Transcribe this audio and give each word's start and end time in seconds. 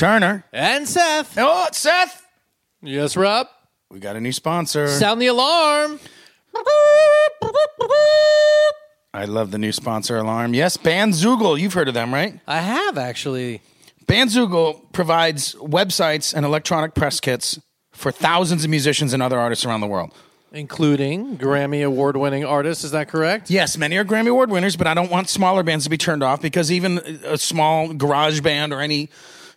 Turner. 0.00 0.44
and 0.52 0.88
Seth. 0.88 1.36
Oh, 1.36 1.66
it's 1.68 1.76
Seth. 1.78 2.26
Yes, 2.80 3.16
Rob. 3.18 3.48
We 3.90 4.00
got 4.00 4.16
a 4.16 4.20
new 4.20 4.32
sponsor. 4.32 4.88
Sound 4.88 5.20
the 5.20 5.26
alarm. 5.26 6.00
I 9.12 9.24
love 9.26 9.50
the 9.50 9.58
new 9.58 9.72
sponsor 9.72 10.16
alarm. 10.16 10.54
Yes, 10.54 10.76
Bandzoogle. 10.78 11.60
You've 11.60 11.74
heard 11.74 11.88
of 11.88 11.94
them, 11.94 12.14
right? 12.14 12.40
I 12.46 12.60
have 12.60 12.96
actually. 12.96 13.60
Bandzoogle 14.06 14.92
provides 14.92 15.54
websites 15.56 16.32
and 16.32 16.46
electronic 16.46 16.94
press 16.94 17.20
kits 17.20 17.60
for 17.92 18.10
thousands 18.10 18.64
of 18.64 18.70
musicians 18.70 19.12
and 19.12 19.22
other 19.22 19.38
artists 19.38 19.64
around 19.66 19.80
the 19.82 19.86
world. 19.86 20.12
including 20.52 21.36
Grammy 21.36 21.84
award 21.84 22.16
winning 22.16 22.44
artists. 22.44 22.84
Is 22.84 22.92
that 22.92 23.08
correct? 23.08 23.50
Yes, 23.50 23.76
many 23.76 23.96
are 23.98 24.04
Grammy 24.04 24.30
Award 24.30 24.50
winners, 24.50 24.76
but 24.76 24.86
I 24.86 24.94
don't 24.94 25.10
want 25.10 25.28
smaller 25.28 25.62
bands 25.62 25.84
to 25.84 25.90
be 25.90 25.98
turned 25.98 26.22
off 26.22 26.40
because 26.40 26.72
even 26.72 26.98
a 27.24 27.36
small 27.36 27.92
garage 27.92 28.40
band 28.40 28.72
or 28.72 28.80
any, 28.80 29.10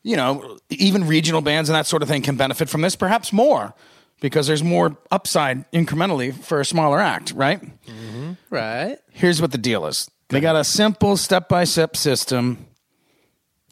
you 0.03 0.15
know, 0.15 0.57
even 0.69 1.07
regional 1.07 1.41
bands 1.41 1.69
and 1.69 1.75
that 1.75 1.87
sort 1.87 2.03
of 2.03 2.09
thing 2.09 2.21
can 2.21 2.35
benefit 2.35 2.69
from 2.69 2.81
this, 2.81 2.95
perhaps 2.95 3.33
more, 3.33 3.73
because 4.21 4.47
there's 4.47 4.63
more 4.63 4.97
upside 5.11 5.69
incrementally 5.71 6.33
for 6.33 6.59
a 6.59 6.65
smaller 6.65 6.99
act, 6.99 7.31
right? 7.31 7.61
Mm-hmm. 7.85 8.33
Right. 8.49 8.97
Here's 9.11 9.41
what 9.41 9.51
the 9.51 9.57
deal 9.57 9.85
is 9.87 10.09
they 10.29 10.39
got 10.39 10.55
a 10.55 10.63
simple 10.63 11.17
step 11.17 11.47
by 11.47 11.63
step 11.63 11.95
system 11.95 12.67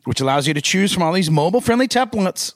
which 0.06 0.20
allows 0.20 0.48
you 0.48 0.54
to 0.54 0.62
choose 0.62 0.92
from 0.94 1.04
all 1.04 1.14
these 1.14 1.30
mobile 1.30 1.62
friendly 1.62 1.88
templates. 1.88 2.56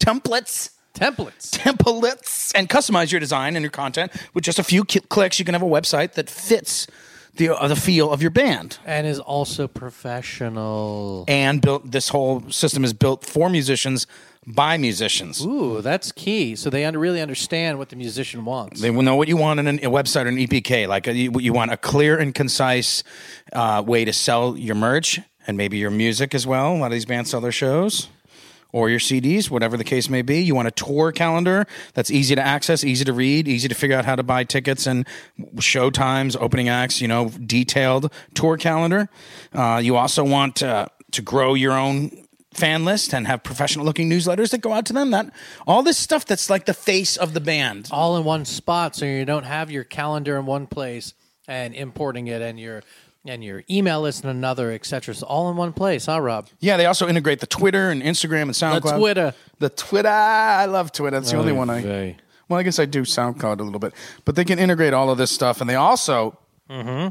Templates 0.00 0.70
Templates. 0.94 1.50
templates 1.50 2.52
and 2.54 2.68
customize 2.68 3.10
your 3.10 3.18
design 3.18 3.56
and 3.56 3.64
your 3.64 3.70
content 3.70 4.12
with 4.32 4.44
just 4.44 4.60
a 4.60 4.62
few 4.62 4.84
clicks. 4.84 5.40
You 5.40 5.44
can 5.44 5.54
have 5.54 5.62
a 5.62 5.66
website 5.66 6.12
that 6.12 6.30
fits 6.30 6.86
the 7.36 7.50
uh, 7.50 7.68
the 7.68 7.76
feel 7.76 8.10
of 8.10 8.22
your 8.22 8.30
band. 8.30 8.78
And 8.84 9.06
is 9.06 9.18
also 9.18 9.68
professional. 9.68 11.24
And 11.28 11.60
built 11.60 11.90
this 11.90 12.08
whole 12.08 12.48
system 12.50 12.84
is 12.84 12.92
built 12.92 13.24
for 13.24 13.48
musicians 13.48 14.06
by 14.46 14.76
musicians. 14.76 15.44
Ooh, 15.44 15.80
that's 15.80 16.12
key. 16.12 16.54
So 16.54 16.68
they 16.70 16.84
under, 16.84 16.98
really 16.98 17.20
understand 17.20 17.78
what 17.78 17.88
the 17.88 17.96
musician 17.96 18.44
wants. 18.44 18.80
They 18.80 18.90
will 18.90 19.02
know 19.02 19.16
what 19.16 19.28
you 19.28 19.36
want 19.36 19.60
in 19.60 19.66
an, 19.66 19.78
a 19.78 19.88
website 19.88 20.26
or 20.26 20.28
an 20.28 20.36
EPK. 20.36 20.86
Like 20.86 21.06
a, 21.06 21.14
you, 21.14 21.32
you 21.40 21.52
want 21.52 21.72
a 21.72 21.76
clear 21.76 22.18
and 22.18 22.34
concise 22.34 23.02
uh, 23.52 23.82
way 23.86 24.04
to 24.04 24.12
sell 24.12 24.56
your 24.56 24.74
merch 24.74 25.18
and 25.46 25.56
maybe 25.56 25.78
your 25.78 25.90
music 25.90 26.34
as 26.34 26.46
well. 26.46 26.74
A 26.74 26.76
lot 26.76 26.86
of 26.86 26.92
these 26.92 27.06
bands 27.06 27.30
sell 27.30 27.40
their 27.40 27.52
shows 27.52 28.08
or 28.74 28.90
your 28.90 28.98
CDs, 28.98 29.48
whatever 29.48 29.76
the 29.76 29.84
case 29.84 30.10
may 30.10 30.20
be. 30.20 30.40
You 30.42 30.56
want 30.56 30.66
a 30.66 30.72
tour 30.72 31.12
calendar 31.12 31.64
that's 31.94 32.10
easy 32.10 32.34
to 32.34 32.42
access, 32.42 32.82
easy 32.82 33.04
to 33.04 33.12
read, 33.12 33.46
easy 33.46 33.68
to 33.68 33.74
figure 33.74 33.96
out 33.96 34.04
how 34.04 34.16
to 34.16 34.24
buy 34.24 34.42
tickets 34.42 34.84
and 34.88 35.06
show 35.60 35.90
times, 35.90 36.34
opening 36.34 36.68
acts. 36.68 37.00
You 37.00 37.06
know, 37.06 37.28
detailed 37.28 38.12
tour 38.34 38.56
calendar. 38.56 39.08
Uh, 39.52 39.80
you 39.82 39.96
also 39.96 40.24
want 40.24 40.60
uh, 40.60 40.86
to 41.12 41.22
grow 41.22 41.54
your 41.54 41.72
own 41.72 42.10
fan 42.52 42.84
list 42.84 43.14
and 43.14 43.28
have 43.28 43.44
professional 43.44 43.84
looking 43.84 44.10
newsletters 44.10 44.50
that 44.50 44.60
go 44.60 44.72
out 44.72 44.86
to 44.86 44.92
them 44.92 45.10
that 45.10 45.28
all 45.66 45.82
this 45.82 45.98
stuff 45.98 46.24
that's 46.24 46.48
like 46.48 46.66
the 46.66 46.74
face 46.74 47.16
of 47.16 47.34
the 47.34 47.40
band 47.40 47.88
all 47.90 48.16
in 48.16 48.22
one 48.22 48.44
spot 48.44 48.94
so 48.94 49.04
you 49.04 49.24
don't 49.24 49.42
have 49.42 49.72
your 49.72 49.82
calendar 49.82 50.36
in 50.36 50.46
one 50.46 50.64
place 50.64 51.14
and 51.48 51.74
importing 51.74 52.28
it 52.28 52.40
and 52.40 52.60
your 52.60 52.80
and 53.26 53.42
your 53.42 53.64
email 53.70 54.02
list 54.02 54.22
and 54.22 54.30
another, 54.30 54.72
etc. 54.72 55.14
So 55.14 55.26
all 55.26 55.50
in 55.50 55.56
one 55.56 55.72
place, 55.72 56.06
huh, 56.06 56.20
Rob? 56.20 56.48
Yeah, 56.60 56.76
they 56.76 56.86
also 56.86 57.08
integrate 57.08 57.40
the 57.40 57.46
Twitter 57.46 57.90
and 57.90 58.02
Instagram 58.02 58.42
and 58.42 58.50
SoundCloud. 58.52 58.82
The 58.82 58.98
Twitter. 58.98 59.34
The 59.58 59.70
Twitter. 59.70 60.08
I 60.08 60.66
love 60.66 60.92
Twitter. 60.92 61.18
That's 61.18 61.30
the 61.30 61.38
only 61.38 61.52
one 61.52 61.70
I. 61.70 62.16
Well, 62.48 62.60
I 62.60 62.62
guess 62.62 62.78
I 62.78 62.84
do 62.84 63.02
SoundCloud 63.02 63.60
a 63.60 63.62
little 63.62 63.78
bit, 63.78 63.94
but 64.24 64.36
they 64.36 64.44
can 64.44 64.58
integrate 64.58 64.92
all 64.92 65.10
of 65.10 65.16
this 65.16 65.30
stuff, 65.30 65.60
and 65.62 65.70
they 65.70 65.76
also 65.76 66.38
mm-hmm. 66.68 67.08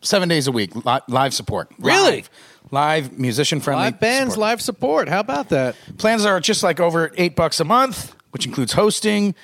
seven 0.00 0.28
days 0.28 0.46
a 0.46 0.52
week 0.52 0.74
li- 0.74 1.00
live 1.06 1.34
support. 1.34 1.70
Really? 1.78 2.16
live, 2.16 2.30
live 2.70 3.18
musician 3.18 3.60
friendly 3.60 3.84
Live 3.84 4.00
bands, 4.00 4.38
live 4.38 4.62
support. 4.62 5.08
How 5.08 5.20
about 5.20 5.50
that? 5.50 5.76
Plans 5.98 6.24
are 6.24 6.40
just 6.40 6.62
like 6.62 6.80
over 6.80 7.12
eight 7.16 7.36
bucks 7.36 7.60
a 7.60 7.64
month, 7.64 8.14
which 8.30 8.46
includes 8.46 8.72
hosting 8.72 9.34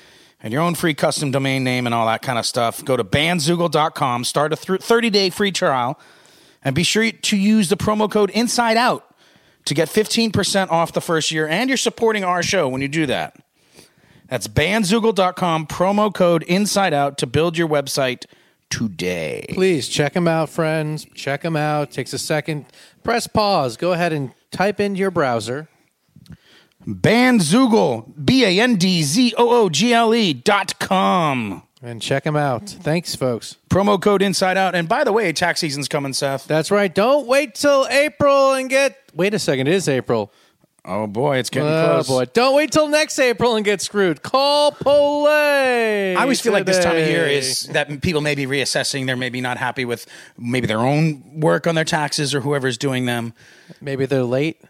and 0.44 0.52
your 0.52 0.60
own 0.60 0.74
free 0.74 0.92
custom 0.92 1.30
domain 1.30 1.64
name 1.64 1.86
and 1.86 1.94
all 1.94 2.06
that 2.06 2.20
kind 2.20 2.38
of 2.38 2.44
stuff. 2.44 2.84
Go 2.84 2.98
to 2.98 3.02
bandzoogle.com, 3.02 4.24
start 4.24 4.52
a 4.52 4.56
30 4.56 5.10
day 5.10 5.30
free 5.30 5.50
trial, 5.50 5.98
and 6.62 6.76
be 6.76 6.82
sure 6.82 7.10
to 7.10 7.36
use 7.36 7.70
the 7.70 7.78
promo 7.78 8.10
code 8.10 8.28
Inside 8.30 8.76
Out 8.76 9.10
to 9.64 9.72
get 9.72 9.88
15% 9.88 10.70
off 10.70 10.92
the 10.92 11.00
first 11.00 11.32
year. 11.32 11.48
And 11.48 11.70
you're 11.70 11.78
supporting 11.78 12.24
our 12.24 12.42
show 12.42 12.68
when 12.68 12.82
you 12.82 12.88
do 12.88 13.06
that. 13.06 13.36
That's 14.28 14.46
bandzoogle.com, 14.46 15.66
promo 15.66 16.12
code 16.12 16.42
Inside 16.42 16.92
Out 16.92 17.16
to 17.18 17.26
build 17.26 17.56
your 17.56 17.68
website 17.68 18.26
today. 18.68 19.46
Please 19.48 19.88
check 19.88 20.12
them 20.12 20.28
out, 20.28 20.50
friends. 20.50 21.06
Check 21.14 21.40
them 21.40 21.56
out. 21.56 21.90
Takes 21.90 22.12
a 22.12 22.18
second. 22.18 22.66
Press 23.02 23.26
pause. 23.26 23.78
Go 23.78 23.92
ahead 23.92 24.12
and 24.12 24.32
type 24.50 24.78
into 24.78 24.98
your 24.98 25.10
browser. 25.10 25.68
Bandzoogle, 26.86 28.24
B 28.24 28.44
A 28.44 28.60
N 28.60 28.76
D 28.76 29.02
Z 29.02 29.34
O 29.38 29.62
O 29.64 29.68
G 29.68 29.92
L 29.92 30.14
E 30.14 30.32
dot 30.32 30.78
com. 30.78 31.62
And 31.82 32.00
check 32.00 32.24
them 32.24 32.36
out. 32.36 32.68
Thanks, 32.68 33.14
folks. 33.14 33.58
Promo 33.68 34.00
code 34.00 34.22
Inside 34.22 34.56
Out. 34.56 34.74
And 34.74 34.88
by 34.88 35.04
the 35.04 35.12
way, 35.12 35.30
tax 35.34 35.60
season's 35.60 35.86
coming, 35.86 36.14
Seth. 36.14 36.46
That's 36.46 36.70
right. 36.70 36.94
Don't 36.94 37.26
wait 37.26 37.54
till 37.54 37.86
April 37.90 38.54
and 38.54 38.70
get. 38.70 38.98
Wait 39.14 39.34
a 39.34 39.38
second. 39.38 39.66
It 39.68 39.74
is 39.74 39.88
April. 39.88 40.32
Oh 40.86 41.06
boy, 41.06 41.38
it's 41.38 41.48
getting 41.48 41.68
close. 41.68 41.82
Oh 41.82 41.94
close. 41.94 42.08
boy! 42.08 42.24
Don't 42.34 42.54
wait 42.54 42.70
till 42.70 42.88
next 42.88 43.18
April 43.18 43.56
and 43.56 43.64
get 43.64 43.80
screwed. 43.80 44.22
Call 44.22 44.70
Polay. 44.72 46.14
I 46.14 46.20
always 46.20 46.42
feel 46.42 46.52
like 46.52 46.66
this 46.66 46.82
time 46.82 46.96
of 46.98 47.08
year 47.08 47.26
is 47.26 47.62
that 47.68 48.02
people 48.02 48.20
may 48.20 48.34
be 48.34 48.44
reassessing. 48.44 49.06
They're 49.06 49.16
maybe 49.16 49.40
not 49.40 49.56
happy 49.56 49.86
with 49.86 50.04
maybe 50.36 50.66
their 50.66 50.80
own 50.80 51.40
work 51.40 51.66
on 51.66 51.74
their 51.74 51.86
taxes 51.86 52.34
or 52.34 52.42
whoever's 52.42 52.76
doing 52.76 53.06
them. 53.06 53.32
maybe 53.80 54.04
they're 54.04 54.24
late. 54.24 54.60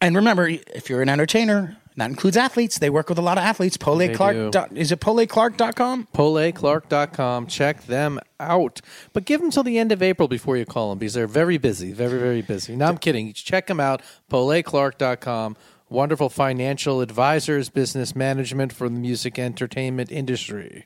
And 0.00 0.14
remember, 0.16 0.48
if 0.48 0.88
you're 0.88 1.02
an 1.02 1.08
entertainer, 1.08 1.76
that 1.96 2.10
includes 2.10 2.36
athletes. 2.36 2.78
They 2.78 2.90
work 2.90 3.08
with 3.08 3.18
a 3.18 3.22
lot 3.22 3.38
of 3.38 3.42
athletes. 3.44 3.76
Pole 3.76 3.96
They 3.96 4.14
Clark. 4.14 4.34
do. 4.36 4.50
Dot, 4.50 4.76
is 4.76 4.92
it 4.92 5.00
PoleClark.com? 5.00 6.08
PoleClark.com. 6.14 7.46
Check 7.48 7.86
them 7.86 8.20
out. 8.38 8.80
But 9.12 9.24
give 9.24 9.40
them 9.40 9.50
till 9.50 9.64
the 9.64 9.78
end 9.78 9.90
of 9.90 10.00
April 10.00 10.28
before 10.28 10.56
you 10.56 10.64
call 10.64 10.90
them 10.90 10.98
because 10.98 11.14
they're 11.14 11.26
very 11.26 11.58
busy. 11.58 11.92
Very, 11.92 12.18
very 12.20 12.42
busy. 12.42 12.76
No, 12.76 12.86
I'm 12.86 12.98
kidding. 12.98 13.32
Check 13.32 13.66
them 13.66 13.80
out. 13.80 14.00
PoleClark.com. 14.30 15.56
Wonderful 15.90 16.28
financial 16.28 17.00
advisors, 17.00 17.68
business 17.70 18.14
management 18.14 18.72
for 18.72 18.88
the 18.88 18.94
music 18.94 19.38
entertainment 19.38 20.12
industry. 20.12 20.84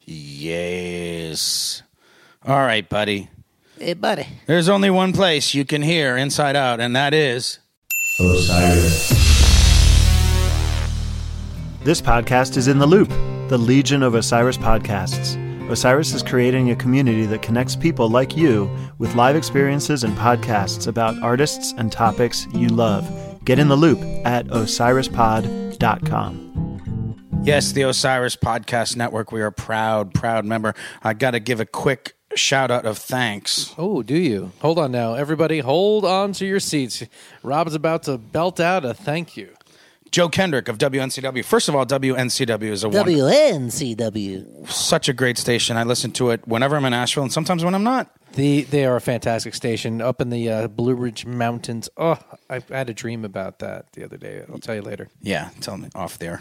Yes. 0.00 1.82
All 2.44 2.58
right, 2.58 2.86
buddy. 2.88 3.30
Hey, 3.78 3.94
buddy. 3.94 4.26
There's 4.46 4.68
only 4.68 4.90
one 4.90 5.12
place 5.12 5.54
you 5.54 5.64
can 5.64 5.80
hear 5.82 6.16
Inside 6.16 6.56
Out, 6.56 6.80
and 6.80 6.94
that 6.94 7.14
is 7.14 7.60
This 11.82 12.00
podcast 12.00 12.56
is 12.56 12.68
in 12.68 12.78
the 12.78 12.86
loop, 12.86 13.08
the 13.48 13.58
Legion 13.58 14.04
of 14.04 14.14
Osiris 14.14 14.56
podcasts. 14.56 15.36
Osiris 15.68 16.14
is 16.14 16.22
creating 16.22 16.70
a 16.70 16.76
community 16.76 17.26
that 17.26 17.42
connects 17.42 17.74
people 17.74 18.08
like 18.08 18.36
you 18.36 18.70
with 18.98 19.16
live 19.16 19.34
experiences 19.34 20.04
and 20.04 20.16
podcasts 20.16 20.86
about 20.86 21.20
artists 21.20 21.74
and 21.76 21.90
topics 21.90 22.46
you 22.54 22.68
love. 22.68 23.04
Get 23.44 23.58
in 23.58 23.66
the 23.66 23.76
loop 23.76 23.98
at 24.24 24.46
osirispod.com. 24.46 27.40
Yes, 27.42 27.72
the 27.72 27.82
Osiris 27.82 28.36
Podcast 28.36 28.94
Network. 28.94 29.32
We 29.32 29.40
are 29.40 29.46
a 29.46 29.52
proud, 29.52 30.14
proud 30.14 30.44
member. 30.44 30.76
I 31.02 31.12
got 31.12 31.32
to 31.32 31.40
give 31.40 31.58
a 31.58 31.66
quick 31.66 32.14
shout 32.34 32.70
out 32.70 32.84
of 32.86 32.98
thanks. 32.98 33.74
Oh, 33.78 34.02
do 34.02 34.16
you? 34.16 34.52
Hold 34.60 34.78
on 34.78 34.92
now, 34.92 35.14
everybody. 35.14 35.60
Hold 35.60 36.04
on 36.04 36.32
to 36.34 36.46
your 36.46 36.60
seats. 36.60 37.02
Rob's 37.42 37.74
about 37.74 38.04
to 38.04 38.18
belt 38.18 38.60
out 38.60 38.84
a 38.84 38.94
thank 38.94 39.36
you. 39.36 39.50
Joe 40.10 40.28
Kendrick 40.28 40.68
of 40.68 40.76
WNCW. 40.76 41.42
First 41.44 41.70
of 41.70 41.74
all, 41.74 41.86
WNCW 41.86 42.62
is 42.64 42.84
a 42.84 42.88
one, 42.90 43.06
WNCW. 43.06 44.68
such 44.68 45.08
a 45.08 45.14
great 45.14 45.38
station. 45.38 45.76
I 45.78 45.84
listen 45.84 46.12
to 46.12 46.30
it 46.30 46.46
whenever 46.46 46.76
I'm 46.76 46.84
in 46.84 46.92
Asheville 46.92 47.24
and 47.24 47.32
sometimes 47.32 47.64
when 47.64 47.74
I'm 47.74 47.84
not. 47.84 48.14
The 48.34 48.62
they 48.62 48.86
are 48.86 48.96
a 48.96 49.00
fantastic 49.00 49.54
station 49.54 50.00
up 50.00 50.20
in 50.20 50.30
the 50.30 50.48
uh, 50.48 50.68
Blue 50.68 50.94
Ridge 50.94 51.26
Mountains. 51.26 51.88
Oh, 51.96 52.18
I 52.48 52.62
had 52.70 52.88
a 52.88 52.94
dream 52.94 53.24
about 53.24 53.58
that 53.58 53.92
the 53.92 54.04
other 54.04 54.16
day. 54.16 54.42
I'll 54.50 54.58
tell 54.58 54.74
you 54.74 54.82
later. 54.82 55.08
Yeah, 55.20 55.50
tell 55.60 55.76
me 55.76 55.88
off 55.94 56.18
there. 56.18 56.40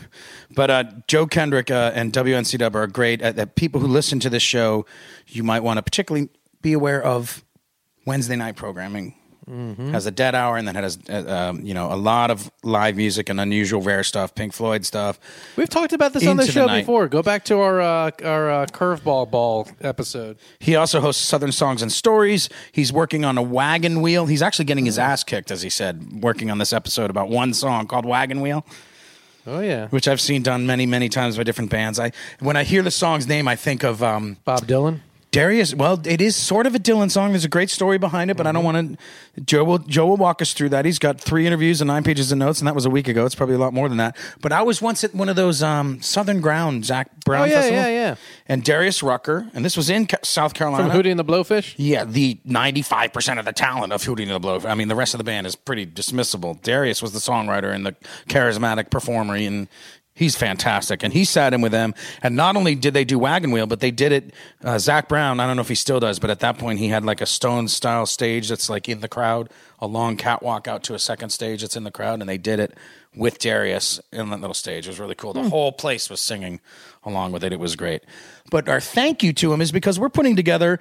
But 0.55 0.69
uh, 0.69 0.83
Joe 1.07 1.27
Kendrick 1.27 1.69
uh, 1.69 1.91
and 1.93 2.13
WNCW 2.13 2.75
are 2.75 2.87
great. 2.87 3.21
Uh, 3.21 3.33
that 3.33 3.55
people 3.55 3.81
who 3.81 3.87
listen 3.87 4.19
to 4.21 4.29
this 4.29 4.43
show, 4.43 4.85
you 5.27 5.43
might 5.43 5.63
want 5.63 5.77
to 5.77 5.81
particularly 5.81 6.29
be 6.61 6.73
aware 6.73 7.01
of 7.03 7.43
Wednesday 8.05 8.35
night 8.35 8.55
programming. 8.55 9.15
Has 9.91 10.05
a 10.05 10.11
dead 10.11 10.33
hour 10.33 10.55
and 10.55 10.65
then 10.65 10.75
has 10.75 10.97
uh, 11.09 11.49
um, 11.49 11.61
you 11.65 11.73
know 11.73 11.91
a 11.91 11.95
lot 11.95 12.31
of 12.31 12.49
live 12.63 12.95
music 12.95 13.27
and 13.29 13.39
unusual 13.39 13.81
rare 13.81 14.03
stuff, 14.03 14.33
Pink 14.33 14.53
Floyd 14.53 14.85
stuff. 14.85 15.19
We've 15.57 15.69
talked 15.69 15.91
about 15.91 16.13
this 16.13 16.25
on 16.25 16.37
the 16.37 16.47
show 16.47 16.67
night. 16.67 16.81
before. 16.81 17.09
Go 17.09 17.21
back 17.21 17.43
to 17.45 17.59
our 17.59 17.81
uh, 17.81 18.11
our 18.23 18.49
uh, 18.49 18.65
curveball 18.67 19.29
ball 19.29 19.67
episode. 19.81 20.37
He 20.59 20.75
also 20.75 21.01
hosts 21.01 21.21
Southern 21.21 21.51
Songs 21.51 21.81
and 21.81 21.91
Stories. 21.91 22.47
He's 22.71 22.93
working 22.93 23.25
on 23.25 23.37
a 23.37 23.41
wagon 23.41 24.01
wheel. 24.01 24.25
He's 24.25 24.41
actually 24.41 24.65
getting 24.65 24.85
his 24.85 24.97
ass 24.97 25.23
kicked, 25.23 25.51
as 25.51 25.61
he 25.61 25.69
said, 25.69 26.21
working 26.23 26.49
on 26.49 26.57
this 26.57 26.71
episode 26.71 27.09
about 27.09 27.27
one 27.27 27.53
song 27.53 27.87
called 27.87 28.05
Wagon 28.05 28.39
Wheel. 28.39 28.65
Oh 29.45 29.59
yeah, 29.59 29.87
which 29.87 30.07
I've 30.07 30.21
seen 30.21 30.43
done 30.43 30.65
many, 30.65 30.85
many 30.85 31.09
times 31.09 31.35
by 31.35 31.43
different 31.43 31.71
bands. 31.71 31.99
I 31.99 32.11
when 32.39 32.55
I 32.55 32.63
hear 32.63 32.83
the 32.83 32.91
song's 32.91 33.27
name, 33.27 33.47
I 33.47 33.55
think 33.55 33.83
of 33.83 34.01
um, 34.01 34.37
Bob 34.45 34.61
Dylan. 34.65 34.99
Darius. 35.31 35.73
Well, 35.73 36.01
it 36.05 36.19
is 36.19 36.35
sort 36.35 36.67
of 36.67 36.75
a 36.75 36.79
Dylan 36.79 37.09
song. 37.09 37.31
There's 37.31 37.45
a 37.45 37.49
great 37.49 37.69
story 37.69 37.97
behind 37.97 38.29
it, 38.29 38.35
but 38.35 38.45
I 38.45 38.51
don't 38.51 38.65
want 38.65 38.97
to. 39.35 39.41
Joe 39.43 39.63
will 39.63 39.77
Joe 39.77 40.07
will 40.07 40.17
walk 40.17 40.41
us 40.41 40.53
through 40.53 40.69
that. 40.69 40.83
He's 40.83 40.99
got 40.99 41.21
three 41.21 41.47
interviews 41.47 41.79
and 41.79 41.87
nine 41.87 42.03
pages 42.03 42.33
of 42.33 42.37
notes, 42.37 42.59
and 42.59 42.67
that 42.67 42.75
was 42.75 42.85
a 42.85 42.89
week 42.89 43.07
ago. 43.07 43.25
It's 43.25 43.33
probably 43.35 43.55
a 43.55 43.57
lot 43.57 43.73
more 43.73 43.87
than 43.87 43.97
that. 43.99 44.17
But 44.41 44.51
I 44.51 44.61
was 44.61 44.81
once 44.81 45.05
at 45.05 45.15
one 45.15 45.29
of 45.29 45.37
those 45.37 45.63
um, 45.63 46.01
Southern 46.01 46.41
Ground 46.41 46.83
Zac 46.83 47.23
Brown 47.23 47.43
Oh, 47.43 47.45
yeah, 47.45 47.53
Festival. 47.61 47.77
yeah, 47.81 47.87
yeah. 47.87 48.15
And 48.47 48.61
Darius 48.61 49.01
Rucker, 49.01 49.49
and 49.53 49.63
this 49.63 49.77
was 49.77 49.89
in 49.89 50.05
Ca- 50.07 50.17
South 50.21 50.53
Carolina. 50.53 50.89
From 50.89 50.97
Hootie 51.01 51.11
and 51.11 51.19
the 51.19 51.23
Blowfish. 51.23 51.75
Yeah, 51.77 52.03
the 52.03 52.37
95% 52.45 53.39
of 53.39 53.45
the 53.45 53.53
talent 53.53 53.93
of 53.93 54.03
Hootie 54.03 54.23
and 54.23 54.31
the 54.31 54.39
Blowfish. 54.45 54.69
I 54.69 54.75
mean, 54.75 54.89
the 54.89 54.95
rest 54.95 55.13
of 55.13 55.17
the 55.17 55.23
band 55.23 55.47
is 55.47 55.55
pretty 55.55 55.85
dismissible. 55.85 56.61
Darius 56.61 57.01
was 57.01 57.13
the 57.13 57.19
songwriter 57.19 57.73
and 57.73 57.85
the 57.85 57.95
charismatic 58.27 58.89
performer, 58.89 59.35
and 59.35 59.69
he's 60.13 60.35
fantastic. 60.35 61.03
And 61.03 61.13
he 61.13 61.23
sat 61.25 61.53
in 61.53 61.61
with 61.61 61.71
them. 61.71 61.93
And 62.21 62.35
not 62.35 62.55
only 62.55 62.75
did 62.75 62.93
they 62.93 63.05
do 63.05 63.17
Wagon 63.17 63.51
Wheel, 63.51 63.67
but 63.67 63.79
they 63.79 63.91
did 63.91 64.11
it. 64.11 64.33
Uh, 64.63 64.77
Zac 64.77 65.07
Brown, 65.07 65.39
I 65.39 65.47
don't 65.47 65.55
know 65.55 65.61
if 65.61 65.69
he 65.69 65.75
still 65.75 65.99
does, 65.99 66.19
but 66.19 66.29
at 66.29 66.39
that 66.39 66.57
point, 66.57 66.79
he 66.79 66.89
had 66.89 67.03
like 67.03 67.21
a 67.21 67.25
stone 67.25 67.67
style 67.67 68.05
stage 68.05 68.49
that's 68.49 68.69
like 68.69 68.89
in 68.89 68.99
the 68.99 69.07
crowd, 69.07 69.49
a 69.79 69.87
long 69.87 70.17
catwalk 70.17 70.67
out 70.67 70.83
to 70.83 70.93
a 70.93 70.99
second 70.99 71.29
stage 71.29 71.61
that's 71.61 71.75
in 71.75 71.83
the 71.83 71.91
crowd. 71.91 72.19
And 72.19 72.29
they 72.29 72.37
did 72.37 72.59
it 72.59 72.77
with 73.15 73.39
Darius 73.39 73.99
in 74.11 74.29
that 74.29 74.39
little 74.39 74.53
stage. 74.53 74.87
It 74.87 74.91
was 74.91 74.99
really 74.99 75.15
cool. 75.15 75.33
The 75.33 75.49
whole 75.49 75.71
place 75.71 76.09
was 76.09 76.21
singing 76.21 76.61
along 77.03 77.31
with 77.31 77.43
it. 77.43 77.51
It 77.51 77.59
was 77.59 77.75
great. 77.75 78.03
But 78.49 78.69
our 78.69 78.79
thank 78.79 79.23
you 79.23 79.33
to 79.33 79.53
him 79.53 79.61
is 79.61 79.71
because 79.71 79.99
we're 79.99 80.09
putting 80.09 80.35
together 80.35 80.79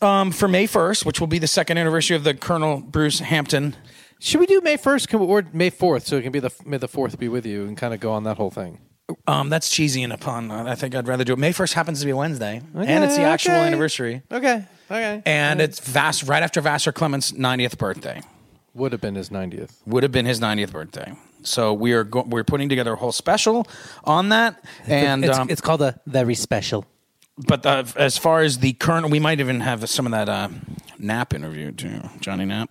um, 0.00 0.32
for 0.32 0.48
May 0.48 0.66
1st, 0.66 1.04
which 1.04 1.20
will 1.20 1.26
be 1.26 1.38
the 1.38 1.46
second 1.46 1.78
anniversary 1.78 2.16
of 2.16 2.24
the 2.24 2.34
Colonel 2.34 2.80
Bruce 2.80 3.20
Hampton. 3.20 3.76
Should 4.22 4.38
we 4.38 4.46
do 4.46 4.60
May 4.60 4.76
first 4.76 5.12
or 5.12 5.42
May 5.52 5.70
fourth 5.70 6.06
so 6.06 6.16
it 6.16 6.22
can 6.22 6.30
be 6.30 6.38
the 6.38 6.50
May 6.64 6.76
the 6.76 6.86
fourth 6.86 7.18
be 7.18 7.28
with 7.28 7.44
you 7.44 7.64
and 7.66 7.76
kind 7.76 7.92
of 7.92 7.98
go 7.98 8.12
on 8.12 8.22
that 8.22 8.36
whole 8.36 8.52
thing? 8.52 8.78
Um, 9.26 9.48
that's 9.48 9.68
cheesy 9.68 10.04
and 10.04 10.12
a 10.12 10.16
pun. 10.16 10.48
I 10.52 10.76
think 10.76 10.94
I'd 10.94 11.08
rather 11.08 11.24
do 11.24 11.32
it. 11.32 11.38
May 11.38 11.52
1st 11.52 11.72
happens 11.72 12.00
to 12.00 12.06
be 12.06 12.12
a 12.12 12.16
Wednesday, 12.16 12.62
and 12.74 13.04
it's 13.04 13.16
the 13.16 13.24
actual 13.24 13.52
okay. 13.52 13.66
anniversary. 13.66 14.22
Okay, 14.30 14.64
okay. 14.90 15.22
And 15.26 15.60
it's 15.60 15.80
Vass, 15.80 16.22
right 16.22 16.42
after 16.42 16.60
Vassar 16.60 16.92
Clements' 16.92 17.32
90th 17.32 17.76
birthday. 17.76 18.22
would 18.74 18.92
have 18.92 19.00
been 19.00 19.16
his 19.16 19.30
ninetieth. 19.30 19.82
Would 19.86 20.04
have 20.04 20.12
been 20.12 20.24
his 20.24 20.40
90th 20.40 20.70
birthday. 20.70 21.14
So 21.42 21.74
we 21.74 21.92
are 21.92 22.04
go- 22.04 22.22
we're 22.22 22.44
putting 22.44 22.68
together 22.68 22.92
a 22.92 22.96
whole 22.96 23.12
special 23.12 23.66
on 24.04 24.28
that. 24.28 24.64
And 24.86 25.24
it's, 25.24 25.36
um, 25.36 25.50
it's 25.50 25.60
called 25.60 25.82
a 25.82 26.00
very 26.06 26.36
special. 26.36 26.86
but 27.36 27.66
uh, 27.66 27.84
as 27.96 28.16
far 28.16 28.42
as 28.42 28.58
the 28.60 28.72
current, 28.74 29.10
we 29.10 29.18
might 29.18 29.40
even 29.40 29.60
have 29.60 29.86
some 29.90 30.06
of 30.06 30.12
that 30.12 30.28
uh, 30.28 30.48
Knapp 30.98 31.34
interview 31.34 31.72
too, 31.72 32.00
Johnny 32.20 32.44
Knapp. 32.44 32.70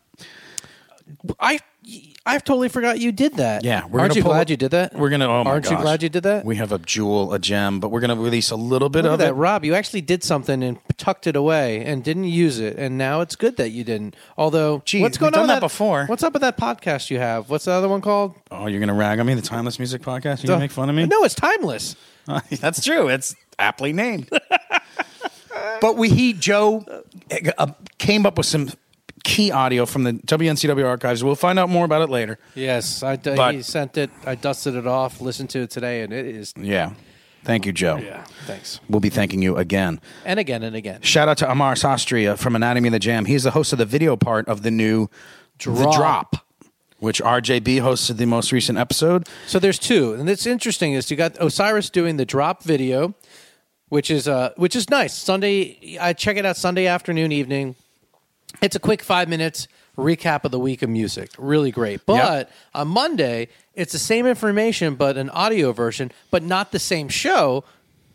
I 1.40 1.60
I've 2.26 2.44
totally 2.44 2.70
forgot 2.70 3.00
you 3.00 3.12
did 3.12 3.38
that. 3.38 3.64
Yeah, 3.64 3.88
we're 3.88 4.02
aren't 4.02 4.16
you 4.16 4.22
glad 4.22 4.42
up- 4.42 4.50
you 4.52 4.58
did 4.58 4.72
that? 4.72 4.94
We're 4.94 5.10
gonna. 5.10 5.28
Oh 5.28 5.44
my 5.44 5.50
aren't 5.50 5.66
you 5.66 5.72
gosh. 5.72 5.82
glad 5.82 6.04
you 6.04 6.10
did 6.10 6.24
that? 6.24 6.46
We 6.46 6.56
have 6.58 6.72
a 6.72 6.78
jewel, 6.78 7.34
a 7.34 7.40
gem, 7.40 7.80
but 7.80 7.90
we're 7.90 8.00
gonna 8.02 8.16
release 8.16 8.52
a 8.52 8.56
little 8.56 8.90
bit 8.90 9.04
Look 9.06 9.14
of 9.14 9.20
at 9.22 9.24
that, 9.26 9.30
it. 9.32 9.34
Rob. 9.34 9.66
You 9.66 9.74
actually 9.74 10.02
did 10.02 10.24
something 10.24 10.62
and 10.64 10.78
tucked 10.98 11.26
it 11.26 11.36
away 11.36 11.84
and 11.84 12.04
didn't 12.04 12.26
use 12.26 12.60
it, 12.60 12.78
and 12.78 12.98
now 12.98 13.22
it's 13.22 13.36
good 13.36 13.58
that 13.58 13.72
you 13.72 13.84
didn't. 13.84 14.16
Although, 14.38 14.84
Gee, 14.86 15.02
what's 15.02 15.16
we've 15.18 15.22
going 15.22 15.32
done 15.34 15.42
on 15.44 15.48
that 15.48 15.64
with 15.64 15.72
before. 15.72 16.06
What's 16.06 16.22
up 16.22 16.34
with 16.34 16.44
that 16.44 16.58
podcast 16.58 17.10
you 17.10 17.18
have? 17.18 17.50
What's 17.50 17.66
the 17.66 17.72
other 17.72 17.90
one 17.90 18.02
called? 18.02 18.36
Oh, 18.52 18.68
you're 18.68 18.80
gonna 18.80 18.94
rag 18.94 19.20
on 19.20 19.26
me? 19.26 19.34
The 19.34 19.42
Timeless 19.42 19.80
Music 19.80 20.04
Podcast? 20.04 20.44
You 20.44 20.48
gonna 20.48 20.60
make 20.60 20.72
fun 20.72 20.90
of 20.90 20.96
me? 20.96 21.08
No, 21.08 21.24
it's 21.24 21.36
timeless. 21.36 21.96
That's 22.60 22.84
true. 22.84 23.08
It's 23.08 23.36
aptly 23.58 23.94
named. 23.94 24.30
but 25.82 25.98
we 25.98 26.10
he 26.10 26.34
Joe 26.34 26.86
uh, 27.58 27.68
came 27.98 28.26
up 28.28 28.38
with 28.38 28.46
some 28.46 28.70
key 29.24 29.52
audio 29.52 29.86
from 29.86 30.04
the 30.04 30.14
WNCW 30.14 30.86
archives. 30.86 31.24
We'll 31.24 31.36
find 31.36 31.58
out 31.60 31.70
more 31.70 31.86
about 31.86 32.02
it 32.02 32.10
later. 32.10 32.38
Yes, 32.56 33.04
I 33.04 33.16
d- 33.16 33.34
But- 33.36 33.56
he 33.56 33.62
sent 33.62 33.98
it. 33.98 34.10
I 34.26 34.36
dusted 34.36 34.76
it 34.76 34.88
off, 34.88 35.22
listened 35.22 35.50
to 35.52 35.60
it 35.62 35.70
today, 35.70 36.02
and 36.02 36.12
it 36.14 36.26
is. 36.26 36.54
Yeah. 36.58 36.92
Thank 37.44 37.66
you, 37.66 37.72
Joe. 37.74 37.98
Yeah, 37.98 38.24
thanks. 38.46 38.80
We'll 38.88 39.00
be 39.00 39.10
thanking 39.10 39.42
you 39.42 39.58
again. 39.58 40.00
And 40.26 40.40
again 40.40 40.62
and 40.62 40.76
again. 40.76 41.02
Shout 41.02 41.28
out 41.28 41.38
to 41.40 41.50
Amar 41.50 41.74
Sastry 41.74 42.30
uh, 42.30 42.36
from 42.36 42.56
Anatomy 42.56 42.90
of 42.90 42.92
the 42.92 43.00
Jam. 43.00 43.26
He's 43.26 43.42
the 43.44 43.50
host 43.52 43.74
of 43.74 43.80
the 43.80 43.86
video 43.86 44.16
part 44.16 44.48
of 44.48 44.62
the 44.62 44.70
new 44.70 45.08
The 45.58 45.74
Drop. 45.74 45.96
Drop, 45.96 46.36
which 47.00 47.20
RJB 47.20 47.78
hosted 47.82 48.18
the 48.18 48.28
most 48.28 48.52
recent 48.52 48.78
episode. 48.78 49.28
So 49.48 49.58
there's 49.58 49.80
two, 49.80 50.14
and 50.14 50.30
it's 50.30 50.46
interesting. 50.46 50.94
Is 50.94 51.10
you 51.10 51.18
got 51.18 51.36
Osiris 51.40 51.90
doing 51.90 52.18
the 52.18 52.26
drop 52.26 52.62
video, 52.62 53.16
which 53.90 54.12
is 54.12 54.28
uh, 54.28 54.52
which 54.56 54.76
is 54.76 54.88
nice. 54.92 55.18
Sunday, 55.18 55.98
I 56.00 56.14
check 56.14 56.38
it 56.38 56.46
out 56.46 56.58
Sunday 56.58 56.86
afternoon, 56.86 57.32
evening. 57.32 57.76
It's 58.62 58.76
a 58.76 58.80
quick 58.80 59.02
five 59.02 59.30
minutes 59.30 59.68
recap 59.98 60.46
of 60.46 60.52
the 60.52 60.60
week 60.60 60.82
of 60.82 60.90
music. 60.90 61.32
Really 61.38 61.72
great. 61.72 62.06
But 62.06 62.50
on 62.74 62.88
Monday, 62.88 63.50
it's 63.76 63.92
the 63.92 64.00
same 64.00 64.26
information, 64.26 64.96
but 64.96 65.18
an 65.18 65.30
audio 65.30 65.72
version, 65.72 66.12
but 66.30 66.44
not 66.44 66.72
the 66.72 66.80
same 66.80 67.10
show. 67.10 67.64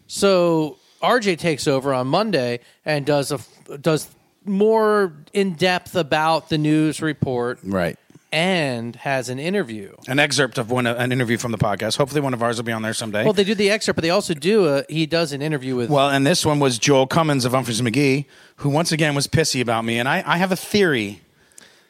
So 0.07 0.79
RJ 1.03 1.39
takes 1.39 1.67
over 1.67 1.93
on 1.93 2.07
Monday 2.07 2.61
and 2.85 3.05
does 3.05 3.33
a 3.33 3.39
does 3.79 4.09
more 4.45 5.13
in 5.33 5.55
depth 5.55 5.97
about 5.97 6.49
the 6.49 6.59
news 6.59 7.03
report, 7.03 7.59
Right. 7.65 7.99
And 8.37 8.97
has 8.97 9.31
an 9.31 9.39
interview. 9.39 9.97
An 10.09 10.19
excerpt 10.19 10.59
of 10.59 10.71
one 10.71 10.87
an 10.87 11.11
interview 11.11 11.39
from 11.39 11.53
the 11.53 11.59
podcast. 11.59 11.97
Hopefully, 11.97 12.21
one 12.21 12.35
of 12.35 12.43
ours 12.43 12.59
will 12.59 12.65
be 12.65 12.73
on 12.73 12.83
there 12.83 12.93
someday. 12.93 13.25
Well, 13.25 13.33
they 13.33 13.45
do 13.45 13.55
the 13.55 13.71
excerpt, 13.71 13.97
but 13.97 14.03
they 14.03 14.11
also 14.11 14.35
do 14.35 14.67
a. 14.67 14.85
He 14.91 15.07
does 15.07 15.33
an 15.33 15.41
interview 15.41 15.75
with. 15.75 15.89
Well, 15.89 16.11
and 16.11 16.27
this 16.27 16.45
one 16.45 16.61
was 16.61 16.79
Joel 16.79 17.07
Cummins 17.07 17.47
of 17.47 17.53
Umphrey's 17.53 17.81
McGee, 17.81 18.27
who 18.57 18.69
once 18.69 18.93
again 18.93 19.15
was 19.15 19.27
pissy 19.27 19.63
about 19.63 19.87
me. 19.87 19.99
And 19.99 20.07
I, 20.07 20.23
I 20.27 20.37
have 20.37 20.53
a 20.53 20.57
theory 20.57 21.23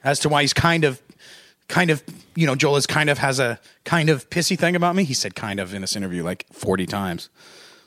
as 0.04 0.20
to 0.20 0.28
why 0.28 0.42
he's 0.42 0.52
kind 0.52 0.84
of, 0.84 1.02
kind 1.66 1.90
of, 1.90 2.04
you 2.36 2.46
know, 2.46 2.54
Joel 2.54 2.76
is 2.76 2.86
kind 2.86 3.10
of 3.10 3.18
has 3.18 3.40
a 3.40 3.58
kind 3.82 4.08
of 4.08 4.30
pissy 4.30 4.56
thing 4.56 4.76
about 4.76 4.94
me. 4.94 5.02
He 5.02 5.14
said 5.14 5.34
kind 5.34 5.58
of 5.58 5.74
in 5.74 5.80
this 5.80 5.96
interview 5.96 6.22
like 6.22 6.46
40 6.52 6.86
times. 6.86 7.28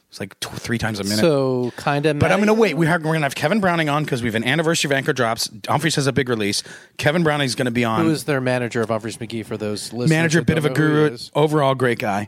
It's 0.10 0.20
like 0.20 0.40
two, 0.40 0.50
three 0.50 0.80
times 0.80 1.00
a 1.00 1.04
minute. 1.04 1.20
so 1.20 1.72
kind 1.78 2.06
of. 2.08 2.18
but 2.18 2.32
I'm 2.32 2.40
going 2.40 2.48
to 2.48 2.54
wait. 2.56 2.76
We 2.76 2.88
have, 2.88 3.02
we're 3.02 3.10
going 3.12 3.20
to 3.22 3.26
have 3.26 3.36
Kevin 3.36 3.60
Browning 3.60 3.90
on 3.90 4.04
because 4.04 4.24
we 4.24 4.28
have 4.28 4.34
an 4.36 4.44
anniversary 4.44 4.88
of 4.88 4.92
Anchor 4.94 5.14
Drops. 5.14 5.48
Umphrey's 5.50 5.96
has 5.96 6.08
a 6.08 6.12
big 6.14 6.30
release. 6.30 6.64
Kevin 6.98 7.24
Browning's 7.24 7.54
going 7.54 7.66
to 7.68 7.72
be 7.72 7.86
on 7.86 8.04
Who 8.06 8.10
is 8.10 8.24
their 8.24 8.42
manager 8.42 8.82
of 8.82 8.90
Umphrey's 8.90 9.18
McGee 9.18 9.46
for 9.46 9.56
those 9.56 9.94
listeners? 9.94 10.10
manager, 10.10 10.42
bit 10.42 10.58
of 10.58 10.66
a 10.66 10.70
don't 10.70 10.78
know 10.80 10.84
who 10.84 11.04
he 11.04 11.10
guru, 11.10 11.18
overall 11.36 11.76
great 11.76 12.00
guy. 12.00 12.28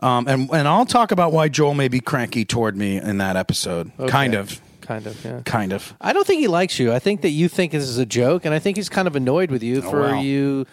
Um, 0.00 0.26
and 0.28 0.48
and 0.52 0.66
I'll 0.68 0.86
talk 0.86 1.10
about 1.10 1.32
why 1.32 1.48
Joel 1.48 1.74
may 1.74 1.88
be 1.88 2.00
cranky 2.00 2.44
toward 2.46 2.76
me 2.76 2.96
in 2.96 3.18
that 3.18 3.36
episode. 3.36 3.90
Kind 4.08 4.34
of, 4.34 4.60
Kind 4.80 5.06
of. 5.06 5.22
Yeah. 5.22 5.42
kind 5.44 5.72
of. 5.74 5.92
I 6.00 6.14
don't 6.14 6.26
think 6.26 6.40
he 6.40 6.48
likes 6.48 6.78
you. 6.78 6.92
I 6.94 6.98
think 6.98 7.20
that 7.22 7.30
you 7.30 7.48
think 7.48 7.72
this 7.72 7.82
is 7.84 7.98
a 7.98 8.06
joke, 8.06 8.46
and 8.46 8.54
I 8.54 8.58
think 8.58 8.78
he's 8.78 8.88
kind 8.88 9.06
of 9.06 9.16
annoyed 9.16 9.50
with 9.50 9.62
you 9.62 9.82
for 9.82 10.06
Oh, 10.06 10.12
wow. 10.12 10.20
you. 10.20 10.66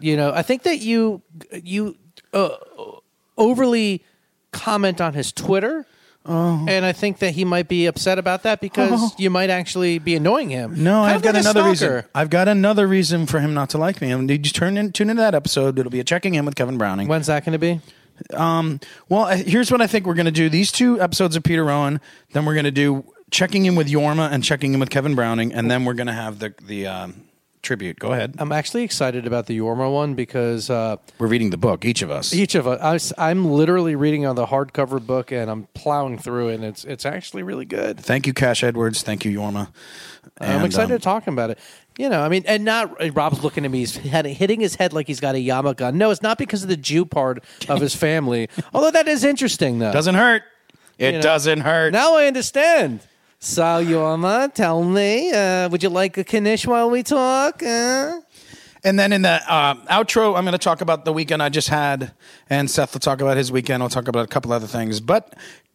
You 0.00 0.16
know, 0.16 0.32
I 0.32 0.40
think 0.42 0.62
that 0.62 0.78
you 0.78 1.20
you 1.52 1.96
uh, 2.32 2.50
overly 3.36 4.04
comment 4.52 5.00
on 5.00 5.14
his 5.14 5.32
Twitter. 5.32 5.86
Oh. 6.28 6.66
And 6.68 6.84
I 6.84 6.92
think 6.92 7.20
that 7.20 7.32
he 7.32 7.46
might 7.46 7.68
be 7.68 7.86
upset 7.86 8.18
about 8.18 8.42
that 8.42 8.60
because 8.60 9.18
you 9.18 9.30
might 9.30 9.48
actually 9.48 9.98
be 9.98 10.14
annoying 10.14 10.50
him. 10.50 10.82
No, 10.82 11.02
I've 11.02 11.22
got 11.22 11.34
like 11.34 11.42
another 11.42 11.64
reason. 11.64 12.04
I've 12.14 12.28
got 12.28 12.48
another 12.48 12.86
reason 12.86 13.26
for 13.26 13.40
him 13.40 13.54
not 13.54 13.70
to 13.70 13.78
like 13.78 14.02
me. 14.02 14.10
And 14.10 14.28
did 14.28 14.46
you 14.46 14.52
turn 14.52 14.76
in, 14.76 14.92
tune 14.92 15.08
into 15.08 15.22
that 15.22 15.34
episode? 15.34 15.78
It'll 15.78 15.90
be 15.90 16.00
a 16.00 16.04
checking 16.04 16.34
in 16.34 16.44
with 16.44 16.54
Kevin 16.54 16.76
Browning. 16.76 17.08
When's 17.08 17.28
that 17.28 17.46
going 17.46 17.54
to 17.54 17.58
be? 17.58 17.80
Um, 18.34 18.80
well, 19.08 19.22
uh, 19.22 19.36
here's 19.36 19.70
what 19.70 19.80
I 19.80 19.86
think 19.86 20.06
we're 20.06 20.14
going 20.14 20.26
to 20.26 20.32
do. 20.32 20.48
These 20.50 20.70
two 20.70 21.00
episodes 21.00 21.34
of 21.34 21.44
Peter 21.44 21.64
Rowan, 21.64 22.00
then 22.32 22.44
we're 22.44 22.54
going 22.54 22.64
to 22.64 22.70
do 22.70 23.04
checking 23.30 23.66
in 23.66 23.74
with 23.74 23.88
Jorma 23.88 24.30
and 24.30 24.42
checking 24.44 24.74
in 24.74 24.80
with 24.80 24.90
Kevin 24.90 25.14
Browning, 25.14 25.52
and 25.52 25.70
then 25.70 25.84
we're 25.84 25.94
going 25.94 26.08
to 26.08 26.12
have 26.12 26.38
the 26.38 26.54
the 26.62 26.86
um, 26.86 27.27
tribute. 27.68 27.98
Go 27.98 28.12
ahead. 28.14 28.34
I'm 28.38 28.50
actually 28.50 28.82
excited 28.82 29.26
about 29.26 29.44
the 29.44 29.58
Jorma 29.58 29.92
one 29.92 30.14
because 30.14 30.70
uh, 30.70 30.96
We're 31.18 31.26
reading 31.26 31.50
the 31.50 31.58
book, 31.58 31.84
each 31.84 32.00
of 32.00 32.10
us. 32.10 32.32
each 32.32 32.54
of 32.54 32.66
us, 32.66 33.12
I, 33.18 33.30
am 33.30 33.44
literally 33.44 33.94
reading 33.94 34.24
on 34.24 34.36
the 34.36 34.46
hardcover 34.46 35.04
book 35.04 35.30
and 35.30 35.50
I'm 35.50 35.64
plowing 35.74 36.16
through 36.16 36.48
it, 36.48 36.54
and 36.54 36.64
it's 36.64 36.84
it's 36.84 37.04
actually 37.04 37.42
really 37.42 37.66
good. 37.66 38.00
Thank 38.00 38.26
you, 38.26 38.32
Cash 38.32 38.64
Edwards. 38.64 39.02
Thank 39.02 39.26
you, 39.26 39.38
Jorma. 39.38 39.68
I'm 40.40 40.56
And, 40.56 40.64
excited 40.66 40.92
um, 40.94 40.98
to 40.98 41.04
talk 41.04 41.26
about 41.26 41.50
it. 41.50 41.58
You 41.98 42.08
know, 42.08 42.22
I 42.22 42.30
mean, 42.30 42.44
and 42.46 42.64
not 42.64 42.98
uh, 43.02 43.12
Rob's 43.12 43.44
looking 43.44 43.66
at 43.66 43.70
me, 43.70 43.80
he's 43.80 43.96
head, 43.96 44.24
hitting 44.24 44.60
his 44.60 44.76
head 44.76 44.94
like 44.94 45.06
he's 45.06 45.20
got 45.20 45.34
a 45.34 45.40
Yama 45.40 45.74
gun. 45.74 45.98
No, 45.98 46.10
it's 46.10 46.22
not 46.22 46.38
because 46.38 46.62
of 46.62 46.70
the 46.70 46.76
Jew 46.76 47.04
part 47.04 47.44
of 47.68 47.80
his 47.82 47.94
family. 47.94 48.48
Although 48.72 48.92
that 48.92 49.06
is 49.08 49.24
interesting, 49.24 49.78
though. 49.78 49.92
doesn't 49.92 50.14
hurt. 50.14 50.42
It 50.96 51.12
know. 51.12 51.20
doesn't 51.20 51.60
hurt. 51.60 51.92
Now 51.92 52.16
I 52.16 52.26
understand. 52.26 53.00
So, 53.40 53.62
Yoma, 53.62 54.52
tell 54.52 54.82
me, 54.82 55.30
uh, 55.30 55.68
would 55.68 55.80
you 55.84 55.90
like 55.90 56.18
a 56.18 56.40
knish 56.40 56.66
while 56.66 56.90
we 56.90 57.04
talk? 57.04 57.62
Uh? 57.62 58.20
And 58.82 58.98
then 58.98 59.12
in 59.12 59.22
the 59.22 59.40
uh, 59.48 59.74
outro, 59.86 60.36
I'm 60.36 60.44
going 60.44 60.52
to 60.52 60.58
talk 60.58 60.80
about 60.80 61.04
the 61.04 61.12
weekend 61.12 61.40
I 61.40 61.48
just 61.48 61.68
had, 61.68 62.12
and 62.50 62.68
Seth 62.68 62.94
will 62.94 63.00
talk 63.00 63.20
about 63.20 63.36
his 63.36 63.52
weekend. 63.52 63.80
I'll 63.80 63.88
talk 63.88 64.08
about 64.08 64.24
a 64.24 64.28
couple 64.28 64.52
other 64.52 64.66
things. 64.66 64.98
But 65.00 65.34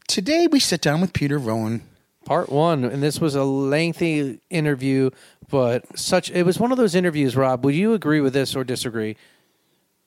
today 0.09 0.47
we 0.47 0.59
sit 0.59 0.81
down 0.81 0.99
with 0.99 1.13
Peter 1.13 1.37
Rowan. 1.37 1.83
Part 2.25 2.49
one, 2.49 2.83
and 2.83 3.01
this 3.01 3.21
was 3.21 3.35
a 3.35 3.43
lengthy 3.43 4.39
interview, 4.49 5.09
but 5.49 5.97
such 5.97 6.31
it 6.31 6.43
was 6.43 6.57
one 6.57 6.71
of 6.71 6.77
those 6.77 6.95
interviews. 6.95 7.35
Rob, 7.35 7.63
would 7.65 7.75
you 7.75 7.93
agree 7.93 8.21
with 8.21 8.33
this 8.33 8.55
or 8.55 8.63
disagree? 8.63 9.17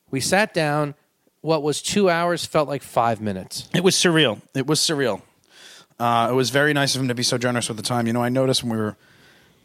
We 0.09 0.19
sat 0.19 0.53
down. 0.53 0.95
What 1.41 1.61
was 1.61 1.81
two 1.81 2.09
hours 2.09 2.43
felt 2.43 2.67
like 2.67 2.81
five 2.81 3.21
minutes. 3.21 3.69
It 3.73 3.83
was 3.83 3.95
surreal. 3.95 4.41
It 4.55 4.65
was 4.65 4.79
surreal. 4.79 5.21
Uh, 5.99 6.27
it 6.31 6.33
was 6.33 6.49
very 6.51 6.73
nice 6.73 6.95
of 6.95 7.01
him 7.01 7.07
to 7.07 7.15
be 7.15 7.23
so 7.23 7.37
generous 7.37 7.67
with 7.67 7.77
the 7.77 7.83
time. 7.83 8.05
You 8.07 8.13
know, 8.13 8.21
I 8.23 8.29
noticed 8.29 8.63
when 8.63 8.71
we 8.73 8.77
were 8.77 8.95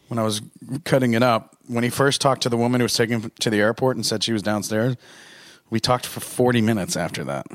when 0.08 0.18
I 0.18 0.22
was 0.22 0.40
cutting 0.84 1.14
it 1.14 1.22
up 1.22 1.56
when 1.68 1.84
he 1.84 1.90
first 1.90 2.20
talked 2.20 2.42
to 2.42 2.48
the 2.48 2.56
woman 2.56 2.80
who 2.80 2.84
was 2.84 2.94
taking 2.94 3.20
him 3.20 3.32
to 3.40 3.50
the 3.50 3.60
airport 3.60 3.96
and 3.96 4.04
said 4.04 4.22
she 4.24 4.32
was 4.32 4.42
downstairs. 4.42 4.96
We 5.70 5.80
talked 5.80 6.04
for 6.06 6.20
40 6.20 6.60
minutes 6.60 6.96
after 6.96 7.24
that. 7.24 7.46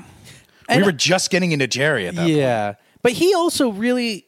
And- 0.70 0.82
we 0.82 0.84
were 0.86 0.92
just 0.92 1.30
getting 1.30 1.52
into 1.52 1.68
Jerry 1.68 2.08
at 2.08 2.16
that 2.16 2.22
point. 2.22 2.34
yeah, 2.34 2.74
but 3.02 3.14
he 3.14 3.34
also 3.34 3.72
really. 3.72 4.26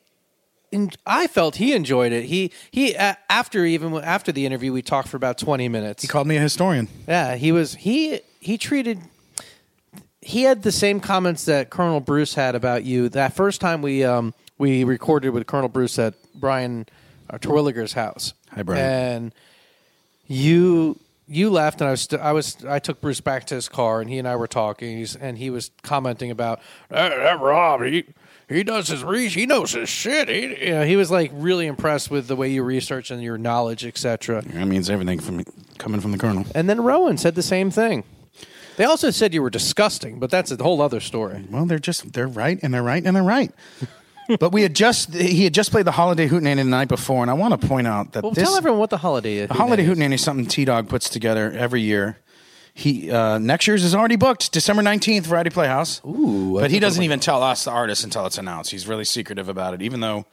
en- 0.71 0.91
I 1.05 1.27
felt 1.27 1.55
he 1.57 1.73
enjoyed 1.73 2.11
it. 2.11 2.25
He 2.25 2.51
he 2.71 2.95
uh, 2.95 3.15
after 3.29 3.65
even 3.65 3.93
after 3.95 4.31
the 4.31 4.45
interview, 4.45 4.71
we 4.73 4.81
talked 4.81 5.09
for 5.09 5.17
about 5.17 5.37
twenty 5.37 5.67
minutes. 5.69 6.01
He 6.03 6.07
called 6.07 6.27
me 6.27 6.37
a 6.37 6.41
historian. 6.41 6.87
Yeah, 7.07 7.35
he 7.35 7.51
was 7.51 7.75
he 7.75 8.21
he 8.39 8.57
treated 8.57 8.99
he 10.29 10.43
had 10.43 10.61
the 10.61 10.71
same 10.71 10.99
comments 10.99 11.45
that 11.45 11.71
Colonel 11.71 11.99
Bruce 11.99 12.35
had 12.35 12.53
about 12.53 12.83
you 12.83 13.09
that 13.09 13.33
first 13.33 13.59
time 13.59 13.81
we 13.81 14.03
um 14.03 14.33
we 14.59 14.83
recorded 14.83 15.31
with 15.31 15.47
Colonel 15.47 15.69
Bruce 15.69 15.97
at 15.97 16.13
Brian 16.35 16.85
uh, 17.29 17.37
Terwilliger's 17.39 17.93
house. 17.93 18.33
Hi, 18.51 18.61
Brian. 18.61 18.85
And 18.85 19.35
you 20.27 20.99
you 21.27 21.49
left 21.49 21.81
and 21.81 21.87
I 21.87 21.91
was 21.91 22.01
st- 22.01 22.21
I 22.21 22.31
was 22.31 22.63
I 22.63 22.77
took 22.77 23.01
Bruce 23.01 23.21
back 23.21 23.45
to 23.47 23.55
his 23.55 23.67
car 23.67 24.01
and 24.01 24.09
he 24.09 24.19
and 24.19 24.27
I 24.27 24.35
were 24.35 24.47
talking 24.47 24.97
he's, 24.97 25.15
and 25.15 25.37
he 25.37 25.49
was 25.49 25.71
commenting 25.81 26.29
about 26.29 26.59
that, 26.89 27.09
that 27.09 27.39
Rob 27.41 27.83
he 27.83 28.05
he 28.47 28.63
does 28.63 28.87
his 28.87 29.03
research 29.03 29.33
he 29.33 29.45
knows 29.47 29.71
his 29.71 29.89
shit 29.89 30.29
he 30.29 30.67
you 30.67 30.71
know 30.73 30.85
he 30.85 30.95
was 30.95 31.09
like 31.09 31.31
really 31.33 31.65
impressed 31.65 32.11
with 32.11 32.27
the 32.27 32.35
way 32.35 32.51
you 32.51 32.61
research 32.61 33.09
and 33.09 33.23
your 33.23 33.39
knowledge 33.39 33.83
etc. 33.83 34.43
That 34.43 34.67
means 34.67 34.91
everything 34.91 35.19
from 35.19 35.43
coming 35.79 36.01
from 36.01 36.11
the 36.11 36.19
colonel. 36.19 36.45
And 36.53 36.69
then 36.69 36.81
Rowan 36.81 37.17
said 37.17 37.33
the 37.33 37.41
same 37.41 37.71
thing. 37.71 38.03
They 38.79 38.85
also 38.85 39.09
said 39.09 39.33
you 39.33 39.41
were 39.41 39.49
disgusting, 39.49 40.19
but 40.19 40.29
that's 40.29 40.51
a 40.51 40.63
whole 40.63 40.81
other 40.81 41.01
story. 41.01 41.45
Well, 41.51 41.65
they're 41.65 41.79
just 41.79 42.13
they're 42.13 42.29
right 42.29 42.57
and 42.63 42.73
they're 42.73 42.81
right 42.81 43.03
and 43.05 43.13
they're 43.13 43.21
right. 43.21 43.51
but 44.39 44.53
we 44.53 44.61
had 44.61 44.73
just 44.73 45.13
he 45.13 45.43
had 45.43 45.53
just 45.53 45.71
played 45.71 45.83
the 45.83 45.91
holiday 45.91 46.29
hootenanny 46.29 46.55
the 46.55 46.63
night 46.63 46.87
before, 46.87 47.21
and 47.21 47.29
I 47.29 47.33
want 47.33 47.59
to 47.59 47.67
point 47.67 47.87
out 47.87 48.13
that 48.13 48.23
Well, 48.23 48.31
this 48.31 48.47
tell 48.47 48.55
everyone 48.55 48.79
what 48.79 48.89
the 48.89 48.99
holiday 48.99 49.39
is. 49.39 49.49
the 49.49 49.55
holiday 49.55 49.85
hootenanny 49.85 50.13
is 50.13 50.23
something 50.23 50.45
T 50.45 50.63
Dog 50.63 50.87
puts 50.87 51.09
together 51.09 51.51
every 51.51 51.81
year. 51.81 52.19
He 52.73 53.11
uh, 53.11 53.37
next 53.37 53.67
year's 53.67 53.83
is 53.83 53.93
already 53.93 54.15
booked, 54.15 54.53
December 54.53 54.81
nineteenth, 54.81 55.25
Variety 55.25 55.49
Playhouse. 55.49 55.99
Ooh, 56.05 56.57
but 56.61 56.71
he 56.71 56.79
doesn't 56.79 57.03
even 57.03 57.19
tell 57.19 57.43
us 57.43 57.65
the 57.65 57.71
artist 57.71 58.05
until 58.05 58.25
it's 58.27 58.37
announced. 58.37 58.71
He's 58.71 58.87
really 58.87 59.03
secretive 59.03 59.49
about 59.49 59.73
it, 59.73 59.81
even 59.81 59.99
though. 59.99 60.25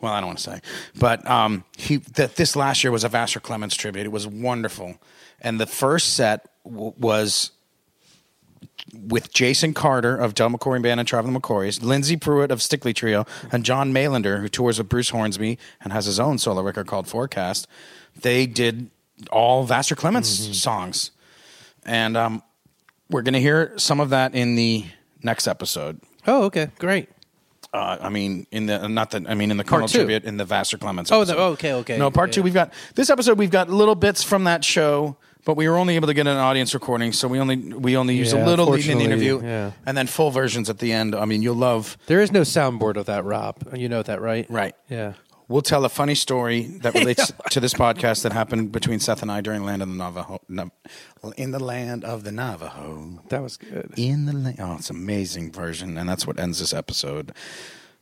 Well, 0.00 0.10
I 0.10 0.20
don't 0.20 0.28
want 0.28 0.38
to 0.38 0.44
say, 0.52 0.60
but 0.98 1.28
um, 1.28 1.64
he 1.76 1.98
that 2.14 2.36
this 2.36 2.56
last 2.56 2.82
year 2.82 2.90
was 2.90 3.04
a 3.04 3.10
Vassar 3.10 3.40
Clements 3.40 3.76
tribute. 3.76 4.06
It 4.06 4.12
was 4.12 4.26
wonderful, 4.26 4.94
and 5.42 5.60
the 5.60 5.66
first 5.66 6.14
set 6.14 6.48
w- 6.64 6.94
was 6.96 7.50
with 8.92 9.32
Jason 9.32 9.72
Carter 9.74 10.14
of 10.16 10.34
Del 10.34 10.50
McCoury 10.50 10.82
Band 10.82 11.00
and 11.00 11.08
Travelin' 11.08 11.34
McCourys, 11.34 11.82
Lindsey 11.82 12.16
Pruitt 12.16 12.50
of 12.50 12.58
Stickley 12.60 12.94
Trio, 12.94 13.24
and 13.50 13.64
John 13.64 13.92
Mailander, 13.92 14.40
who 14.40 14.48
tours 14.48 14.78
with 14.78 14.88
Bruce 14.88 15.08
Hornsby 15.10 15.58
and 15.80 15.92
has 15.92 16.04
his 16.06 16.20
own 16.20 16.38
solo 16.38 16.62
record 16.62 16.86
called 16.86 17.08
Forecast. 17.08 17.66
They 18.20 18.46
did 18.46 18.90
all 19.32 19.64
Vassar 19.64 19.94
Clements 19.96 20.28
songs. 20.60 21.10
And 21.86 22.16
um, 22.16 22.42
we're 23.10 23.22
going 23.22 23.34
to 23.34 23.40
hear 23.40 23.72
some 23.76 24.00
of 24.00 24.10
that 24.10 24.34
in 24.34 24.54
the 24.54 24.84
next 25.22 25.46
episode. 25.46 26.00
Oh, 26.26 26.44
okay, 26.44 26.68
great. 26.78 27.08
Uh, 27.72 27.98
I 28.00 28.08
mean, 28.08 28.46
in 28.52 28.66
the 28.66 28.86
not 28.88 29.10
the 29.10 29.24
I 29.28 29.34
mean 29.34 29.50
in 29.50 29.56
the 29.56 29.64
Colonel 29.64 29.88
tribute 29.88 30.24
in 30.24 30.36
the 30.36 30.44
Vassar 30.44 30.78
Clements. 30.78 31.10
Oh, 31.10 31.24
the- 31.24 31.36
okay, 31.36 31.72
okay. 31.72 31.98
No, 31.98 32.10
part 32.10 32.30
two. 32.32 32.42
We've 32.42 32.54
got 32.54 32.72
this 32.94 33.10
episode. 33.10 33.36
We've 33.36 33.50
got 33.50 33.68
little 33.68 33.96
bits 33.96 34.22
from 34.22 34.44
that 34.44 34.64
show, 34.64 35.16
but 35.44 35.56
we 35.56 35.68
were 35.68 35.76
only 35.76 35.96
able 35.96 36.06
to 36.08 36.14
get 36.14 36.26
an 36.26 36.36
audience 36.36 36.74
recording, 36.74 37.12
so 37.12 37.28
we 37.28 37.38
only 37.38 37.56
we 37.56 37.96
only 37.96 38.16
use 38.16 38.32
Yeah, 38.32 38.44
a 38.44 38.46
little 38.46 38.66
lead 38.66 38.86
in 38.86 38.98
the 38.98 39.04
interview, 39.04 39.40
yeah. 39.42 39.72
and 39.86 39.96
then 39.96 40.06
full 40.06 40.30
versions 40.30 40.68
at 40.70 40.78
the 40.78 40.92
end. 40.92 41.14
I 41.14 41.24
mean, 41.24 41.42
you'll 41.42 41.54
love. 41.56 41.96
There 42.06 42.20
is 42.22 42.32
no 42.32 42.42
soundboard 42.42 42.96
of 42.96 43.06
that, 43.06 43.24
Rob. 43.24 43.56
You 43.76 43.88
know 43.88 44.02
that, 44.02 44.20
right? 44.20 44.46
Right. 44.50 44.74
Yeah. 44.88 45.14
We'll 45.46 45.60
tell 45.60 45.84
a 45.84 45.90
funny 45.90 46.14
story 46.14 46.62
that 46.80 46.94
relates 47.00 47.30
to 47.50 47.60
this 47.60 47.74
podcast 47.74 48.22
that 48.22 48.32
happened 48.32 48.72
between 48.72 48.98
Seth 48.98 49.20
and 49.20 49.30
I 49.30 49.42
during 49.42 49.62
Land 49.64 49.82
of 49.82 49.88
the 49.88 49.94
Navajo. 49.94 50.40
In 51.36 51.50
the 51.50 51.58
land 51.62 52.02
of 52.02 52.24
the 52.24 52.32
Navajo. 52.32 53.20
That 53.28 53.42
was 53.42 53.58
good. 53.58 53.92
in 53.96 54.24
the 54.24 54.32
la- 54.32 54.52
oh 54.58 54.76
it's 54.78 54.88
an 54.88 54.96
amazing 54.96 55.52
version 55.52 55.98
and 55.98 56.08
that's 56.08 56.26
what 56.26 56.38
ends 56.40 56.60
this 56.60 56.72
episode 56.72 57.32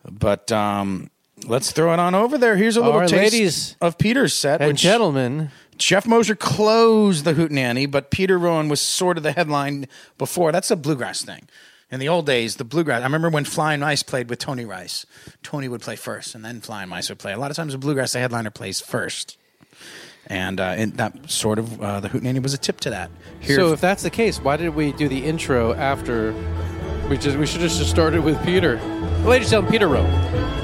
but 0.08 0.50
um 0.52 1.10
let's 1.46 1.72
throw 1.72 1.92
it 1.92 1.98
on 1.98 2.14
over 2.14 2.38
there 2.38 2.56
here's 2.56 2.76
a 2.76 2.80
little 2.80 3.00
right, 3.00 3.08
taste 3.08 3.32
ladies 3.34 3.76
of 3.80 3.98
peter's 3.98 4.34
set 4.34 4.60
And 4.60 4.72
which 4.72 4.80
gentlemen, 4.82 5.50
jeff 5.84 6.06
moser 6.06 6.34
closed 6.34 7.24
the 7.24 7.34
hootenanny 7.34 7.90
but 7.90 8.10
peter 8.10 8.38
rowan 8.38 8.68
was 8.68 8.80
sort 8.80 9.16
of 9.16 9.22
the 9.22 9.32
headline 9.32 9.86
before 10.18 10.52
that's 10.52 10.70
a 10.70 10.76
bluegrass 10.76 11.22
thing 11.22 11.48
in 11.90 12.00
the 12.00 12.08
old 12.08 12.26
days 12.26 12.56
the 12.56 12.64
bluegrass 12.64 13.00
i 13.00 13.04
remember 13.04 13.28
when 13.28 13.44
flying 13.44 13.80
Rice 13.80 14.02
played 14.02 14.28
with 14.28 14.38
tony 14.38 14.64
rice 14.64 15.06
tony 15.42 15.68
would 15.68 15.80
play 15.80 15.96
first 15.96 16.34
and 16.34 16.44
then 16.44 16.60
flying 16.60 16.90
Rice 16.90 17.08
would 17.08 17.18
play 17.18 17.32
a 17.32 17.38
lot 17.38 17.50
of 17.50 17.56
times 17.56 17.72
the 17.72 17.78
bluegrass 17.78 18.12
the 18.12 18.18
headliner 18.18 18.50
plays 18.50 18.80
first 18.80 19.36
and 20.26 20.60
uh, 20.60 20.74
and 20.76 20.94
that 20.94 21.30
sort 21.30 21.58
of 21.58 21.80
uh, 21.82 22.00
the 22.00 22.08
hootenanny 22.08 22.42
was 22.42 22.54
a 22.54 22.58
tip 22.58 22.80
to 22.80 22.90
that 22.90 23.10
here 23.40 23.56
so 23.56 23.72
if 23.72 23.80
that's 23.80 24.02
the 24.02 24.10
case, 24.10 24.40
why 24.40 24.56
did 24.56 24.74
we 24.74 24.92
do 24.92 25.08
the 25.08 25.24
intro 25.24 25.74
after? 25.74 26.32
We 27.08 27.18
just 27.18 27.36
we 27.36 27.46
should 27.46 27.60
have 27.60 27.72
just 27.72 27.90
started 27.90 28.22
with 28.22 28.42
Peter. 28.44 28.76
Ladies 29.24 29.52
and 29.52 29.66
gentlemen, 29.68 29.72
Peter 29.72 29.88
Rowe. 29.88 30.61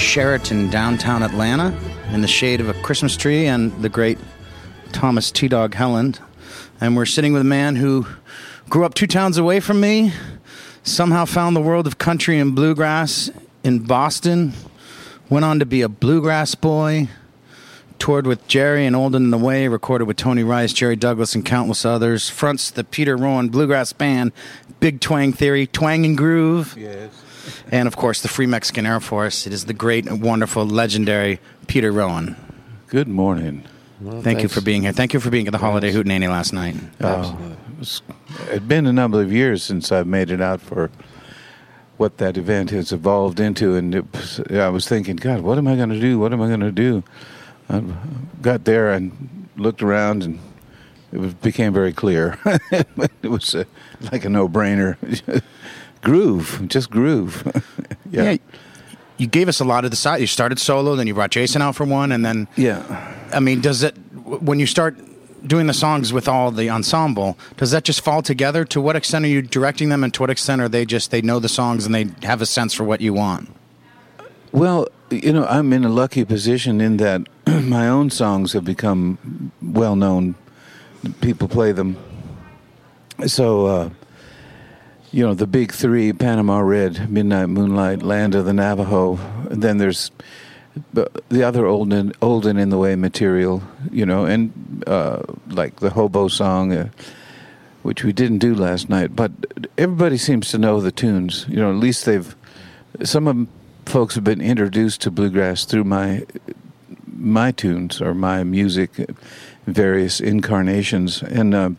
Sheraton 0.00 0.70
downtown 0.70 1.22
Atlanta 1.22 1.78
in 2.10 2.22
the 2.22 2.26
shade 2.26 2.60
of 2.60 2.68
a 2.68 2.74
Christmas 2.82 3.16
tree 3.16 3.46
and 3.46 3.70
the 3.82 3.88
great 3.90 4.18
Thomas 4.92 5.30
T. 5.30 5.46
Dog 5.46 5.74
Helland. 5.74 6.18
And 6.80 6.96
we're 6.96 7.04
sitting 7.04 7.34
with 7.34 7.42
a 7.42 7.44
man 7.44 7.76
who 7.76 8.06
grew 8.70 8.84
up 8.84 8.94
two 8.94 9.06
towns 9.06 9.36
away 9.36 9.60
from 9.60 9.78
me, 9.78 10.12
somehow 10.82 11.26
found 11.26 11.54
the 11.54 11.60
world 11.60 11.86
of 11.86 11.98
country 11.98 12.38
and 12.38 12.56
bluegrass 12.56 13.30
in 13.62 13.80
Boston, 13.80 14.54
went 15.28 15.44
on 15.44 15.58
to 15.58 15.66
be 15.66 15.82
a 15.82 15.88
bluegrass 15.88 16.54
boy, 16.54 17.08
toured 17.98 18.26
with 18.26 18.48
Jerry 18.48 18.86
and 18.86 18.96
Old 18.96 19.14
and 19.14 19.26
in 19.26 19.30
the 19.30 19.38
Way, 19.38 19.68
recorded 19.68 20.08
with 20.08 20.16
Tony 20.16 20.42
Rice, 20.42 20.72
Jerry 20.72 20.96
Douglas, 20.96 21.34
and 21.34 21.44
countless 21.44 21.84
others, 21.84 22.28
fronts 22.30 22.70
the 22.70 22.84
Peter 22.84 23.18
Rowan 23.18 23.50
Bluegrass 23.50 23.92
Band, 23.92 24.32
Big 24.80 25.00
Twang 25.00 25.34
Theory, 25.34 25.66
Twang 25.66 26.06
and 26.06 26.16
Groove. 26.16 26.74
Yes. 26.76 27.10
And 27.70 27.86
of 27.86 27.96
course, 27.96 28.22
the 28.22 28.28
Free 28.28 28.46
Mexican 28.46 28.86
Air 28.86 29.00
Force. 29.00 29.46
It 29.46 29.52
is 29.52 29.64
the 29.66 29.74
great, 29.74 30.06
and 30.06 30.22
wonderful, 30.22 30.66
legendary 30.66 31.40
Peter 31.66 31.92
Rowan. 31.92 32.36
Good 32.88 33.08
morning. 33.08 33.64
Thank 34.22 34.42
you 34.42 34.48
for 34.48 34.60
being 34.62 34.82
here. 34.82 34.92
Thank 34.92 35.12
you 35.12 35.20
for 35.20 35.28
being 35.30 35.46
at 35.46 35.52
the 35.52 35.58
Holiday 35.58 35.92
Hootenanny 35.92 36.28
last 36.28 36.52
night. 36.52 36.74
Uh, 37.00 37.34
it's 37.78 38.00
it's 38.48 38.64
been 38.64 38.86
a 38.86 38.92
number 38.92 39.20
of 39.20 39.30
years 39.32 39.62
since 39.62 39.92
I've 39.92 40.06
made 40.06 40.30
it 40.30 40.40
out 40.40 40.60
for 40.60 40.90
what 41.98 42.16
that 42.16 42.38
event 42.38 42.70
has 42.70 42.92
evolved 42.92 43.38
into, 43.40 43.74
and 43.74 43.94
it 43.94 44.10
was, 44.12 44.40
I 44.50 44.70
was 44.70 44.88
thinking, 44.88 45.16
God, 45.16 45.42
what 45.42 45.58
am 45.58 45.68
I 45.68 45.76
going 45.76 45.90
to 45.90 46.00
do? 46.00 46.18
What 46.18 46.32
am 46.32 46.40
I 46.40 46.48
going 46.48 46.60
to 46.60 46.72
do? 46.72 47.04
I 47.68 47.82
got 48.40 48.64
there 48.64 48.90
and 48.90 49.48
looked 49.56 49.82
around, 49.82 50.22
and 50.22 50.38
it 51.12 51.42
became 51.42 51.74
very 51.74 51.92
clear. 51.92 52.38
it 52.72 53.28
was 53.28 53.54
uh 53.54 53.64
like 54.10 54.24
a 54.24 54.30
no-brainer. 54.30 54.96
groove, 56.02 56.62
just 56.68 56.90
groove. 56.90 57.44
yeah. 58.10 58.32
Yeah. 58.32 58.36
You 59.18 59.26
gave 59.26 59.48
us 59.48 59.60
a 59.60 59.64
lot 59.64 59.84
of 59.84 59.90
the 59.90 59.98
side. 59.98 60.20
You 60.22 60.26
started 60.26 60.58
solo, 60.58 60.96
then 60.96 61.06
you 61.06 61.12
brought 61.12 61.30
Jason 61.30 61.60
out 61.60 61.76
for 61.76 61.84
one, 61.84 62.10
and 62.10 62.24
then 62.24 62.48
yeah. 62.56 63.14
I 63.32 63.40
mean, 63.40 63.60
does 63.60 63.82
it 63.82 63.94
when 64.24 64.58
you 64.58 64.66
start 64.66 64.96
doing 65.46 65.66
the 65.66 65.74
songs 65.74 66.10
with 66.12 66.26
all 66.26 66.50
the 66.50 66.70
ensemble? 66.70 67.36
Does 67.58 67.70
that 67.72 67.84
just 67.84 68.00
fall 68.00 68.22
together? 68.22 68.64
To 68.64 68.80
what 68.80 68.96
extent 68.96 69.26
are 69.26 69.28
you 69.28 69.42
directing 69.42 69.90
them, 69.90 70.02
and 70.04 70.14
to 70.14 70.22
what 70.22 70.30
extent 70.30 70.62
are 70.62 70.70
they 70.70 70.86
just 70.86 71.10
they 71.10 71.20
know 71.20 71.38
the 71.38 71.50
songs 71.50 71.84
and 71.84 71.94
they 71.94 72.06
have 72.26 72.40
a 72.40 72.46
sense 72.46 72.72
for 72.72 72.84
what 72.84 73.02
you 73.02 73.12
want? 73.12 73.50
Well, 74.52 74.88
you 75.10 75.32
know, 75.32 75.44
I'm 75.46 75.72
in 75.72 75.84
a 75.84 75.88
lucky 75.88 76.24
position 76.24 76.80
in 76.80 76.96
that 76.96 77.28
my 77.46 77.88
own 77.88 78.10
songs 78.10 78.52
have 78.54 78.64
become 78.64 79.52
well 79.62 79.96
known. 79.96 80.34
People 81.20 81.46
play 81.48 81.72
them. 81.72 81.96
So, 83.26 83.66
uh, 83.66 83.90
you 85.12 85.26
know, 85.26 85.34
the 85.34 85.46
big 85.46 85.72
three 85.72 86.12
Panama 86.12 86.60
Red, 86.60 87.10
Midnight 87.10 87.48
Moonlight, 87.48 88.02
Land 88.02 88.34
of 88.34 88.44
the 88.44 88.52
Navajo. 88.52 89.18
And 89.50 89.62
then 89.62 89.78
there's 89.78 90.10
the 90.92 91.10
the 91.28 91.42
other 91.42 91.66
olden, 91.66 92.12
old 92.22 92.46
and 92.46 92.58
in 92.58 92.70
the 92.70 92.78
way 92.78 92.94
material, 92.94 93.62
you 93.90 94.06
know, 94.06 94.24
and 94.24 94.84
uh, 94.86 95.22
like 95.48 95.76
the 95.80 95.90
hobo 95.90 96.28
song, 96.28 96.72
uh, 96.72 96.90
which 97.82 98.04
we 98.04 98.12
didn't 98.12 98.38
do 98.38 98.54
last 98.54 98.88
night. 98.88 99.16
But 99.16 99.32
everybody 99.76 100.16
seems 100.16 100.50
to 100.50 100.58
know 100.58 100.80
the 100.80 100.92
tunes. 100.92 101.44
You 101.48 101.56
know, 101.56 101.70
at 101.70 101.76
least 101.76 102.04
they've 102.04 102.34
some 103.02 103.26
of 103.26 103.48
folks 103.86 104.14
have 104.14 104.24
been 104.24 104.40
introduced 104.40 105.00
to 105.02 105.10
bluegrass 105.10 105.64
through 105.64 105.84
my 105.84 106.24
my 107.06 107.50
tunes 107.50 108.00
or 108.00 108.14
my 108.14 108.44
music, 108.44 109.10
various 109.66 110.20
incarnations, 110.20 111.22
and 111.22 111.54
uh, 111.54 111.70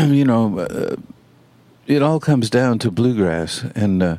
you 0.08 0.24
know, 0.24 0.58
uh, 0.58 0.96
it 1.86 2.02
all 2.02 2.20
comes 2.20 2.50
down 2.50 2.78
to 2.80 2.90
bluegrass, 2.90 3.64
and 3.74 4.02
uh, 4.02 4.16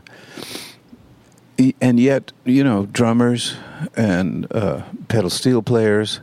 and 1.79 1.99
yet 1.99 2.31
you 2.45 2.63
know, 2.63 2.85
drummers 2.87 3.55
and 3.95 4.51
uh, 4.53 4.83
pedal 5.07 5.29
steel 5.29 5.61
players, 5.61 6.19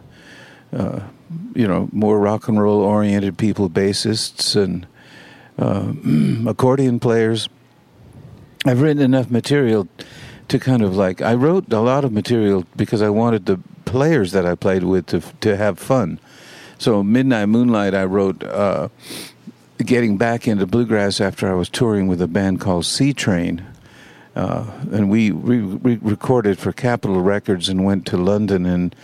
uh, 0.73 1.01
you 1.55 1.67
know, 1.67 1.89
more 1.93 2.19
rock 2.19 2.49
and 2.49 2.61
roll 2.61 2.81
oriented 2.81 3.39
people, 3.39 3.69
bassists 3.71 4.55
and 4.55 4.87
uh, 5.59 5.93
accordion 6.51 7.01
players. 7.01 7.49
I've 8.67 8.83
written 8.83 9.03
enough 9.03 9.31
material 9.31 9.89
to 10.49 10.59
kind 10.59 10.83
of 10.83 10.97
like 10.97 11.23
I 11.23 11.35
wrote 11.35 11.73
a 11.73 11.81
lot 11.81 12.05
of 12.05 12.13
material 12.13 12.65
because 12.77 13.03
I 13.03 13.09
wanted 13.09 13.47
the 13.47 13.59
players 13.85 14.33
that 14.33 14.45
I 14.45 14.55
played 14.55 14.85
with 14.85 15.07
to 15.07 15.21
to 15.41 15.57
have 15.57 15.79
fun. 15.79 16.21
So 16.79 17.03
Midnight 17.03 17.49
Moonlight, 17.49 17.95
I 17.95 18.05
wrote 18.05 18.45
uh, 18.45 18.89
getting 19.79 20.17
back 20.17 20.49
into 20.49 20.67
bluegrass 20.67 21.21
after 21.21 21.49
I 21.49 21.55
was 21.55 21.69
touring 21.69 22.09
with 22.09 22.21
a 22.21 22.29
band 22.29 22.61
called 22.61 22.85
Seatrain, 22.85 23.65
uh, 24.35 24.67
and 24.93 25.11
we 25.11 25.31
re- 25.31 25.59
re- 25.59 25.99
recorded 26.03 26.59
for 26.59 26.73
Capitol 26.73 27.21
Records 27.21 27.69
and 27.69 27.85
went 27.85 28.07
to 28.07 28.17
London 28.17 28.67
and 28.67 28.95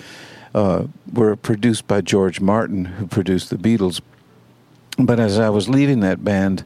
uh, 0.54 0.86
were 1.12 1.36
produced 1.36 1.86
by 1.86 2.00
George 2.00 2.40
Martin, 2.40 2.84
who 2.84 3.06
produced 3.06 3.50
the 3.50 3.56
Beatles. 3.56 4.00
But 4.98 5.18
as 5.18 5.38
I 5.38 5.48
was 5.50 5.68
leaving 5.68 6.00
that 6.00 6.22
band 6.22 6.64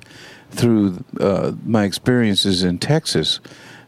through 0.51 1.05
uh, 1.19 1.53
my 1.65 1.85
experiences 1.85 2.63
in 2.63 2.79
Texas, 2.79 3.41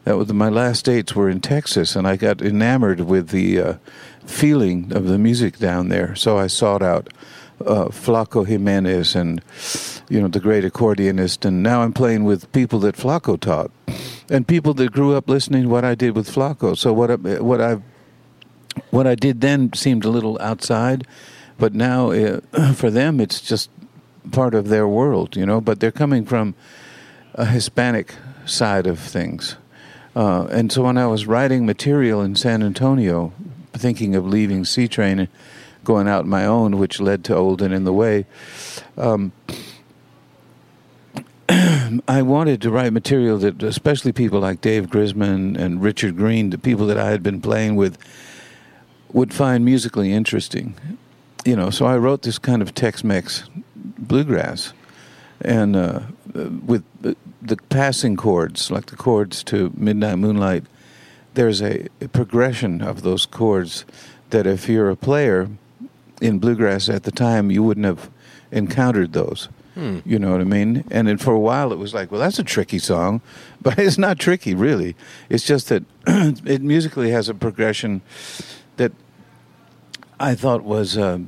that 0.04 0.16
was 0.16 0.32
my 0.32 0.48
last 0.48 0.86
dates 0.86 1.14
were 1.14 1.28
in 1.28 1.40
Texas, 1.40 1.94
and 1.94 2.06
I 2.08 2.16
got 2.16 2.40
enamored 2.40 3.00
with 3.00 3.28
the 3.28 3.60
uh, 3.60 3.74
feeling 4.24 4.92
of 4.92 5.06
the 5.06 5.18
music 5.18 5.58
down 5.58 5.88
there. 5.88 6.14
So 6.14 6.38
I 6.38 6.46
sought 6.46 6.82
out 6.82 7.12
uh, 7.66 7.86
Flaco 7.86 8.46
Jimenez 8.46 9.14
and 9.14 9.42
you 10.08 10.20
know 10.20 10.28
the 10.28 10.40
great 10.40 10.64
accordionist, 10.64 11.44
and 11.44 11.62
now 11.62 11.82
I'm 11.82 11.92
playing 11.92 12.24
with 12.24 12.50
people 12.52 12.78
that 12.80 12.96
Flaco 12.96 13.38
taught, 13.38 13.70
and 14.28 14.46
people 14.46 14.74
that 14.74 14.92
grew 14.92 15.14
up 15.14 15.28
listening 15.28 15.68
what 15.68 15.84
I 15.84 15.94
did 15.94 16.16
with 16.16 16.28
Flaco. 16.28 16.76
So 16.76 16.92
what 16.92 17.10
I, 17.10 17.14
what 17.14 17.60
I 17.60 17.80
what 18.90 19.06
I 19.06 19.14
did 19.14 19.40
then 19.40 19.72
seemed 19.72 20.04
a 20.04 20.10
little 20.10 20.38
outside, 20.40 21.06
but 21.58 21.74
now 21.74 22.10
uh, 22.10 22.40
for 22.74 22.90
them 22.90 23.20
it's 23.20 23.40
just 23.40 23.70
part 24.32 24.54
of 24.54 24.68
their 24.68 24.88
world, 24.88 25.36
you 25.36 25.46
know. 25.46 25.60
But 25.60 25.80
they're 25.80 25.92
coming 25.92 26.24
from 26.24 26.54
a 27.34 27.46
Hispanic 27.46 28.14
side 28.46 28.86
of 28.86 28.98
things. 28.98 29.56
Uh, 30.16 30.46
and 30.50 30.72
so 30.72 30.82
when 30.82 30.98
I 30.98 31.06
was 31.06 31.26
writing 31.26 31.64
material 31.64 32.20
in 32.20 32.34
San 32.34 32.62
Antonio, 32.62 33.32
thinking 33.72 34.16
of 34.16 34.26
leaving 34.26 34.64
Seatrain 34.64 35.28
going 35.84 36.08
out 36.08 36.26
my 36.26 36.44
own, 36.44 36.78
which 36.78 37.00
led 37.00 37.24
to 37.24 37.36
Old 37.36 37.62
and 37.62 37.72
in 37.72 37.84
the 37.84 37.92
Way, 37.92 38.26
um, 38.96 39.32
I 42.08 42.22
wanted 42.22 42.62
to 42.62 42.70
write 42.70 42.92
material 42.92 43.38
that, 43.38 43.62
especially 43.62 44.12
people 44.12 44.40
like 44.40 44.60
Dave 44.60 44.86
Grisman 44.86 45.58
and 45.58 45.82
Richard 45.82 46.16
Greene, 46.16 46.50
the 46.50 46.58
people 46.58 46.86
that 46.86 46.98
I 46.98 47.10
had 47.10 47.22
been 47.22 47.40
playing 47.40 47.76
with, 47.76 47.98
would 49.12 49.34
find 49.34 49.64
musically 49.64 50.12
interesting. 50.12 50.74
You 51.44 51.56
know, 51.56 51.70
so 51.70 51.86
I 51.86 51.96
wrote 51.96 52.22
this 52.22 52.38
kind 52.38 52.62
of 52.62 52.74
Tex-Mex 52.74 53.48
bluegrass, 53.74 54.72
and 55.40 55.74
uh, 55.74 56.00
with 56.34 56.84
the 57.02 57.56
passing 57.68 58.16
chords, 58.16 58.70
like 58.70 58.86
the 58.86 58.96
chords 58.96 59.42
to 59.44 59.72
Midnight 59.74 60.16
Moonlight, 60.16 60.64
there's 61.34 61.62
a 61.62 61.88
progression 62.12 62.82
of 62.82 63.02
those 63.02 63.26
chords 63.26 63.84
that 64.30 64.46
if 64.46 64.68
you're 64.68 64.90
a 64.90 64.96
player 64.96 65.48
in 66.20 66.38
bluegrass 66.38 66.88
at 66.88 67.04
the 67.04 67.10
time, 67.10 67.50
you 67.50 67.62
wouldn't 67.62 67.86
have 67.86 68.10
encountered 68.50 69.12
those. 69.12 69.48
You 70.04 70.18
know 70.18 70.32
what 70.32 70.40
I 70.40 70.44
mean? 70.44 70.84
And 70.90 71.08
then 71.08 71.16
for 71.16 71.32
a 71.32 71.38
while, 71.38 71.72
it 71.72 71.78
was 71.78 71.94
like, 71.94 72.10
well, 72.10 72.20
that's 72.20 72.38
a 72.38 72.44
tricky 72.44 72.78
song, 72.78 73.20
but 73.62 73.78
it's 73.78 73.98
not 73.98 74.18
tricky, 74.18 74.54
really. 74.54 74.96
It's 75.28 75.44
just 75.44 75.68
that 75.68 75.84
it 76.06 76.60
musically 76.62 77.10
has 77.10 77.28
a 77.28 77.34
progression 77.34 78.02
that 78.76 78.92
I 80.18 80.34
thought 80.34 80.64
was 80.64 80.98
uh, 80.98 81.20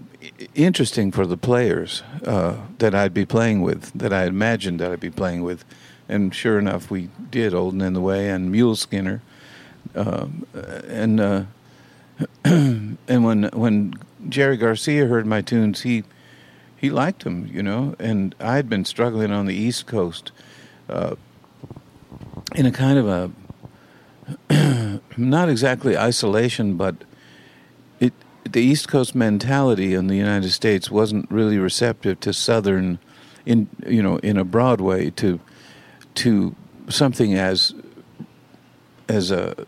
interesting 0.55 1.13
for 1.13 1.27
the 1.27 1.37
players 1.37 2.03
uh, 2.27 2.57
that 2.79 2.95
I'd 2.95 3.15
be 3.15 3.25
playing 3.25 3.63
with, 3.63 3.91
that 3.95 4.13
I 4.13 4.27
imagined 4.27 4.81
that 4.81 4.93
I'd 4.93 5.01
be 5.01 5.11
playing 5.11 5.43
with. 5.43 5.65
And 6.09 6.35
sure 6.35 6.59
enough, 6.59 6.91
we 6.91 7.09
did 7.31 7.55
Old 7.55 7.73
and 7.73 7.83
in 7.83 7.95
the 7.95 8.01
Way 8.01 8.29
and 8.29 8.53
Muleskinner. 8.53 9.21
Um, 9.95 10.47
and 10.89 11.21
uh, 11.21 11.45
and 12.45 12.99
when 13.07 13.45
when 13.53 13.95
Jerry 14.29 14.57
Garcia 14.57 15.07
heard 15.07 15.27
my 15.27 15.41
tunes, 15.41 15.83
he 15.83 16.05
he 16.77 16.91
liked 16.91 17.25
them, 17.25 17.49
you 17.53 17.63
know. 17.63 17.95
And 17.99 18.35
I 18.41 18.57
had 18.57 18.69
been 18.69 18.85
struggling 18.85 19.31
on 19.31 19.47
the 19.47 19.55
East 19.55 19.87
Coast 19.87 20.33
uh, 20.89 21.15
in 22.55 22.67
a 22.67 22.73
kind 22.73 22.99
of 22.99 23.09
a 24.51 25.01
not 25.17 25.49
exactly 25.49 25.97
isolation, 25.97 26.77
but 26.77 26.97
it 28.01 28.13
the 28.45 28.61
East 28.61 28.89
Coast 28.89 29.15
mentality 29.15 29.95
in 29.95 30.09
the 30.09 30.17
United 30.17 30.51
States 30.51 30.91
wasn't 30.91 31.31
really 31.31 31.59
receptive 31.59 32.21
to 32.21 32.33
Southern, 32.33 32.99
in 33.47 33.69
you 33.87 34.03
know, 34.03 34.17
in 34.19 34.37
a 34.37 34.45
broad 34.45 34.81
way 34.81 35.11
to 35.11 35.41
to 36.17 36.55
something 36.89 37.35
as 37.35 37.75
as 39.09 39.31
a 39.31 39.67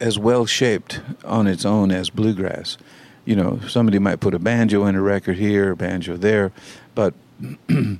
as 0.00 0.18
well 0.18 0.46
shaped 0.46 1.00
on 1.24 1.46
its 1.46 1.64
own 1.64 1.90
as 1.90 2.10
bluegrass. 2.10 2.76
You 3.24 3.36
know, 3.36 3.60
somebody 3.68 3.98
might 3.98 4.20
put 4.20 4.34
a 4.34 4.38
banjo 4.38 4.86
in 4.86 4.94
a 4.94 5.02
record 5.02 5.36
here, 5.36 5.72
a 5.72 5.76
banjo 5.76 6.16
there, 6.16 6.52
but 6.94 7.14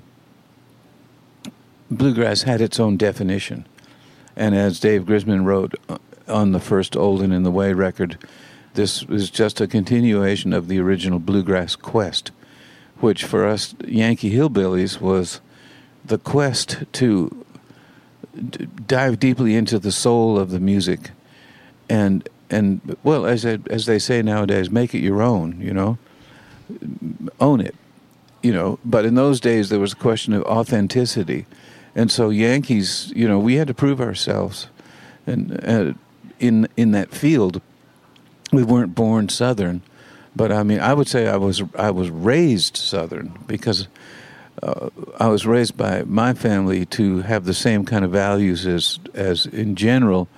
bluegrass 1.90 2.42
had 2.42 2.60
its 2.60 2.80
own 2.80 2.96
definition. 2.96 3.66
And 4.36 4.54
as 4.54 4.80
Dave 4.80 5.04
Grisman 5.04 5.44
wrote 5.44 5.74
uh, 5.88 5.98
on 6.26 6.52
the 6.52 6.60
first 6.60 6.96
Old 6.96 7.22
and 7.22 7.32
in 7.32 7.42
the 7.42 7.50
Way 7.50 7.72
record, 7.72 8.18
this 8.74 9.02
is 9.04 9.30
just 9.30 9.60
a 9.60 9.66
continuation 9.66 10.52
of 10.52 10.68
the 10.68 10.78
original 10.78 11.18
bluegrass 11.18 11.74
quest, 11.76 12.30
which 13.00 13.24
for 13.24 13.46
us 13.46 13.74
Yankee 13.86 14.32
hillbillies 14.32 15.00
was 15.00 15.40
the 16.04 16.18
quest 16.18 16.84
to 16.92 17.44
d- 18.50 18.68
dive 18.86 19.18
deeply 19.18 19.56
into 19.56 19.78
the 19.78 19.92
soul 19.92 20.38
of 20.38 20.50
the 20.50 20.60
music, 20.60 21.10
and 21.88 22.28
and 22.50 22.96
well, 23.02 23.26
as 23.26 23.44
I, 23.44 23.58
as 23.70 23.86
they 23.86 23.98
say 23.98 24.22
nowadays, 24.22 24.70
make 24.70 24.94
it 24.94 25.00
your 25.00 25.22
own. 25.22 25.60
You 25.60 25.72
know, 25.72 25.98
own 27.40 27.60
it. 27.60 27.74
You 28.42 28.52
know, 28.52 28.78
but 28.84 29.04
in 29.04 29.14
those 29.14 29.40
days 29.40 29.68
there 29.68 29.80
was 29.80 29.92
a 29.92 29.96
question 29.96 30.32
of 30.32 30.42
authenticity, 30.44 31.46
and 31.94 32.10
so 32.10 32.30
Yankees, 32.30 33.12
you 33.16 33.26
know, 33.26 33.38
we 33.38 33.56
had 33.56 33.66
to 33.68 33.74
prove 33.74 34.00
ourselves, 34.00 34.68
and 35.26 35.64
uh, 35.64 35.92
in 36.38 36.68
in 36.76 36.92
that 36.92 37.10
field, 37.10 37.60
we 38.52 38.62
weren't 38.62 38.94
born 38.94 39.28
Southern, 39.28 39.82
but 40.36 40.52
I 40.52 40.62
mean, 40.62 40.78
I 40.80 40.94
would 40.94 41.08
say 41.08 41.28
I 41.28 41.36
was 41.36 41.62
I 41.74 41.90
was 41.90 42.10
raised 42.10 42.76
Southern 42.76 43.36
because 43.46 43.88
uh, 44.62 44.90
I 45.18 45.28
was 45.28 45.46
raised 45.46 45.76
by 45.76 46.02
my 46.04 46.32
family 46.34 46.86
to 46.86 47.22
have 47.22 47.44
the 47.44 47.54
same 47.54 47.84
kind 47.84 48.04
of 48.04 48.12
values 48.12 48.66
as 48.66 48.98
as 49.14 49.46
in 49.46 49.74
general. 49.74 50.28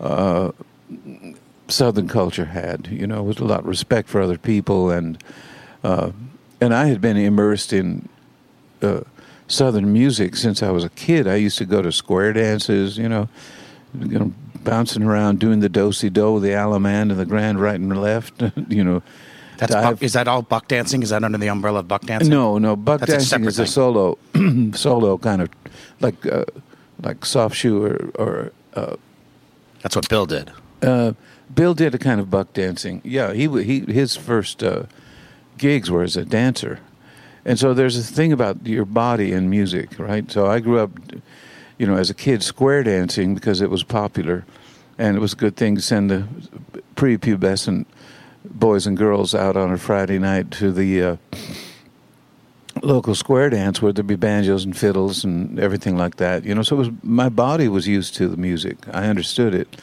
Uh, 0.00 0.52
Southern 1.68 2.08
culture 2.08 2.46
had, 2.46 2.88
you 2.88 3.06
know, 3.06 3.22
with 3.22 3.40
a 3.40 3.44
lot 3.44 3.60
of 3.60 3.66
respect 3.66 4.08
for 4.08 4.20
other 4.20 4.38
people, 4.38 4.90
and 4.90 5.22
uh, 5.82 6.10
and 6.60 6.74
I 6.74 6.86
had 6.86 7.00
been 7.00 7.16
immersed 7.16 7.72
in 7.72 8.08
uh, 8.82 9.00
Southern 9.48 9.92
music 9.92 10.36
since 10.36 10.62
I 10.62 10.70
was 10.70 10.84
a 10.84 10.90
kid. 10.90 11.26
I 11.26 11.36
used 11.36 11.58
to 11.58 11.64
go 11.64 11.82
to 11.82 11.92
square 11.92 12.32
dances, 12.32 12.98
you 12.98 13.08
know, 13.08 13.28
you 13.98 14.18
know 14.18 14.32
bouncing 14.64 15.02
around 15.02 15.38
doing 15.38 15.60
the 15.60 15.68
do-si 15.68 16.08
do, 16.08 16.40
the 16.40 16.48
allemande 16.48 17.10
and 17.10 17.20
the 17.20 17.26
grand 17.26 17.60
right 17.60 17.78
and 17.78 18.00
left, 18.00 18.42
you 18.68 18.82
know. 18.82 19.02
That's 19.58 19.72
buck, 19.72 20.02
is 20.02 20.14
that 20.14 20.26
all 20.26 20.42
buck 20.42 20.66
dancing? 20.66 21.02
Is 21.02 21.10
that 21.10 21.22
under 21.22 21.38
the 21.38 21.48
umbrella 21.48 21.80
of 21.80 21.88
buck 21.88 22.02
dancing? 22.02 22.30
no, 22.30 22.58
no. 22.58 22.74
Buck 22.74 23.00
That's 23.00 23.12
dancing 23.12 23.28
separate 23.28 23.48
is 23.48 23.58
a 23.60 23.66
solo, 23.66 24.18
solo 24.72 25.16
kind 25.16 25.42
of 25.42 25.50
like 26.00 26.26
uh, 26.26 26.44
like 27.02 27.24
soft 27.24 27.54
shoe 27.54 27.84
or, 27.84 28.10
or 28.16 28.52
uh, 28.74 28.96
That's 29.82 29.94
what 29.94 30.08
Bill 30.08 30.26
did. 30.26 30.50
Uh, 30.84 31.12
Bill 31.54 31.74
did 31.74 31.94
a 31.94 31.98
kind 31.98 32.20
of 32.20 32.30
buck 32.30 32.52
dancing. 32.52 33.00
Yeah, 33.04 33.32
he 33.32 33.48
he 33.62 33.80
his 33.80 34.16
first 34.16 34.62
uh, 34.62 34.84
gigs 35.58 35.90
were 35.90 36.02
as 36.02 36.16
a 36.16 36.24
dancer, 36.24 36.80
and 37.44 37.58
so 37.58 37.74
there's 37.74 37.96
a 37.98 38.02
thing 38.02 38.32
about 38.32 38.66
your 38.66 38.84
body 38.84 39.32
and 39.32 39.50
music, 39.50 39.98
right? 39.98 40.30
So 40.30 40.46
I 40.46 40.60
grew 40.60 40.78
up, 40.78 40.90
you 41.78 41.86
know, 41.86 41.96
as 41.96 42.10
a 42.10 42.14
kid 42.14 42.42
square 42.42 42.82
dancing 42.82 43.34
because 43.34 43.60
it 43.60 43.70
was 43.70 43.82
popular, 43.82 44.44
and 44.98 45.16
it 45.16 45.20
was 45.20 45.32
a 45.32 45.36
good 45.36 45.56
thing 45.56 45.76
to 45.76 45.82
send 45.82 46.10
the 46.10 46.26
prepubescent 46.96 47.86
boys 48.44 48.86
and 48.86 48.96
girls 48.96 49.34
out 49.34 49.56
on 49.56 49.72
a 49.72 49.78
Friday 49.78 50.18
night 50.18 50.50
to 50.52 50.72
the. 50.72 51.02
Uh, 51.02 51.16
local 52.82 53.14
square 53.14 53.48
dance 53.48 53.80
where 53.80 53.92
there'd 53.92 54.06
be 54.06 54.16
banjos 54.16 54.64
and 54.64 54.76
fiddles 54.76 55.24
and 55.24 55.58
everything 55.58 55.96
like 55.96 56.16
that 56.16 56.44
you 56.44 56.54
know 56.54 56.62
so 56.62 56.74
it 56.74 56.78
was 56.80 56.90
my 57.02 57.28
body 57.28 57.68
was 57.68 57.86
used 57.86 58.14
to 58.14 58.28
the 58.28 58.36
music 58.36 58.76
i 58.92 59.06
understood 59.06 59.54
it 59.54 59.80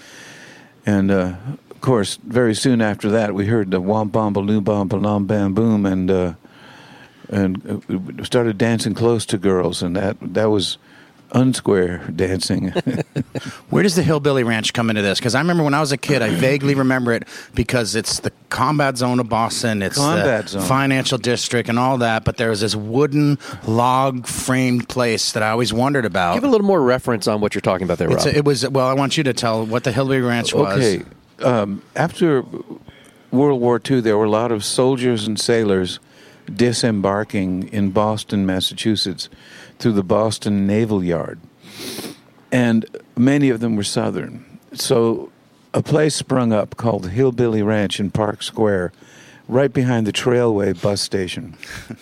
and 0.85 1.11
uh, 1.11 1.35
of 1.69 1.81
course, 1.81 2.17
very 2.23 2.53
soon 2.53 2.81
after 2.81 3.09
that, 3.09 3.33
we 3.33 3.47
heard 3.47 3.71
the 3.71 3.81
womp 3.81 4.11
bomb 4.11 4.33
baloo 4.33 4.61
bomb 4.61 4.87
balom 4.87 5.25
bam 5.25 5.53
boom, 5.53 5.85
and 5.85 6.11
uh, 6.11 6.33
and 7.29 7.83
uh, 8.19 8.23
started 8.23 8.57
dancing 8.57 8.93
close 8.93 9.25
to 9.27 9.37
girls, 9.37 9.81
and 9.81 9.95
that 9.95 10.17
that 10.21 10.45
was 10.45 10.77
unsquare 11.31 12.15
dancing. 12.15 12.69
Where 13.69 13.83
does 13.83 13.95
the 13.95 14.03
Hillbilly 14.03 14.43
Ranch 14.43 14.73
come 14.73 14.89
into 14.89 15.01
this? 15.01 15.19
Because 15.19 15.33
I 15.35 15.39
remember 15.39 15.63
when 15.63 15.73
I 15.73 15.79
was 15.79 15.91
a 15.91 15.97
kid, 15.97 16.21
I 16.21 16.29
vaguely 16.35 16.75
remember 16.75 17.13
it 17.13 17.27
because 17.55 17.95
it's 17.95 18.19
the 18.19 18.31
combat 18.49 18.97
zone 18.97 19.19
of 19.19 19.29
Boston, 19.29 19.81
it's 19.81 19.95
Combat 19.97 20.43
the 20.43 20.49
zone. 20.49 20.61
financial 20.63 21.17
district, 21.17 21.69
and 21.69 21.79
all 21.79 21.97
that. 21.99 22.23
But 22.25 22.37
there 22.37 22.49
was 22.49 22.61
this 22.61 22.75
wooden 22.75 23.37
log 23.65 24.27
framed 24.27 24.89
place 24.89 25.31
that 25.31 25.43
I 25.43 25.49
always 25.51 25.71
wondered 25.73 26.05
about. 26.05 26.33
Give 26.35 26.43
a 26.43 26.47
little 26.47 26.67
more 26.67 26.81
reference 26.81 27.27
on 27.27 27.39
what 27.41 27.55
you're 27.55 27.61
talking 27.61 27.85
about 27.85 27.97
there, 27.97 28.09
Rob. 28.09 28.17
It's 28.17 28.25
a- 28.25 28.37
it 28.37 28.45
was 28.45 28.67
well. 28.69 28.87
I 28.87 28.93
want 28.93 29.17
you 29.17 29.23
to 29.23 29.33
tell 29.33 29.65
what 29.65 29.83
the 29.83 29.91
Hillbilly 29.91 30.21
Ranch 30.21 30.53
was. 30.53 30.77
okay, 30.77 31.03
um, 31.43 31.81
after 31.95 32.43
World 33.31 33.61
War 33.61 33.79
II, 33.89 34.01
there 34.01 34.17
were 34.17 34.25
a 34.25 34.29
lot 34.29 34.51
of 34.51 34.63
soldiers 34.65 35.25
and 35.25 35.39
sailors 35.39 35.99
disembarking 36.53 37.67
in 37.69 37.91
Boston, 37.91 38.45
Massachusetts, 38.45 39.29
through 39.81 39.93
the 39.93 40.03
Boston 40.03 40.67
Naval 40.67 41.03
Yard. 41.03 41.39
And 42.51 42.85
many 43.17 43.49
of 43.49 43.59
them 43.59 43.75
were 43.75 43.83
Southern. 43.83 44.45
So 44.73 45.31
a 45.73 45.81
place 45.81 46.15
sprung 46.15 46.53
up 46.53 46.77
called 46.77 47.09
Hillbilly 47.09 47.63
Ranch 47.63 47.99
in 47.99 48.11
Park 48.11 48.43
Square, 48.43 48.93
right 49.47 49.73
behind 49.73 50.05
the 50.05 50.13
Trailway 50.13 50.79
bus 50.79 51.01
station. 51.01 51.57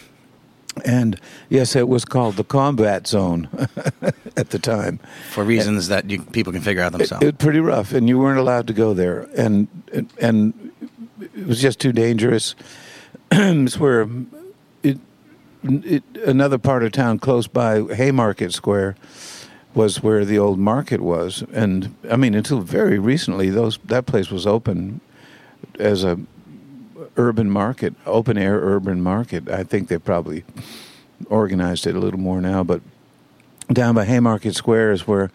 And 0.85 1.19
yes, 1.49 1.75
it 1.75 1.89
was 1.89 2.05
called 2.05 2.35
the 2.35 2.43
combat 2.43 3.05
zone 3.05 3.49
at 4.37 4.51
the 4.51 4.59
time. 4.59 4.99
for 5.31 5.43
reasons 5.43 5.89
that 5.89 6.09
you, 6.09 6.21
people 6.21 6.53
can 6.53 6.61
figure 6.61 6.81
out 6.81 6.93
themselves. 6.93 7.21
It 7.21 7.25
was 7.25 7.35
pretty 7.35 7.59
rough, 7.59 7.91
and 7.91 8.07
you 8.07 8.17
weren't 8.17 8.39
allowed 8.39 8.67
to 8.67 8.73
go 8.73 8.93
there, 8.93 9.27
and 9.35 9.67
and 10.21 10.71
it 11.19 11.47
was 11.47 11.59
just 11.59 11.79
too 11.79 11.91
dangerous. 11.91 12.55
it's 13.31 13.77
where 13.77 14.07
it 15.63 16.03
another 16.25 16.57
part 16.57 16.83
of 16.83 16.91
town 16.91 17.19
close 17.19 17.47
by 17.47 17.81
Haymarket 17.93 18.53
Square 18.53 18.95
was 19.73 20.01
where 20.01 20.25
the 20.25 20.39
old 20.39 20.59
market 20.59 21.01
was, 21.01 21.43
and 21.53 21.95
I 22.09 22.15
mean 22.15 22.33
until 22.33 22.61
very 22.61 22.99
recently, 22.99 23.49
those 23.49 23.77
that 23.85 24.05
place 24.05 24.31
was 24.31 24.47
open 24.47 25.01
as 25.77 26.03
a 26.03 26.19
urban 27.17 27.49
market, 27.49 27.93
open 28.05 28.37
air 28.37 28.59
urban 28.59 29.01
market. 29.01 29.49
I 29.49 29.63
think 29.63 29.87
they 29.87 29.97
probably 29.97 30.43
organized 31.29 31.85
it 31.85 31.95
a 31.95 31.99
little 31.99 32.19
more 32.19 32.41
now, 32.41 32.63
but 32.63 32.81
down 33.71 33.95
by 33.95 34.05
Haymarket 34.05 34.55
Square 34.55 34.93
is 34.93 35.07
where 35.07 35.29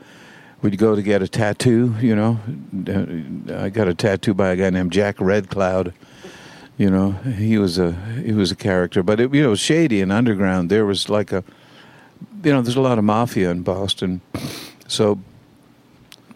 we'd 0.63 0.79
go 0.79 0.97
to 0.97 1.03
get 1.03 1.23
a 1.23 1.29
tattoo. 1.29 1.95
You 2.01 2.17
know, 2.17 2.41
Uh, 2.89 3.65
I 3.65 3.69
got 3.69 3.87
a 3.89 3.95
tattoo 3.95 4.35
by 4.35 4.51
a 4.51 4.57
guy 4.57 4.71
named 4.71 4.93
Jack 4.93 5.21
Red 5.21 5.49
Cloud. 5.49 5.93
You 6.77 6.91
know, 6.91 7.13
he 7.13 7.57
was 7.57 7.79
a 7.79 7.93
he 7.93 8.33
was 8.33 8.51
a 8.51 8.57
character, 8.57 9.03
but 9.03 9.21
it, 9.21 9.33
you 9.33 9.43
know, 9.43 9.55
shady 9.55 10.01
and 10.01 10.11
underground. 10.11 10.71
There 10.71 10.85
was 10.85 11.09
like 11.09 11.31
a, 11.33 11.45
you 12.43 12.53
know, 12.53 12.63
there's 12.63 12.77
a 12.77 12.81
lot 12.81 12.99
of 12.99 13.05
mafia 13.05 13.51
in 13.51 13.63
Boston, 13.63 14.21
so. 14.89 15.19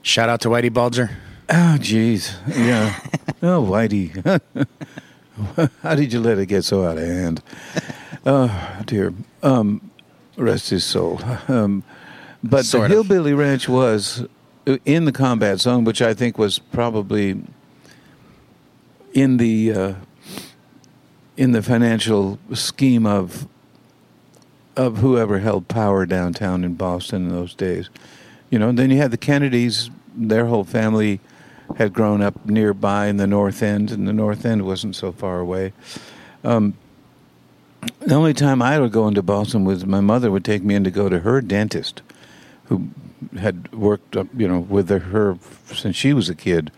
Shout 0.01 0.29
out 0.29 0.41
to 0.43 0.49
Whitey 0.49 0.73
Bulger. 0.73 1.11
Oh, 1.51 1.77
jeez, 1.79 2.33
yeah. 2.57 2.99
oh, 3.43 3.63
Whitey, 3.63 4.15
how 5.83 5.95
did 5.95 6.13
you 6.13 6.21
let 6.21 6.39
it 6.39 6.47
get 6.47 6.65
so 6.65 6.85
out 6.85 6.99
of 6.99 7.05
hand? 7.05 7.43
Oh, 8.27 8.83
dear. 8.85 9.15
Um, 9.43 9.91
rest 10.37 10.69
his 10.69 10.85
soul. 10.85 11.21
Um, 11.47 11.83
but 12.43 12.67
Sort 12.67 12.91
the 12.91 12.99
of. 12.99 13.07
Hillbilly 13.07 13.33
Ranch 13.33 13.69
was 13.69 14.27
in 14.85 15.07
the 15.07 15.13
combat 15.13 15.61
zone, 15.61 15.85
which 15.85 16.03
I 16.03 16.13
think 16.13 16.37
was 16.37 16.59
probably 16.59 17.41
in 19.15 19.39
the 19.39 19.73
uh, 19.73 19.95
in 21.39 21.53
the 21.53 21.63
financial 21.63 22.37
scheme 22.53 23.07
of 23.07 23.47
of 24.77 24.99
whoever 24.99 25.39
held 25.39 25.67
power 25.67 26.05
downtown 26.05 26.63
in 26.65 26.75
Boston 26.75 27.27
in 27.27 27.29
those 27.31 27.55
days. 27.55 27.89
You 28.51 28.59
know, 28.59 28.71
then 28.71 28.91
you 28.91 28.99
had 28.99 29.11
the 29.11 29.17
Kennedys, 29.17 29.91
their 30.15 30.47
whole 30.47 30.63
family 30.65 31.21
had 31.77 31.93
grown 31.93 32.23
up 32.23 32.47
nearby 32.47 33.07
in 33.07 33.17
the 33.17 33.27
North 33.27 33.63
End, 33.63 33.91
and 33.91 34.07
the 34.07 34.13
North 34.13 34.45
End 34.45 34.65
wasn't 34.65 34.95
so 34.95 35.11
far 35.11 35.41
away. 35.41 35.73
Um, 36.45 36.75
the 38.01 38.15
only 38.15 38.35
time 38.35 38.63
I 38.63 38.79
would 38.79 38.93
go 38.93 39.09
into 39.09 39.23
Boston 39.23 39.65
was 39.65 39.85
my 39.85 40.01
mother 40.01 40.31
would 40.31 40.45
take 40.45 40.63
me 40.63 40.75
in 40.75 40.85
to 40.85 40.91
go 40.91 41.09
to 41.09 41.21
her 41.21 41.41
dentist, 41.41 42.03
who 42.65 42.89
had 43.39 43.73
worked 43.73 44.17
you 44.37 44.49
know, 44.49 44.61
with 44.61 44.89
her 44.89 45.39
since 45.73 45.97
she 45.97 46.13
was 46.13 46.29
a 46.29 46.35
kid. 46.35 46.71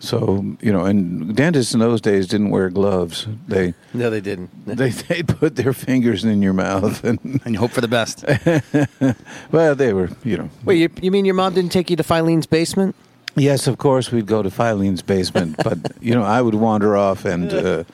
So 0.00 0.56
you 0.60 0.72
know, 0.72 0.86
and 0.86 1.36
dentists 1.36 1.74
in 1.74 1.80
those 1.80 2.00
days 2.00 2.26
didn't 2.26 2.50
wear 2.50 2.70
gloves. 2.70 3.26
They 3.46 3.74
no, 3.92 4.08
they 4.08 4.22
didn't. 4.22 4.50
they 4.66 4.88
they 4.88 5.22
put 5.22 5.56
their 5.56 5.74
fingers 5.74 6.24
in 6.24 6.42
your 6.42 6.54
mouth, 6.54 7.04
and 7.04 7.20
And 7.44 7.54
you 7.54 7.60
hope 7.60 7.70
for 7.70 7.82
the 7.82 7.88
best. 7.88 8.24
well, 9.52 9.74
they 9.74 9.92
were 9.92 10.10
you 10.24 10.38
know. 10.38 10.50
Wait, 10.64 10.78
you, 10.78 10.88
you 11.02 11.10
mean 11.10 11.26
your 11.26 11.34
mom 11.34 11.54
didn't 11.54 11.72
take 11.72 11.90
you 11.90 11.96
to 11.96 12.02
Filene's 12.02 12.46
basement? 12.46 12.96
Yes, 13.36 13.66
of 13.66 13.78
course 13.78 14.10
we'd 14.10 14.26
go 14.26 14.42
to 14.42 14.50
Filene's 14.50 15.02
basement, 15.02 15.56
but 15.62 15.78
you 16.00 16.14
know 16.14 16.22
I 16.22 16.40
would 16.40 16.54
wander 16.54 16.96
off, 16.96 17.26
and 17.26 17.52
uh, 17.52 17.84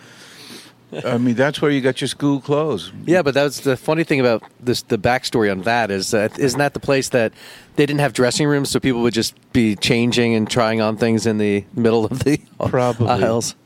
I 1.05 1.19
mean 1.19 1.35
that's 1.35 1.61
where 1.61 1.71
you 1.71 1.81
got 1.81 2.01
your 2.01 2.09
school 2.09 2.41
clothes. 2.41 2.93
Yeah, 3.07 3.23
but 3.23 3.35
that's 3.35 3.61
the 3.61 3.77
funny 3.77 4.05
thing 4.05 4.21
about 4.21 4.43
this. 4.61 4.83
The 4.83 4.97
backstory 4.99 5.51
on 5.51 5.63
that 5.63 5.91
is 5.91 6.13
that 6.13 6.39
isn't 6.39 6.59
that 6.59 6.75
the 6.75 6.81
place 6.81 7.09
that 7.11 7.33
they 7.75 7.87
didn't 7.87 8.01
have 8.01 8.13
dressing 8.13 8.47
rooms, 8.47 8.71
so 8.71 8.79
people 8.79 9.03
would 9.03 9.13
just 9.15 9.35
be 9.53 9.75
changing 9.77 10.35
and 10.35 10.49
trying 10.49 10.81
on 10.81 10.97
things 10.97 11.27
in 11.27 11.39
the 11.39 11.65
middle 11.75 12.05
of 12.05 12.21
the 12.21 12.41
Probably. 12.69 13.09
aisles. 13.09 13.57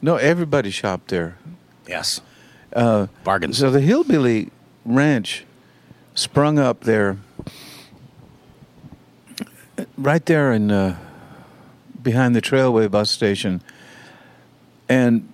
No, 0.00 0.16
everybody 0.16 0.70
shopped 0.70 1.08
there. 1.08 1.36
yes. 1.86 2.20
Uh, 2.72 3.06
Bargains. 3.24 3.58
So 3.58 3.70
the 3.70 3.80
Hillbilly 3.80 4.50
Ranch 4.84 5.44
sprung 6.14 6.58
up 6.58 6.80
there 6.82 7.16
right 9.96 10.24
there 10.26 10.52
in 10.52 10.70
uh, 10.70 10.96
behind 12.02 12.36
the 12.36 12.42
Trailway 12.42 12.90
bus 12.90 13.10
station. 13.10 13.62
And 14.88 15.32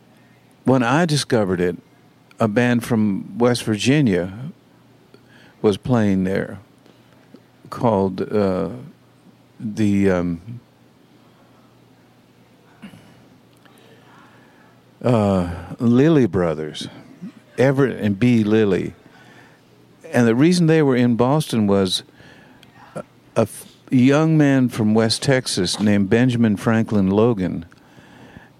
when 0.64 0.82
I 0.82 1.04
discovered 1.04 1.60
it, 1.60 1.76
a 2.40 2.48
band 2.48 2.84
from 2.84 3.38
West 3.38 3.64
Virginia 3.64 4.50
was 5.62 5.76
playing 5.76 6.24
there 6.24 6.58
called 7.70 8.20
uh, 8.20 8.70
the 9.58 10.10
um, 10.10 10.60
uh, 15.02 15.74
Lilly 15.78 16.26
Brothers, 16.26 16.88
Everett 17.56 18.00
and 18.00 18.18
B. 18.18 18.42
Lilly. 18.42 18.94
And 20.12 20.26
the 20.26 20.34
reason 20.34 20.66
they 20.66 20.82
were 20.82 20.96
in 20.96 21.16
Boston 21.16 21.66
was 21.66 22.02
a 23.36 23.48
young 23.90 24.36
man 24.36 24.68
from 24.68 24.94
West 24.94 25.22
Texas 25.22 25.80
named 25.80 26.08
Benjamin 26.08 26.56
Franklin 26.56 27.10
Logan 27.10 27.66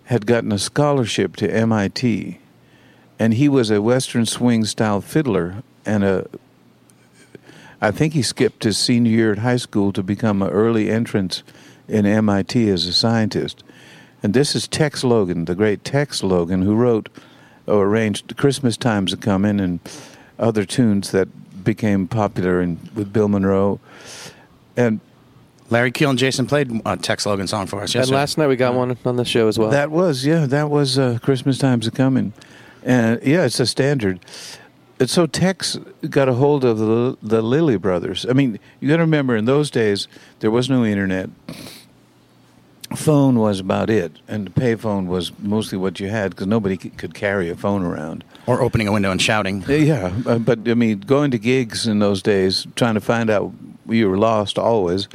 had 0.04 0.26
gotten 0.26 0.52
a 0.52 0.58
scholarship 0.58 1.36
to 1.36 1.50
MIT. 1.52 2.38
And 3.18 3.34
he 3.34 3.48
was 3.48 3.70
a 3.70 3.82
Western 3.82 4.26
swing 4.26 4.64
style 4.64 5.00
fiddler 5.00 5.62
and 5.86 6.04
a 6.04 6.26
I 7.80 7.90
think 7.90 8.14
he 8.14 8.22
skipped 8.22 8.64
his 8.64 8.78
senior 8.78 9.12
year 9.12 9.32
at 9.32 9.38
high 9.38 9.58
school 9.58 9.92
to 9.92 10.02
become 10.02 10.40
an 10.40 10.48
early 10.48 10.88
entrant 10.88 11.42
in 11.86 12.06
MIT 12.06 12.70
as 12.70 12.86
a 12.86 12.94
scientist. 12.94 13.62
And 14.22 14.32
this 14.32 14.56
is 14.56 14.66
Tex 14.66 15.04
Logan, 15.04 15.44
the 15.44 15.54
great 15.54 15.84
Tex 15.84 16.22
Logan, 16.22 16.62
who 16.62 16.74
wrote 16.74 17.10
or 17.66 17.84
arranged 17.84 18.38
Christmas 18.38 18.78
Times 18.78 19.12
a 19.12 19.18
Comin' 19.18 19.60
and 19.60 19.80
other 20.38 20.64
tunes 20.64 21.10
that 21.10 21.28
became 21.62 22.08
popular 22.08 22.62
in, 22.62 22.78
with 22.94 23.12
Bill 23.12 23.28
Monroe. 23.28 23.80
And 24.78 25.00
Larry 25.74 25.90
Keel 25.90 26.10
and 26.10 26.18
Jason 26.20 26.46
played 26.46 26.70
a 26.86 26.96
Tex 26.96 27.26
Logan 27.26 27.48
song 27.48 27.66
for 27.66 27.78
us 27.82 27.90
And 27.90 27.94
yesterday. 27.96 28.16
last 28.16 28.38
night 28.38 28.46
we 28.46 28.54
got 28.54 28.74
one 28.74 28.96
on 29.04 29.16
the 29.16 29.24
show 29.24 29.48
as 29.48 29.58
well. 29.58 29.70
that 29.70 29.90
was, 29.90 30.24
yeah, 30.24 30.46
that 30.46 30.70
was 30.70 31.00
uh, 31.00 31.18
Christmas 31.20 31.58
Times 31.58 31.88
a 31.88 31.90
Comin'. 31.90 32.32
And 32.84 33.20
yeah, 33.24 33.44
it's 33.44 33.58
a 33.58 33.66
standard. 33.66 34.20
And 35.00 35.10
so 35.10 35.26
Tex 35.26 35.76
got 36.08 36.28
a 36.28 36.34
hold 36.34 36.64
of 36.64 36.78
the, 36.78 37.18
the 37.20 37.42
Lilly 37.42 37.76
brothers. 37.76 38.24
I 38.30 38.34
mean, 38.34 38.60
you 38.78 38.88
got 38.88 38.98
to 38.98 39.02
remember 39.02 39.34
in 39.34 39.46
those 39.46 39.68
days 39.68 40.06
there 40.38 40.50
was 40.52 40.70
no 40.70 40.84
internet. 40.84 41.28
Phone 42.94 43.36
was 43.40 43.58
about 43.58 43.90
it, 43.90 44.12
and 44.28 44.46
the 44.46 44.50
payphone 44.52 45.06
was 45.06 45.32
mostly 45.40 45.76
what 45.76 45.98
you 45.98 46.08
had 46.08 46.30
because 46.30 46.46
nobody 46.46 46.78
c- 46.80 46.90
could 46.90 47.14
carry 47.14 47.50
a 47.50 47.56
phone 47.56 47.82
around. 47.82 48.22
or 48.46 48.62
opening 48.62 48.86
a 48.86 48.92
window 48.92 49.10
and 49.10 49.20
shouting. 49.20 49.64
Yeah, 49.66 50.12
uh, 50.24 50.38
but 50.38 50.60
I 50.68 50.74
mean, 50.74 51.00
going 51.00 51.32
to 51.32 51.38
gigs 51.38 51.88
in 51.88 51.98
those 51.98 52.22
days, 52.22 52.64
trying 52.76 52.94
to 52.94 53.00
find 53.00 53.28
out 53.30 53.52
you 53.88 54.08
were 54.08 54.16
lost 54.18 54.56
always, 54.60 55.08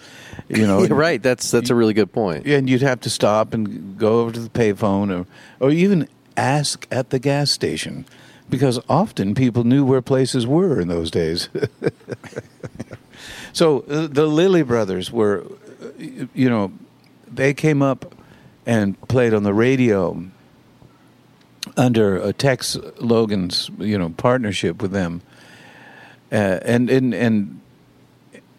you 0.50 0.68
know. 0.68 0.86
Right. 0.90 1.22
That's 1.22 1.50
that's 1.52 1.70
a 1.70 1.76
really 1.76 1.94
good 1.94 2.12
point. 2.12 2.46
Yeah, 2.46 2.58
And 2.58 2.70
you'd 2.70 2.82
have 2.82 3.02
to 3.02 3.10
stop 3.10 3.54
and 3.54 3.98
go 3.98 4.22
over 4.22 4.32
to 4.32 4.40
the 4.40 4.50
payphone, 4.50 5.16
or 5.16 5.26
or 5.60 5.72
even 5.72 6.08
ask 6.36 6.88
at 6.92 7.10
the 7.12 7.20
gas 7.20 7.52
station, 7.52 8.06
because 8.50 8.80
often 8.90 9.36
people 9.36 9.64
knew 9.64 9.86
where 9.86 10.02
places 10.02 10.48
were 10.48 10.80
in 10.80 10.88
those 10.88 11.12
days. 11.12 11.50
so 13.54 13.82
uh, 13.82 14.08
the 14.08 14.26
Lilly 14.26 14.64
brothers 14.64 15.12
were, 15.12 15.46
uh, 15.82 16.04
you 16.34 16.50
know, 16.50 16.72
they 17.32 17.54
came 17.54 17.82
up 17.82 18.16
and 18.66 19.00
played 19.08 19.34
on 19.34 19.44
the 19.44 19.54
radio 19.54 20.26
under 21.78 22.22
uh, 22.22 22.32
Tex 22.38 22.78
Logan's, 23.00 23.70
you 23.78 23.98
know, 23.98 24.10
partnership 24.10 24.82
with 24.82 24.92
them, 24.92 25.22
uh, 26.32 26.60
and 26.64 26.90
and 26.90 27.14
and 27.14 27.62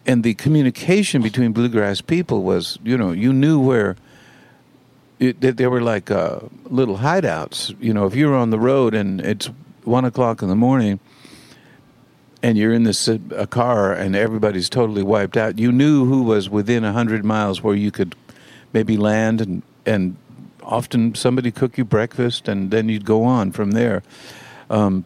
and 0.05 0.23
the 0.23 0.33
communication 0.33 1.21
between 1.21 1.51
bluegrass 1.51 2.01
people 2.01 2.43
was, 2.43 2.79
you 2.83 2.97
know, 2.97 3.11
you 3.11 3.33
knew 3.33 3.59
where. 3.59 3.95
That 5.19 5.57
they 5.57 5.67
were 5.67 5.81
like 5.81 6.09
uh, 6.09 6.39
little 6.65 6.97
hideouts. 6.97 7.75
You 7.79 7.93
know, 7.93 8.07
if 8.07 8.15
you 8.15 8.27
were 8.27 8.35
on 8.35 8.49
the 8.49 8.57
road 8.57 8.95
and 8.95 9.21
it's 9.21 9.51
one 9.83 10.03
o'clock 10.03 10.41
in 10.41 10.49
the 10.49 10.55
morning, 10.55 10.99
and 12.43 12.57
you're 12.57 12.73
in 12.73 12.83
this 12.83 13.07
a 13.07 13.47
car 13.47 13.93
and 13.93 14.15
everybody's 14.15 14.69
totally 14.69 15.03
wiped 15.03 15.37
out, 15.37 15.59
you 15.59 15.71
knew 15.71 16.05
who 16.05 16.23
was 16.23 16.49
within 16.49 16.83
a 16.83 16.91
hundred 16.91 17.23
miles 17.23 17.61
where 17.61 17.75
you 17.75 17.91
could 17.91 18.15
maybe 18.73 18.97
land 18.97 19.41
and 19.41 19.61
and 19.85 20.15
often 20.63 21.15
somebody 21.15 21.51
cook 21.51 21.77
you 21.77 21.85
breakfast 21.85 22.47
and 22.47 22.71
then 22.71 22.89
you'd 22.89 23.05
go 23.05 23.23
on 23.23 23.51
from 23.51 23.71
there. 23.71 24.03
Um, 24.69 25.05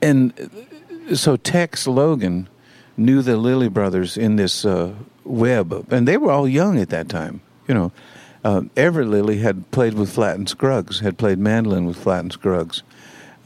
and 0.00 0.32
so 1.14 1.36
Tex 1.36 1.86
Logan 1.86 2.48
knew 2.96 3.22
the 3.22 3.36
Lilly 3.36 3.68
brothers 3.68 4.16
in 4.16 4.36
this 4.36 4.64
uh, 4.64 4.94
web, 5.24 5.86
and 5.90 6.06
they 6.06 6.16
were 6.16 6.30
all 6.30 6.48
young 6.48 6.78
at 6.78 6.90
that 6.90 7.08
time. 7.08 7.40
You 7.66 7.74
know, 7.74 7.92
uh, 8.44 8.62
Lilly 8.76 9.38
had 9.38 9.70
played 9.70 9.94
with 9.94 10.12
Flatt 10.12 10.36
and 10.36 10.48
Scruggs, 10.48 11.00
had 11.00 11.18
played 11.18 11.38
mandolin 11.38 11.86
with 11.86 11.96
Flatt 11.96 12.20
and 12.20 12.32
Scruggs 12.32 12.82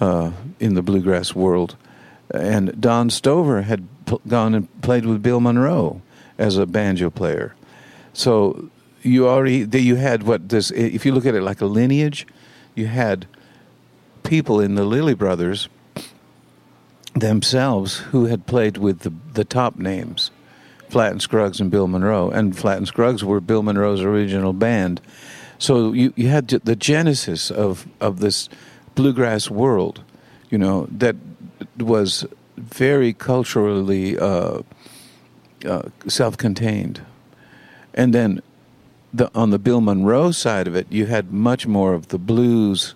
uh, 0.00 0.32
in 0.60 0.74
the 0.74 0.82
bluegrass 0.82 1.34
world, 1.34 1.76
and 2.32 2.80
Don 2.80 3.10
Stover 3.10 3.62
had 3.62 3.86
p- 4.06 4.18
gone 4.26 4.54
and 4.54 4.82
played 4.82 5.06
with 5.06 5.22
Bill 5.22 5.40
Monroe 5.40 6.00
as 6.38 6.56
a 6.56 6.66
banjo 6.66 7.10
player. 7.10 7.54
So 8.12 8.70
you 9.02 9.28
already 9.28 9.66
you 9.80 9.96
had 9.96 10.22
what 10.22 10.48
this 10.48 10.70
if 10.70 11.04
you 11.04 11.12
look 11.12 11.26
at 11.26 11.34
it 11.34 11.42
like 11.42 11.60
a 11.60 11.66
lineage, 11.66 12.26
you 12.74 12.86
had 12.86 13.26
people 14.22 14.60
in 14.60 14.74
the 14.74 14.84
Lilly 14.84 15.14
brothers 15.14 15.68
themselves 17.14 17.98
who 18.12 18.27
had 18.27 18.46
played 18.46 18.77
with 18.77 19.00
the 19.00 19.12
the 19.33 19.44
top 19.44 19.77
names, 19.77 20.31
Flatt 20.88 21.12
and 21.12 21.22
Scruggs 21.22 21.61
and 21.61 21.70
Bill 21.70 21.87
Monroe, 21.87 22.31
and 22.31 22.57
Flatt 22.57 22.79
and 22.79 22.87
Scruggs 22.87 23.24
were 23.24 23.40
Bill 23.40 23.62
Monroe's 23.62 24.00
original 24.00 24.53
band. 24.53 25.00
So 25.59 25.92
you 25.92 26.12
you 26.16 26.29
had 26.29 26.48
the 26.48 26.77
genesis 26.77 27.50
of 27.50 27.87
of 28.00 28.20
this 28.20 28.48
bluegrass 28.94 29.50
world, 29.50 30.03
you 30.50 30.59
know 30.59 30.87
that 30.90 31.16
was 31.79 32.27
very 32.57 33.12
culturally 33.12 34.18
uh, 34.18 34.62
uh, 35.64 35.83
self-contained, 36.07 37.00
and 37.94 38.14
then 38.14 38.42
the 39.12 39.31
on 39.35 39.50
the 39.50 39.59
Bill 39.59 39.81
Monroe 39.81 40.33
side 40.33 40.66
of 40.66 40.74
it, 40.74 40.87
you 40.90 41.07
had 41.07 41.33
much 41.33 41.66
more 41.66 41.94
of 41.94 42.09
the 42.09 42.18
blues, 42.18 42.94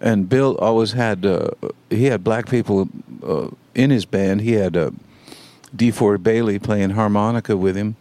and 0.00 0.28
Bill 0.28 0.56
always 0.58 0.92
had 0.92 1.26
uh, 1.26 1.50
he 1.90 2.06
had 2.06 2.24
black 2.24 2.48
people 2.48 2.88
uh, 3.22 3.48
in 3.74 3.90
his 3.90 4.04
band. 4.04 4.40
He 4.40 4.52
had 4.52 4.76
uh, 4.76 4.90
DeFord 5.76 6.22
Bailey 6.22 6.58
playing 6.58 6.90
harmonica 6.90 7.56
with 7.56 7.76
him, 7.76 7.96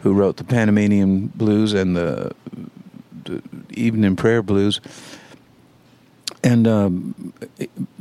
who 0.00 0.14
wrote 0.14 0.36
the 0.36 0.44
Pan 0.44 0.68
American 0.68 1.26
blues 1.28 1.74
and 1.74 1.96
the, 1.96 2.32
the 3.24 3.42
Evening 3.70 4.16
Prayer 4.16 4.42
blues. 4.42 4.80
And 6.42 6.66
um, 6.66 7.32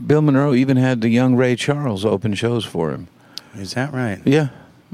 Bill 0.06 0.22
Monroe 0.22 0.54
even 0.54 0.78
had 0.78 1.02
the 1.02 1.10
young 1.10 1.36
Ray 1.36 1.56
Charles 1.56 2.06
open 2.06 2.34
shows 2.34 2.64
for 2.64 2.92
him. 2.92 3.08
Is 3.56 3.74
that 3.74 3.92
right? 3.92 4.22
Yeah, 4.26 4.50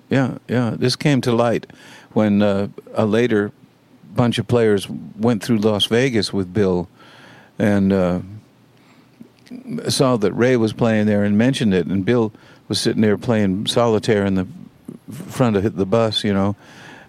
yeah, 0.10 0.38
yeah. 0.48 0.76
This 0.78 0.96
came 0.96 1.22
to 1.22 1.32
light 1.32 1.68
when 2.14 2.42
uh, 2.42 2.70
a 2.94 3.06
later 3.06 3.52
bunch 4.16 4.38
of 4.38 4.48
players 4.48 4.88
went 4.90 5.44
through 5.44 5.58
Las 5.58 5.86
Vegas 5.86 6.32
with 6.32 6.54
Bill 6.54 6.88
and 7.60 7.94
uh, 7.94 8.20
saw 9.90 10.18
that 10.18 10.34
Ray 10.34 10.58
was 10.58 10.74
playing 10.74 11.06
there 11.06 11.24
and 11.24 11.38
mentioned 11.38 11.74
it, 11.74 11.86
and 11.86 12.06
Bill 12.06 12.34
was 12.68 12.80
sitting 12.80 13.02
there 13.02 13.18
playing 13.18 13.68
solitaire 13.68 14.26
in 14.26 14.36
the 14.36 14.48
front 15.12 15.56
of 15.56 15.76
the 15.76 15.86
bus, 15.86 16.24
you 16.24 16.34
know, 16.34 16.56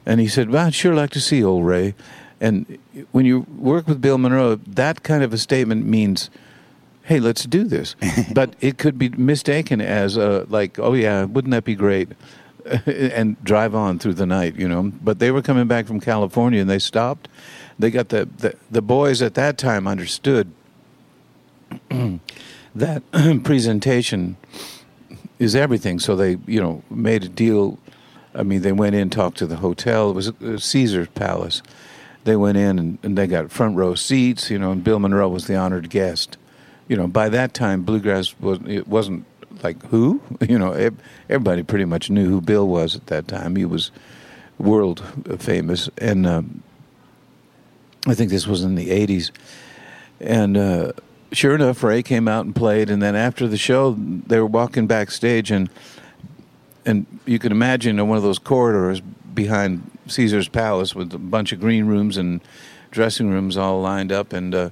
and 0.04 0.20
he 0.20 0.28
said, 0.28 0.50
"Well, 0.50 0.66
I'd 0.66 0.74
sure 0.74 0.94
like 0.94 1.11
to 1.11 1.20
see 1.20 1.42
old 1.42 1.66
Ray." 1.66 1.94
And 2.40 2.78
when 3.12 3.24
you 3.24 3.46
work 3.57 3.87
with 3.87 4.00
Bill 4.00 4.18
Monroe, 4.18 4.57
that 4.57 5.02
kind 5.02 5.22
of 5.22 5.33
a 5.33 5.38
statement 5.38 5.87
means 5.87 6.30
hey, 7.04 7.20
let's 7.20 7.44
do 7.44 7.64
this. 7.64 7.96
but 8.35 8.54
it 8.61 8.78
could 8.78 8.98
be 8.98 9.11
mistaken 9.11 9.80
as 9.80 10.18
uh, 10.18 10.46
like, 10.48 10.78
oh 10.78 10.94
yeah, 10.94 11.24
wouldn't 11.24 11.52
that 11.52 11.64
be 11.64 11.74
great? 11.74 12.09
and 12.87 13.42
drive 13.44 13.74
on 13.74 13.98
through 13.98 14.14
the 14.14 14.26
night, 14.26 14.57
you 14.57 14.66
know. 14.66 14.90
But 15.02 15.18
they 15.18 15.30
were 15.30 15.42
coming 15.42 15.68
back 15.68 15.87
from 15.87 16.00
California 16.00 16.61
and 16.61 16.70
they 16.70 16.78
stopped. 16.78 17.28
They 17.78 17.90
got 17.90 18.08
the 18.08 18.28
the, 18.38 18.56
the 18.70 18.82
boys 18.82 19.22
at 19.22 19.34
that 19.34 19.58
time 19.58 19.87
understood 19.87 20.52
that 22.74 23.02
presentation 23.44 24.37
is 25.38 25.54
everything. 25.54 25.98
So 25.98 26.16
they, 26.16 26.38
you 26.46 26.60
know, 26.60 26.82
made 26.90 27.24
a 27.24 27.28
deal. 27.28 27.78
I 28.34 28.42
mean, 28.42 28.62
they 28.62 28.72
went 28.72 28.94
in, 28.94 29.10
talked 29.10 29.38
to 29.38 29.46
the 29.46 29.56
hotel. 29.56 30.10
It 30.10 30.14
was 30.14 30.64
Caesar's 30.64 31.08
Palace. 31.08 31.62
They 32.24 32.37
went 32.37 32.56
in 32.56 32.78
and, 32.78 32.98
and 33.02 33.18
they 33.18 33.26
got 33.26 33.50
front 33.50 33.76
row 33.76 33.94
seats, 33.94 34.50
you 34.50 34.58
know, 34.58 34.72
and 34.72 34.82
Bill 34.82 34.98
Monroe 34.98 35.28
was 35.28 35.46
the 35.46 35.56
honored 35.56 35.90
guest. 35.90 36.38
You 36.88 36.96
know, 36.96 37.06
by 37.06 37.28
that 37.28 37.54
time, 37.54 37.82
bluegrass 37.82 38.34
was 38.40 38.58
it 38.66 38.88
wasn't 38.88 39.24
like 39.62 39.82
who, 39.87 40.20
you 40.48 40.58
know, 40.58 40.72
everybody 41.28 41.62
pretty 41.62 41.84
much 41.84 42.10
knew 42.10 42.28
who 42.28 42.40
Bill 42.40 42.66
was 42.66 42.96
at 42.96 43.06
that 43.06 43.28
time. 43.28 43.56
He 43.56 43.64
was 43.64 43.90
world 44.58 45.02
famous, 45.38 45.90
and 45.98 46.26
um, 46.26 46.62
I 48.06 48.14
think 48.14 48.30
this 48.30 48.46
was 48.46 48.62
in 48.62 48.74
the 48.74 48.88
'80s. 48.88 49.30
And 50.20 50.56
uh, 50.56 50.92
sure 51.32 51.54
enough, 51.54 51.82
Ray 51.82 52.02
came 52.02 52.28
out 52.28 52.44
and 52.44 52.54
played. 52.54 52.90
And 52.90 53.02
then 53.02 53.16
after 53.16 53.46
the 53.48 53.56
show, 53.56 53.94
they 53.98 54.38
were 54.38 54.46
walking 54.46 54.86
backstage, 54.86 55.50
and 55.50 55.68
and 56.86 57.06
you 57.26 57.38
can 57.38 57.52
imagine 57.52 57.98
in 57.98 58.08
one 58.08 58.16
of 58.16 58.22
those 58.24 58.38
corridors 58.38 59.00
behind 59.00 59.90
Caesar's 60.06 60.48
Palace 60.48 60.94
with 60.94 61.12
a 61.14 61.18
bunch 61.18 61.52
of 61.52 61.60
green 61.60 61.86
rooms 61.86 62.16
and 62.16 62.40
dressing 62.90 63.30
rooms 63.30 63.56
all 63.56 63.80
lined 63.80 64.12
up, 64.12 64.32
and 64.32 64.54
uh, 64.54 64.70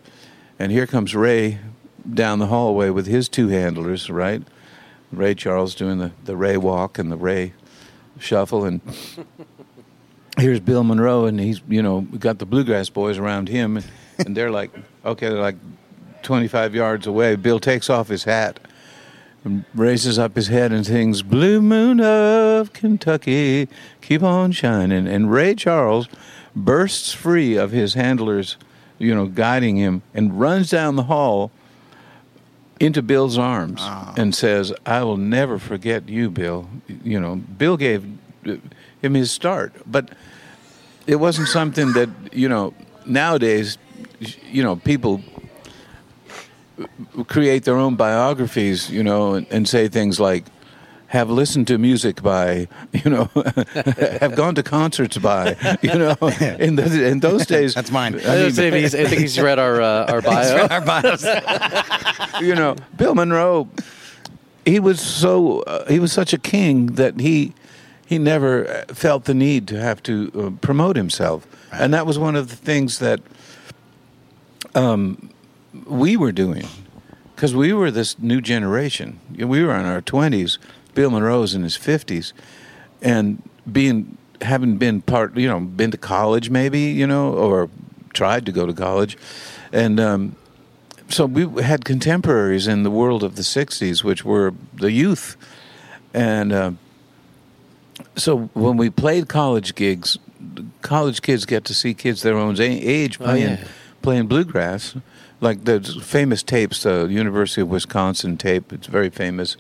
and 0.59 0.71
here 0.73 0.87
comes 0.87 1.15
Ray 1.15 1.59
down 2.13 2.39
the 2.39 2.47
hallway 2.47 2.91
with 2.91 3.07
his 3.07 3.29
two 3.29 3.49
handlers, 3.49 4.11
right? 4.11 4.43
Ray 5.13 5.35
Charles 5.35 5.75
doing 5.75 5.99
the, 5.99 6.13
the 6.25 6.37
Ray 6.37 6.57
walk 6.57 6.99
and 6.99 7.13
the 7.13 7.17
Ray 7.17 7.53
shuffle, 8.19 8.65
and 8.65 8.81
here's 10.39 10.61
Bill 10.61 10.85
Monroe, 10.85 11.27
and 11.27 11.39
he's 11.39 11.61
you 11.69 11.83
know 11.83 12.03
got 12.03 12.39
the 12.39 12.47
bluegrass 12.47 12.89
boys 12.89 13.19
around 13.19 13.49
him, 13.49 13.83
and 14.19 14.37
they're 14.37 14.51
like, 14.51 14.71
okay, 15.05 15.29
they're 15.29 15.41
like 15.41 15.57
25 16.23 16.75
yards 16.75 17.07
away. 17.07 17.37
Bill 17.37 17.59
takes 17.59 17.91
off 17.91 18.09
his 18.09 18.25
hat 18.25 18.61
and 19.45 19.65
raises 19.75 20.19
up 20.19 20.37
his 20.37 20.49
head 20.49 20.73
and 20.73 20.87
sings 20.87 21.23
"Blue 21.23 21.61
Moon 21.61 22.01
of 22.01 22.73
Kentucky, 22.73 23.69
keep 24.01 24.23
on 24.23 24.53
shining," 24.53 25.07
and 25.07 25.31
Ray 25.31 25.55
Charles 25.55 26.09
bursts 26.55 27.13
free 27.13 27.57
of 27.57 27.71
his 27.71 27.95
handlers, 27.95 28.57
you 28.99 29.15
know, 29.15 29.27
guiding 29.27 29.77
him, 29.77 30.03
and 30.15 30.39
runs 30.39 30.71
down 30.71 30.97
the 30.97 31.05
hall 31.05 31.51
into 32.79 33.01
Bill's 33.01 33.39
arms 33.39 33.81
ah. 33.83 34.15
and 34.17 34.35
says, 34.35 34.73
"I 34.87 35.03
will 35.03 35.17
never 35.17 35.59
forget 35.59 36.09
you, 36.09 36.31
Bill." 36.31 36.69
You 37.05 37.21
know, 37.21 37.37
Bill 37.37 37.77
gave 37.77 38.05
him 39.03 39.15
his 39.15 39.31
start, 39.31 39.75
but 39.87 40.11
it 41.07 41.17
wasn't 41.17 41.49
something 41.49 41.93
that 41.93 42.09
you 42.33 42.49
know 42.49 42.75
nowadays. 43.05 43.79
You 44.51 44.63
know, 44.63 44.77
people 44.77 45.21
create 47.27 47.65
their 47.65 47.77
own 47.77 47.97
biographies, 47.97 48.91
you 48.91 49.03
know, 49.03 49.35
and, 49.35 49.47
and 49.51 49.69
say 49.69 49.89
things 49.89 50.21
like, 50.21 50.45
have 51.09 51.29
listened 51.29 51.67
to 51.67 51.77
music 51.77 52.23
by, 52.23 52.67
you 52.93 53.11
know, 53.11 53.25
have 54.21 54.35
gone 54.35 54.55
to 54.55 54.63
concerts 54.63 55.19
by, 55.19 55.57
you 55.83 55.95
know, 55.95 56.17
in, 56.59 56.77
the, 56.77 57.07
in 57.07 57.21
those 57.21 57.47
days. 57.47 57.75
That's 57.75 57.91
mine. 57.91 58.15
I, 58.15 58.45
was 58.45 58.57
saying 58.57 58.75
he's, 58.75 58.95
I 58.95 59.05
think 59.05 59.21
he's 59.21 59.39
read 59.39 59.59
our 59.59 59.81
uh, 59.83 60.07
our 60.07 60.23
bio. 60.23 60.67
Our 60.69 60.81
bios. 60.81 61.25
you 62.41 62.55
know, 62.55 62.77
Bill 62.97 63.15
Monroe, 63.15 63.69
he 64.65 64.81
was 64.81 65.01
so 65.01 65.61
uh, 65.61 65.87
he 65.87 65.99
was 65.99 66.13
such 66.13 66.33
a 66.33 66.39
king 66.39 66.87
that 66.95 67.21
he 67.21 67.53
he 68.13 68.19
never 68.19 68.69
uh, 68.69 68.95
felt 68.95 69.25
the 69.25 69.33
need 69.33 69.67
to 69.69 69.81
have 69.81 70.03
to 70.03 70.31
uh, 70.35 70.51
promote 70.61 70.97
himself, 70.97 71.47
and 71.73 71.95
that 71.95 72.05
was 72.05 72.19
one 72.19 72.37
of 72.37 72.51
the 72.51 72.57
things 72.57 72.99
that 72.99 73.21
um, 74.75 75.31
we 75.87 76.15
were 76.15 76.31
doing. 76.33 76.67
Because 77.35 77.57
we 77.57 77.73
were 77.73 77.91
this 77.91 78.19
new 78.19 78.43
generation. 78.43 79.19
We 79.35 79.65
were 79.65 79.75
in 79.75 79.87
our 79.87 80.03
twenties. 80.03 80.59
Bill 80.95 81.11
Monroe's 81.11 81.55
in 81.55 81.63
his 81.63 81.75
fifties, 81.75 82.35
and 83.01 83.43
being 83.71 84.19
having 84.43 84.77
been 84.77 85.01
part, 85.01 85.35
you 85.35 85.49
know, 85.49 85.61
been 85.61 85.91
to 85.91 85.97
college 85.97 86.51
maybe, 86.51 86.81
you 86.81 87.07
know, 87.07 87.33
or 87.33 87.71
tried 88.13 88.45
to 88.45 88.53
go 88.53 88.67
to 88.67 88.75
college, 88.75 89.17
and 89.73 89.99
um, 89.99 90.37
so 91.09 91.25
we 91.25 91.63
had 91.63 91.87
contemporaries 91.87 92.67
in 92.67 92.83
the 92.83 92.91
world 92.91 93.25
of 93.25 93.37
the 93.37 93.43
'60s, 93.43 94.05
which 94.05 94.23
were 94.23 94.53
the 94.75 94.93
youth, 94.93 95.39
and 96.13 96.53
uh, 96.53 96.73
so 98.17 98.51
when 98.55 98.77
we 98.77 98.91
played 98.91 99.29
college 99.29 99.75
gigs, 99.75 100.19
college 100.83 101.23
kids 101.23 101.45
get 101.47 101.65
to 101.65 101.75
see 101.75 101.95
kids 101.95 102.23
their 102.23 102.37
own 102.37 102.61
age 102.61 103.19
playing 103.19 103.59
yeah. 103.59 103.65
playing 104.03 104.27
bluegrass, 104.27 104.95
like 105.41 105.65
the 105.65 105.81
famous 105.81 106.43
tapes, 106.43 106.83
the 106.83 107.07
University 107.07 107.61
of 107.61 107.69
Wisconsin 107.69 108.37
tape. 108.37 108.73
It's 108.73 108.87
very 108.87 109.11
famous. 109.11 109.57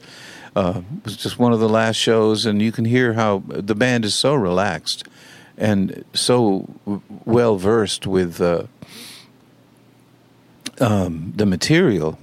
Uh, 0.55 0.83
it 0.98 1.05
was 1.05 1.16
just 1.16 1.38
one 1.38 1.52
of 1.52 1.61
the 1.61 1.68
last 1.68 1.96
shows, 1.96 2.44
and 2.44 2.61
you 2.61 2.72
can 2.72 2.85
hear 2.85 3.14
how 3.14 3.42
the 3.46 3.74
band 3.74 4.05
is 4.05 4.14
so 4.14 4.35
relaxed 4.35 5.05
and 5.57 6.05
so 6.12 6.68
well 7.24 7.57
versed 7.57 8.07
with 8.07 8.40
uh, 8.40 8.64
um, 10.81 11.33
the 11.37 11.46
material 11.46 12.18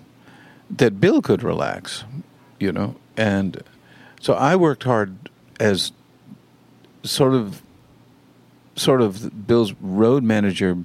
that 0.69 0.99
Bill 0.99 1.21
could 1.21 1.41
relax, 1.41 2.03
you 2.60 2.71
know. 2.71 2.95
And 3.17 3.63
so 4.21 4.34
I 4.34 4.55
worked 4.55 4.84
hard 4.84 5.29
as 5.60 5.91
sort 7.03 7.33
of 7.33 7.62
sort 8.75 9.01
of 9.01 9.47
Bill's 9.47 9.73
road 9.81 10.23
manager 10.23 10.77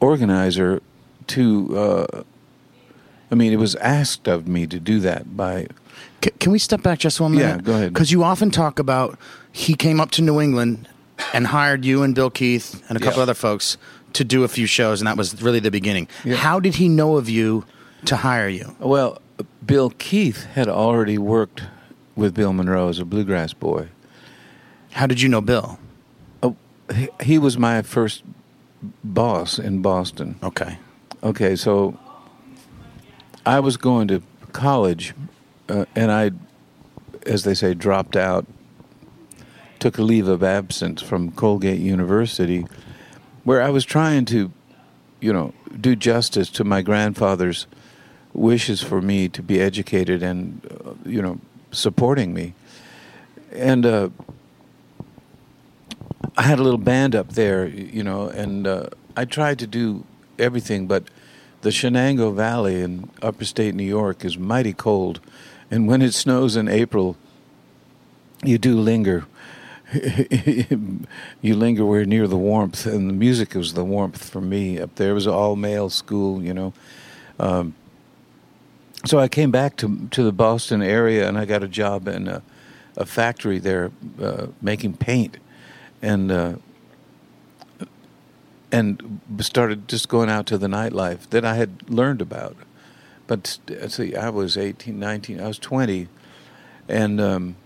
organizer 0.00 0.80
to 1.28 1.78
uh, 1.78 2.22
I 3.30 3.34
mean 3.34 3.52
it 3.52 3.56
was 3.58 3.74
asked 3.76 4.26
of 4.28 4.48
me 4.48 4.66
to 4.66 4.80
do 4.80 5.00
that 5.00 5.36
by 5.36 5.66
C- 6.24 6.30
can 6.38 6.52
we 6.52 6.58
step 6.58 6.82
back 6.82 6.98
just 6.98 7.20
one 7.20 7.32
minute? 7.32 7.56
Yeah, 7.56 7.60
go 7.62 7.74
ahead. 7.74 7.92
Because 7.92 8.10
you 8.10 8.22
often 8.24 8.50
talk 8.50 8.78
about 8.78 9.18
he 9.52 9.74
came 9.74 10.00
up 10.00 10.10
to 10.12 10.22
New 10.22 10.40
England 10.40 10.88
and 11.34 11.46
hired 11.46 11.84
you 11.84 12.02
and 12.02 12.14
Bill 12.14 12.30
Keith 12.30 12.82
and 12.88 12.96
a 12.96 13.00
couple 13.00 13.18
Yeah. 13.18 13.24
other 13.24 13.34
folks 13.34 13.76
to 14.14 14.24
do 14.24 14.42
a 14.42 14.48
few 14.48 14.66
shows, 14.66 15.00
and 15.00 15.06
that 15.06 15.16
was 15.16 15.40
really 15.40 15.60
the 15.60 15.70
beginning. 15.70 16.08
How 16.34 16.58
did 16.58 16.74
he 16.76 16.88
know 16.88 17.16
of 17.16 17.28
you 17.28 17.64
to 18.06 18.16
hire 18.16 18.48
you? 18.48 18.74
well 18.80 19.20
Bill 19.64 19.90
Keith 19.98 20.44
had 20.46 20.68
already 20.68 21.16
worked 21.18 21.62
with 22.16 22.34
Bill 22.34 22.52
Monroe 22.52 22.88
as 22.88 22.98
a 22.98 23.04
bluegrass 23.04 23.52
boy. 23.52 23.88
How 24.92 25.06
did 25.06 25.20
you 25.20 25.28
know 25.28 25.40
Bill? 25.40 25.78
Oh, 26.42 26.56
he, 26.94 27.08
he 27.22 27.38
was 27.38 27.56
my 27.56 27.82
first 27.82 28.22
boss 29.04 29.58
in 29.58 29.82
Boston. 29.82 30.38
Okay. 30.42 30.78
Okay, 31.22 31.54
so 31.56 31.98
I 33.44 33.60
was 33.60 33.76
going 33.76 34.08
to 34.08 34.22
college, 34.52 35.14
uh, 35.68 35.84
and 35.94 36.10
I, 36.10 36.30
as 37.26 37.44
they 37.44 37.54
say, 37.54 37.74
dropped 37.74 38.16
out. 38.16 38.46
Took 39.78 39.98
a 39.98 40.02
leave 40.02 40.28
of 40.28 40.42
absence 40.42 41.00
from 41.00 41.32
Colgate 41.32 41.80
University, 41.80 42.66
where 43.44 43.62
I 43.62 43.70
was 43.70 43.84
trying 43.84 44.26
to, 44.26 44.52
you 45.20 45.32
know, 45.32 45.54
do 45.80 45.96
justice 45.96 46.50
to 46.50 46.64
my 46.64 46.82
grandfather's 46.82 47.66
wishes 48.34 48.82
for 48.82 49.00
me 49.00 49.28
to 49.28 49.42
be 49.42 49.60
educated 49.60 50.22
and, 50.22 50.60
uh, 50.84 50.92
you 51.08 51.22
know, 51.22 51.40
supporting 51.72 52.34
me. 52.34 52.54
And 53.52 53.86
uh, 53.86 54.10
I 56.36 56.42
had 56.42 56.58
a 56.58 56.62
little 56.62 56.78
band 56.78 57.14
up 57.14 57.30
there, 57.30 57.66
you 57.66 58.02
know, 58.02 58.28
and 58.28 58.66
uh, 58.66 58.88
I 59.16 59.24
tried 59.24 59.58
to 59.60 59.66
do 59.66 60.04
everything, 60.38 60.86
but 60.86 61.04
the 61.62 61.70
Chenango 61.70 62.34
Valley 62.34 62.80
in 62.80 63.10
upper 63.20 63.44
state 63.44 63.74
New 63.74 63.84
York 63.84 64.24
is 64.24 64.38
mighty 64.38 64.72
cold. 64.72 65.20
And 65.70 65.86
when 65.86 66.02
it 66.02 66.14
snows 66.14 66.56
in 66.56 66.68
April, 66.68 67.16
you 68.42 68.58
do 68.58 68.78
linger. 68.78 69.26
you 69.92 71.56
linger 71.56 71.84
where 71.84 72.04
near 72.04 72.26
the 72.26 72.36
warmth, 72.36 72.86
and 72.86 73.10
the 73.10 73.14
music 73.14 73.54
was 73.54 73.74
the 73.74 73.84
warmth 73.84 74.30
for 74.30 74.40
me 74.40 74.78
up 74.78 74.94
there. 74.94 75.10
It 75.10 75.14
was 75.14 75.26
an 75.26 75.32
all 75.32 75.56
male 75.56 75.90
school, 75.90 76.42
you 76.42 76.54
know. 76.54 76.72
Um, 77.38 77.74
so 79.04 79.18
I 79.18 79.28
came 79.28 79.50
back 79.50 79.76
to 79.78 80.08
to 80.12 80.22
the 80.22 80.32
Boston 80.32 80.80
area, 80.82 81.26
and 81.26 81.36
I 81.36 81.44
got 81.44 81.62
a 81.62 81.68
job 81.68 82.06
in 82.06 82.28
a, 82.28 82.42
a 82.96 83.04
factory 83.04 83.58
there 83.58 83.90
uh, 84.22 84.46
making 84.62 84.94
paint, 84.94 85.38
and 86.02 86.30
uh, 86.30 86.54
and 88.72 89.20
started 89.40 89.88
just 89.88 90.08
going 90.08 90.30
out 90.30 90.46
to 90.46 90.58
the 90.58 90.66
nightlife 90.66 91.28
that 91.30 91.44
I 91.44 91.54
had 91.56 91.90
learned 91.90 92.22
about. 92.22 92.56
But 93.26 93.58
see, 93.88 94.16
I 94.16 94.28
was 94.28 94.56
18, 94.56 94.98
19, 94.98 95.40
I 95.40 95.46
was 95.46 95.58
20, 95.58 96.08
and 96.88 97.20
um, 97.20 97.56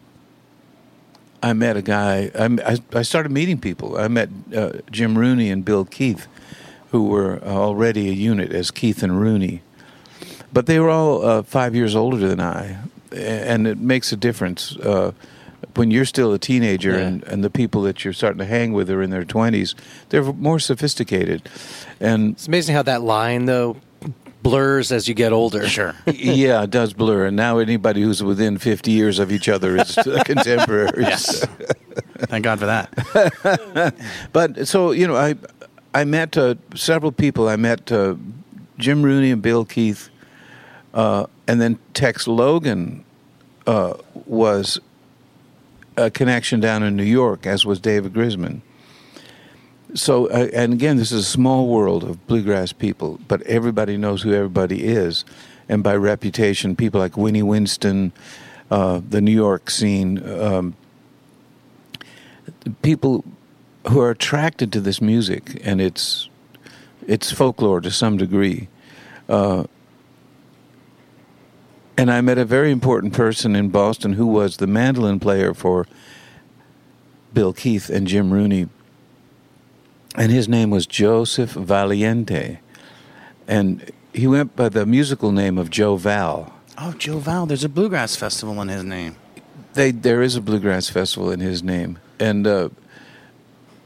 I 1.43 1.53
met 1.55 1.77
a 1.77 1.83
guy. 1.83 2.31
I, 2.35 2.45
I, 2.45 2.99
I 2.99 3.03
started 3.03 3.33
meeting 3.33 3.59
people. 3.59 3.97
I 3.97 4.09
met 4.09 4.29
uh, 4.55 4.73
Jim 4.91 5.17
Rooney 5.17 5.51
and 5.51 5.65
Bill 5.65 5.85
Keith, 5.85 6.27
who 6.91 7.05
were 7.05 7.43
already 7.43 8.09
a 8.09 8.13
unit 8.13 8.53
as 8.53 8.71
Keith 8.71 9.03
and 9.03 9.21
Rooney. 9.21 9.63
But 10.53 10.67
they 10.67 10.79
were 10.79 10.91
all 10.91 11.25
uh, 11.25 11.43
five 11.43 11.75
years 11.75 11.97
older 11.97 12.17
than 12.17 12.41
I, 12.41 12.79
and 13.11 13.67
it 13.67 13.79
makes 13.79 14.13
a 14.13 14.17
difference. 14.17 14.77
Uh, 14.77 15.13
when 15.77 15.91
you're 15.91 16.05
still 16.05 16.33
a 16.33 16.39
teenager 16.39 16.93
Yeah. 16.93 17.07
and, 17.07 17.23
and 17.25 17.45
the 17.45 17.51
people 17.51 17.83
that 17.83 18.05
you're 18.05 18.13
starting 18.15 18.39
to 18.39 18.47
hang 18.47 18.73
with 18.73 18.91
are 18.91 19.03
in 19.03 19.11
their 19.11 19.25
20s, 19.25 19.75
they're 20.11 20.23
more 20.33 20.59
sophisticated. 20.59 21.49
And 22.01 22.33
It's 22.33 22.47
amazing 22.49 22.75
how 22.75 22.83
that 22.83 23.03
line 23.03 23.47
though 23.47 23.77
blurs 24.43 24.93
as 24.93 25.09
you 25.09 25.15
get 25.15 25.33
older. 25.33 25.67
Sure. 25.67 25.95
yeah, 26.07 26.63
it 26.65 26.71
does 26.71 26.93
blur. 26.93 27.25
And 27.27 27.37
now 27.37 27.59
anybody 27.59 28.03
who's 28.03 28.23
within 28.23 28.59
50 28.59 28.91
years 28.91 29.19
of 29.19 29.33
each 29.33 29.49
other 29.49 29.77
is 29.77 29.95
contemporaries. 30.25 30.99
Yes. 30.99 31.47
Thank 32.29 32.45
God 32.45 32.59
for 32.59 32.67
that. 32.67 33.95
But 34.33 34.69
so 34.69 34.91
you 34.93 35.07
know, 35.07 35.17
I 35.17 35.35
I 35.95 36.05
met 36.05 36.37
uh, 36.37 36.57
several 36.75 37.13
people. 37.13 37.49
I 37.49 37.57
met 37.57 37.91
uh, 37.93 38.17
Jim 38.79 39.03
Rooney 39.03 39.31
and 39.31 39.41
Bill 39.41 39.65
Keith, 39.65 40.11
uh, 40.93 41.27
and 41.47 41.61
then 41.61 41.79
Tex 41.95 42.27
Logan 42.27 43.05
uh, 43.67 43.95
was 44.27 44.81
a 45.97 46.11
connection 46.11 46.61
down 46.61 46.83
in 46.83 46.97
New 46.97 47.05
York, 47.05 47.47
as 47.47 47.65
was 47.65 47.81
David 47.81 48.13
Grisman. 48.13 48.61
So, 49.95 50.27
uh, 50.27 50.49
and 50.53 50.73
again, 50.73 50.97
this 50.97 51.13
is 51.13 51.21
a 51.21 51.31
small 51.31 51.69
world 51.69 52.03
of 52.03 52.27
bluegrass 52.27 52.73
people, 52.73 53.21
but 53.29 53.43
everybody 53.43 53.97
knows 53.97 54.23
who 54.23 54.33
everybody 54.33 54.85
is, 54.85 55.25
and 55.69 55.83
by 55.83 55.95
reputation, 55.95 56.75
people 56.75 57.01
like 57.01 57.17
Winnie 57.17 57.43
Winston, 57.43 58.13
uh, 58.71 59.01
the 59.09 59.21
New 59.21 59.33
York 59.33 59.71
scene. 59.71 60.19
Um, 60.29 60.75
people 62.83 63.25
who 63.89 64.01
are 64.01 64.11
attracted 64.11 64.73
to 64.73 64.81
this 64.81 65.01
music 65.01 65.61
and 65.63 65.81
its 65.81 66.29
its 67.07 67.31
folklore 67.31 67.81
to 67.83 67.91
some 67.91 68.17
degree. 68.17 68.69
Uh, 69.29 69.65
and 71.97 72.11
I 72.11 72.21
met 72.21 72.39
a 72.39 72.45
very 72.45 72.71
important 72.71 73.13
person 73.13 73.55
in 73.55 73.69
Boston 73.69 74.15
who 74.15 74.27
was 74.27 74.57
the 74.57 74.67
mandolin 74.67 75.21
player 75.21 75.55
for 75.55 75.87
Bill 77.33 77.53
Keith 77.53 77.89
and 77.89 78.07
Jim 78.07 78.33
Rooney. 78.33 78.69
And 80.17 80.31
his 80.31 80.49
name 80.49 80.71
was 80.71 80.87
Joseph 80.87 81.55
Valiante. 81.55 82.59
And 83.47 83.91
he 84.13 84.27
went 84.27 84.57
by 84.57 84.69
the 84.69 84.87
musical 84.87 85.33
name 85.33 85.59
of 85.59 85.71
Joe 85.71 85.97
Val. 85.97 86.55
Oh, 86.79 86.93
Joe 86.93 87.19
Val. 87.19 87.47
There's 87.47 87.65
a 87.65 87.69
bluegrass 87.69 88.17
festival 88.17 88.61
in 88.61 88.69
his 88.69 88.85
name. 88.85 89.17
They, 89.75 89.91
there 89.91 90.23
is 90.23 90.37
a 90.37 90.41
bluegrass 90.41 90.89
festival 90.89 91.31
in 91.31 91.41
his 91.41 91.63
name. 91.63 91.99
And 92.21 92.47
uh, 92.47 92.69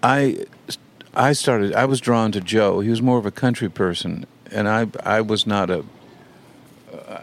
I, 0.03 0.45
I 1.15 1.33
started, 1.33 1.75
I 1.75 1.87
was 1.87 2.01
drawn 2.01 2.33
to 2.33 2.41
Joe. 2.41 2.81
He 2.81 2.91
was 2.91 3.01
more 3.01 3.19
of 3.19 3.27
a 3.27 3.31
country 3.31 3.71
person. 3.71 4.27
And 4.51 4.69
I, 4.69 4.87
I 5.03 5.23
was 5.23 5.47
not 5.47 5.71
a 5.71 5.85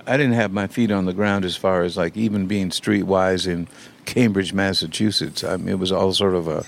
I 0.07 0.17
didn't 0.17 0.33
have 0.33 0.51
my 0.51 0.67
feet 0.67 0.91
on 0.91 1.05
the 1.05 1.13
ground 1.13 1.45
as 1.45 1.55
far 1.55 1.83
as 1.83 1.97
like 1.97 2.15
even 2.15 2.47
being 2.47 2.69
streetwise 2.69 3.47
in 3.47 3.67
Cambridge, 4.05 4.53
Massachusetts. 4.53 5.43
I 5.43 5.57
mean, 5.57 5.69
it 5.69 5.79
was 5.79 5.91
all 5.91 6.13
sort 6.13 6.35
of 6.35 6.47
a 6.47 6.63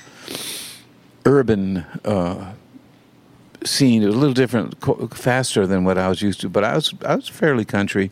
urban 1.25 1.77
uh, 2.03 2.53
scene. 3.63 4.01
It 4.03 4.07
was 4.07 4.15
a 4.15 4.19
little 4.19 4.33
different, 4.33 4.79
co- 4.79 5.07
faster 5.07 5.67
than 5.67 5.83
what 5.83 5.97
I 5.97 6.07
was 6.09 6.21
used 6.21 6.41
to. 6.41 6.49
But 6.49 6.63
I 6.63 6.75
was 6.75 6.93
I 7.05 7.15
was 7.15 7.27
fairly 7.27 7.65
country, 7.65 8.11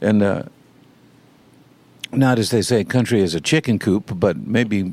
and 0.00 0.22
uh, 0.22 0.42
not 2.12 2.38
as 2.38 2.50
they 2.50 2.62
say, 2.62 2.84
country 2.84 3.22
as 3.22 3.34
a 3.34 3.40
chicken 3.40 3.78
coop, 3.78 4.12
but 4.18 4.36
maybe 4.36 4.92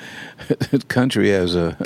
country 0.88 1.32
as 1.32 1.54
a 1.54 1.76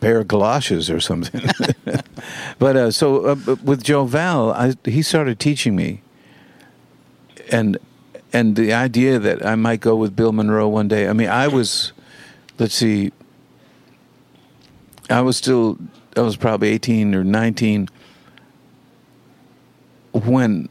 pair 0.00 0.18
of 0.18 0.28
galoshes 0.28 0.90
or 0.90 1.00
something. 1.00 1.42
but 2.58 2.76
uh, 2.76 2.90
so 2.90 3.26
uh, 3.26 3.56
with 3.62 3.82
Joe 3.82 4.04
Val, 4.04 4.52
I, 4.52 4.74
he 4.84 5.02
started 5.02 5.38
teaching 5.38 5.76
me, 5.76 6.02
and 7.50 7.78
and 8.32 8.56
the 8.56 8.72
idea 8.72 9.18
that 9.18 9.44
I 9.44 9.54
might 9.54 9.80
go 9.80 9.96
with 9.96 10.16
Bill 10.16 10.32
Monroe 10.32 10.68
one 10.68 10.88
day. 10.88 11.08
I 11.08 11.12
mean, 11.12 11.28
I 11.28 11.48
was, 11.48 11.92
let's 12.58 12.74
see, 12.74 13.12
I 15.08 15.20
was 15.20 15.36
still, 15.36 15.78
I 16.16 16.20
was 16.20 16.36
probably 16.36 16.68
eighteen 16.68 17.14
or 17.14 17.24
nineteen 17.24 17.88
when 20.12 20.68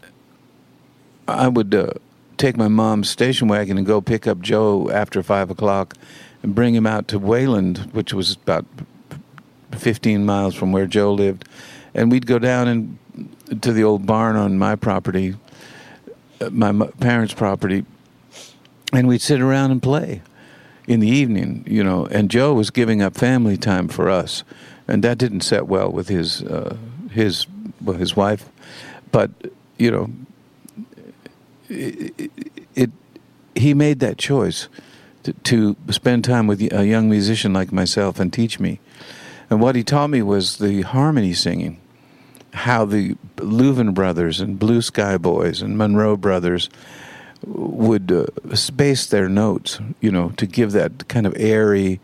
I 1.27 1.47
would. 1.47 1.73
Uh, 1.73 1.91
take 2.39 2.55
my 2.55 2.69
mom's 2.69 3.09
station 3.09 3.49
wagon 3.49 3.77
and 3.77 3.85
go 3.85 3.99
pick 3.99 4.25
up 4.25 4.39
Joe 4.39 4.89
after 4.89 5.21
five 5.21 5.51
o'clock 5.51 5.93
and 6.41 6.55
bring 6.55 6.73
him 6.73 6.87
out 6.87 7.07
to 7.09 7.19
Wayland, 7.19 7.89
which 7.91 8.13
was 8.13 8.33
about 8.33 8.65
15 9.71 10.25
miles 10.25 10.55
from 10.55 10.71
where 10.71 10.85
Joe 10.85 11.13
lived, 11.13 11.47
and 11.93 12.11
we'd 12.11 12.25
go 12.25 12.39
down 12.39 12.67
and 12.67 13.61
to 13.61 13.73
the 13.73 13.83
old 13.83 14.05
barn 14.05 14.35
on 14.35 14.57
my 14.57 14.75
property, 14.75 15.35
uh, 16.41 16.49
my 16.49 16.87
parents' 16.99 17.33
property, 17.33 17.85
and 18.93 19.07
we'd 19.07 19.21
sit 19.21 19.41
around 19.41 19.71
and 19.71 19.81
play 19.81 20.21
in 20.87 20.99
the 20.99 21.07
evening, 21.07 21.63
you 21.67 21.83
know. 21.83 22.05
And 22.07 22.29
Joe 22.29 22.53
was 22.53 22.69
giving 22.69 23.01
up 23.01 23.15
family 23.15 23.57
time 23.57 23.87
for 23.87 24.09
us, 24.09 24.43
and 24.87 25.03
that 25.03 25.17
didn't 25.17 25.41
set 25.41 25.67
well 25.67 25.91
with 25.91 26.09
his 26.09 26.43
uh, 26.43 26.77
his 27.11 27.45
well, 27.81 27.97
his 27.97 28.15
wife, 28.15 28.49
but 29.11 29.31
you 29.77 29.91
know, 29.91 30.09
it, 31.69 32.13
it, 32.17 32.31
it 32.75 32.91
he 33.55 33.73
made 33.73 33.99
that 33.99 34.17
choice 34.17 34.67
to, 35.23 35.33
to 35.33 35.75
spend 35.91 36.23
time 36.23 36.47
with 36.47 36.61
a 36.73 36.85
young 36.85 37.09
musician 37.09 37.53
like 37.53 37.71
myself 37.71 38.19
and 38.19 38.31
teach 38.31 38.59
me. 38.59 38.79
And 39.49 39.61
what 39.61 39.75
he 39.75 39.83
taught 39.83 40.09
me 40.09 40.21
was 40.21 40.57
the 40.57 40.83
harmony 40.83 41.33
singing, 41.33 41.79
how 42.53 42.85
the 42.85 43.15
Louvin 43.37 43.93
brothers 43.93 44.39
and 44.39 44.59
Blue 44.59 44.81
Sky 44.81 45.17
Boys 45.17 45.61
and 45.61 45.77
Monroe 45.77 46.17
brothers 46.17 46.69
would 47.45 48.11
uh, 48.11 48.55
space 48.55 49.07
their 49.07 49.29
notes, 49.29 49.79
you 50.01 50.11
know, 50.11 50.29
to 50.37 50.45
give 50.45 50.71
that 50.73 51.07
kind 51.07 51.25
of 51.25 51.33
airy, 51.37 51.99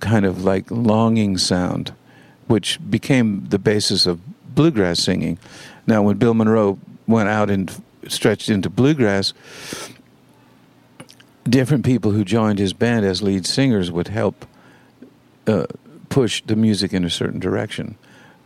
kind 0.00 0.26
of 0.26 0.44
like 0.44 0.70
longing 0.70 1.38
sound, 1.38 1.92
which 2.46 2.78
became 2.90 3.46
the 3.48 3.58
basis 3.58 4.06
of 4.06 4.20
bluegrass 4.54 5.00
singing. 5.00 5.38
Now, 5.86 6.02
when 6.02 6.18
Bill 6.18 6.34
Monroe 6.34 6.78
went 7.06 7.28
out 7.28 7.50
and 7.50 7.72
stretched 8.08 8.50
into 8.50 8.68
bluegrass, 8.68 9.32
different 11.44 11.84
people 11.84 12.12
who 12.12 12.24
joined 12.24 12.58
his 12.58 12.72
band 12.72 13.06
as 13.06 13.22
lead 13.22 13.46
singers 13.46 13.90
would 13.90 14.08
help 14.08 14.44
uh, 15.46 15.64
push 16.08 16.42
the 16.42 16.56
music 16.56 16.92
in 16.92 17.04
a 17.04 17.10
certain 17.10 17.40
direction. 17.40 17.96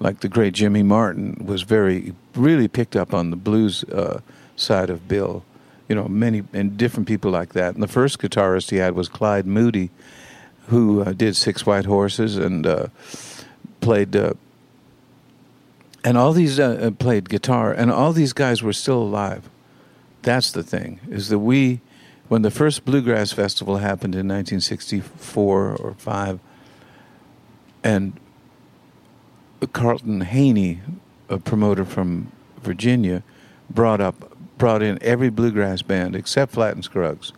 Like 0.00 0.20
the 0.20 0.28
great 0.28 0.52
Jimmy 0.54 0.82
Martin 0.82 1.44
was 1.44 1.62
very, 1.62 2.14
really 2.34 2.68
picked 2.68 2.96
up 2.96 3.14
on 3.14 3.30
the 3.30 3.36
blues 3.36 3.84
uh, 3.84 4.20
side 4.56 4.90
of 4.90 5.06
Bill. 5.06 5.44
You 5.88 5.94
know, 5.94 6.08
many 6.08 6.42
and 6.52 6.76
different 6.76 7.06
people 7.06 7.30
like 7.30 7.52
that. 7.52 7.74
And 7.74 7.82
the 7.82 7.88
first 7.88 8.18
guitarist 8.18 8.70
he 8.70 8.76
had 8.76 8.94
was 8.94 9.08
Clyde 9.08 9.46
Moody, 9.46 9.90
who 10.68 11.02
uh, 11.02 11.12
did 11.12 11.36
Six 11.36 11.66
White 11.66 11.84
Horses 11.84 12.36
and 12.36 12.66
uh, 12.66 12.86
played. 13.80 14.16
Uh, 14.16 14.34
and 16.04 16.18
all 16.18 16.32
these 16.32 16.58
uh, 16.58 16.90
played 16.98 17.28
guitar, 17.28 17.72
and 17.72 17.90
all 17.90 18.12
these 18.12 18.32
guys 18.32 18.62
were 18.62 18.72
still 18.72 19.02
alive. 19.02 19.48
That's 20.22 20.50
the 20.50 20.62
thing 20.62 21.00
is 21.08 21.28
that 21.28 21.38
we, 21.38 21.80
when 22.28 22.42
the 22.42 22.50
first 22.50 22.84
bluegrass 22.84 23.32
festival 23.32 23.78
happened 23.78 24.14
in 24.14 24.26
1964 24.28 25.76
or 25.76 25.94
five, 25.94 26.40
and 27.84 28.12
Carlton 29.72 30.22
Haney, 30.22 30.80
a 31.28 31.38
promoter 31.38 31.84
from 31.84 32.30
Virginia, 32.62 33.22
brought 33.70 34.00
up 34.00 34.28
brought 34.58 34.82
in 34.82 34.98
every 35.02 35.28
bluegrass 35.30 35.82
band 35.82 36.14
except 36.14 36.52
Flatt 36.52 36.74
and 36.74 36.84
Scruggs. 36.84 37.32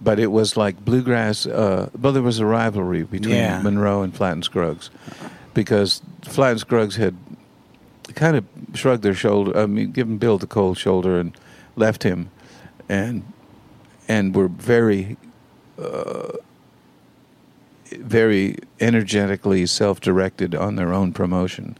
But 0.00 0.18
it 0.18 0.28
was 0.28 0.56
like 0.56 0.84
bluegrass. 0.84 1.46
Uh, 1.46 1.90
well, 2.00 2.12
there 2.12 2.22
was 2.22 2.38
a 2.38 2.46
rivalry 2.46 3.02
between 3.02 3.34
Yeah. 3.36 3.60
Monroe 3.62 4.02
and 4.02 4.14
Flatt 4.14 4.32
and 4.32 4.44
Scruggs 4.44 4.90
because 5.54 6.00
Flatt 6.22 6.52
and 6.52 6.60
Scruggs 6.60 6.96
had 6.96 7.14
kind 8.14 8.36
of 8.36 8.44
shrugged 8.74 9.02
their 9.02 9.14
shoulder. 9.14 9.56
I 9.56 9.66
mean, 9.66 9.92
given 9.92 10.16
Bill 10.18 10.38
the 10.38 10.46
cold 10.46 10.78
shoulder 10.78 11.18
and 11.20 11.36
left 11.76 12.02
him, 12.02 12.30
and 12.88 13.22
and 14.08 14.34
were 14.34 14.48
very, 14.48 15.16
uh, 15.80 16.32
very 17.92 18.56
energetically 18.78 19.66
self-directed 19.66 20.54
on 20.54 20.76
their 20.76 20.92
own 20.92 21.12
promotion, 21.12 21.76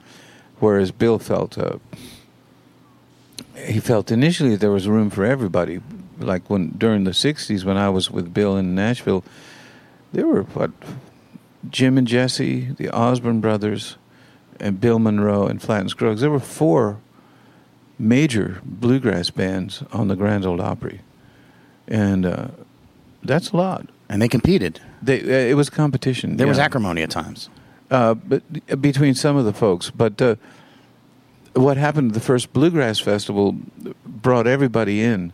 whereas 0.58 0.90
Bill 0.90 1.18
felt. 1.18 1.58
Uh, 1.58 1.78
he 3.66 3.78
felt 3.78 4.10
initially 4.10 4.56
there 4.56 4.70
was 4.70 4.88
room 4.88 5.10
for 5.10 5.24
everybody. 5.24 5.80
Like 6.18 6.48
when 6.48 6.70
during 6.70 7.04
the 7.04 7.10
'60s, 7.10 7.64
when 7.64 7.76
I 7.76 7.88
was 7.90 8.10
with 8.10 8.32
Bill 8.32 8.56
in 8.56 8.74
Nashville, 8.74 9.24
there 10.12 10.26
were 10.26 10.42
what 10.42 10.70
Jim 11.68 11.98
and 11.98 12.06
Jesse, 12.06 12.72
the 12.76 12.90
Osborne 12.90 13.40
brothers, 13.40 13.96
and 14.58 14.80
Bill 14.80 14.98
Monroe 14.98 15.46
and 15.46 15.60
Flatt 15.60 15.82
and 15.82 15.90
Scruggs. 15.90 16.20
There 16.20 16.30
were 16.30 16.40
four 16.40 16.98
major 17.98 18.60
bluegrass 18.64 19.30
bands 19.30 19.82
on 19.92 20.08
the 20.08 20.16
Grand 20.16 20.46
Ole 20.46 20.60
Opry, 20.60 21.00
and 21.86 22.24
uh, 22.24 22.48
that's 23.22 23.50
a 23.50 23.56
lot. 23.56 23.88
And 24.08 24.20
they 24.20 24.28
competed. 24.28 24.80
They, 25.02 25.20
uh, 25.20 25.50
it 25.50 25.54
was 25.54 25.70
competition. 25.70 26.36
There 26.36 26.46
was 26.46 26.58
acrimony 26.58 27.02
at 27.02 27.10
times. 27.10 27.48
uh, 27.90 28.14
but 28.14 28.42
between 28.80 29.14
some 29.14 29.36
of 29.36 29.44
the 29.44 29.52
folks. 29.52 29.90
But 29.90 30.20
uh, 30.20 30.36
what 31.54 31.76
happened? 31.76 32.12
The 32.14 32.20
first 32.20 32.52
bluegrass 32.52 32.98
festival 33.00 33.56
brought 34.06 34.46
everybody 34.46 35.02
in. 35.02 35.32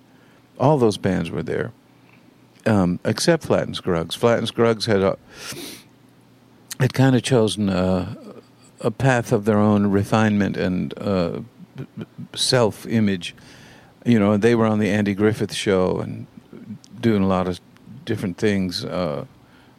All 0.58 0.78
those 0.78 0.96
bands 0.96 1.30
were 1.30 1.42
there, 1.42 1.72
um, 2.64 2.98
except 3.04 3.44
Flatt 3.44 3.64
and 3.66 3.76
Scruggs. 3.76 4.14
Flatt 4.14 4.38
and 4.38 4.48
Scruggs 4.48 4.86
had 4.86 5.02
uh, 5.02 5.16
had 6.80 6.94
kind 6.94 7.14
of 7.16 7.22
chosen 7.22 7.68
a, 7.68 8.16
a 8.80 8.90
path 8.90 9.32
of 9.32 9.44
their 9.44 9.58
own 9.58 9.88
refinement 9.88 10.56
and 10.56 10.94
uh, 10.98 11.40
self 12.34 12.86
image. 12.86 13.34
You 14.06 14.18
know, 14.18 14.36
they 14.36 14.54
were 14.54 14.66
on 14.66 14.78
the 14.78 14.88
Andy 14.88 15.14
Griffith 15.14 15.52
show 15.52 15.98
and 15.98 16.26
doing 17.00 17.22
a 17.22 17.26
lot 17.26 17.48
of 17.48 17.60
different 18.04 18.38
things 18.38 18.84
uh, 18.84 19.26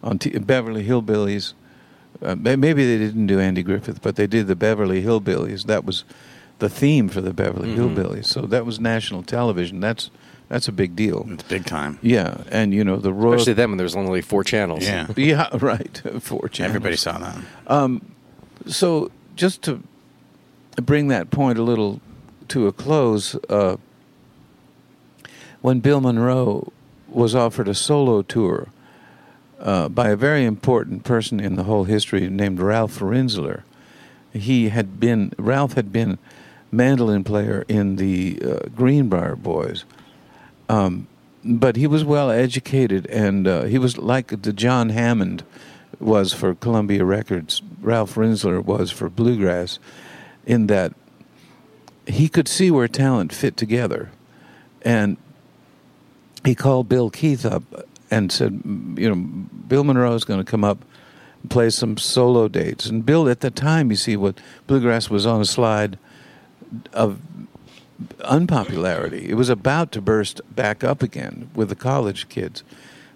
on 0.04 0.20
T- 0.20 0.38
Beverly 0.38 0.86
Hillbillies. 0.86 1.54
Uh, 2.22 2.36
maybe 2.36 2.86
they 2.86 2.98
didn't 2.98 3.28
do 3.28 3.40
Andy 3.40 3.62
Griffith, 3.62 4.02
but 4.02 4.16
they 4.16 4.26
did 4.26 4.48
the 4.48 4.56
Beverly 4.56 5.04
Hillbillies. 5.04 5.66
That 5.66 5.86
was 5.86 6.04
the 6.60 6.70
theme 6.70 7.10
for 7.10 7.22
the 7.22 7.34
Beverly 7.34 7.76
Hillbillies. 7.76 8.26
So 8.26 8.42
that 8.42 8.66
was 8.66 8.80
national 8.80 9.24
television. 9.24 9.80
That's 9.80 10.10
that's 10.50 10.68
a 10.68 10.72
big 10.72 10.96
deal. 10.96 11.28
It's 11.30 11.44
big 11.44 11.66
time. 11.66 12.00
Yeah, 12.02 12.44
and 12.50 12.74
you 12.74 12.84
know 12.84 12.98
the 12.98 13.14
Royal. 13.14 13.36
Especially 13.36 13.54
then 13.54 13.70
when 13.70 13.78
there's 13.78 13.96
only 13.96 14.22
four 14.22 14.44
channels. 14.44 14.84
Yeah. 14.84 15.08
yeah, 15.16 15.50
right. 15.60 16.02
Four 16.22 16.50
channels. 16.50 16.76
Everybody 16.76 16.96
saw 16.96 17.20
that. 17.20 18.02
So 18.66 19.12
just 19.36 19.62
to 19.64 19.84
bring 20.78 21.10
that 21.10 21.32
point 21.32 21.58
a 21.58 21.64
little 21.64 22.02
to 22.50 22.68
a 22.68 22.72
close, 22.72 23.36
uh, 23.50 23.78
when 25.62 25.80
Bill 25.80 26.02
Monroe 26.02 26.72
was 27.10 27.36
offered 27.36 27.68
a 27.68 27.76
solo 27.76 28.22
tour 28.22 28.70
uh, 29.60 29.90
by 29.90 30.10
a 30.10 30.16
very 30.16 30.46
important 30.46 31.04
person 31.04 31.40
in 31.40 31.56
the 31.56 31.64
whole 31.64 31.86
history 31.86 32.30
named 32.30 32.60
Ralph 32.60 33.00
Rinzler. 33.00 33.64
He 34.34 34.70
had 34.70 35.00
been 35.00 35.34
Ralph 35.38 35.74
had 35.74 35.92
been 35.92 36.18
mandolin 36.72 37.24
player 37.24 37.66
in 37.68 37.96
the 37.96 38.40
uh, 38.44 38.60
Greenbrier 38.76 39.36
Boys, 39.36 39.86
um, 40.70 41.08
but 41.44 41.76
he 41.76 41.88
was 41.88 42.04
well 42.04 42.30
educated 42.30 43.08
and 43.08 43.48
uh, 43.48 43.64
he 43.64 43.78
was 43.78 43.98
like 43.98 44.42
the 44.42 44.54
John 44.54 44.90
Hammond 44.90 45.44
was 46.00 46.34
for 46.34 46.54
Columbia 46.54 47.04
Records. 47.04 47.62
Ralph 47.82 48.16
Rinzler 48.16 48.64
was 48.64 48.92
for 48.92 49.10
bluegrass, 49.10 49.80
in 50.46 50.68
that 50.68 50.94
he 52.06 52.30
could 52.30 52.48
see 52.48 52.72
where 52.72 52.88
talent 52.88 53.34
fit 53.34 53.58
together, 53.58 54.12
and 54.82 55.18
he 56.46 56.56
called 56.56 56.88
Bill 56.88 57.10
Keith 57.10 57.46
up 57.46 57.64
and 58.10 58.32
said, 58.32 58.62
you 58.96 59.14
know, 59.14 59.37
Bill 59.68 59.84
Monroe 59.84 60.14
is 60.14 60.24
going 60.24 60.44
to 60.44 60.50
come 60.50 60.64
up 60.64 60.84
and 61.42 61.52
play 61.52 61.70
some 61.70 61.98
solo 61.98 62.48
dates. 62.48 62.86
And 62.86 63.06
Bill, 63.06 63.30
at 63.30 63.42
the 63.42 63.52
time, 63.52 63.90
you 63.90 63.98
see, 63.98 64.16
what 64.16 64.40
bluegrass 64.66 65.10
was 65.10 65.26
on 65.26 65.42
a 65.42 65.46
slide 65.46 65.98
of 66.94 67.20
unpopularity. 68.22 69.30
It 69.30 69.36
was 69.36 69.50
about 69.50 69.92
to 69.94 70.02
burst 70.02 70.42
back 70.56 70.84
up 70.84 71.02
again 71.02 71.50
with 71.56 71.70
the 71.70 71.76
college 71.76 72.30
kids, 72.30 72.64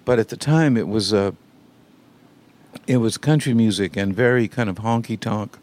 but 0.06 0.20
at 0.20 0.30
the 0.30 0.38
time, 0.38 0.78
it 0.78 0.88
was 0.88 1.14
uh, 1.14 1.32
it 2.88 2.98
was 2.98 3.18
country 3.18 3.54
music 3.54 3.96
and 3.96 4.16
very 4.16 4.48
kind 4.48 4.70
of 4.70 4.78
honky 4.78 5.20
tonk, 5.20 5.58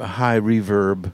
high 0.00 0.38
reverb. 0.38 1.12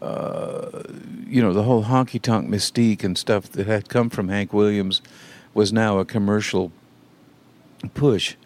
Uh, 0.00 0.82
you 1.26 1.40
know, 1.40 1.52
the 1.52 1.62
whole 1.62 1.84
honky 1.84 2.20
tonk 2.20 2.48
mystique 2.48 3.02
and 3.02 3.16
stuff 3.16 3.50
that 3.52 3.66
had 3.66 3.88
come 3.88 4.10
from 4.10 4.28
Hank 4.28 4.52
Williams 4.52 5.00
was 5.54 5.72
now 5.72 5.98
a 5.98 6.04
commercial 6.04 6.72
push. 7.92 8.36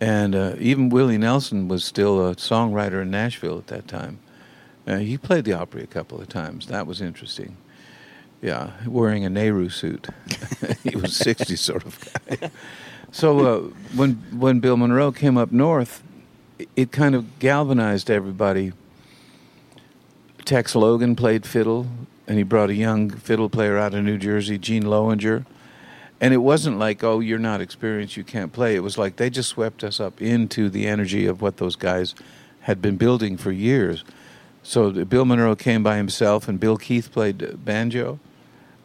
And 0.00 0.34
uh, 0.34 0.54
even 0.58 0.88
Willie 0.88 1.18
Nelson 1.18 1.68
was 1.68 1.84
still 1.84 2.26
a 2.26 2.34
songwriter 2.36 3.02
in 3.02 3.10
Nashville 3.10 3.58
at 3.58 3.66
that 3.66 3.86
time. 3.86 4.18
Uh, 4.86 4.98
he 4.98 5.18
played 5.18 5.44
the 5.44 5.52
Opry 5.52 5.82
a 5.82 5.86
couple 5.86 6.20
of 6.20 6.28
times. 6.28 6.66
That 6.66 6.86
was 6.86 7.02
interesting. 7.02 7.56
Yeah, 8.40 8.70
wearing 8.86 9.24
a 9.24 9.30
Nehru 9.30 9.68
suit. 9.68 10.08
he 10.82 10.96
was 10.96 11.14
60 11.16 11.54
sort 11.56 11.84
of 11.84 11.98
guy. 12.28 12.50
So 13.12 13.40
uh, 13.40 13.60
when 13.94 14.14
when 14.38 14.60
Bill 14.60 14.76
Monroe 14.76 15.12
came 15.12 15.36
up 15.36 15.52
north, 15.52 16.02
it, 16.58 16.68
it 16.76 16.92
kind 16.92 17.14
of 17.14 17.38
galvanized 17.38 18.10
everybody. 18.10 18.72
Tex 20.44 20.74
Logan 20.74 21.16
played 21.16 21.44
fiddle, 21.44 21.86
and 22.26 22.38
he 22.38 22.44
brought 22.44 22.70
a 22.70 22.74
young 22.74 23.10
fiddle 23.10 23.50
player 23.50 23.76
out 23.76 23.94
of 23.94 24.04
New 24.04 24.16
Jersey, 24.16 24.58
Gene 24.58 24.86
Lowinger. 24.86 25.44
And 26.20 26.34
it 26.34 26.38
wasn't 26.38 26.78
like, 26.78 27.02
oh, 27.02 27.20
you're 27.20 27.38
not 27.38 27.60
experienced, 27.60 28.16
you 28.16 28.24
can't 28.24 28.52
play. 28.52 28.76
It 28.76 28.82
was 28.82 28.98
like 28.98 29.16
they 29.16 29.30
just 29.30 29.48
swept 29.48 29.82
us 29.82 30.00
up 30.00 30.20
into 30.20 30.68
the 30.68 30.86
energy 30.86 31.26
of 31.26 31.40
what 31.40 31.56
those 31.56 31.76
guys 31.76 32.14
had 32.62 32.82
been 32.82 32.96
building 32.96 33.36
for 33.36 33.50
years. 33.50 34.04
So 34.62 34.90
Bill 35.04 35.24
Monroe 35.24 35.56
came 35.56 35.82
by 35.82 35.96
himself, 35.96 36.48
and 36.48 36.60
Bill 36.60 36.76
Keith 36.76 37.10
played 37.10 37.64
banjo, 37.64 38.18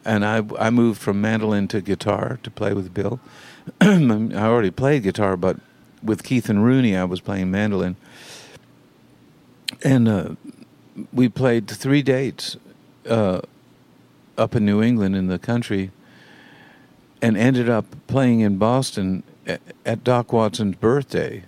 and 0.04 0.24
I 0.24 0.42
I 0.58 0.70
moved 0.70 1.00
from 1.00 1.20
mandolin 1.20 1.68
to 1.68 1.80
guitar 1.80 2.38
to 2.42 2.50
play 2.50 2.72
with 2.72 2.94
Bill. 2.94 3.20
I 3.80 4.32
already 4.34 4.70
played 4.70 5.02
guitar, 5.02 5.36
but 5.36 5.58
with 6.02 6.22
Keith 6.22 6.48
and 6.48 6.64
Rooney, 6.64 6.96
I 6.96 7.04
was 7.04 7.20
playing 7.20 7.50
mandolin, 7.50 7.96
and 9.82 10.08
uh, 10.08 10.28
we 11.12 11.28
played 11.28 11.68
three 11.68 12.02
dates 12.02 12.56
uh, 13.08 13.42
up 14.38 14.54
in 14.54 14.64
New 14.64 14.82
England 14.82 15.14
in 15.14 15.26
the 15.26 15.38
country, 15.38 15.90
and 17.22 17.36
ended 17.36 17.68
up 17.68 17.86
playing 18.06 18.40
in 18.40 18.58
Boston 18.58 19.22
at, 19.46 19.60
at 19.84 20.04
Doc 20.04 20.32
Watson's 20.32 20.76
birthday. 20.76 21.44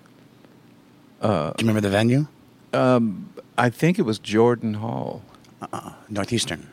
Do 1.20 1.28
you 1.28 1.52
remember 1.58 1.80
the 1.80 1.90
venue? 1.90 2.26
Um, 2.72 3.32
I 3.56 3.70
think 3.70 3.98
it 3.98 4.02
was 4.02 4.18
Jordan 4.18 4.74
Hall. 4.74 5.22
Uh, 5.60 5.92
Northeastern. 6.08 6.68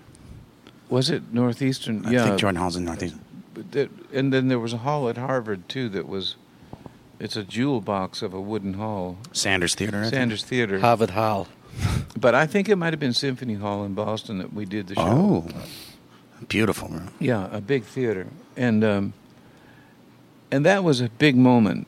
Was 0.90 1.10
it 1.10 1.34
Northeastern? 1.34 2.06
I 2.06 2.12
yeah, 2.12 2.26
think 2.26 2.40
Jordan 2.40 2.62
Hall's 2.62 2.76
in 2.76 2.86
Northeastern. 2.86 3.22
And 4.14 4.32
then 4.32 4.48
there 4.50 4.60
was 4.60 4.74
a 4.74 4.78
hall 4.78 5.10
at 5.10 5.18
Harvard 5.18 5.68
too 5.68 5.90
that 5.90 6.08
was. 6.08 6.36
It's 7.18 7.38
a 7.38 7.44
jewel 7.44 7.80
box 7.80 8.22
of 8.22 8.34
a 8.34 8.42
wooden 8.42 8.74
hall, 8.74 9.18
Sanders 9.32 9.74
Theater. 9.74 10.00
I 10.00 10.02
think. 10.04 10.14
Sanders 10.14 10.44
Theater. 10.44 10.80
Harvard 10.80 11.12
Hall. 11.12 11.48
But 12.18 12.34
I 12.34 12.48
think 12.48 12.70
it 12.70 12.78
might 12.78 12.94
have 12.94 13.00
been 13.00 13.14
Symphony 13.14 13.56
Hall 13.56 13.84
in 13.84 13.94
Boston 13.94 14.38
that 14.38 14.54
we 14.54 14.64
did 14.64 14.88
the 14.88 14.96
show. 14.96 15.02
Oh, 15.02 15.48
beautiful. 16.48 16.88
room. 16.88 17.12
Yeah, 17.20 17.50
a 17.52 17.60
big 17.60 17.84
theater, 17.84 18.28
and 18.58 18.84
um, 18.84 19.14
and 20.52 20.66
that 20.66 20.84
was 20.84 21.02
a 21.02 21.10
big 21.10 21.36
moment, 21.36 21.88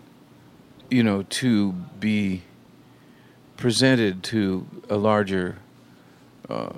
you 0.89 1.03
know, 1.03 1.23
to 1.23 1.71
be 1.99 2.43
presented 3.57 4.23
to 4.23 4.67
a 4.89 4.97
larger 4.97 5.57
uh, 6.49 6.73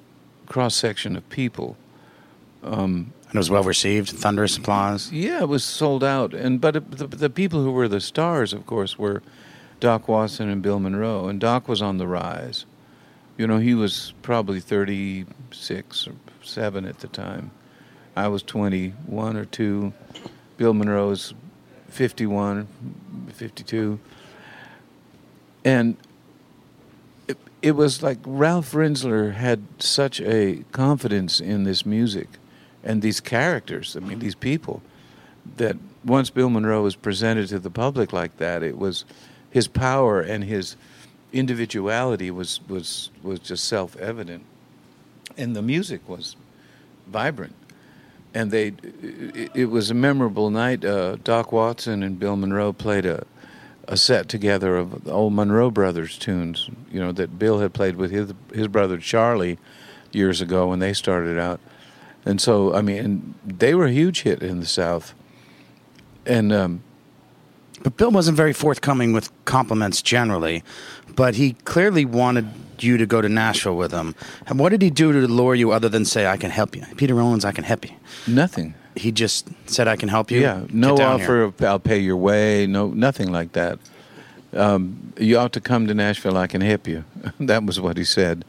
cross 0.47 0.75
section 0.75 1.15
of 1.15 1.27
people. 1.29 1.77
And 3.29 3.35
it 3.35 3.37
was 3.37 3.49
well 3.49 3.63
received. 3.63 4.09
Thunderous 4.09 4.57
applause. 4.57 5.11
Yeah, 5.11 5.41
it 5.41 5.49
was 5.49 5.63
sold 5.63 6.03
out, 6.03 6.33
and 6.33 6.59
but 6.59 6.75
it, 6.75 6.91
the, 6.91 7.07
the 7.07 7.29
people 7.29 7.63
who 7.63 7.71
were 7.71 7.87
the 7.87 8.01
stars, 8.01 8.53
of 8.53 8.65
course, 8.65 8.97
were 8.97 9.21
Doc 9.79 10.07
Watson 10.07 10.49
and 10.49 10.61
Bill 10.61 10.79
Monroe, 10.79 11.27
and 11.27 11.39
Doc 11.39 11.67
was 11.67 11.81
on 11.81 11.97
the 11.97 12.07
rise. 12.07 12.65
You 13.37 13.47
know, 13.47 13.59
he 13.59 13.75
was 13.75 14.13
probably 14.23 14.59
thirty 14.59 15.25
six 15.51 16.07
or 16.07 16.13
seven 16.43 16.85
at 16.85 16.99
the 16.99 17.07
time. 17.07 17.51
I 18.19 18.27
was 18.27 18.43
twenty 18.43 18.89
one 19.05 19.37
or 19.37 19.45
two. 19.45 19.93
Bill 20.57 20.73
Monroe 20.73 21.07
was 21.07 21.33
51, 21.87 22.67
52. 23.33 23.97
and 25.63 25.95
it, 27.29 27.37
it 27.61 27.71
was 27.71 28.03
like 28.03 28.17
Ralph 28.25 28.73
Rinzler 28.73 29.33
had 29.33 29.63
such 29.79 30.19
a 30.19 30.65
confidence 30.73 31.39
in 31.39 31.63
this 31.63 31.85
music 31.85 32.27
and 32.83 33.01
these 33.01 33.21
characters. 33.21 33.95
I 33.95 34.01
mean, 34.01 34.19
these 34.19 34.35
people 34.35 34.81
that 35.55 35.77
once 36.03 36.29
Bill 36.29 36.49
Monroe 36.49 36.83
was 36.83 36.97
presented 36.97 37.47
to 37.49 37.59
the 37.59 37.71
public 37.71 38.11
like 38.11 38.35
that, 38.37 38.61
it 38.61 38.77
was 38.77 39.05
his 39.49 39.69
power 39.69 40.19
and 40.19 40.43
his 40.43 40.75
individuality 41.31 42.31
was 42.31 42.59
was 42.67 43.11
was 43.23 43.39
just 43.39 43.63
self 43.63 43.95
evident, 43.97 44.43
and 45.37 45.55
the 45.55 45.61
music 45.61 46.07
was 46.07 46.35
vibrant. 47.07 47.55
And 48.33 48.51
they, 48.51 48.73
it, 49.01 49.51
it 49.55 49.65
was 49.65 49.89
a 49.89 49.95
memorable 49.95 50.49
night. 50.49 50.85
Uh, 50.85 51.15
Doc 51.23 51.51
Watson 51.51 52.03
and 52.03 52.19
Bill 52.19 52.35
Monroe 52.35 52.73
played 52.73 53.05
a 53.05 53.25
a 53.89 53.97
set 53.97 54.29
together 54.29 54.77
of 54.77 55.07
old 55.07 55.33
Monroe 55.33 55.71
Brothers 55.71 56.15
tunes, 56.19 56.69
you 56.91 56.99
know, 56.99 57.11
that 57.11 57.39
Bill 57.39 57.57
had 57.57 57.73
played 57.73 57.95
with 57.95 58.11
his 58.11 58.33
his 58.53 58.67
brother 58.67 58.99
Charlie 58.99 59.57
years 60.11 60.41
ago 60.41 60.67
when 60.67 60.77
they 60.77 60.93
started 60.93 61.39
out. 61.39 61.59
And 62.23 62.39
so, 62.39 62.73
I 62.73 62.81
mean, 62.81 63.33
they 63.43 63.73
were 63.73 63.85
a 63.85 63.91
huge 63.91 64.21
hit 64.21 64.43
in 64.43 64.59
the 64.59 64.65
South. 64.67 65.15
And 66.25 66.53
um, 66.53 66.83
But 67.83 67.97
Bill 67.97 68.11
wasn't 68.11 68.37
very 68.37 68.53
forthcoming 68.53 69.13
with 69.13 69.29
compliments 69.45 70.01
generally, 70.01 70.63
but 71.15 71.35
he 71.35 71.53
clearly 71.65 72.05
wanted 72.05 72.47
you 72.79 72.97
to 72.97 73.05
go 73.05 73.21
to 73.21 73.29
Nashville 73.29 73.75
with 73.75 73.91
him. 73.91 74.15
And 74.47 74.59
what 74.59 74.69
did 74.69 74.81
he 74.81 74.89
do 74.89 75.11
to 75.11 75.27
lure 75.27 75.55
you 75.55 75.71
other 75.71 75.89
than 75.89 76.05
say, 76.05 76.27
I 76.27 76.37
can 76.37 76.51
help 76.51 76.75
you? 76.75 76.83
Peter 76.97 77.13
Rowan, 77.13 77.43
I 77.43 77.51
can 77.51 77.63
help 77.63 77.85
you. 77.85 77.95
nothing. 78.27 78.73
He 78.95 79.11
just 79.13 79.47
said, 79.65 79.87
I 79.87 79.95
can 79.95 80.09
help 80.09 80.29
you. 80.29 80.41
Yeah, 80.41 80.65
no 80.73 80.97
offer 80.97 81.43
of 81.43 81.61
I'll 81.61 81.79
pay 81.79 81.99
your 81.99 82.17
way, 82.17 82.67
no 82.67 82.87
nothing 82.89 83.31
like 83.31 83.53
that. 83.53 83.79
Um, 84.51 85.13
you 85.17 85.37
ought 85.37 85.53
to 85.53 85.61
come 85.61 85.87
to 85.87 85.93
Nashville. 85.93 86.35
I 86.35 86.47
can 86.47 86.59
help 86.59 86.87
you. 86.87 87.05
that 87.39 87.63
was 87.63 87.79
what 87.79 87.95
he 87.97 88.03
said. 88.03 88.43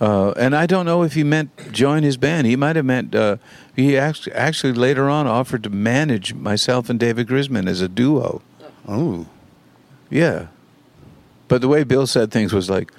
Uh, 0.00 0.30
and 0.32 0.56
I 0.56 0.64
don't 0.66 0.86
know 0.86 1.02
if 1.02 1.12
he 1.12 1.22
meant 1.22 1.72
join 1.72 2.02
his 2.02 2.16
band. 2.16 2.46
He 2.46 2.56
might 2.56 2.76
have 2.76 2.86
meant 2.86 3.14
uh, 3.14 3.36
he 3.76 3.98
actually, 3.98 4.32
actually 4.32 4.72
later 4.72 5.10
on 5.10 5.26
offered 5.26 5.62
to 5.64 5.70
manage 5.70 6.32
myself 6.32 6.88
and 6.88 6.98
David 6.98 7.26
Grisman 7.28 7.68
as 7.68 7.82
a 7.82 7.88
duo. 7.88 8.40
Oh, 8.88 9.26
Yeah, 10.08 10.46
but 11.48 11.60
the 11.60 11.68
way 11.68 11.84
Bill 11.84 12.06
said 12.06 12.30
things 12.30 12.54
was 12.54 12.70
like, 12.70 12.90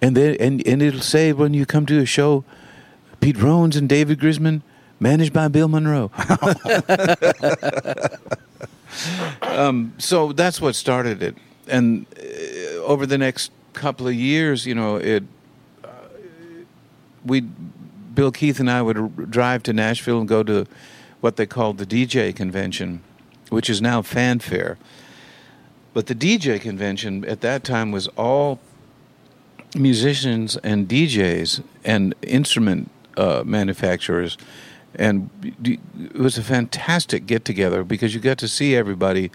and 0.00 0.16
then 0.16 0.36
and 0.40 0.66
and 0.66 0.80
it'll 0.80 1.00
say 1.00 1.34
when 1.34 1.52
you 1.52 1.66
come 1.66 1.84
to 1.86 2.00
a 2.00 2.06
show, 2.06 2.42
Pete 3.20 3.36
Rowan 3.36 3.76
and 3.76 3.86
David 3.86 4.18
Grisman, 4.18 4.62
managed 4.98 5.34
by 5.34 5.48
Bill 5.48 5.68
Monroe. 5.68 6.10
um, 9.42 9.92
so 9.98 10.32
that's 10.32 10.58
what 10.58 10.74
started 10.74 11.22
it, 11.22 11.36
and 11.68 12.06
uh, 12.18 12.82
over 12.82 13.04
the 13.04 13.18
next 13.18 13.52
couple 13.74 14.08
of 14.08 14.14
years, 14.14 14.64
you 14.64 14.74
know, 14.74 14.96
it 14.96 15.22
we 17.24 17.40
Bill 17.40 18.32
Keith 18.32 18.60
and 18.60 18.70
I 18.70 18.82
would 18.82 19.30
drive 19.30 19.62
to 19.64 19.72
Nashville 19.72 20.20
and 20.20 20.28
go 20.28 20.42
to 20.42 20.66
what 21.20 21.36
they 21.36 21.46
called 21.46 21.78
the 21.78 21.86
DJ 21.86 22.34
convention, 22.34 23.02
which 23.50 23.70
is 23.70 23.80
now 23.80 24.02
Fan 24.02 24.40
Fair. 24.40 24.78
But 25.92 26.06
the 26.06 26.14
DJ 26.14 26.60
convention 26.60 27.24
at 27.24 27.40
that 27.40 27.64
time 27.64 27.92
was 27.92 28.08
all 28.08 28.58
musicians 29.74 30.56
and 30.58 30.88
DJs 30.88 31.62
and 31.84 32.14
instrument 32.22 32.90
uh, 33.16 33.42
manufacturers 33.44 34.36
and 34.94 35.30
it 35.64 36.14
was 36.16 36.36
a 36.36 36.42
fantastic 36.42 37.26
get 37.26 37.44
together 37.44 37.84
because 37.84 38.14
you 38.14 38.20
got 38.20 38.38
to 38.38 38.48
see 38.48 38.74
everybody 38.74 39.30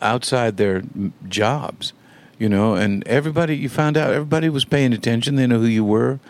outside 0.00 0.56
their 0.56 0.82
jobs, 1.28 1.92
you 2.38 2.48
know, 2.48 2.74
and 2.74 3.06
everybody 3.06 3.56
you 3.56 3.68
found 3.68 3.96
out 3.96 4.12
everybody 4.12 4.48
was 4.48 4.64
paying 4.64 4.92
attention. 4.92 5.36
They 5.36 5.46
know 5.46 5.58
who 5.58 5.66
you 5.66 5.84
were. 5.84 6.20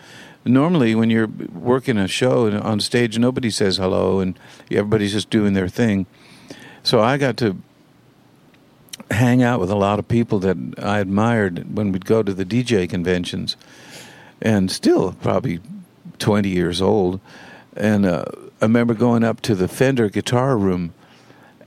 Normally, 0.45 0.95
when 0.95 1.09
you're 1.09 1.27
working 1.27 1.97
a 1.97 2.07
show 2.07 2.49
on 2.59 2.79
stage, 2.79 3.19
nobody 3.19 3.49
says 3.49 3.77
hello, 3.77 4.19
and 4.19 4.39
everybody's 4.71 5.11
just 5.11 5.29
doing 5.29 5.53
their 5.53 5.67
thing. 5.67 6.05
So 6.81 7.01
I 7.01 7.17
got 7.17 7.37
to 7.37 7.57
hang 9.11 9.43
out 9.43 9.59
with 9.59 9.69
a 9.69 9.75
lot 9.75 9.99
of 9.99 10.07
people 10.07 10.39
that 10.39 10.57
I 10.81 10.99
admired 10.99 11.75
when 11.75 11.91
we'd 11.91 12.05
go 12.05 12.23
to 12.23 12.33
the 12.33 12.45
DJ 12.45 12.89
conventions, 12.89 13.57
and 14.41 14.71
still 14.71 15.13
probably 15.13 15.59
20 16.19 16.49
years 16.49 16.81
old. 16.81 17.19
And 17.75 18.05
uh, 18.05 18.25
I 18.61 18.65
remember 18.65 18.93
going 18.93 19.23
up 19.23 19.41
to 19.41 19.55
the 19.55 19.67
Fender 19.67 20.09
guitar 20.09 20.57
room 20.57 20.93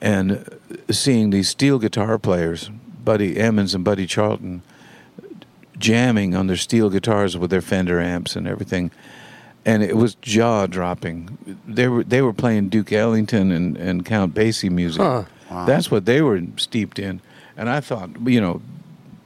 and 0.01 0.49
seeing 0.91 1.31
these 1.31 1.49
steel 1.49 1.79
guitar 1.79 2.19
players, 2.19 2.71
Buddy 3.05 3.39
Emmons 3.39 3.75
and 3.75 3.85
Buddy 3.85 4.07
Charleton, 4.07 4.63
jamming 5.83 6.35
on 6.35 6.47
their 6.47 6.57
steel 6.57 6.89
guitars 6.89 7.37
with 7.37 7.51
their 7.51 7.61
Fender 7.61 8.01
amps 8.01 8.37
and 8.37 8.47
everything. 8.47 8.91
And 9.65 9.83
it 9.83 9.97
was 9.97 10.15
jaw 10.17 10.67
dropping. 10.67 11.59
They 11.67 11.89
were 11.89 12.03
they 12.03 12.23
were 12.23 12.33
playing 12.33 12.71
Duke 12.71 12.93
Ellington 12.93 13.53
and, 13.53 13.77
and 13.77 14.05
Count 14.05 14.35
Basie 14.35 14.71
music. 14.71 15.03
Huh. 15.03 15.25
That's 15.67 15.91
what 15.91 16.07
they 16.07 16.23
were 16.23 16.41
steeped 16.57 16.99
in. 16.99 17.21
And 17.57 17.69
I 17.69 17.81
thought, 17.81 18.11
you 18.27 18.41
know, 18.41 18.63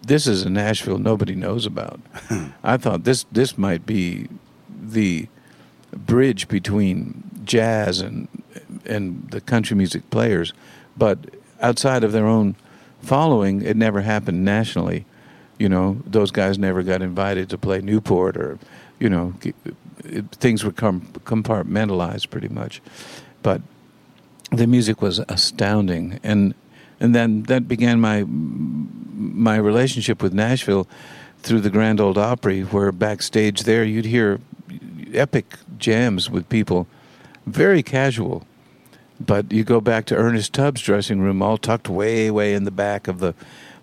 this 0.02 0.26
is 0.26 0.42
a 0.42 0.50
Nashville 0.50 0.98
nobody 0.98 1.34
knows 1.34 1.66
about. 1.66 2.00
I 2.64 2.76
thought 2.76 3.04
this 3.04 3.24
this 3.30 3.56
might 3.56 3.86
be 3.86 4.28
the 4.68 5.28
bridge 5.92 6.48
between 6.48 7.30
jazz 7.44 8.00
and 8.00 8.28
and 8.84 9.28
the 9.30 9.40
country 9.40 9.76
music 9.76 10.10
players, 10.10 10.52
but 10.96 11.18
outside 11.60 12.04
of 12.04 12.12
their 12.12 12.26
own 12.26 12.56
following, 13.00 13.62
it 13.62 13.76
never 13.76 14.02
happened 14.02 14.44
nationally. 14.44 15.06
You 15.58 15.68
know, 15.68 16.02
those 16.06 16.30
guys 16.30 16.58
never 16.58 16.82
got 16.82 17.02
invited 17.02 17.48
to 17.50 17.58
play 17.58 17.80
Newport, 17.80 18.36
or 18.36 18.58
you 18.98 19.08
know, 19.08 19.34
it, 20.04 20.24
things 20.32 20.64
were 20.64 20.72
com- 20.72 21.08
compartmentalized 21.24 22.30
pretty 22.30 22.48
much. 22.48 22.82
But 23.42 23.62
the 24.50 24.66
music 24.66 25.00
was 25.00 25.18
astounding, 25.28 26.20
and 26.22 26.54
and 27.00 27.14
then 27.14 27.44
that 27.44 27.68
began 27.68 28.00
my 28.00 28.24
my 28.26 29.56
relationship 29.56 30.22
with 30.22 30.32
Nashville 30.34 30.86
through 31.38 31.60
the 31.60 31.70
Grand 31.70 32.00
Ole 32.00 32.18
Opry, 32.18 32.62
where 32.62 32.92
backstage 32.92 33.62
there 33.62 33.84
you'd 33.84 34.04
hear 34.04 34.40
epic 35.12 35.56
jams 35.78 36.28
with 36.28 36.48
people, 36.48 36.86
very 37.46 37.82
casual. 37.82 38.46
But 39.18 39.50
you 39.50 39.64
go 39.64 39.80
back 39.80 40.04
to 40.06 40.16
Ernest 40.16 40.52
Tubb's 40.52 40.82
dressing 40.82 41.20
room, 41.20 41.40
all 41.40 41.56
tucked 41.56 41.88
way, 41.88 42.30
way 42.30 42.52
in 42.52 42.64
the 42.64 42.70
back 42.70 43.08
of 43.08 43.18
the 43.18 43.34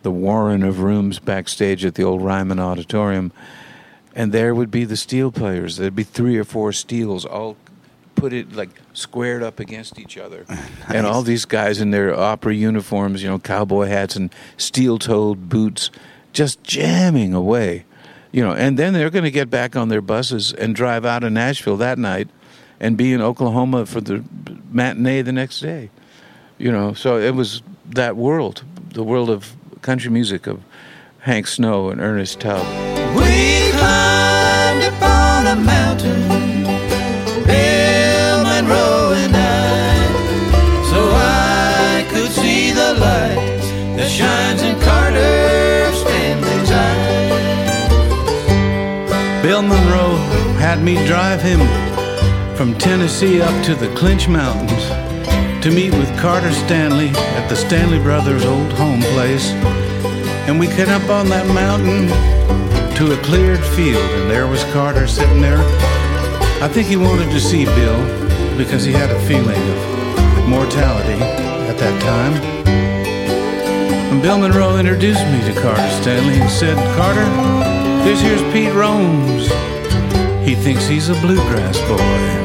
the 0.03 0.11
warren 0.11 0.63
of 0.63 0.81
rooms 0.81 1.19
backstage 1.19 1.83
at 1.83 1.95
the 1.95 2.03
old 2.03 2.21
Ryman 2.21 2.59
Auditorium, 2.59 3.31
and 4.15 4.31
there 4.31 4.53
would 4.53 4.69
be 4.69 4.85
the 4.85 4.97
steel 4.97 5.31
players. 5.31 5.77
There'd 5.77 5.95
be 5.95 6.03
three 6.03 6.37
or 6.37 6.43
four 6.43 6.71
steels 6.71 7.25
all 7.25 7.57
put 8.15 8.31
it 8.31 8.53
like 8.53 8.69
squared 8.93 9.43
up 9.43 9.59
against 9.59 9.99
each 9.99 10.17
other, 10.17 10.45
and 10.87 11.05
all 11.05 11.23
these 11.23 11.45
guys 11.45 11.81
in 11.81 11.91
their 11.91 12.17
opera 12.17 12.53
uniforms, 12.53 13.23
you 13.23 13.29
know, 13.29 13.39
cowboy 13.39 13.87
hats 13.87 14.15
and 14.15 14.33
steel-toed 14.57 15.49
boots, 15.49 15.89
just 16.31 16.63
jamming 16.63 17.33
away, 17.33 17.85
you 18.31 18.43
know. 18.43 18.53
And 18.53 18.77
then 18.77 18.93
they're 18.93 19.09
going 19.09 19.25
to 19.25 19.31
get 19.31 19.49
back 19.49 19.75
on 19.75 19.89
their 19.89 20.01
buses 20.01 20.53
and 20.53 20.75
drive 20.75 21.05
out 21.05 21.23
of 21.23 21.31
Nashville 21.31 21.77
that 21.77 21.97
night, 21.97 22.29
and 22.79 22.95
be 22.95 23.13
in 23.13 23.21
Oklahoma 23.21 23.85
for 23.85 24.01
the 24.01 24.23
matinee 24.71 25.21
the 25.21 25.33
next 25.33 25.59
day, 25.59 25.89
you 26.57 26.71
know. 26.71 26.93
So 26.93 27.17
it 27.17 27.35
was 27.35 27.61
that 27.89 28.15
world, 28.15 28.63
the 28.93 29.03
world 29.03 29.29
of 29.29 29.53
country 29.83 30.09
music 30.09 30.47
of 30.47 30.63
Hank 31.19 31.45
Snow 31.45 31.89
and 31.89 31.99
Ernest 31.99 32.39
Tubb. 32.39 32.65
We 33.15 33.69
climbed 33.71 34.83
upon 34.85 35.45
a 35.47 35.55
mountain, 35.57 36.21
Bill 37.45 38.43
Monroe 38.43 39.13
and 39.13 39.35
I, 39.35 40.07
so 40.89 41.11
I 41.13 42.07
could 42.09 42.31
see 42.31 42.71
the 42.71 42.93
light 42.93 43.35
that 43.97 44.09
shines 44.09 44.61
in 44.61 44.79
Carter 44.79 45.91
Stanley's 45.93 46.71
eye. 46.71 47.03
Bill 49.43 49.61
Monroe 49.61 50.15
had 50.59 50.81
me 50.81 50.95
drive 51.05 51.41
him 51.41 51.59
from 52.55 52.73
Tennessee 52.77 53.41
up 53.41 53.65
to 53.65 53.75
the 53.75 53.93
Clinch 53.95 54.29
Mountains 54.29 54.92
to 55.63 55.71
meet 55.71 55.93
with 55.93 56.19
Carter 56.19 56.51
Stanley 56.51 57.07
at 57.37 57.47
the 57.47 57.55
Stanley 57.55 57.97
Brothers' 57.97 58.43
old 58.43 58.69
home 58.73 58.99
place. 59.15 59.51
And 60.45 60.59
we 60.59 60.67
got 60.67 60.89
up 60.89 61.09
on 61.09 61.29
that 61.29 61.47
mountain 61.47 62.09
to 62.97 63.13
a 63.13 63.23
cleared 63.23 63.63
field, 63.63 64.03
and 64.03 64.29
there 64.29 64.45
was 64.45 64.61
Carter 64.73 65.07
sitting 65.07 65.39
there. 65.39 65.63
I 66.61 66.67
think 66.67 66.89
he 66.89 66.97
wanted 66.97 67.31
to 67.31 67.39
see 67.39 67.63
Bill 67.63 68.57
because 68.57 68.83
he 68.83 68.91
had 68.91 69.09
a 69.09 69.19
feeling 69.21 69.55
of 70.37 70.49
mortality 70.49 71.21
at 71.71 71.77
that 71.77 72.01
time. 72.01 72.33
And 74.11 74.21
Bill 74.21 74.39
Monroe 74.39 74.77
introduced 74.77 75.25
me 75.27 75.39
to 75.45 75.61
Carter 75.61 75.89
Stanley 76.01 76.41
and 76.41 76.51
said, 76.51 76.75
Carter, 76.97 77.23
this 78.03 78.19
here's 78.19 78.41
Pete 78.51 78.73
Rowan. 78.73 79.39
He 80.43 80.55
thinks 80.55 80.87
he's 80.87 81.07
a 81.07 81.15
bluegrass 81.21 81.79
boy. 81.87 82.42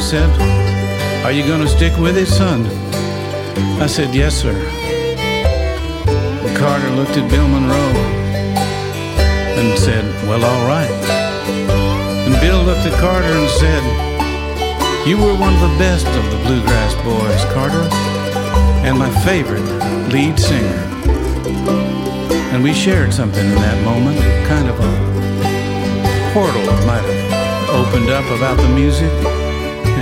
Said, 0.00 0.30
Are 1.24 1.32
you 1.32 1.46
going 1.46 1.60
to 1.60 1.68
stick 1.68 1.96
with 1.98 2.16
it, 2.16 2.26
son? 2.26 2.64
I 3.80 3.86
said, 3.86 4.14
Yes, 4.14 4.34
sir. 4.34 4.54
Carter 6.56 6.90
looked 6.90 7.16
at 7.16 7.30
Bill 7.30 7.46
Monroe 7.46 7.96
and 9.58 9.78
said, 9.78 10.04
Well, 10.26 10.42
all 10.44 10.66
right. 10.66 10.90
And 12.26 12.34
Bill 12.40 12.62
looked 12.64 12.86
at 12.86 12.98
Carter 12.98 13.28
and 13.28 13.50
said, 13.50 15.06
You 15.06 15.18
were 15.18 15.34
one 15.34 15.54
of 15.54 15.60
the 15.60 15.76
best 15.78 16.06
of 16.06 16.24
the 16.30 16.38
Bluegrass 16.46 16.94
Boys, 17.04 17.44
Carter, 17.52 17.86
and 18.86 18.98
my 18.98 19.10
favorite 19.22 19.64
lead 20.12 20.38
singer. 20.38 20.80
And 22.52 22.62
we 22.62 22.72
shared 22.72 23.12
something 23.12 23.46
in 23.46 23.54
that 23.54 23.84
moment, 23.84 24.18
kind 24.48 24.68
of 24.68 24.80
a 24.80 26.32
portal 26.32 26.62
might 26.86 27.04
have 27.04 27.70
opened 27.70 28.08
up 28.10 28.24
about 28.36 28.56
the 28.56 28.68
music, 28.68 29.10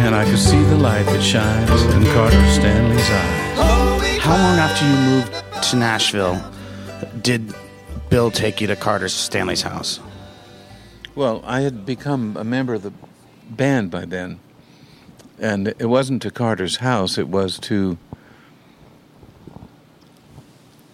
and 0.08 0.16
I 0.16 0.24
could 0.24 0.38
see 0.38 0.62
the 0.64 0.76
light 0.78 1.04
that 1.04 1.22
shines 1.22 1.82
in 1.82 2.02
Carter 2.14 2.42
Stanley's 2.48 3.10
eyes. 3.10 4.18
How 4.18 4.38
long 4.38 4.58
after 4.58 4.86
you 4.88 4.96
moved 5.10 5.64
to 5.64 5.76
Nashville 5.76 6.42
did 7.20 7.52
Bill 8.08 8.30
take 8.30 8.62
you 8.62 8.66
to 8.68 8.74
Carter 8.74 9.10
Stanley's 9.10 9.60
house? 9.60 10.00
Well, 11.14 11.42
I 11.44 11.60
had 11.60 11.84
become 11.84 12.38
a 12.38 12.42
member 12.42 12.72
of 12.72 12.84
the 12.84 12.92
band 13.50 13.90
by 13.90 14.06
then, 14.06 14.40
and 15.38 15.74
it 15.78 15.90
wasn't 15.90 16.22
to 16.22 16.30
Carter's 16.30 16.76
house. 16.76 17.18
It 17.18 17.28
was 17.28 17.58
to 17.58 17.98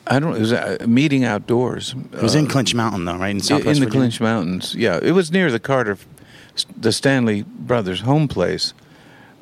I 0.08 0.18
don't. 0.18 0.34
It 0.34 0.40
was 0.40 0.50
a 0.50 0.88
meeting 0.88 1.22
outdoors. 1.22 1.94
It 2.14 2.20
was 2.20 2.34
in 2.34 2.46
uh, 2.46 2.50
Clinch 2.50 2.74
Mountain, 2.74 3.04
though, 3.04 3.16
right? 3.16 3.28
In 3.28 3.36
in 3.36 3.42
the 3.42 3.58
Virginia? 3.62 3.90
Clinch 3.90 4.20
Mountains. 4.20 4.74
Yeah, 4.74 4.98
it 5.00 5.12
was 5.12 5.30
near 5.30 5.52
the 5.52 5.60
Carter, 5.60 5.98
the 6.76 6.90
Stanley 6.90 7.42
brothers' 7.42 8.00
home 8.00 8.26
place. 8.26 8.74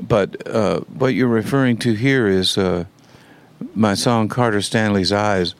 But 0.02 0.46
uh, 0.48 0.80
what 0.80 1.14
you're 1.14 1.28
referring 1.28 1.76
to 1.78 1.94
here 1.94 2.26
is 2.26 2.58
uh, 2.58 2.86
my 3.74 3.94
song 3.94 4.28
"Carter 4.28 4.60
Stanley's 4.60 5.12
Eyes." 5.12 5.54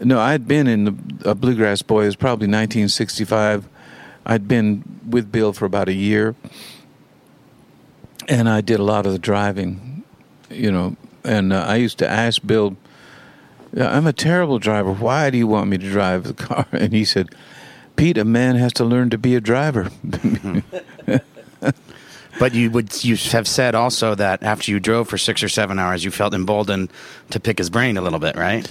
No, 0.00 0.20
I'd 0.20 0.46
been 0.46 0.66
in 0.66 0.84
the 0.84 1.30
a 1.30 1.34
Bluegrass 1.34 1.80
Boy. 1.82 2.02
It 2.02 2.06
was 2.06 2.16
probably 2.16 2.46
1965. 2.46 3.66
I'd 4.26 4.46
been 4.46 5.00
with 5.08 5.32
Bill 5.32 5.52
for 5.52 5.64
about 5.64 5.88
a 5.88 5.94
year, 5.94 6.34
and 8.28 8.48
I 8.48 8.60
did 8.60 8.80
a 8.80 8.84
lot 8.84 9.06
of 9.06 9.12
the 9.12 9.18
driving, 9.18 10.04
you 10.50 10.70
know. 10.70 10.96
And 11.24 11.52
uh, 11.52 11.64
I 11.66 11.76
used 11.76 11.98
to 11.98 12.08
ask 12.08 12.46
Bill, 12.46 12.76
"I'm 13.76 14.06
a 14.06 14.12
terrible 14.12 14.58
driver. 14.58 14.92
Why 14.92 15.30
do 15.30 15.38
you 15.38 15.46
want 15.46 15.70
me 15.70 15.78
to 15.78 15.90
drive 15.90 16.24
the 16.24 16.34
car?" 16.34 16.66
And 16.72 16.92
he 16.92 17.06
said, 17.06 17.34
"Pete, 17.96 18.18
a 18.18 18.24
man 18.24 18.56
has 18.56 18.74
to 18.74 18.84
learn 18.84 19.08
to 19.10 19.18
be 19.18 19.34
a 19.34 19.40
driver." 19.40 19.90
But 22.38 22.54
you 22.54 22.70
would 22.70 23.04
you 23.04 23.16
have 23.30 23.46
said 23.46 23.74
also 23.74 24.14
that 24.16 24.42
after 24.42 24.70
you 24.70 24.80
drove 24.80 25.08
for 25.08 25.18
six 25.18 25.42
or 25.42 25.48
seven 25.48 25.78
hours, 25.78 26.04
you 26.04 26.10
felt 26.10 26.34
emboldened 26.34 26.90
to 27.30 27.38
pick 27.40 27.58
his 27.58 27.70
brain 27.70 27.96
a 27.96 28.02
little 28.02 28.18
bit, 28.18 28.36
right? 28.36 28.68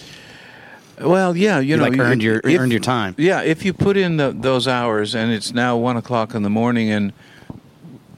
Well, 1.02 1.36
yeah, 1.36 1.60
you, 1.60 1.70
You, 1.70 1.78
know, 1.78 1.84
like, 1.90 1.98
earned 2.00 2.22
your- 2.22 2.42
earned 2.44 2.72
your 2.72 2.82
time. 2.82 3.16
Yeah, 3.18 3.42
if 3.42 3.66
you 3.66 3.74
put 3.74 3.98
in 3.98 4.18
the, 4.18 4.32
those 4.32 4.68
hours, 4.68 5.16
and 5.16 5.32
it's 5.32 5.52
now 5.54 5.76
one 5.76 5.98
o'clock 5.98 6.36
in 6.36 6.44
the 6.44 6.50
morning, 6.50 6.90
and 6.92 7.14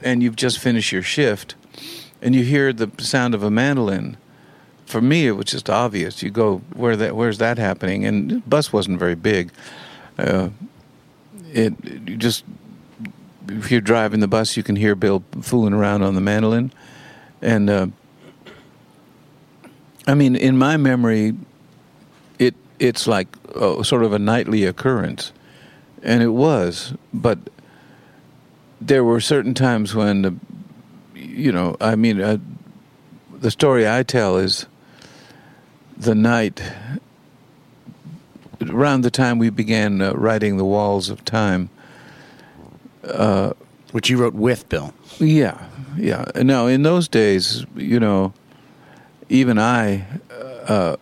and 0.02 0.22
you've 0.22 0.36
just 0.36 0.58
finished 0.58 0.92
your 0.92 1.02
shift, 1.02 1.54
and 2.20 2.34
you 2.34 2.42
hear 2.44 2.72
the 2.72 2.90
sound 2.98 3.34
of 3.34 3.42
a 3.42 3.50
mandolin. 3.50 4.16
For 4.84 5.00
me, 5.00 5.26
it 5.26 5.32
was 5.32 5.46
just 5.46 5.68
obvious. 5.70 6.22
You 6.22 6.30
go, 6.30 6.58
where 6.74 6.96
that? 6.96 7.16
Where's 7.16 7.38
that 7.38 7.56
happening? 7.58 8.04
And 8.04 8.30
the 8.30 8.38
bus 8.40 8.72
wasn't 8.72 8.98
very 8.98 9.14
big. 9.16 9.50
Uh, 10.18 10.50
it 11.52 11.72
you 11.84 12.16
just 12.16 12.44
if 13.48 13.70
you're 13.70 13.80
driving 13.80 14.20
the 14.20 14.28
bus, 14.28 14.56
you 14.56 14.62
can 14.62 14.76
hear 14.76 14.94
Bill 14.94 15.22
fooling 15.42 15.72
around 15.72 16.02
on 16.02 16.14
the 16.14 16.20
mandolin, 16.20 16.72
and 17.42 17.70
uh, 17.70 17.86
I 20.06 20.14
mean, 20.14 20.36
in 20.36 20.56
my 20.56 20.76
memory, 20.76 21.34
it 22.38 22.54
it's 22.78 23.06
like 23.06 23.28
uh, 23.54 23.82
sort 23.82 24.04
of 24.04 24.12
a 24.12 24.18
nightly 24.18 24.64
occurrence, 24.64 25.32
and 26.02 26.22
it 26.22 26.28
was. 26.28 26.94
But 27.12 27.38
there 28.80 29.04
were 29.04 29.20
certain 29.20 29.54
times 29.54 29.94
when, 29.94 30.22
the, 30.22 30.34
you 31.14 31.50
know, 31.50 31.76
I 31.80 31.96
mean, 31.96 32.20
uh, 32.20 32.38
the 33.32 33.50
story 33.50 33.88
I 33.88 34.02
tell 34.02 34.36
is 34.36 34.66
the 35.96 36.14
night 36.14 36.62
around 38.68 39.02
the 39.02 39.10
time 39.10 39.38
we 39.38 39.50
began 39.50 40.00
uh, 40.00 40.12
writing 40.12 40.56
the 40.56 40.64
Walls 40.64 41.10
of 41.10 41.24
Time. 41.24 41.70
Uh, 43.06 43.52
Which 43.92 44.10
you 44.10 44.18
wrote 44.18 44.34
with 44.34 44.68
Bill. 44.68 44.92
yeah, 45.18 45.64
yeah. 45.96 46.24
No, 46.36 46.66
in 46.66 46.82
those 46.82 47.08
days, 47.08 47.64
you 47.74 48.00
know, 48.00 48.32
even 49.28 49.58
I, 49.58 50.04
uh, 50.68 50.96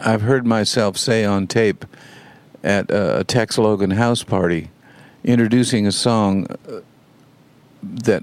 I've 0.00 0.22
heard 0.22 0.46
myself 0.46 0.96
say 0.96 1.24
on 1.24 1.46
tape 1.46 1.84
at 2.62 2.90
a 2.90 3.24
Tex 3.24 3.58
Logan 3.58 3.92
house 3.92 4.22
party, 4.22 4.70
introducing 5.22 5.86
a 5.86 5.92
song 5.92 6.46
uh, 6.68 6.80
that, 7.82 8.22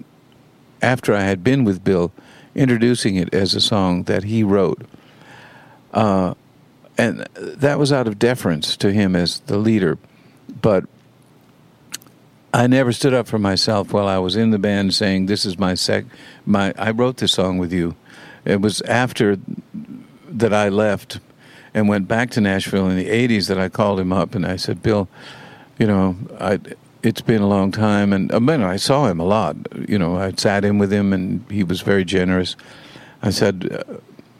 after 0.82 1.14
I 1.14 1.22
had 1.22 1.44
been 1.44 1.64
with 1.64 1.84
Bill, 1.84 2.12
introducing 2.56 3.16
it 3.16 3.34
as 3.34 3.54
a 3.54 3.62
song 3.62 4.04
that 4.04 4.24
he 4.24 4.44
wrote. 4.44 4.82
Uh, 5.94 6.34
and 6.98 7.28
that 7.36 7.80
was 7.80 7.92
out 7.94 8.08
of 8.08 8.20
deference 8.20 8.76
to 8.78 8.92
him 8.92 9.16
as 9.16 9.40
the 9.42 9.58
leader. 9.58 9.98
But 10.62 10.86
I 12.54 12.68
never 12.68 12.92
stood 12.92 13.14
up 13.14 13.28
for 13.28 13.40
myself 13.40 13.94
while 13.94 14.08
I 14.08 14.18
was 14.18 14.36
in 14.36 14.52
the 14.52 14.60
band 14.60 14.94
saying, 14.94 15.28
"This 15.28 15.46
is 15.46 15.58
my 15.58 15.74
sec 15.74 16.06
my 16.46 16.74
I 16.78 16.92
wrote 16.92 17.18
this 17.18 17.32
song 17.32 17.58
with 17.58 17.72
you." 17.72 17.96
It 18.44 18.62
was 18.62 18.82
after 18.82 19.38
that 20.30 20.54
I 20.54 20.70
left 20.70 21.20
and 21.74 21.88
went 21.88 22.08
back 22.08 22.30
to 22.32 22.42
Nashville 22.42 22.90
in 22.90 22.98
the 22.98 23.10
'80s 23.10 23.48
that 23.48 23.58
I 23.58 23.70
called 23.70 24.00
him 24.00 24.12
up 24.12 24.36
and 24.36 24.46
I 24.46 24.58
said, 24.58 24.84
"Bill, 24.84 25.08
you 25.78 25.88
know, 25.88 26.18
I 26.40 26.60
it's 27.04 27.22
been 27.22 27.42
a 27.42 27.48
long 27.48 27.72
time, 27.72 28.14
and 28.14 28.32
I 28.34 28.40
mean, 28.40 28.62
I 28.62 28.76
saw 28.76 29.08
him 29.08 29.20
a 29.20 29.26
lot. 29.26 29.56
You 29.88 29.98
know, 29.98 30.18
I 30.18 30.34
sat 30.38 30.66
in 30.66 30.78
with 30.78 30.92
him, 30.92 31.14
and 31.14 31.44
he 31.50 31.64
was 31.64 31.82
very 31.82 32.06
generous. 32.06 32.56
I 33.24 33.30
said, 33.32 33.84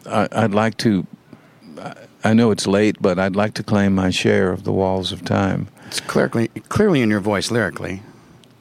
uh, 0.06 0.28
I, 0.32 0.44
I'd 0.44 0.54
like 0.54 0.76
to. 0.78 1.06
I 2.24 2.34
know 2.34 2.52
it's 2.52 2.68
late, 2.68 2.98
but 3.00 3.18
I'd 3.18 3.34
like 3.34 3.54
to 3.54 3.64
claim 3.64 3.96
my 3.96 4.10
share 4.10 4.52
of 4.52 4.64
the 4.64 4.72
walls 4.72 5.12
of 5.12 5.24
time." 5.24 5.68
It's 5.92 6.00
clearly 6.00 6.48
clearly 6.70 7.02
in 7.02 7.10
your 7.10 7.20
voice 7.20 7.50
lyrically. 7.50 8.02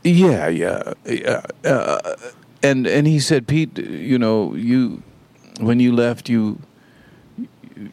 Yeah, 0.04 0.50
yeah, 0.50 0.94
yeah. 1.06 1.44
Uh, 1.64 2.16
and 2.62 2.86
and 2.86 3.08
he 3.08 3.20
said, 3.22 3.48
Pete, 3.48 3.78
you 3.78 4.20
know, 4.20 4.54
you 4.54 5.02
when 5.62 5.80
you 5.80 5.96
left, 5.96 6.28
you 6.28 6.60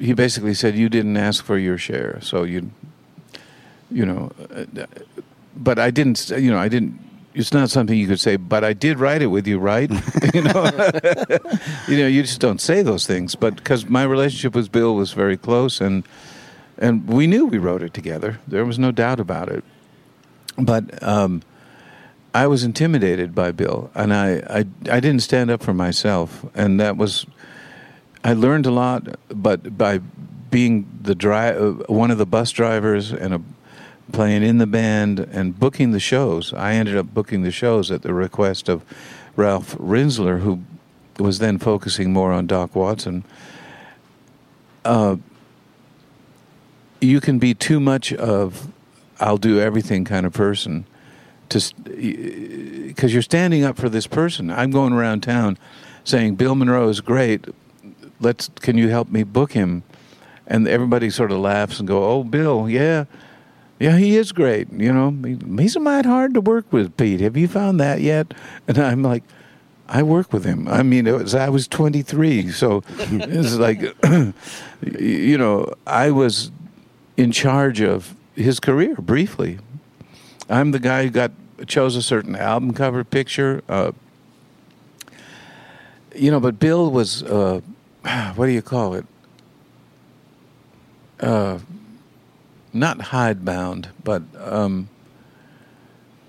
he 0.01 0.13
basically 0.13 0.55
said 0.55 0.75
you 0.75 0.89
didn't 0.89 1.17
ask 1.17 1.45
for 1.45 1.57
your 1.57 1.79
share, 1.79 2.19
so 2.21 2.43
you 2.43 2.73
you 3.93 4.05
know. 4.05 4.33
uh, 4.53 4.87
But 5.55 5.79
I 5.79 5.93
didn't, 5.93 6.31
you 6.31 6.51
know, 6.51 6.59
I 6.59 6.69
didn't. 6.69 6.99
It's 7.35 7.53
not 7.53 7.71
something 7.71 7.97
you 7.97 8.09
could 8.09 8.19
say, 8.21 8.35
but 8.37 8.65
I 8.65 8.73
did 8.73 8.99
write 8.99 9.23
it 9.23 9.29
with 9.29 9.47
you, 9.47 9.61
right? 9.61 9.89
you 10.35 10.43
know, 10.43 10.65
you 11.89 11.97
know, 11.99 12.09
you 12.09 12.23
just 12.23 12.41
don't 12.41 12.61
say 12.61 12.83
those 12.83 13.07
things. 13.07 13.37
But 13.37 13.55
because 13.55 13.87
my 13.89 14.03
relationship 14.03 14.57
with 14.57 14.73
Bill 14.73 14.97
was 14.97 15.13
very 15.13 15.37
close, 15.37 15.81
and 15.81 16.03
and 16.79 17.07
we 17.09 17.27
knew 17.27 17.47
we 17.47 17.59
wrote 17.59 17.83
it 17.83 17.93
together. 17.93 18.39
There 18.47 18.65
was 18.65 18.79
no 18.79 18.93
doubt 18.93 19.21
about 19.21 19.49
it. 19.49 19.65
But 20.57 21.03
um, 21.03 21.43
I 22.35 22.47
was 22.47 22.65
intimidated 22.65 23.35
by 23.35 23.53
Bill, 23.53 23.91
and 23.95 24.13
I, 24.13 24.37
I 24.49 24.59
I 24.91 25.01
didn't 25.01 25.21
stand 25.21 25.51
up 25.51 25.63
for 25.63 25.75
myself, 25.75 26.45
and 26.55 26.81
that 26.81 26.97
was 26.97 27.27
I 28.25 28.33
learned 28.33 28.67
a 28.67 28.71
lot, 28.71 29.17
but 29.29 29.79
by 29.79 29.99
being 30.51 30.89
the 31.03 31.15
dri- 31.15 31.57
uh, 31.57 31.73
one 31.87 32.11
of 32.11 32.19
the 32.19 32.27
bus 32.27 32.51
drivers 32.51 33.13
and 33.13 33.35
a, 33.35 33.43
playing 34.13 34.43
in 34.43 34.59
the 34.59 34.67
band 34.67 35.21
and 35.21 35.59
booking 35.59 35.93
the 35.93 36.01
shows, 36.01 36.53
I 36.53 36.73
ended 36.75 36.97
up 36.97 37.13
booking 37.15 37.43
the 37.43 37.51
shows 37.51 37.91
at 37.91 38.03
the 38.03 38.15
request 38.15 38.69
of 38.69 38.85
Ralph 39.37 39.77
Rinzler, 39.77 40.41
who 40.41 40.63
was 41.19 41.39
then 41.39 41.59
focusing 41.59 42.13
more 42.13 42.33
on 42.33 42.47
Doc 42.47 42.75
Watson. 42.75 43.25
Uh, 44.85 45.17
you 47.01 47.21
can 47.21 47.39
be 47.39 47.55
too 47.55 47.81
much 47.81 48.13
of 48.13 48.69
I'll 49.21 49.39
do 49.39 49.61
everything 49.61 50.05
kind 50.05 50.27
of 50.27 50.33
person 50.33 50.85
to 51.49 51.61
because 51.85 53.13
you're 53.13 53.23
standing 53.23 53.65
up 53.65 53.77
for 53.77 53.89
this 53.89 54.07
person. 54.07 54.51
I'm 54.51 54.71
going 54.71 54.93
around 54.93 55.23
town 55.23 55.59
saying 56.05 56.37
Bill 56.37 56.55
Monroe 56.55 56.89
is 56.89 57.01
great. 57.01 57.47
Let's 58.21 58.51
can 58.61 58.77
you 58.79 58.89
help 58.89 59.09
me 59.11 59.23
book 59.23 59.53
him? 59.53 59.83
And 60.47 60.67
everybody 60.67 61.11
sort 61.11 61.31
of 61.31 61.39
laughs 61.39 61.79
and 61.79 61.87
go, 61.87 62.05
"Oh, 62.05 62.25
Bill, 62.25 62.69
yeah, 62.71 63.05
yeah, 63.79 63.97
he 63.99 64.17
is 64.17 64.33
great. 64.33 64.73
You 64.73 64.93
know, 64.93 65.11
he- 65.11 65.63
he's 65.63 65.77
a 65.77 65.81
mite 65.81 66.07
hard 66.07 66.33
to 66.35 66.41
work 66.41 66.73
with, 66.73 66.97
Pete. 66.97 67.21
Have 67.21 67.37
you 67.37 67.49
found 67.49 67.79
that 67.81 68.01
yet?" 68.01 68.35
And 68.67 68.79
I'm 68.79 69.03
like. 69.03 69.25
I 69.91 70.03
work 70.03 70.35
with 70.35 70.45
him. 70.45 70.69
I 70.69 70.83
mean, 70.83 71.07
was 71.07 71.35
I 71.35 71.49
was 71.49 71.67
23, 71.67 72.51
so 72.51 72.83
it's 72.99 73.55
like, 73.55 73.81
you 74.83 75.39
know, 75.39 75.73
I 75.87 76.11
was 76.11 76.51
in 77.19 77.33
charge 77.33 77.81
of 77.81 78.15
his 78.37 78.61
career 78.61 78.95
briefly. 78.95 79.59
I'm 80.49 80.71
the 80.71 80.79
guy 80.79 81.03
who 81.03 81.11
got 81.11 81.33
chose 81.67 81.97
a 81.97 82.03
certain 82.03 82.37
album 82.37 82.73
cover 82.73 83.03
picture. 83.03 83.63
Uh, 83.69 83.91
you 86.15 86.31
know, 86.31 86.39
but 86.39 86.61
Bill 86.61 86.91
was 86.91 87.25
uh, 87.25 87.61
what 88.37 88.47
do 88.47 88.53
you 88.53 88.63
call 88.63 88.95
it? 88.95 89.05
Uh, 91.19 91.59
not 92.73 93.01
hidebound, 93.01 93.89
but 94.05 94.23
um, 94.39 94.89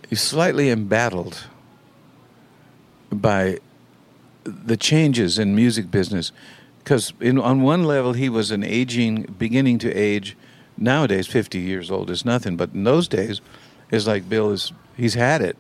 he's 0.09 0.21
slightly 0.21 0.71
embattled 0.71 1.45
by 3.11 3.59
the 4.43 4.75
changes 4.75 5.37
in 5.37 5.55
music 5.55 5.91
business. 5.91 6.31
Because 6.79 7.13
on 7.21 7.61
one 7.61 7.83
level, 7.83 8.13
he 8.13 8.29
was 8.29 8.49
an 8.49 8.63
aging, 8.63 9.35
beginning 9.37 9.77
to 9.79 9.93
age. 9.93 10.35
Nowadays, 10.79 11.27
50 11.27 11.59
years 11.59 11.91
old 11.91 12.09
is 12.09 12.23
nothing, 12.23 12.55
but 12.55 12.73
in 12.73 12.85
those 12.85 13.07
days, 13.07 13.41
it's 13.91 14.07
like 14.07 14.29
Bill 14.29 14.51
is, 14.51 14.71
he's 14.95 15.15
had 15.15 15.41
it. 15.41 15.57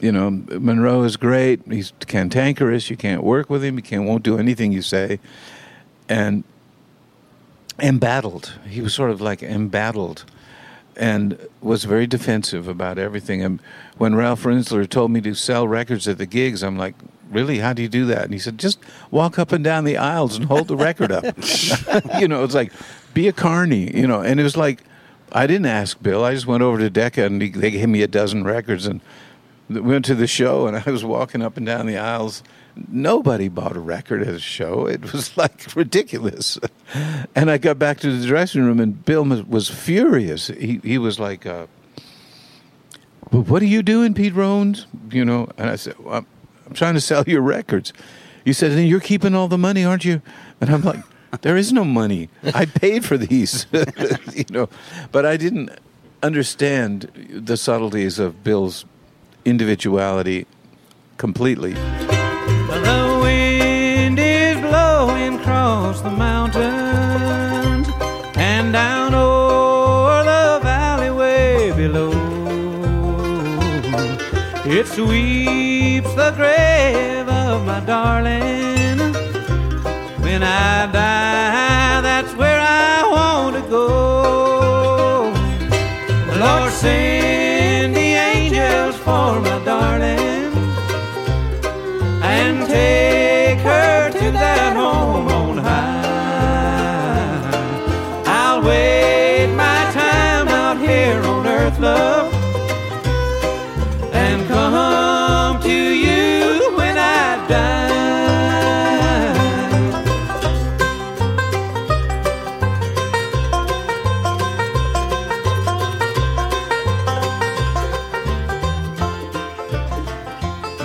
You 0.00 0.10
know, 0.10 0.30
Monroe 0.30 1.04
is 1.04 1.16
great. 1.16 1.60
He's 1.70 1.92
cantankerous. 2.00 2.90
You 2.90 2.96
can't 2.96 3.22
work 3.22 3.48
with 3.48 3.62
him. 3.62 3.76
You 3.76 3.82
can't, 3.82 4.04
won't 4.04 4.24
do 4.24 4.38
anything 4.38 4.72
you 4.72 4.82
say. 4.82 5.20
And 6.08 6.42
embattled. 7.78 8.58
He 8.68 8.80
was 8.80 8.92
sort 8.92 9.10
of 9.10 9.20
like 9.20 9.42
embattled 9.42 10.24
and 10.96 11.38
was 11.60 11.84
very 11.84 12.06
defensive 12.06 12.68
about 12.68 12.98
everything. 12.98 13.42
And 13.42 13.60
when 13.98 14.14
Ralph 14.14 14.42
Rinzler 14.42 14.88
told 14.88 15.10
me 15.10 15.20
to 15.22 15.34
sell 15.34 15.66
records 15.66 16.06
at 16.06 16.18
the 16.18 16.26
gigs, 16.26 16.62
I'm 16.62 16.76
like, 16.76 16.94
really? 17.30 17.58
How 17.58 17.72
do 17.72 17.82
you 17.82 17.88
do 17.88 18.06
that? 18.06 18.24
And 18.24 18.32
he 18.32 18.38
said, 18.38 18.58
just 18.58 18.78
walk 19.10 19.38
up 19.38 19.52
and 19.52 19.64
down 19.64 19.84
the 19.84 19.96
aisles 19.96 20.36
and 20.36 20.44
hold 20.44 20.68
the 20.68 20.76
record 20.76 21.10
up. 21.10 21.24
you 22.20 22.28
know, 22.28 22.44
it's 22.44 22.54
like, 22.54 22.72
be 23.14 23.28
a 23.28 23.32
carny, 23.32 23.96
you 23.96 24.06
know. 24.06 24.20
And 24.20 24.38
it 24.40 24.42
was 24.42 24.56
like, 24.56 24.82
I 25.32 25.46
didn't 25.46 25.66
ask 25.66 26.00
Bill. 26.02 26.24
I 26.24 26.34
just 26.34 26.46
went 26.46 26.62
over 26.62 26.78
to 26.78 26.90
Decca 26.90 27.24
and 27.24 27.40
he, 27.40 27.48
they 27.48 27.70
gave 27.70 27.88
me 27.88 28.02
a 28.02 28.08
dozen 28.08 28.44
records 28.44 28.86
and 28.86 29.00
we 29.68 29.80
went 29.80 30.04
to 30.06 30.14
the 30.14 30.26
show 30.26 30.66
and 30.66 30.76
I 30.86 30.90
was 30.90 31.04
walking 31.04 31.42
up 31.42 31.56
and 31.56 31.64
down 31.64 31.86
the 31.86 31.96
aisles. 31.98 32.42
Nobody 32.88 33.48
bought 33.48 33.76
a 33.76 33.80
record 33.80 34.22
at 34.22 34.34
a 34.34 34.40
show. 34.40 34.86
It 34.86 35.12
was 35.12 35.36
like 35.36 35.74
ridiculous. 35.74 36.58
And 37.36 37.50
I 37.50 37.58
got 37.58 37.78
back 37.80 37.98
to 38.00 38.16
the 38.16 38.24
dressing 38.26 38.62
room 38.62 38.78
and 38.78 39.04
Bill 39.04 39.24
was- 39.24 39.68
furious. 39.68 40.46
He 40.46 40.80
he 40.84 40.98
was 40.98 41.18
like, 41.18 41.44
uh, 41.44 41.66
"Well, 43.32 43.42
"What 43.42 43.62
are 43.62 43.66
you 43.66 43.82
doing, 43.82 44.14
Pete 44.14 44.34
Rowan?" 44.34 44.76
You 45.10 45.24
know. 45.24 45.48
And 45.58 45.68
I 45.70 45.74
said, 45.76 45.98
well, 45.98 46.14
"I'm 46.18 46.26
I'm 46.66 46.72
trying 46.74 46.94
to 46.94 47.00
sell 47.00 47.24
your 47.26 47.40
records." 47.42 47.92
You 48.44 48.52
said, 48.52 48.70
"And 48.70 48.86
you're 48.86 49.00
keeping 49.00 49.34
all 49.34 49.48
the 49.48 49.58
money, 49.58 49.84
aren't 49.84 50.04
you?" 50.04 50.22
And 50.60 50.70
I'm 50.70 50.82
like, 50.82 51.00
"There 51.42 51.56
is 51.56 51.72
no 51.72 51.84
money. 51.84 52.28
I 52.54 52.64
paid 52.66 53.04
for 53.04 53.16
these." 53.16 53.66
you 54.34 54.44
know, 54.50 54.68
but 55.12 55.24
I 55.26 55.36
didn't 55.36 55.70
understand 56.22 57.10
the 57.30 57.56
subtleties 57.56 58.18
of 58.18 58.42
Bill's 58.42 58.84
individuality 59.44 60.46
completely. 61.18 61.74
The 61.74 63.20
wind 63.22 64.18
is 64.18 64.58
blowing 64.58 65.38
across 65.38 66.00
the 66.00 66.10
mountains 66.10 67.88
and 68.36 68.72
down 68.72 69.12
the 69.12 70.60
valley 70.62 71.10
way 71.10 71.72
below. 71.76 72.10
It 74.66 74.86
sweeps 74.86 76.14
the 76.14 76.32
grave 76.36 77.28
of 77.28 77.66
my 77.66 77.80
darling. 77.80 78.63
When 80.34 80.42
I 80.42 80.86
die, 80.90 81.33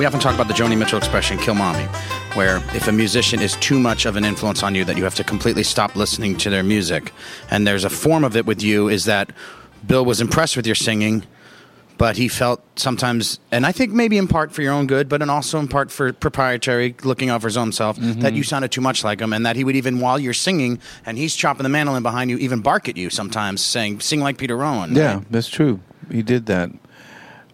often 0.10 0.20
talk 0.20 0.34
about 0.34 0.48
the 0.48 0.56
Joni 0.56 0.76
Mitchell 0.76 0.98
expression, 0.98 1.38
kill 1.38 1.54
mommy, 1.54 1.84
where 2.34 2.58
if 2.74 2.88
a 2.88 2.92
musician 2.92 3.40
is 3.40 3.56
too 3.58 3.80
much 3.80 4.08
of 4.08 4.16
an 4.16 4.26
influence 4.26 4.64
on 4.64 4.74
you, 4.74 4.84
that 4.84 4.98
you 4.98 5.04
have 5.04 5.14
to 5.14 5.24
completely 5.24 5.62
stop 5.62 5.96
listening 5.96 6.36
to 6.36 6.50
their 6.50 6.64
music. 6.64 7.12
And 7.52 7.68
there's 7.68 7.84
a 7.84 7.92
form 7.92 8.24
of 8.24 8.36
it 8.36 8.48
with 8.48 8.64
you 8.64 8.90
is 8.90 9.06
that 9.06 9.32
Bill 9.86 10.04
was 10.04 10.20
impressed 10.20 10.58
with 10.58 10.66
your 10.66 10.74
singing, 10.74 11.28
but 12.00 12.18
he 12.18 12.28
felt 12.28 12.64
sometimes, 12.76 13.40
and 13.52 13.68
I 13.68 13.72
think 13.72 13.92
maybe 13.94 14.18
in 14.18 14.28
part 14.28 14.52
for 14.52 14.64
your 14.64 14.74
own 14.74 14.88
good, 14.88 15.10
but 15.10 15.22
and 15.22 15.30
also 15.30 15.60
in 15.60 15.68
part 15.68 15.92
for 15.92 16.12
proprietary, 16.12 16.96
looking 17.04 17.30
out 17.30 17.42
for 17.42 17.48
his 17.48 17.58
own 17.58 17.72
self, 17.72 17.98
that 18.00 18.34
you 18.34 18.42
sounded 18.42 18.72
too 18.72 18.82
much 18.82 19.04
like 19.04 19.20
him, 19.20 19.32
and 19.32 19.46
that 19.46 19.58
he 19.58 19.64
would 19.64 19.76
even, 19.76 20.00
while 20.00 20.18
you're 20.18 20.34
singing 20.34 20.80
and 21.06 21.20
he's 21.20 21.36
chopping 21.36 21.62
the 21.62 21.70
mandolin 21.70 22.02
behind 22.02 22.32
you, 22.32 22.38
even 22.40 22.62
bark 22.62 22.90
at 22.90 22.98
you 22.98 23.12
sometimes, 23.12 23.62
saying, 23.62 24.00
"Sing 24.00 24.22
like 24.22 24.40
Peter 24.40 24.58
Rowan." 24.58 24.96
Yeah, 24.96 25.18
right? 25.18 25.26
that's 25.32 25.50
true. 25.50 25.82
He 26.12 26.24
did 26.24 26.48
that. 26.48 26.72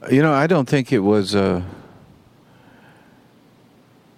You 0.10 0.22
know, 0.22 0.32
I 0.32 0.48
don't 0.48 0.70
think 0.70 0.94
it 0.94 1.00
was. 1.00 1.36
Uh, 1.36 1.62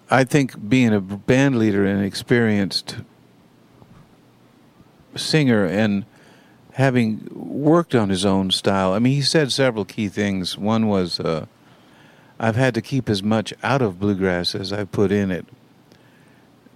I 0.09 0.23
think 0.23 0.69
being 0.69 0.93
a 0.93 1.01
band 1.01 1.57
leader 1.59 1.85
and 1.85 2.03
experienced 2.03 2.97
singer 5.15 5.65
and 5.65 6.05
having 6.73 7.27
worked 7.33 7.95
on 7.95 8.09
his 8.09 8.23
own 8.25 8.51
style. 8.51 8.93
I 8.93 8.99
mean, 8.99 9.13
he 9.13 9.21
said 9.21 9.51
several 9.51 9.83
key 9.83 10.07
things. 10.07 10.57
One 10.57 10.87
was, 10.87 11.19
uh, 11.19 11.47
"I've 12.39 12.55
had 12.55 12.73
to 12.75 12.81
keep 12.81 13.09
as 13.09 13.21
much 13.21 13.53
out 13.63 13.81
of 13.81 13.99
bluegrass 13.99 14.55
as 14.55 14.71
I 14.71 14.85
put 14.85 15.11
in 15.11 15.31
it 15.31 15.45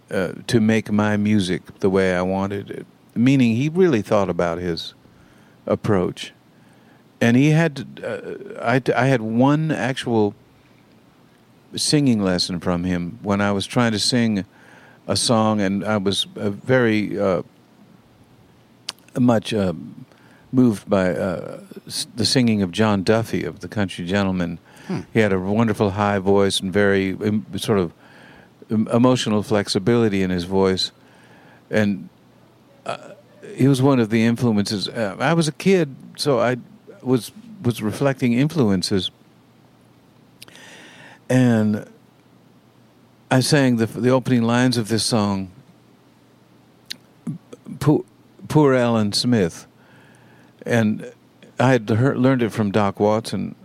uh, 0.10 0.34
to 0.48 0.60
make 0.60 0.92
my 0.92 1.18
music 1.18 1.80
the 1.80 1.90
way 1.90 2.16
I 2.16 2.24
wanted 2.24 2.70
it." 2.70 2.86
Meaning, 3.16 3.56
he 3.56 3.70
really 3.70 4.02
thought 4.02 4.30
about 4.30 4.58
his 4.58 4.94
approach 5.68 6.34
and 7.22 7.38
he 7.38 7.52
had 7.52 8.02
uh, 8.04 8.60
I, 8.62 8.82
I 8.96 9.06
had 9.06 9.22
one 9.22 9.72
actual 9.72 10.34
singing 11.76 12.22
lesson 12.24 12.60
from 12.60 12.84
him 12.84 13.20
when 13.22 13.42
I 13.42 13.52
was 13.52 13.66
trying 13.66 13.92
to 13.92 14.00
sing 14.00 14.46
a 15.08 15.16
song, 15.16 15.62
and 15.62 15.84
I 15.84 15.98
was 15.98 16.28
uh, 16.36 16.50
very 16.50 17.20
uh, 17.20 17.44
much 19.20 19.54
uh, 19.54 19.74
moved 20.52 20.90
by 20.90 21.12
uh, 21.12 21.62
the 22.16 22.26
singing 22.26 22.62
of 22.62 22.72
John 22.72 23.04
Duffy 23.04 23.44
of 23.44 23.60
the 23.60 23.68
Country 23.68 24.06
Gentlemen. 24.06 24.60
He 25.14 25.20
had 25.20 25.32
a 25.32 25.40
wonderful 25.40 25.92
high 25.92 26.20
voice 26.20 26.60
and 26.60 26.74
very 26.74 27.14
um, 27.14 27.46
sort 27.58 27.80
of 27.80 27.94
emotional 28.70 29.44
flexibility 29.44 30.22
in 30.22 30.30
his 30.30 30.44
voice, 30.44 30.92
and 31.70 32.10
uh, 32.86 33.12
he 33.56 33.68
was 33.68 33.82
one 33.82 34.00
of 34.00 34.10
the 34.10 34.24
influences. 34.26 34.88
Uh, 34.88 35.16
I 35.20 35.34
was 35.34 35.48
a 35.48 35.54
kid, 35.54 35.96
so 36.18 36.40
I 36.40 36.58
was 37.02 37.32
was 37.64 37.82
reflecting 37.82 38.34
influences, 38.34 39.12
and 41.32 41.86
I 43.32 43.40
sang 43.40 43.78
the 43.78 43.86
the 43.86 44.10
opening 44.10 44.44
lines 44.44 44.78
of 44.78 44.90
this 44.90 45.06
song. 45.06 45.50
Poor, 47.80 48.04
poor 48.50 48.74
Alan 48.74 49.14
Smith, 49.14 49.66
and 50.66 51.10
I 51.58 51.72
had 51.72 51.90
heard, 51.90 52.18
learned 52.18 52.44
it 52.44 52.50
from 52.50 52.70
Doc 52.72 53.00
Watson. 53.00 53.56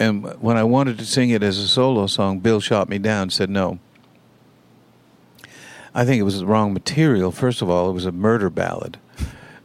And 0.00 0.26
when 0.40 0.56
I 0.56 0.64
wanted 0.64 0.98
to 0.98 1.06
sing 1.06 1.30
it 1.30 1.42
as 1.42 1.58
a 1.58 1.68
solo 1.68 2.08
song, 2.08 2.40
Bill 2.40 2.60
shot 2.60 2.88
me 2.88 2.98
down. 2.98 3.30
Said 3.30 3.48
no. 3.48 3.78
I 5.94 6.04
think 6.04 6.18
it 6.18 6.24
was 6.24 6.40
the 6.40 6.46
wrong 6.46 6.72
material. 6.72 7.30
First 7.30 7.62
of 7.62 7.70
all, 7.70 7.88
it 7.88 7.92
was 7.92 8.06
a 8.06 8.12
murder 8.12 8.50
ballad, 8.50 8.98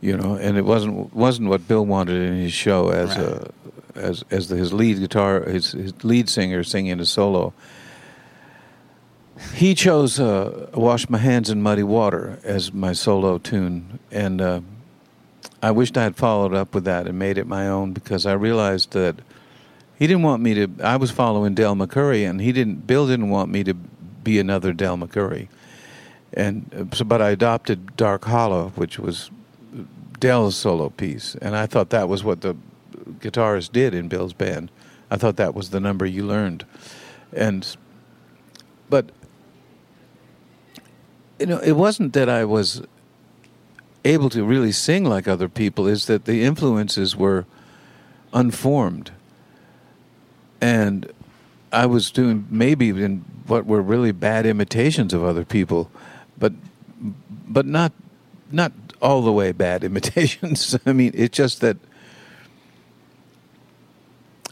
you 0.02 0.16
know, 0.16 0.36
and 0.36 0.56
it 0.56 0.66
wasn't 0.66 1.12
wasn't 1.16 1.50
what 1.50 1.68
Bill 1.68 1.86
wanted 1.86 2.22
in 2.22 2.36
his 2.36 2.54
show 2.54 2.90
as 2.90 3.18
a 3.18 3.52
as 3.96 4.24
as 4.32 4.48
the, 4.48 4.56
his 4.56 4.74
lead 4.74 5.00
guitar 5.00 5.42
his, 5.44 5.72
his 5.72 6.04
lead 6.04 6.30
singer 6.30 6.64
singing 6.64 7.00
a 7.00 7.06
solo. 7.06 7.54
He 9.56 9.74
chose 9.76 10.20
uh, 10.20 10.70
"Wash 10.74 11.10
My 11.10 11.18
Hands 11.18 11.50
in 11.50 11.62
Muddy 11.62 11.84
Water" 11.84 12.40
as 12.44 12.74
my 12.74 12.94
solo 12.94 13.38
tune, 13.38 14.00
and 14.12 14.42
uh, 14.42 14.62
I 15.62 15.72
wished 15.72 15.98
I 15.98 16.04
had 16.04 16.16
followed 16.16 16.54
up 16.54 16.76
with 16.76 16.86
that 16.86 17.08
and 17.08 17.18
made 17.18 17.38
it 17.38 17.48
my 17.48 17.68
own 17.68 17.94
because 17.94 18.26
I 18.26 18.34
realized 18.34 18.92
that 18.92 19.16
he 19.98 20.08
didn't 20.08 20.24
want 20.24 20.42
me 20.42 20.54
to. 20.54 20.70
I 20.84 20.98
was 20.98 21.12
following 21.12 21.56
Del 21.56 21.76
McCoury, 21.76 22.30
and 22.30 22.40
he 22.40 22.52
didn't. 22.52 22.86
Bill 22.86 23.08
didn't 23.08 23.30
want 23.30 23.52
me 23.52 23.64
to 23.64 23.74
be 23.74 24.40
another 24.40 24.72
Del 24.72 24.98
McCoury 24.98 25.48
and 26.34 26.70
uh, 26.74 26.96
so, 26.96 27.06
but 27.06 27.22
I 27.22 27.30
adopted 27.30 27.96
Dark 27.96 28.26
Hollow, 28.26 28.70
which 28.76 29.00
was 29.00 29.30
Del's 30.20 30.56
solo 30.56 30.90
piece, 30.90 31.36
and 31.36 31.56
I 31.56 31.66
thought 31.68 31.92
that 31.92 32.10
was 32.10 32.24
what 32.24 32.42
the 32.42 32.56
guitarist 33.20 33.72
did 33.72 33.94
in 33.94 34.08
Bill's 34.08 34.34
band. 34.34 34.72
I 35.10 35.18
thought 35.18 35.36
that 35.38 35.54
was 35.54 35.70
the 35.70 35.80
number 35.80 36.06
you 36.06 36.26
learned, 36.26 36.66
and 37.32 37.76
but 38.90 39.12
you 41.40 41.46
know, 41.46 41.60
it 41.60 41.74
wasn't 41.74 42.14
that 42.14 42.30
I 42.30 42.46
was 42.46 42.82
able 44.06 44.30
to 44.30 44.44
really 44.44 44.72
sing 44.72 45.06
like 45.06 45.28
other 45.28 45.50
people. 45.50 45.88
Is 45.88 46.06
that 46.08 46.26
the 46.26 46.44
influences 46.44 47.16
were 47.16 47.46
unformed, 48.34 49.12
and 50.62 51.12
I 51.72 51.86
was 51.86 52.12
doing 52.12 52.48
maybe 52.50 52.86
even 52.88 53.26
what 53.48 53.66
were 53.66 53.82
really 53.82 54.12
bad 54.12 54.46
imitations 54.46 55.14
of 55.14 55.24
other 55.24 55.44
people, 55.44 55.92
but 56.38 56.54
but 57.48 57.66
not 57.66 57.92
not 58.52 58.72
all 59.02 59.22
the 59.22 59.32
way 59.32 59.52
bad 59.52 59.84
imitations. 59.90 60.78
I 60.86 60.94
mean, 60.94 61.12
it's 61.14 61.36
just 61.36 61.62
that 61.62 61.78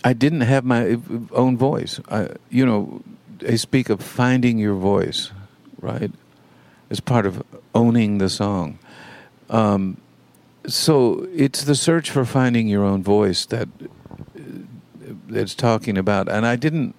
I 0.03 0.13
didn't 0.13 0.41
have 0.41 0.65
my 0.65 0.97
own 1.31 1.57
voice. 1.57 1.99
I, 2.09 2.29
you 2.49 2.65
know, 2.65 3.01
they 3.39 3.57
speak 3.57 3.89
of 3.89 4.01
finding 4.01 4.57
your 4.57 4.75
voice, 4.75 5.31
right? 5.79 6.11
As 6.89 6.99
part 6.99 7.25
of 7.25 7.43
owning 7.73 8.17
the 8.17 8.29
song. 8.29 8.79
Um, 9.49 9.97
so 10.67 11.27
it's 11.33 11.63
the 11.63 11.75
search 11.75 12.09
for 12.09 12.25
finding 12.25 12.67
your 12.67 12.83
own 12.83 13.03
voice 13.03 13.45
that 13.47 13.67
that's 15.27 15.55
talking 15.55 15.97
about, 15.97 16.29
and 16.29 16.45
I 16.45 16.55
didn't. 16.55 16.95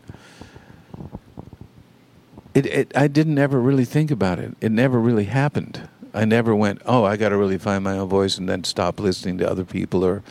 It, 2.54 2.66
it 2.66 2.92
I 2.96 3.08
didn't 3.08 3.38
ever 3.38 3.60
really 3.60 3.84
think 3.84 4.10
about 4.10 4.38
it. 4.38 4.54
It 4.60 4.72
never 4.72 4.98
really 4.98 5.24
happened. 5.24 5.88
I 6.14 6.26
never 6.26 6.54
went, 6.54 6.82
oh, 6.84 7.04
I 7.04 7.16
got 7.16 7.30
to 7.30 7.38
really 7.38 7.56
find 7.56 7.82
my 7.82 7.96
own 7.96 8.08
voice, 8.08 8.36
and 8.36 8.48
then 8.48 8.64
stop 8.64 9.00
listening 9.00 9.38
to 9.38 9.50
other 9.50 9.64
people 9.64 10.04
or 10.04 10.22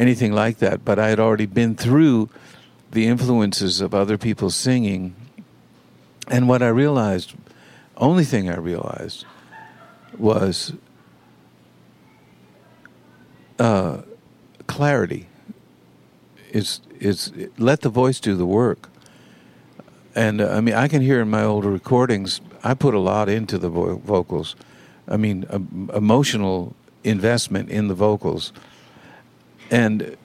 anything 0.00 0.32
like 0.32 0.58
that. 0.58 0.84
But 0.84 0.98
I 0.98 1.10
had 1.10 1.20
already 1.20 1.46
been 1.46 1.76
through 1.76 2.30
the 2.90 3.06
influences 3.06 3.80
of 3.80 3.94
other 3.94 4.18
people 4.18 4.50
singing, 4.50 5.14
and 6.28 6.48
what 6.48 6.62
I 6.62 6.68
realized, 6.68 7.34
only 7.96 8.24
thing 8.24 8.48
I 8.48 8.56
realized, 8.56 9.26
was 10.18 10.72
uh, 13.58 14.02
clarity. 14.66 15.26
Is 16.50 16.80
is 16.98 17.32
let 17.58 17.82
the 17.82 17.88
voice 17.90 18.18
do 18.18 18.34
the 18.34 18.46
work. 18.46 18.88
And 20.16 20.40
uh, 20.40 20.48
I 20.48 20.60
mean, 20.60 20.74
I 20.74 20.88
can 20.88 21.02
hear 21.02 21.20
in 21.20 21.30
my 21.30 21.44
older 21.44 21.70
recordings, 21.70 22.40
I 22.64 22.74
put 22.74 22.94
a 22.94 22.98
lot 22.98 23.28
into 23.28 23.56
the 23.56 23.68
vo- 23.68 23.96
vocals. 23.98 24.56
I 25.06 25.16
mean, 25.16 25.46
um, 25.50 25.90
emotional 25.94 26.74
investment 27.04 27.70
in 27.70 27.86
the 27.86 27.94
vocals. 27.94 28.52
And 29.70 30.16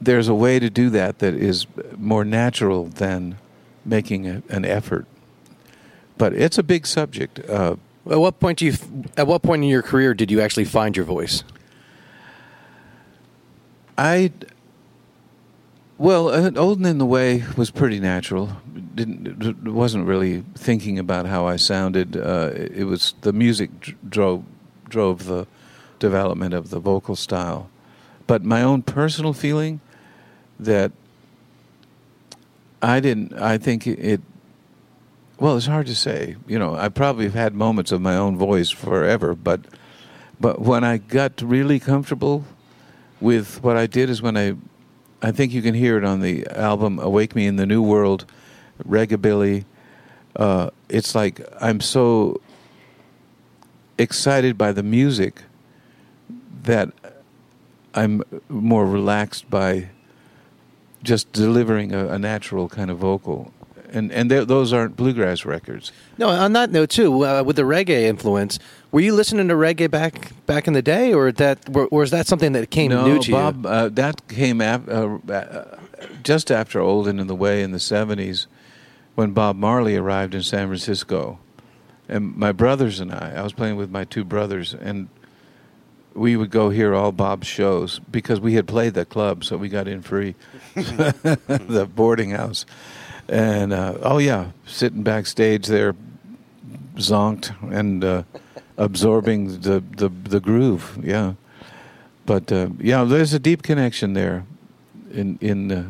there's 0.00 0.28
a 0.28 0.34
way 0.34 0.58
to 0.58 0.70
do 0.70 0.90
that 0.90 1.18
that 1.18 1.34
is 1.34 1.66
more 1.96 2.24
natural 2.24 2.86
than 2.86 3.36
making 3.84 4.26
a, 4.26 4.42
an 4.48 4.64
effort. 4.64 5.06
But 6.16 6.32
it's 6.34 6.58
a 6.58 6.62
big 6.62 6.86
subject. 6.86 7.40
Uh, 7.48 7.76
At 8.10 8.18
what 8.18 8.40
point 8.40 8.58
do 8.58 8.66
you? 8.66 8.74
At 9.16 9.26
what 9.26 9.42
point 9.42 9.62
in 9.62 9.68
your 9.68 9.82
career 9.82 10.14
did 10.14 10.30
you 10.30 10.40
actually 10.40 10.64
find 10.64 10.96
your 10.96 11.06
voice? 11.06 11.44
I 13.96 14.32
Well, 15.98 16.28
uh, 16.28 16.50
Old 16.56 16.78
and 16.78 16.86
in 16.86 16.98
the 16.98 17.06
Way 17.06 17.44
was 17.56 17.70
pretty 17.70 18.00
natural. 18.00 18.56
Didn't 18.94 19.64
wasn't 19.64 20.06
really 20.06 20.44
thinking 20.54 20.98
about 20.98 21.26
how 21.26 21.46
I 21.46 21.56
sounded. 21.56 22.16
Uh, 22.16 22.50
it 22.54 22.84
was 22.84 23.14
the 23.20 23.32
music 23.32 23.96
drove 24.08 24.44
drove 24.88 25.24
the 25.24 25.46
development 25.98 26.54
of 26.54 26.70
the 26.70 26.80
vocal 26.80 27.16
style. 27.16 27.68
But 28.30 28.44
my 28.44 28.62
own 28.62 28.82
personal 28.82 29.32
feeling 29.32 29.80
that 30.60 30.92
I 32.80 33.00
didn't. 33.00 33.32
I 33.32 33.58
think 33.58 33.88
it. 33.88 34.20
well, 35.40 35.56
it's 35.56 35.66
hard 35.66 35.88
to 35.88 35.96
say. 35.96 36.36
You 36.46 36.56
know, 36.56 36.76
I 36.76 36.90
probably 36.90 37.24
have 37.24 37.34
had 37.34 37.54
moments 37.54 37.90
of 37.90 38.00
my 38.00 38.14
own 38.14 38.38
voice 38.38 38.70
forever, 38.70 39.34
but 39.34 39.62
but 40.38 40.60
when 40.60 40.84
I 40.84 40.98
got 40.98 41.42
really 41.42 41.80
comfortable 41.80 42.44
with 43.20 43.60
what 43.64 43.76
I 43.76 43.88
did 43.88 44.08
is 44.08 44.22
when 44.22 44.36
I 44.36 44.54
I 45.20 45.32
think 45.32 45.52
you 45.52 45.60
can 45.60 45.74
hear 45.74 45.98
it 45.98 46.04
on 46.04 46.20
the 46.20 46.46
album 46.54 47.00
"Awake 47.00 47.34
Me 47.34 47.48
in 47.48 47.56
the 47.56 47.66
New 47.66 47.82
World," 47.82 48.26
Reggae 48.88 49.64
Uh, 50.36 50.70
it's 50.88 51.16
like 51.16 51.40
I'm 51.60 51.80
so 51.80 52.40
excited 53.98 54.56
by 54.56 54.70
the 54.70 54.84
music 54.84 55.42
that 56.62 56.92
I'm 57.94 58.22
more 58.48 58.86
relaxed 58.86 59.50
by 59.50 59.88
just 61.02 61.32
delivering 61.32 61.92
a, 61.92 62.08
a 62.08 62.18
natural 62.18 62.68
kind 62.68 62.90
of 62.90 62.98
vocal. 62.98 63.52
And 63.92 64.12
and 64.12 64.30
those 64.30 64.72
aren't 64.72 64.94
bluegrass 64.94 65.44
records. 65.44 65.90
No, 66.16 66.28
on 66.28 66.52
that 66.52 66.70
note 66.70 66.90
too, 66.90 67.26
uh, 67.26 67.42
with 67.42 67.56
the 67.56 67.62
reggae 67.62 68.02
influence, 68.02 68.60
were 68.92 69.00
you 69.00 69.12
listening 69.12 69.48
to 69.48 69.54
reggae 69.54 69.90
back 69.90 70.30
back 70.46 70.68
in 70.68 70.74
the 70.74 70.82
day, 70.82 71.12
or 71.12 71.32
that, 71.32 71.58
or, 71.74 72.04
is 72.04 72.12
that 72.12 72.28
something 72.28 72.52
that 72.52 72.70
came 72.70 72.92
no, 72.92 73.04
new 73.04 73.18
to 73.18 73.32
Bob, 73.32 73.56
you? 73.56 73.62
No, 73.62 73.68
uh, 73.68 73.82
Bob, 73.82 73.94
that 73.96 74.28
came 74.28 74.60
af- 74.60 74.88
uh, 74.88 75.18
uh, 75.28 75.76
just 76.22 76.52
after 76.52 76.78
Old 76.78 77.08
and 77.08 77.18
in 77.18 77.26
the 77.26 77.34
Way 77.34 77.64
in 77.64 77.72
the 77.72 77.78
'70s, 77.78 78.46
when 79.16 79.32
Bob 79.32 79.56
Marley 79.56 79.96
arrived 79.96 80.36
in 80.36 80.42
San 80.44 80.68
Francisco, 80.68 81.40
and 82.08 82.36
my 82.36 82.52
brothers 82.52 83.00
and 83.00 83.10
I, 83.10 83.34
I 83.38 83.42
was 83.42 83.52
playing 83.52 83.74
with 83.74 83.90
my 83.90 84.04
two 84.04 84.22
brothers, 84.22 84.72
and 84.72 85.08
we 86.14 86.36
would 86.36 86.50
go 86.50 86.70
hear 86.70 86.94
all 86.94 87.12
Bob's 87.12 87.46
shows 87.46 88.00
because 88.10 88.40
we 88.40 88.54
had 88.54 88.66
played 88.66 88.94
the 88.94 89.04
club, 89.04 89.44
so 89.44 89.56
we 89.56 89.68
got 89.68 89.86
in 89.88 90.02
free, 90.02 90.34
the 90.74 91.88
boarding 91.94 92.30
house, 92.30 92.66
and 93.28 93.72
uh, 93.72 93.94
oh 94.02 94.18
yeah, 94.18 94.50
sitting 94.66 95.02
backstage 95.02 95.66
there, 95.66 95.94
zonked 96.96 97.52
and 97.72 98.04
uh, 98.04 98.22
absorbing 98.76 99.60
the, 99.60 99.82
the 99.96 100.08
the 100.08 100.40
groove, 100.40 100.98
yeah. 101.02 101.34
But 102.26 102.52
uh, 102.52 102.68
yeah, 102.78 103.04
there's 103.04 103.32
a 103.32 103.38
deep 103.38 103.62
connection 103.62 104.14
there. 104.14 104.44
In 105.12 105.38
in 105.40 105.72
uh, 105.72 105.84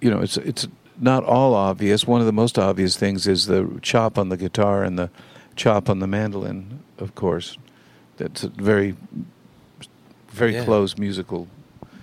you 0.00 0.10
know, 0.10 0.20
it's 0.20 0.36
it's 0.38 0.68
not 1.00 1.24
all 1.24 1.54
obvious. 1.54 2.06
One 2.06 2.20
of 2.20 2.26
the 2.26 2.32
most 2.32 2.58
obvious 2.58 2.96
things 2.96 3.26
is 3.26 3.46
the 3.46 3.78
chop 3.82 4.18
on 4.18 4.28
the 4.28 4.36
guitar 4.36 4.82
and 4.82 4.98
the 4.98 5.10
chop 5.56 5.88
on 5.88 6.00
the 6.00 6.06
mandolin, 6.06 6.80
of 6.98 7.14
course. 7.14 7.56
That's 8.18 8.44
a 8.44 8.48
very 8.48 8.94
very 10.30 10.54
Yeah. 10.54 10.64
close 10.64 10.96
musical 10.98 11.48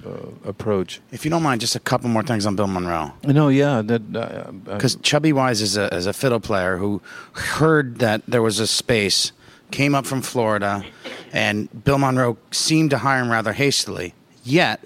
uh, 0.05 0.09
approach. 0.45 0.99
If 1.11 1.24
you 1.26 1.32
don't 1.32 1.43
mind, 1.43 1.61
just 1.61 1.76
a 1.76 1.80
couple 1.80 2.09
more 2.09 2.24
things 2.24 2.45
on 2.45 2.55
Bill 2.55 2.68
Monroe. 2.68 3.13
No, 3.24 3.47
yeah, 3.49 3.82
that 3.82 4.01
uh, 4.16 4.51
Because 4.51 4.95
Chubby 4.97 5.32
Wise 5.32 5.61
is 5.61 5.78
a, 5.78 5.93
is 5.95 6.05
a 6.05 6.13
fiddle 6.13 6.39
player 6.39 6.78
who 6.78 7.01
heard 7.34 7.99
that 7.99 8.22
there 8.28 8.41
was 8.41 8.59
a 8.59 8.68
space, 8.68 9.32
came 9.72 9.95
up 9.95 10.05
from 10.05 10.22
Florida, 10.22 10.84
and 11.32 11.70
Bill 11.84 11.97
Monroe 11.97 12.38
seemed 12.51 12.89
to 12.91 12.97
hire 12.99 13.22
him 13.22 13.32
rather 13.32 13.53
hastily, 13.53 14.13
yet 14.43 14.84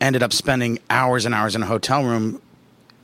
ended 0.00 0.22
up 0.22 0.32
spending 0.32 0.78
hours 0.90 1.24
and 1.24 1.34
hours 1.34 1.56
in 1.56 1.62
a 1.62 1.66
hotel 1.66 2.04
room 2.04 2.40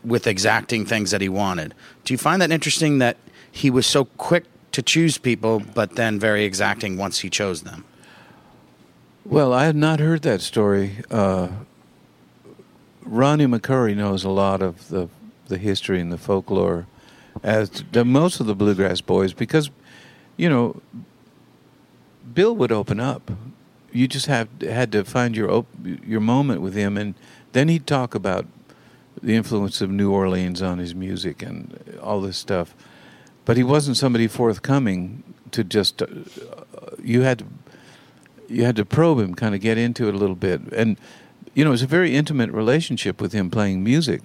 with 0.05 0.27
exacting 0.27 0.85
things 0.85 1.11
that 1.11 1.21
he 1.21 1.29
wanted. 1.29 1.75
Do 2.05 2.13
you 2.13 2.19
find 2.19 2.43
that 2.43 2.51
interesting 2.51 2.99
that 2.99 3.17
he 3.51 3.71
was 3.71 3.87
so 3.87 4.05
quick 4.05 4.45
to 4.73 4.83
choose 4.83 5.19
people, 5.19 5.61
but 5.61 5.97
then 5.97 6.19
very 6.19 6.45
exacting 6.45 6.97
once 6.97 7.21
he 7.21 7.31
chose 7.31 7.63
them? 7.63 7.85
Well, 9.25 9.53
I 9.53 9.65
had 9.67 9.77
not 9.77 10.01
heard 10.01 10.23
that 10.23 10.41
story. 10.41 10.97
Uh, 11.11 11.49
Ronnie 13.05 13.47
McCoury 13.47 13.97
knows 13.97 14.25
a 14.25 14.31
lot 14.31 14.63
of 14.63 14.89
the 14.89 15.09
the 15.49 15.59
history 15.59 16.01
and 16.01 16.11
the 16.11 16.19
folklore, 16.19 16.87
as 17.43 17.69
do 17.69 18.05
most 18.05 18.41
of 18.41 18.47
the 18.47 18.55
bluegrass 18.55 19.01
boys, 19.01 19.33
because 19.33 19.71
you 20.37 20.49
know 20.49 20.81
Bill 22.35 22.57
would 22.57 22.73
open 22.73 23.01
up. 23.01 23.31
You 23.93 24.09
just 24.09 24.27
have 24.27 24.49
had 24.63 24.91
to 24.93 25.05
find 25.05 25.37
your 25.37 25.51
op- 25.51 25.69
your 25.85 26.21
moment 26.21 26.63
with 26.63 26.75
him, 26.75 26.97
and 26.97 27.15
then 27.53 27.69
he'd 27.69 27.87
talk 27.87 28.15
about 28.15 28.47
the 29.23 29.35
influence 29.37 29.81
of 29.81 29.91
New 29.91 30.11
Orleans 30.11 30.63
on 30.63 30.79
his 30.79 30.95
music 30.95 31.43
and 31.43 31.99
all 32.03 32.21
this 32.21 32.39
stuff. 32.39 32.75
But 33.45 33.57
he 33.57 33.63
wasn't 33.63 33.97
somebody 33.97 34.27
forthcoming 34.29 35.23
to 35.51 35.65
just. 35.65 36.03
Uh, 36.03 36.07
you 37.03 37.23
had 37.23 37.41
to 37.41 37.47
you 38.49 38.65
had 38.65 38.77
to 38.77 38.85
probe 38.85 39.19
him, 39.19 39.35
kind 39.35 39.55
of 39.55 39.61
get 39.61 39.79
into 39.79 40.09
it 40.09 40.15
a 40.15 40.19
little 40.19 40.37
bit, 40.37 40.61
and 40.73 40.99
you 41.55 41.65
know 41.65 41.73
it's 41.73 41.83
a 41.83 41.87
very 41.87 42.15
intimate 42.15 42.51
relationship 42.51 43.21
with 43.21 43.33
him 43.33 43.51
playing 43.51 43.83
music. 43.83 44.23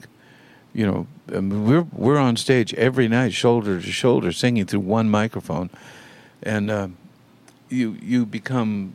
You 0.73 0.85
know, 0.85 1.07
I 1.29 1.39
mean, 1.39 1.65
we're 1.65 1.87
we're 1.93 2.17
on 2.17 2.35
stage 2.35 2.73
every 2.75 3.07
night, 3.07 3.33
shoulder 3.33 3.81
to 3.81 3.91
shoulder, 3.91 4.31
singing 4.31 4.65
through 4.65 4.81
one 4.81 5.09
microphone, 5.09 5.69
and 6.43 6.69
uh, 6.69 6.87
you 7.69 7.97
you 8.01 8.25
become 8.25 8.93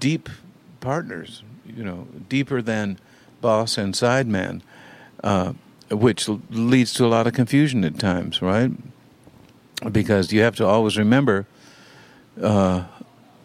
deep 0.00 0.28
partners. 0.80 1.42
You 1.66 1.84
know, 1.84 2.08
deeper 2.28 2.62
than 2.62 2.98
boss 3.40 3.78
and 3.78 3.94
sideman, 3.94 4.62
uh, 5.22 5.52
which 5.90 6.28
leads 6.50 6.92
to 6.94 7.04
a 7.04 7.08
lot 7.08 7.26
of 7.26 7.32
confusion 7.32 7.84
at 7.84 7.98
times, 7.98 8.42
right? 8.42 8.70
Because 9.90 10.32
you 10.32 10.40
have 10.42 10.56
to 10.56 10.66
always 10.66 10.98
remember 10.98 11.46
uh, 12.42 12.84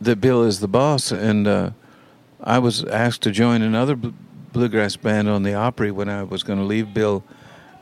that 0.01 0.19
Bill 0.19 0.43
is 0.43 0.59
the 0.59 0.67
boss, 0.67 1.11
and 1.11 1.47
uh, 1.47 1.71
I 2.43 2.59
was 2.59 2.83
asked 2.85 3.21
to 3.23 3.31
join 3.31 3.61
another 3.61 3.95
bl- 3.95 4.09
bluegrass 4.51 4.95
band 4.95 5.29
on 5.29 5.43
the 5.43 5.53
Opry 5.53 5.91
when 5.91 6.09
I 6.09 6.23
was 6.23 6.43
going 6.43 6.59
to 6.59 6.65
leave 6.65 6.93
Bill, 6.93 7.23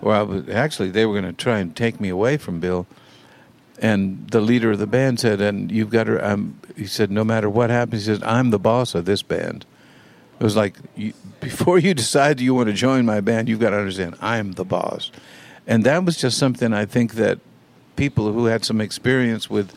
or 0.02 0.14
I 0.14 0.22
was 0.22 0.50
actually 0.50 0.90
they 0.90 1.06
were 1.06 1.20
going 1.20 1.34
to 1.34 1.44
try 1.44 1.60
and 1.60 1.76
take 1.76 2.00
me 2.00 2.10
away 2.10 2.38
from 2.38 2.60
Bill, 2.60 2.88
and 3.80 4.30
the 4.30 4.42
leader 4.42 4.72
of 4.72 4.80
the 4.80 4.88
band 4.88 5.20
said, 5.20 5.42
"And 5.42 5.72
you've 5.72 5.90
got 5.90 6.06
to," 6.06 6.20
um, 6.30 6.60
he 6.76 6.86
said, 6.86 7.10
"No 7.10 7.24
matter 7.24 7.50
what 7.50 7.70
happens," 7.70 8.06
he 8.06 8.14
said, 8.14 8.24
"I'm 8.24 8.52
the 8.52 8.60
boss 8.60 8.94
of 8.96 9.06
this 9.06 9.24
band." 9.24 9.66
It 10.42 10.44
was 10.44 10.56
like 10.56 10.76
you, 10.96 11.14
before 11.40 11.78
you 11.78 11.94
decide 11.94 12.40
you 12.40 12.56
want 12.56 12.66
to 12.66 12.74
join 12.74 13.06
my 13.06 13.22
band, 13.22 13.48
you've 13.48 13.60
got 13.60 13.70
to 13.70 13.78
understand 13.78 14.16
I'm 14.22 14.54
the 14.54 14.66
boss, 14.66 15.12
and 15.68 15.84
that 15.84 16.04
was 16.04 16.18
just 16.18 16.40
something 16.40 16.74
I 16.74 16.86
think 16.86 17.14
that 17.14 17.38
people 17.96 18.34
who 18.34 18.46
had 18.46 18.66
some 18.66 18.82
experience 18.82 19.52
with 19.52 19.72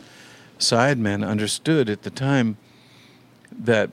sidemen 0.57 1.23
understood 1.23 1.87
at 1.87 2.01
the 2.01 2.09
time 2.09 2.57
that 3.51 3.91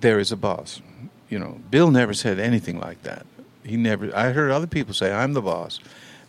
there 0.00 0.18
is 0.18 0.32
a 0.32 0.36
boss. 0.36 0.82
You 1.28 1.38
know, 1.38 1.60
Bill 1.70 1.92
never 1.92 2.14
said 2.14 2.40
anything 2.40 2.80
like 2.80 3.04
that. 3.04 3.24
He 3.64 3.76
never. 3.76 4.10
I 4.16 4.32
heard 4.32 4.50
other 4.50 4.66
people 4.66 4.92
say 4.92 5.12
I'm 5.12 5.34
the 5.34 5.42
boss, 5.42 5.78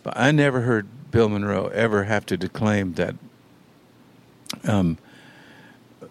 but 0.04 0.16
I 0.16 0.30
never 0.30 0.60
heard 0.60 0.86
Bill 1.10 1.28
Monroe 1.28 1.66
ever 1.74 2.04
have 2.04 2.24
to 2.26 2.36
declaim 2.36 2.92
that. 2.92 3.16
Um, 4.62 4.98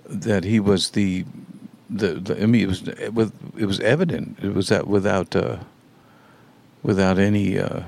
that 0.06 0.44
he 0.44 0.60
was 0.60 0.92
the, 0.92 1.26
the, 1.94 2.14
the 2.16 2.42
I 2.42 2.46
mean, 2.46 2.64
it 2.64 2.68
was 2.68 2.88
it 2.88 3.14
was 3.14 3.32
it 3.58 3.66
was 3.66 3.80
evident. 3.80 4.40
It 4.42 4.54
was 4.54 4.70
that 4.70 4.88
without 4.88 5.36
uh, 5.36 5.58
without 6.82 7.18
any 7.20 7.60
uh, 7.60 7.84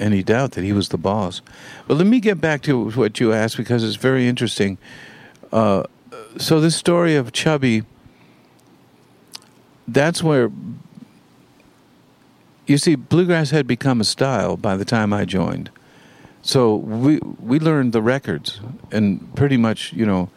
any 0.00 0.22
doubt 0.22 0.52
that 0.52 0.64
he 0.64 0.72
was 0.72 0.88
the 0.88 0.98
boss. 0.98 1.40
But 1.86 1.96
let 1.96 2.06
me 2.06 2.20
get 2.20 2.40
back 2.40 2.62
to 2.62 2.90
what 2.90 3.20
you 3.20 3.32
asked 3.32 3.56
because 3.56 3.84
it's 3.84 3.96
very 3.96 4.28
interesting. 4.28 4.78
Uh, 5.52 5.84
so 6.38 6.60
this 6.60 6.76
story 6.76 7.16
of 7.16 7.32
Chubby, 7.32 7.84
that's 9.86 10.22
where 10.22 10.50
you 12.66 12.78
see 12.78 12.96
bluegrass 12.96 13.50
had 13.50 13.66
become 13.66 14.00
a 14.00 14.04
style 14.04 14.56
by 14.56 14.76
the 14.76 14.84
time 14.84 15.12
I 15.12 15.24
joined. 15.24 15.70
So 16.42 16.76
we 16.76 17.18
we 17.40 17.58
learned 17.58 17.92
the 17.92 18.02
records 18.02 18.60
and 18.92 19.34
pretty 19.34 19.56
much 19.56 19.92
you 19.92 20.06
know 20.06 20.30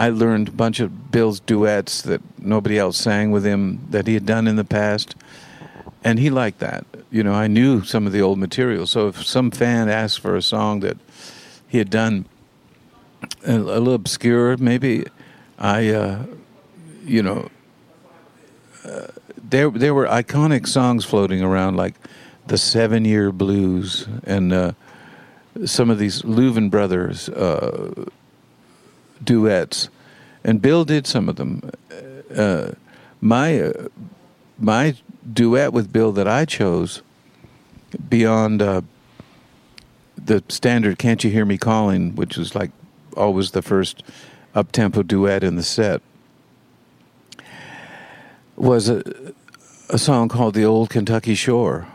I 0.00 0.08
learned 0.08 0.48
a 0.48 0.52
bunch 0.52 0.80
of 0.80 1.12
Bill's 1.12 1.40
duets 1.40 2.00
that 2.02 2.22
nobody 2.38 2.78
else 2.78 2.96
sang 2.96 3.32
with 3.32 3.44
him 3.44 3.86
that 3.90 4.06
he 4.06 4.14
had 4.14 4.24
done 4.24 4.48
in 4.48 4.56
the 4.56 4.64
past, 4.64 5.14
and 6.02 6.18
he 6.18 6.30
liked 6.30 6.60
that. 6.60 6.86
You 7.10 7.22
know, 7.22 7.34
I 7.34 7.48
knew 7.48 7.84
some 7.84 8.06
of 8.06 8.12
the 8.14 8.22
old 8.22 8.38
material. 8.38 8.86
So 8.86 9.08
if 9.08 9.26
some 9.26 9.50
fan 9.50 9.90
asked 9.90 10.20
for 10.20 10.36
a 10.36 10.40
song 10.40 10.80
that 10.80 10.96
he 11.68 11.76
had 11.76 11.90
done 11.90 12.24
a, 13.46 13.58
little 13.58 13.92
obscure, 13.92 14.56
maybe 14.56 15.04
I, 15.58 15.90
uh, 15.90 16.24
you 17.04 17.22
know, 17.22 17.50
uh, 18.86 19.08
there 19.36 19.68
there 19.68 19.92
were 19.92 20.06
iconic 20.06 20.66
songs 20.66 21.04
floating 21.04 21.42
around 21.42 21.76
like 21.76 21.96
the 22.46 22.56
Seven 22.56 23.04
Year 23.04 23.32
Blues 23.32 24.08
and 24.24 24.50
uh, 24.50 24.72
some 25.66 25.90
of 25.90 25.98
these 25.98 26.22
Louvin 26.22 26.70
brothers 26.70 27.28
uh, 27.28 28.06
duets, 29.22 29.88
and 30.44 30.60
Bill 30.62 30.84
did 30.84 31.06
some 31.06 31.28
of 31.28 31.36
them. 31.36 31.70
Uh, 32.34 32.72
my 33.20 33.60
uh, 33.60 33.88
my 34.58 34.94
duet 35.30 35.72
with 35.72 35.92
Bill 35.92 36.12
that 36.12 36.28
I 36.28 36.44
chose 36.44 37.02
beyond 38.08 38.62
uh, 38.62 38.82
the 40.16 40.42
standard 40.48 40.98
"Can't 40.98 41.22
You 41.22 41.30
Hear 41.30 41.44
Me 41.44 41.58
Calling," 41.58 42.14
which 42.14 42.36
was 42.36 42.54
like 42.54 42.70
always 43.16 43.50
the 43.50 43.62
first 43.62 44.02
up 44.54 44.72
tempo 44.72 45.02
duet 45.02 45.44
in 45.44 45.56
the 45.56 45.62
set, 45.62 46.00
was 48.56 48.88
a 48.88 49.02
a 49.88 49.98
song 49.98 50.28
called 50.28 50.54
"The 50.54 50.64
Old 50.64 50.90
Kentucky 50.90 51.34
Shore" 51.34 51.86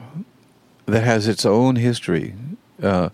that 0.86 1.04
has 1.04 1.28
its 1.28 1.46
own 1.46 1.78
history, 1.78 2.36
uh, 2.82 3.10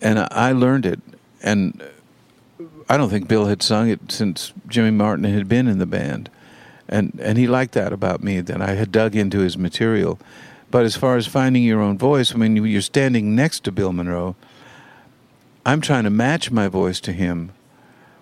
and 0.00 0.18
I 0.30 0.52
learned 0.52 0.86
it 0.86 1.00
and. 1.42 1.82
I 2.92 2.98
don't 2.98 3.08
think 3.08 3.26
Bill 3.26 3.46
had 3.46 3.62
sung 3.62 3.88
it 3.88 4.12
since 4.12 4.52
Jimmy 4.68 4.90
Martin 4.90 5.24
had 5.24 5.48
been 5.48 5.66
in 5.66 5.78
the 5.78 5.86
band 5.86 6.28
and 6.92 7.18
and 7.22 7.38
he 7.38 7.46
liked 7.46 7.72
that 7.72 7.92
about 7.92 8.22
me 8.22 8.40
that 8.40 8.60
I 8.60 8.74
had 8.74 8.92
dug 8.92 9.16
into 9.16 9.38
his 9.38 9.56
material. 9.56 10.18
But 10.70 10.84
as 10.84 10.94
far 10.94 11.16
as 11.16 11.26
finding 11.26 11.64
your 11.64 11.80
own 11.80 11.98
voice, 11.98 12.34
I 12.34 12.36
mean, 12.36 12.56
you're 12.56 12.80
standing 12.82 13.34
next 13.34 13.64
to 13.64 13.72
Bill 13.72 13.92
Monroe. 13.92 14.36
I'm 15.64 15.80
trying 15.80 16.04
to 16.04 16.10
match 16.10 16.50
my 16.50 16.68
voice 16.68 17.00
to 17.00 17.12
him, 17.12 17.52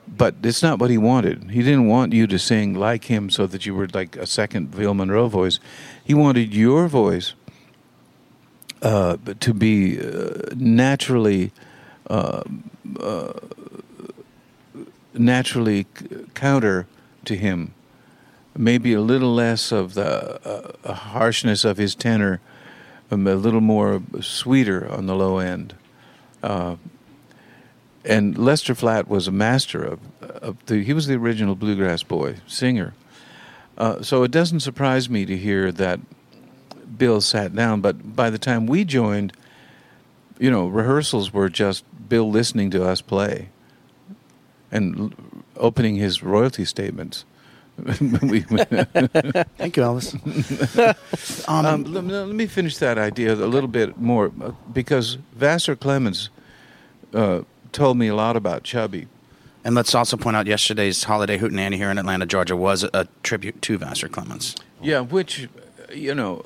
but 0.07 0.35
it's 0.43 0.63
not 0.63 0.79
what 0.79 0.91
he 0.91 0.99
wanted. 0.99 1.51
He 1.51 1.63
didn't 1.63 1.87
want 1.87 2.13
you 2.13 2.27
to 2.27 2.39
sing 2.39 2.75
like 2.75 3.05
him 3.05 3.31
so 3.31 3.47
that 3.47 3.67
you 3.67 3.75
were 3.75 3.89
like 3.89 4.17
a 4.17 4.27
second 4.27 4.71
Bill 4.71 4.95
Monroe 4.95 5.29
voice. 5.29 5.59
He 6.05 6.15
wanted 6.15 6.55
your 6.55 6.87
voice 6.87 7.35
uh, 8.83 9.17
to 9.41 9.55
be 9.55 10.01
uh, 10.01 10.55
naturally. 10.55 11.53
Uh, 12.09 12.43
uh, 12.99 13.33
naturally 15.15 15.87
counter 16.35 16.87
to 17.25 17.37
him 17.37 17.75
maybe 18.57 18.93
a 18.93 19.01
little 19.01 19.35
less 19.35 19.73
of 19.73 19.95
the 19.95 20.77
uh, 20.85 20.93
harshness 20.93 21.65
of 21.65 21.77
his 21.77 21.95
tenor, 21.95 22.41
um, 23.11 23.27
a 23.27 23.35
little 23.35 23.61
more 23.61 24.03
sweeter 24.21 24.91
on 24.91 25.07
the 25.07 25.15
low 25.15 25.39
end. 25.39 25.75
Uh, 26.43 26.77
and 28.05 28.37
Lester 28.39 28.75
Flatt 28.75 29.09
was 29.09 29.29
a 29.29 29.33
master 29.33 29.83
of, 29.83 30.01
of 30.23 30.67
the. 30.67 30.83
He 30.83 30.93
was 30.93 31.07
the 31.07 31.15
original 31.15 31.55
bluegrass 31.55 32.03
boy 32.03 32.37
singer. 32.47 32.95
Uh, 33.77 34.03
so 34.03 34.23
it 34.23 34.31
doesn't 34.31 34.61
surprise 34.61 35.09
me 35.09 35.25
to 35.27 35.37
hear 35.37 35.71
that 35.73 36.01
Bill 36.97 37.21
sat 37.21 37.55
down. 37.55 37.81
But 37.81 38.17
by 38.17 38.31
the 38.31 38.39
time 38.39 38.67
we 38.67 38.85
joined, 38.85 39.35
you 40.39 40.51
know, 40.51 40.67
rehearsals 40.67 41.33
were 41.33 41.49
just 41.51 41.85
Bill 42.09 42.31
listening 42.31 42.71
to 42.71 42.85
us 42.85 43.01
play 43.01 43.51
and 44.73 44.99
l- 44.99 45.13
opening 45.57 45.97
his 45.97 46.23
royalty 46.23 46.65
statements. 46.65 47.25
Thank 47.81 48.03
you, 49.77 49.83
Elvis. 49.83 50.15
um, 51.49 51.67
um, 51.67 51.85
let, 51.85 52.05
let 52.05 52.29
me 52.29 52.47
finish 52.47 52.77
that 52.79 52.99
idea 52.99 53.33
a 53.35 53.47
little 53.47 53.69
bit 53.69 53.99
more 53.99 54.31
uh, 54.43 54.53
because 54.73 55.17
Vassar 55.35 55.77
Clements 55.77 56.29
uh, 57.15 57.43
told 57.73 57.97
me 57.97 58.09
a 58.09 58.15
lot 58.15 58.37
about 58.37 58.65
Chubby. 58.65 59.07
and 59.65 59.75
let's 59.75 59.95
also 59.95 60.17
point 60.17 60.37
out 60.37 60.47
yesterday's 60.47 61.05
holiday 61.05 61.39
hootenanny 61.39 61.77
here 61.77 61.91
in 61.91 61.97
Atlanta, 61.99 62.27
Georgia, 62.27 62.57
was 62.57 62.85
a, 62.85 62.91
a 62.93 63.09
tribute 63.23 63.63
to 63.63 63.79
Vassar 63.79 64.09
Clements. 64.09 64.55
Yeah, 64.83 65.01
which, 65.01 65.49
you 65.93 66.15
know, 66.15 66.45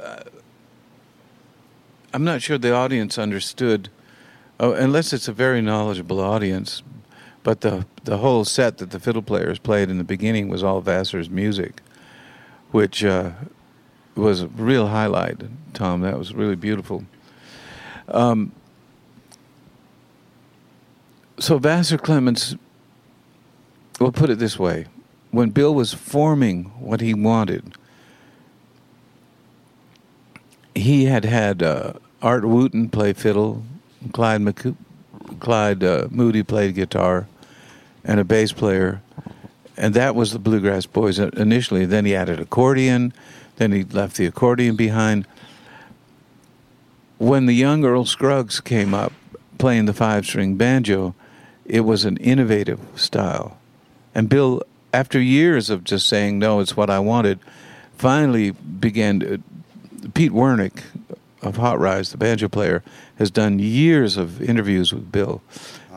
uh, 0.00 0.22
I'm 2.12 2.24
not 2.24 2.42
sure 2.42 2.58
the 2.58 2.74
audience 2.74 3.18
understood, 3.18 3.90
uh, 4.60 4.72
unless 4.72 5.12
it's 5.12 5.28
a 5.28 5.32
very 5.32 5.60
knowledgeable 5.60 6.20
audience. 6.20 6.82
But 7.42 7.60
the 7.62 7.86
the 8.04 8.18
whole 8.18 8.44
set 8.44 8.78
that 8.78 8.90
the 8.90 9.00
fiddle 9.00 9.22
players 9.22 9.58
played 9.58 9.90
in 9.90 9.98
the 9.98 10.04
beginning 10.04 10.48
was 10.48 10.62
all 10.62 10.80
Vassar's 10.80 11.30
music, 11.30 11.80
which 12.72 13.04
uh, 13.04 13.30
was 14.14 14.42
a 14.42 14.48
real 14.48 14.88
highlight. 14.88 15.40
Tom, 15.72 16.00
that 16.02 16.18
was 16.18 16.34
really 16.34 16.56
beautiful. 16.56 17.04
Um, 18.08 18.52
so 21.38 21.58
Vassar 21.58 21.98
Clements, 21.98 22.56
we'll 24.00 24.12
put 24.12 24.30
it 24.30 24.38
this 24.38 24.58
way: 24.58 24.86
when 25.30 25.50
Bill 25.50 25.74
was 25.74 25.94
forming 25.94 26.64
what 26.80 27.00
he 27.00 27.14
wanted, 27.14 27.74
he 30.74 31.04
had 31.04 31.24
had 31.24 31.62
uh, 31.62 31.94
Art 32.20 32.44
Wooten 32.44 32.88
play 32.88 33.12
fiddle, 33.12 33.62
Clyde 34.12 34.74
Clyde 35.40 35.84
uh, 35.84 36.08
Moody 36.10 36.42
played 36.42 36.74
guitar, 36.74 37.26
and 38.04 38.20
a 38.20 38.24
bass 38.24 38.52
player, 38.52 39.02
and 39.76 39.94
that 39.94 40.14
was 40.14 40.32
the 40.32 40.38
Bluegrass 40.38 40.86
Boys 40.86 41.18
initially. 41.18 41.84
Then 41.84 42.04
he 42.04 42.14
added 42.14 42.40
accordion, 42.40 43.12
then 43.56 43.72
he 43.72 43.84
left 43.84 44.16
the 44.16 44.26
accordion 44.26 44.76
behind. 44.76 45.26
When 47.18 47.46
the 47.46 47.54
young 47.54 47.84
Earl 47.84 48.04
Scruggs 48.04 48.60
came 48.60 48.94
up 48.94 49.12
playing 49.58 49.86
the 49.86 49.92
five 49.92 50.24
string 50.24 50.56
banjo, 50.56 51.14
it 51.64 51.80
was 51.80 52.04
an 52.04 52.16
innovative 52.18 52.80
style. 52.94 53.58
And 54.14 54.28
Bill, 54.28 54.62
after 54.94 55.20
years 55.20 55.68
of 55.68 55.84
just 55.84 56.08
saying, 56.08 56.38
no, 56.38 56.60
it's 56.60 56.76
what 56.76 56.90
I 56.90 57.00
wanted, 57.00 57.40
finally 57.96 58.52
began 58.52 59.20
to. 59.20 59.42
Pete 60.14 60.32
Wernick 60.32 60.82
of 61.42 61.56
Hot 61.56 61.78
Rize, 61.78 62.10
the 62.10 62.18
banjo 62.18 62.48
player, 62.48 62.82
has 63.16 63.30
done 63.30 63.58
years 63.58 64.16
of 64.16 64.42
interviews 64.42 64.92
with 64.92 65.10
Bill. 65.12 65.42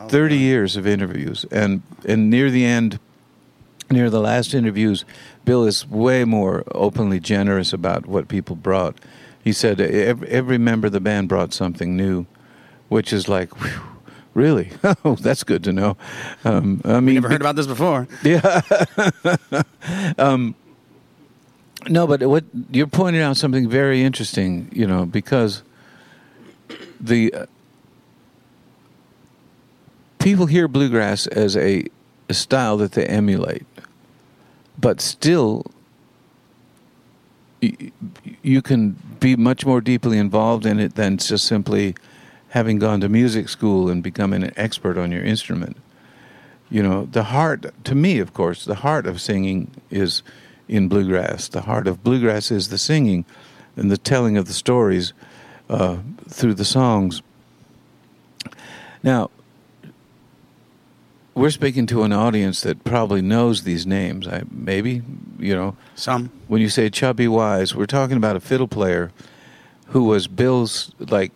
30 0.08 0.36
years 0.36 0.76
of 0.76 0.86
interviews. 0.86 1.44
And, 1.50 1.82
and 2.04 2.28
near 2.28 2.50
the 2.50 2.64
end, 2.64 2.98
near 3.90 4.10
the 4.10 4.20
last 4.20 4.54
interviews, 4.54 5.04
Bill 5.44 5.64
is 5.64 5.86
way 5.88 6.24
more 6.24 6.64
openly 6.72 7.20
generous 7.20 7.72
about 7.72 8.06
what 8.06 8.28
people 8.28 8.56
brought. 8.56 8.96
He 9.42 9.52
said 9.52 9.80
every, 9.80 10.28
every 10.28 10.58
member 10.58 10.86
of 10.86 10.92
the 10.92 11.00
band 11.00 11.28
brought 11.28 11.52
something 11.52 11.96
new, 11.96 12.26
which 12.88 13.12
is 13.12 13.28
like, 13.28 13.60
whew, 13.60 13.80
really? 14.34 14.70
Oh, 15.04 15.16
that's 15.16 15.42
good 15.42 15.64
to 15.64 15.72
know. 15.72 15.96
Um, 16.44 16.80
I 16.84 17.00
mean, 17.00 17.16
Never 17.16 17.28
heard 17.28 17.40
about 17.40 17.56
this 17.56 17.66
before. 17.66 18.06
yeah. 18.22 18.60
um, 20.18 20.54
no, 21.88 22.06
but 22.06 22.22
what 22.22 22.44
you're 22.70 22.86
pointing 22.86 23.22
out 23.22 23.36
something 23.36 23.68
very 23.68 24.02
interesting, 24.02 24.70
you 24.72 24.86
know, 24.86 25.06
because 25.06 25.62
the 27.00 27.32
uh, 27.34 27.46
people 30.18 30.46
hear 30.46 30.68
bluegrass 30.68 31.26
as 31.26 31.56
a, 31.56 31.84
a 32.28 32.34
style 32.34 32.76
that 32.78 32.92
they 32.92 33.04
emulate, 33.06 33.66
but 34.78 35.00
still, 35.00 35.64
y- 37.60 37.90
you 38.42 38.62
can 38.62 38.96
be 39.20 39.36
much 39.36 39.66
more 39.66 39.80
deeply 39.80 40.18
involved 40.18 40.66
in 40.66 40.78
it 40.78 40.94
than 40.94 41.16
just 41.16 41.44
simply 41.46 41.94
having 42.50 42.78
gone 42.78 43.00
to 43.00 43.08
music 43.08 43.48
school 43.48 43.88
and 43.88 44.02
becoming 44.02 44.42
an 44.42 44.52
expert 44.56 44.98
on 44.98 45.10
your 45.10 45.24
instrument. 45.24 45.76
You 46.70 46.82
know 46.82 47.04
the 47.04 47.24
heart 47.24 47.66
to 47.84 47.94
me 47.94 48.18
of 48.18 48.32
course 48.32 48.64
the 48.64 48.76
heart 48.76 49.06
of 49.06 49.20
singing 49.20 49.70
is 49.90 50.22
in 50.72 50.88
bluegrass. 50.88 51.48
The 51.48 51.60
heart 51.60 51.86
of 51.86 52.02
bluegrass 52.02 52.50
is 52.50 52.70
the 52.70 52.78
singing 52.78 53.26
and 53.76 53.90
the 53.90 53.98
telling 53.98 54.38
of 54.38 54.46
the 54.46 54.54
stories 54.54 55.12
uh, 55.68 55.98
through 56.28 56.54
the 56.54 56.64
songs. 56.64 57.20
Now 59.02 59.30
we're 61.34 61.50
speaking 61.50 61.86
to 61.86 62.04
an 62.04 62.12
audience 62.12 62.62
that 62.62 62.84
probably 62.84 63.20
knows 63.20 63.64
these 63.64 63.86
names. 63.86 64.26
I, 64.26 64.44
maybe 64.50 65.02
you 65.38 65.54
know. 65.54 65.76
Some. 65.94 66.30
when 66.48 66.62
you 66.62 66.70
say 66.70 66.88
chubby 66.88 67.28
wise 67.28 67.74
we're 67.74 67.86
talking 67.86 68.16
about 68.16 68.36
a 68.36 68.40
fiddle 68.40 68.68
player 68.68 69.12
who 69.88 70.04
was 70.04 70.26
bill's 70.26 70.92
like 70.98 71.32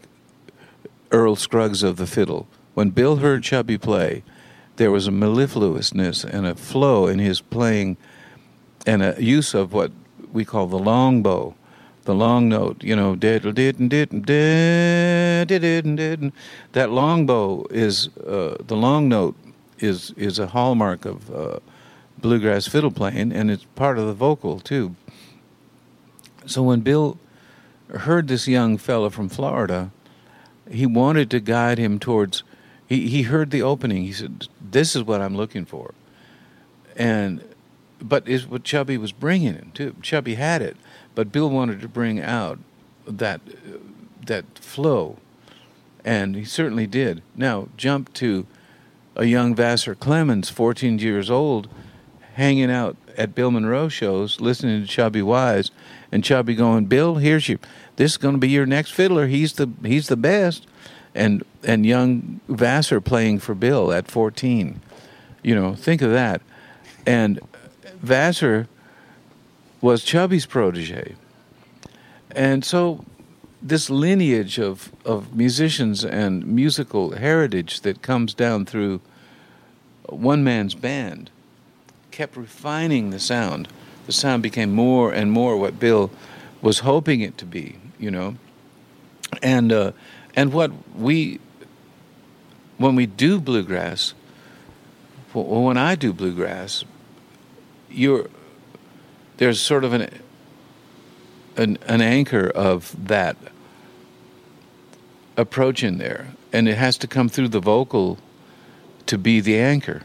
earl 1.10 1.36
scruggs 1.36 1.82
of 1.82 1.96
the 1.96 2.06
fiddle. 2.06 2.48
When 2.72 2.88
bill 2.88 3.16
heard 3.16 3.42
chubby 3.42 3.76
play 3.76 4.22
there 4.76 4.90
was 4.90 5.06
a 5.06 5.10
mellifluousness 5.10 6.24
and 6.24 6.46
a 6.46 6.54
flow 6.54 7.06
in 7.06 7.18
his 7.18 7.42
playing 7.42 7.98
and 8.86 9.02
a 9.02 9.22
use 9.22 9.52
of 9.52 9.72
what 9.72 9.90
we 10.32 10.44
call 10.44 10.66
the 10.66 10.78
long 10.78 11.22
bow 11.22 11.54
the 12.04 12.14
long 12.14 12.48
note 12.48 12.82
you 12.82 12.96
know 12.96 13.16
diddle 13.16 13.52
didn't 13.52 13.88
didn't 13.88 14.22
didn't 14.22 15.96
didn't 15.96 16.34
that 16.72 16.90
long 16.90 17.26
bow 17.26 17.66
is 17.70 18.08
uh, 18.18 18.56
the 18.66 18.76
long 18.76 19.08
note 19.08 19.36
is 19.78 20.12
is 20.16 20.38
a 20.38 20.46
hallmark 20.46 21.04
of 21.04 21.30
uh, 21.34 21.58
bluegrass 22.18 22.66
fiddle 22.66 22.90
playing 22.90 23.32
and 23.32 23.50
it's 23.50 23.64
part 23.74 23.98
of 23.98 24.06
the 24.06 24.14
vocal 24.14 24.60
too. 24.60 24.94
So 26.46 26.62
when 26.62 26.80
bill 26.80 27.18
heard 27.90 28.28
this 28.28 28.48
young 28.48 28.78
fellow 28.78 29.10
from 29.10 29.28
florida 29.28 29.90
he 30.70 30.86
wanted 30.86 31.30
to 31.30 31.40
guide 31.40 31.78
him 31.78 31.98
towards 31.98 32.42
he, 32.88 33.08
he 33.08 33.22
heard 33.22 33.50
the 33.50 33.62
opening. 33.62 34.04
He 34.04 34.12
said 34.12 34.46
this 34.60 34.94
is 34.94 35.02
what 35.02 35.20
i'm 35.20 35.36
looking 35.36 35.64
for. 35.64 35.92
And 36.96 37.42
but 38.00 38.28
is 38.28 38.46
what 38.46 38.64
chubby 38.64 38.98
was 38.98 39.12
bringing 39.12 39.54
him 39.54 39.70
too 39.74 39.94
chubby 40.02 40.34
had 40.34 40.62
it 40.62 40.76
but 41.14 41.32
bill 41.32 41.50
wanted 41.50 41.80
to 41.80 41.88
bring 41.88 42.20
out 42.20 42.58
that 43.06 43.40
uh, 43.48 43.78
that 44.24 44.44
flow 44.58 45.16
and 46.04 46.36
he 46.36 46.44
certainly 46.44 46.86
did 46.86 47.22
now 47.34 47.68
jump 47.76 48.12
to 48.12 48.46
a 49.14 49.24
young 49.24 49.54
vassar 49.54 49.94
clements 49.94 50.48
14 50.48 50.98
years 50.98 51.30
old 51.30 51.68
hanging 52.36 52.70
out 52.70 52.96
at 53.16 53.34
Bill 53.34 53.50
Monroe 53.50 53.88
shows, 53.88 54.40
listening 54.40 54.82
to 54.82 54.86
Chubby 54.86 55.22
Wise, 55.22 55.70
and 56.12 56.22
Chubby 56.22 56.54
going, 56.54 56.84
"Bill, 56.84 57.16
here's 57.16 57.48
your. 57.48 57.58
This 57.96 58.12
is 58.12 58.16
going 58.18 58.34
to 58.34 58.38
be 58.38 58.50
your 58.50 58.66
next 58.66 58.92
fiddler. 58.92 59.26
He's 59.26 59.54
the 59.54 59.70
he's 59.82 60.08
the 60.08 60.16
best." 60.16 60.66
And 61.14 61.42
and 61.64 61.86
young 61.86 62.40
Vassar 62.48 63.00
playing 63.00 63.38
for 63.38 63.54
Bill 63.54 63.90
at 63.90 64.10
14. 64.10 64.80
You 65.42 65.54
know, 65.54 65.74
think 65.74 66.02
of 66.02 66.10
that. 66.10 66.42
And 67.06 67.40
Vassar 68.06 68.68
was 69.80 70.04
Chubby's 70.04 70.46
protege. 70.46 71.14
And 72.30 72.64
so 72.64 73.04
this 73.60 73.90
lineage 73.90 74.58
of, 74.58 74.92
of 75.04 75.34
musicians 75.34 76.04
and 76.04 76.46
musical 76.46 77.12
heritage 77.12 77.80
that 77.80 78.02
comes 78.02 78.32
down 78.34 78.64
through 78.64 79.00
one 80.08 80.44
man's 80.44 80.74
band 80.74 81.30
kept 82.10 82.36
refining 82.36 83.10
the 83.10 83.18
sound. 83.18 83.68
The 84.06 84.12
sound 84.12 84.42
became 84.42 84.72
more 84.72 85.12
and 85.12 85.32
more 85.32 85.56
what 85.56 85.78
Bill 85.78 86.10
was 86.62 86.78
hoping 86.80 87.20
it 87.20 87.36
to 87.38 87.44
be, 87.44 87.76
you 87.98 88.10
know. 88.10 88.36
And 89.42 89.72
uh, 89.72 89.92
and 90.34 90.52
what 90.52 90.70
we 90.94 91.40
when 92.78 92.94
we 92.94 93.06
do 93.06 93.40
bluegrass, 93.40 94.14
when 95.34 95.76
I 95.76 95.94
do 95.94 96.12
bluegrass, 96.12 96.84
you're 97.90 98.28
there's 99.36 99.60
sort 99.60 99.84
of 99.84 99.92
an 99.92 100.10
an, 101.56 101.78
an 101.86 102.00
anchor 102.00 102.48
of 102.48 102.94
that 103.08 103.36
approach 105.36 105.82
in 105.82 105.98
there, 105.98 106.28
and 106.52 106.68
it 106.68 106.76
has 106.76 106.98
to 106.98 107.06
come 107.06 107.28
through 107.28 107.48
the 107.48 107.60
vocal 107.60 108.18
to 109.06 109.18
be 109.18 109.40
the 109.40 109.58
anchor. 109.58 110.02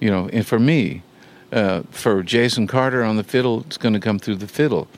You 0.00 0.10
know, 0.10 0.28
and 0.32 0.46
for 0.46 0.58
me, 0.58 1.02
uh, 1.52 1.82
for 1.90 2.22
Jason 2.22 2.66
Carter 2.66 3.02
on 3.02 3.16
the 3.16 3.24
fiddle, 3.24 3.60
it's 3.60 3.78
going 3.78 3.94
to 3.94 4.00
come 4.00 4.18
through 4.18 4.36
the 4.36 4.48
fiddle, 4.48 4.88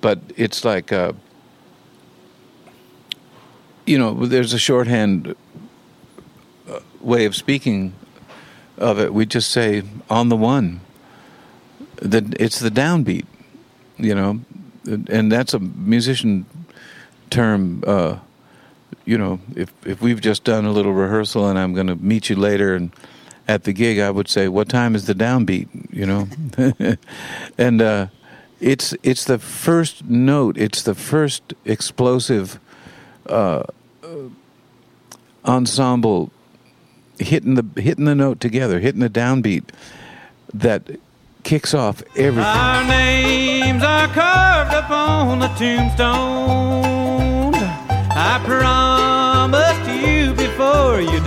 but 0.00 0.20
it's 0.36 0.64
like. 0.64 0.92
Uh, 0.92 1.12
you 3.86 3.98
know, 3.98 4.26
there's 4.26 4.52
a 4.52 4.58
shorthand 4.58 5.34
uh, 6.68 6.80
way 7.00 7.24
of 7.24 7.34
speaking 7.34 7.92
of 8.78 8.98
it. 8.98 9.12
We 9.12 9.26
just 9.26 9.50
say 9.50 9.82
on 10.08 10.28
the 10.28 10.36
one. 10.36 10.80
That 12.02 12.40
it's 12.40 12.58
the 12.58 12.70
downbeat, 12.70 13.26
you 13.96 14.14
know, 14.14 14.40
and 14.84 15.30
that's 15.30 15.54
a 15.54 15.60
musician 15.60 16.46
term. 17.30 17.84
Uh, 17.86 18.18
you 19.04 19.16
know, 19.16 19.40
if 19.54 19.72
if 19.86 20.00
we've 20.02 20.20
just 20.20 20.44
done 20.44 20.64
a 20.64 20.72
little 20.72 20.92
rehearsal 20.92 21.48
and 21.48 21.58
I'm 21.58 21.74
going 21.74 21.86
to 21.86 21.96
meet 21.96 22.28
you 22.28 22.36
later 22.36 22.74
and 22.74 22.90
at 23.48 23.64
the 23.64 23.72
gig, 23.72 23.98
I 23.98 24.10
would 24.10 24.28
say, 24.28 24.48
"What 24.48 24.68
time 24.68 24.94
is 24.94 25.06
the 25.06 25.14
downbeat?" 25.14 25.68
You 25.90 26.06
know, 26.06 26.96
and 27.58 27.82
uh, 27.82 28.06
it's 28.60 28.94
it's 29.02 29.24
the 29.24 29.38
first 29.38 30.04
note. 30.04 30.56
It's 30.56 30.82
the 30.82 30.94
first 30.94 31.54
explosive 31.64 32.60
uh, 33.26 33.64
ensemble 35.44 36.30
hitting 37.18 37.54
the 37.54 37.80
hitting 37.80 38.04
the 38.04 38.14
note 38.14 38.40
together, 38.40 38.80
hitting 38.80 39.00
the 39.00 39.10
downbeat 39.10 39.64
that 40.54 40.82
kicks 41.42 41.74
off 41.74 42.02
everything. 42.16 42.44
Our 42.44 42.84
names 42.84 43.82
are 43.82 44.08
carved 44.08 44.74
upon 44.74 45.40
the 45.40 45.48
tombstone. 45.48 47.54
I 48.14 48.40
promised 48.44 49.90
you 49.90 50.34
before 50.34 51.00
you. 51.00 51.22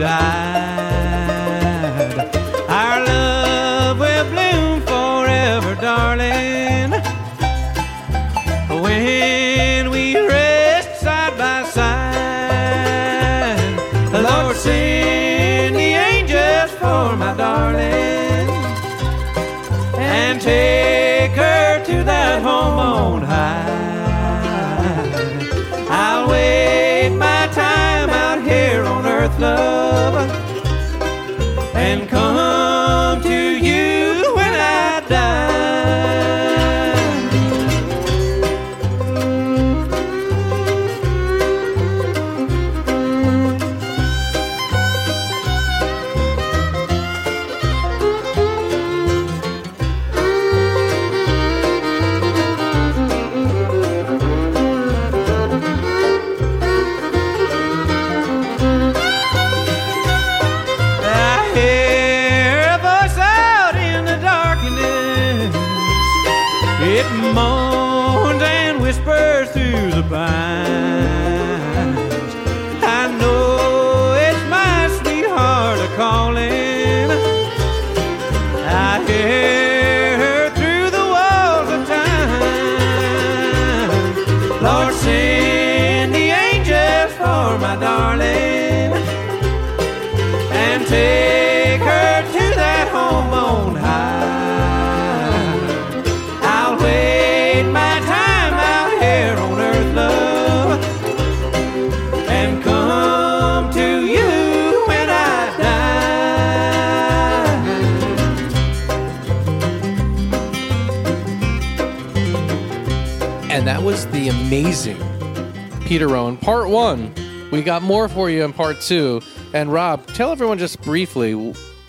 Peter 115.96 116.10
Rowan, 116.10 116.36
part 116.36 116.68
one. 116.68 117.14
We 117.52 117.62
got 117.62 117.82
more 117.82 118.10
for 118.10 118.30
you 118.30 118.44
in 118.44 118.52
part 118.52 118.82
two. 118.82 119.22
And 119.54 119.72
Rob, 119.72 120.06
tell 120.08 120.34
everyone 120.34 120.58
just 120.58 120.82
briefly 120.82 121.32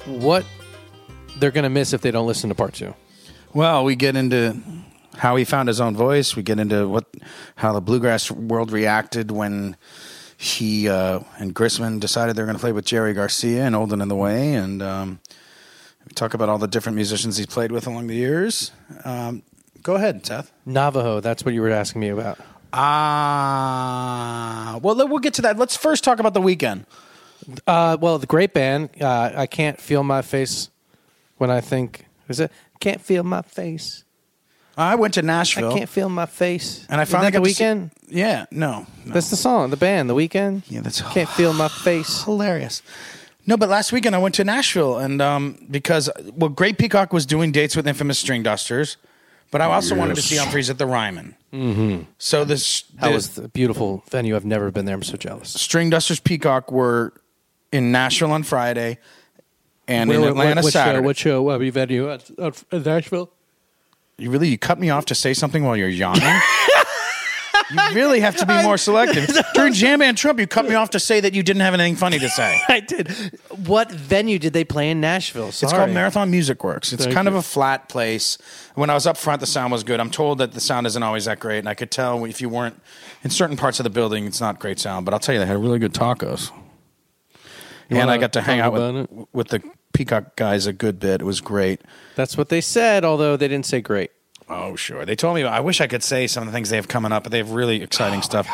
what 0.04 0.46
they're 1.38 1.50
going 1.50 1.64
to 1.64 1.68
miss 1.68 1.92
if 1.92 2.02
they 2.02 2.12
don't 2.12 2.28
listen 2.28 2.48
to 2.50 2.54
part 2.54 2.74
two. 2.74 2.94
Well, 3.52 3.82
we 3.82 3.96
get 3.96 4.14
into 4.14 4.62
how 5.16 5.34
he 5.34 5.44
found 5.44 5.66
his 5.66 5.80
own 5.80 5.96
voice. 5.96 6.36
We 6.36 6.44
get 6.44 6.60
into 6.60 6.86
what 6.88 7.06
how 7.56 7.72
the 7.72 7.80
bluegrass 7.80 8.30
world 8.30 8.70
reacted 8.70 9.32
when 9.32 9.76
he 10.36 10.88
uh, 10.88 11.18
and 11.40 11.52
Grisman 11.52 11.98
decided 11.98 12.36
they're 12.36 12.46
going 12.46 12.54
to 12.56 12.60
play 12.60 12.70
with 12.70 12.84
Jerry 12.84 13.12
Garcia 13.12 13.64
and 13.64 13.74
Old 13.74 13.92
and 13.92 14.00
in 14.00 14.06
the 14.06 14.14
Way, 14.14 14.54
and 14.54 14.82
um, 14.82 15.18
we 16.06 16.14
talk 16.14 16.32
about 16.32 16.48
all 16.48 16.58
the 16.58 16.68
different 16.68 16.94
musicians 16.94 17.38
he's 17.38 17.46
played 17.46 17.72
with 17.72 17.88
along 17.88 18.06
the 18.06 18.14
years. 18.14 18.70
Um, 19.04 19.42
go 19.82 19.96
ahead, 19.96 20.24
Seth. 20.24 20.52
Navajo, 20.64 21.18
that's 21.18 21.44
what 21.44 21.54
you 21.54 21.60
were 21.60 21.70
asking 21.70 22.02
me 22.02 22.10
about. 22.10 22.38
Ah, 22.76 24.78
well, 24.82 24.96
we'll 25.08 25.18
get 25.18 25.34
to 25.34 25.42
that. 25.42 25.58
Let's 25.58 25.76
first 25.76 26.04
talk 26.04 26.18
about 26.18 26.34
the 26.34 26.40
weekend. 26.40 26.86
Uh, 27.66 27.96
well, 28.00 28.18
the 28.18 28.26
great 28.26 28.52
band. 28.52 28.90
Uh, 29.00 29.32
I 29.36 29.46
can't 29.46 29.80
feel 29.80 30.02
my 30.02 30.22
face 30.22 30.70
when 31.38 31.50
I 31.50 31.60
think. 31.60 32.06
Is 32.28 32.40
it? 32.40 32.50
Can't 32.80 33.00
feel 33.00 33.22
my 33.22 33.42
face. 33.42 34.04
I 34.76 34.94
went 34.94 35.14
to 35.14 35.22
Nashville. 35.22 35.72
I 35.72 35.78
can't 35.78 35.88
feel 35.88 36.08
my 36.10 36.26
face. 36.26 36.86
And 36.90 37.00
I 37.00 37.04
Isn't 37.04 37.20
that 37.20 37.32
the 37.32 37.38
to 37.38 37.44
see- 37.46 37.50
weekend. 37.50 37.90
yeah, 38.08 38.44
no, 38.50 38.86
no. 39.06 39.12
That's 39.14 39.30
the 39.30 39.36
song. 39.36 39.70
The 39.70 39.76
band. 39.76 40.10
The 40.10 40.14
weekend. 40.14 40.64
Yeah, 40.68 40.80
that's 40.82 41.00
can't 41.00 41.28
feel 41.30 41.52
my 41.54 41.68
face. 41.68 42.22
hilarious. 42.24 42.82
No, 43.46 43.56
but 43.56 43.68
last 43.68 43.92
weekend 43.92 44.14
I 44.14 44.18
went 44.18 44.34
to 44.34 44.44
Nashville, 44.44 44.98
and 44.98 45.22
um, 45.22 45.66
because 45.70 46.10
well, 46.34 46.50
Great 46.50 46.78
Peacock 46.78 47.12
was 47.12 47.24
doing 47.24 47.52
dates 47.52 47.76
with 47.76 47.86
Infamous 47.86 48.18
String 48.18 48.42
Dusters, 48.42 48.96
but 49.50 49.60
I 49.60 49.66
also 49.66 49.94
wanted 49.94 50.16
to 50.16 50.22
see 50.22 50.36
Umphrey's 50.36 50.70
at 50.70 50.78
the 50.78 50.86
Ryman. 50.86 51.36
Mm-hmm. 51.52 52.02
So 52.18 52.44
this 52.44 52.82
That 53.00 53.12
was 53.12 53.38
a 53.38 53.48
beautiful 53.48 54.02
venue. 54.10 54.36
I've 54.36 54.44
never 54.44 54.70
been 54.70 54.84
there. 54.84 54.94
I'm 54.94 55.02
so 55.02 55.16
jealous. 55.16 55.50
String 55.50 55.90
Dusters 55.90 56.20
Peacock 56.20 56.70
were 56.70 57.12
in 57.72 57.92
Nashville 57.92 58.32
on 58.32 58.42
Friday. 58.42 58.98
and 59.88 60.10
in 60.10 60.24
Atlanta 60.24 60.62
what, 60.62 60.72
Saturday. 60.72 60.98
Show, 60.98 61.02
what 61.02 61.16
show? 61.16 61.50
Uh, 61.50 61.70
venue 61.70 62.10
at, 62.10 62.30
at 62.38 62.84
Nashville? 62.84 63.30
You 64.18 64.30
really 64.30 64.48
you 64.48 64.58
cut 64.58 64.80
me 64.80 64.90
off 64.90 65.06
to 65.06 65.14
say 65.14 65.34
something 65.34 65.62
while 65.64 65.76
you're 65.76 65.88
yawning. 65.88 66.22
you 67.70 67.94
really 67.94 68.20
have 68.20 68.36
to 68.36 68.46
be 68.46 68.62
more 68.62 68.78
selective. 68.78 69.28
During 69.54 69.72
Jam 69.72 69.98
Band 70.00 70.16
Trump, 70.16 70.38
you 70.38 70.46
cut 70.46 70.66
me 70.68 70.74
off 70.74 70.90
to 70.90 71.00
say 71.00 71.20
that 71.20 71.34
you 71.34 71.42
didn't 71.42 71.62
have 71.62 71.74
anything 71.74 71.96
funny 71.96 72.18
to 72.18 72.28
say. 72.28 72.60
I 72.68 72.80
did. 72.80 73.08
What 73.66 73.90
venue 73.90 74.38
did 74.38 74.52
they 74.52 74.64
play 74.64 74.90
in 74.90 75.00
Nashville? 75.00 75.52
Sorry. 75.52 75.70
It's 75.70 75.76
called 75.76 75.90
Marathon 75.90 76.30
Music 76.30 76.62
Works. 76.62 76.92
It's 76.92 77.04
Thank 77.04 77.14
kind 77.14 77.28
of 77.28 77.34
a 77.34 77.42
flat 77.42 77.88
place. 77.88 78.38
When 78.74 78.90
I 78.90 78.94
was 78.94 79.06
up 79.06 79.16
front, 79.16 79.40
the 79.40 79.46
sound 79.46 79.72
was 79.72 79.84
good. 79.84 80.00
I'm 80.00 80.10
told 80.10 80.38
that 80.38 80.52
the 80.52 80.60
sound 80.60 80.86
isn't 80.86 81.02
always 81.02 81.24
that 81.24 81.40
great, 81.40 81.58
and 81.58 81.68
I 81.68 81.74
could 81.74 81.90
tell 81.90 82.24
if 82.24 82.40
you 82.40 82.48
weren't 82.48 82.80
in 83.22 83.30
certain 83.30 83.56
parts 83.56 83.80
of 83.80 83.84
the 83.84 83.90
building, 83.90 84.26
it's 84.26 84.40
not 84.40 84.58
great 84.58 84.78
sound. 84.78 85.04
But 85.04 85.14
I'll 85.14 85.20
tell 85.20 85.34
you, 85.34 85.40
they 85.40 85.46
had 85.46 85.58
really 85.58 85.78
good 85.78 85.94
tacos. 85.94 86.50
You 87.88 87.98
and 87.98 88.10
I 88.10 88.18
got 88.18 88.32
to 88.32 88.40
hang 88.40 88.60
out 88.60 88.72
with, 88.72 89.26
with 89.32 89.48
the 89.48 89.62
Peacock 89.92 90.36
guys 90.36 90.66
a 90.66 90.72
good 90.72 90.98
bit. 90.98 91.20
It 91.20 91.24
was 91.24 91.40
great. 91.40 91.80
That's 92.16 92.36
what 92.36 92.48
they 92.48 92.60
said, 92.60 93.04
although 93.04 93.36
they 93.36 93.48
didn't 93.48 93.66
say 93.66 93.80
great. 93.80 94.10
Oh, 94.48 94.76
sure. 94.76 95.04
They 95.04 95.16
told 95.16 95.34
me. 95.34 95.42
I 95.44 95.60
wish 95.60 95.80
I 95.80 95.86
could 95.86 96.02
say 96.02 96.26
some 96.26 96.42
of 96.42 96.46
the 96.48 96.52
things 96.52 96.70
they 96.70 96.76
have 96.76 96.88
coming 96.88 97.12
up, 97.12 97.24
but 97.24 97.32
they 97.32 97.38
have 97.38 97.50
really 97.50 97.82
exciting 97.82 98.22
stuff. 98.22 98.48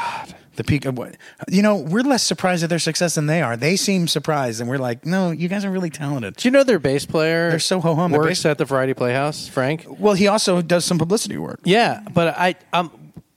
The 0.54 0.64
peak 0.64 0.84
of 0.84 0.98
what 0.98 1.16
you 1.48 1.62
know, 1.62 1.76
we're 1.76 2.02
less 2.02 2.22
surprised 2.22 2.62
at 2.62 2.68
their 2.68 2.78
success 2.78 3.14
than 3.14 3.26
they 3.26 3.40
are. 3.40 3.56
They 3.56 3.74
seem 3.74 4.06
surprised, 4.06 4.60
and 4.60 4.68
we're 4.68 4.76
like, 4.78 5.06
no, 5.06 5.30
you 5.30 5.48
guys 5.48 5.64
are 5.64 5.70
really 5.70 5.88
talented. 5.88 6.36
Do 6.36 6.46
you 6.46 6.52
know 6.52 6.62
their 6.62 6.78
bass 6.78 7.06
player? 7.06 7.48
They're 7.48 7.58
so 7.58 7.80
ho 7.80 7.94
hum. 7.94 8.12
Works 8.12 8.44
at 8.44 8.58
the 8.58 8.66
Variety 8.66 8.92
Playhouse, 8.92 9.48
Frank. 9.48 9.86
Well, 9.88 10.12
he 10.12 10.28
also 10.28 10.60
does 10.60 10.84
some 10.84 10.98
publicity 10.98 11.38
work. 11.38 11.60
Yeah, 11.64 12.02
but 12.12 12.34
I 12.36 12.56
um, 12.74 12.90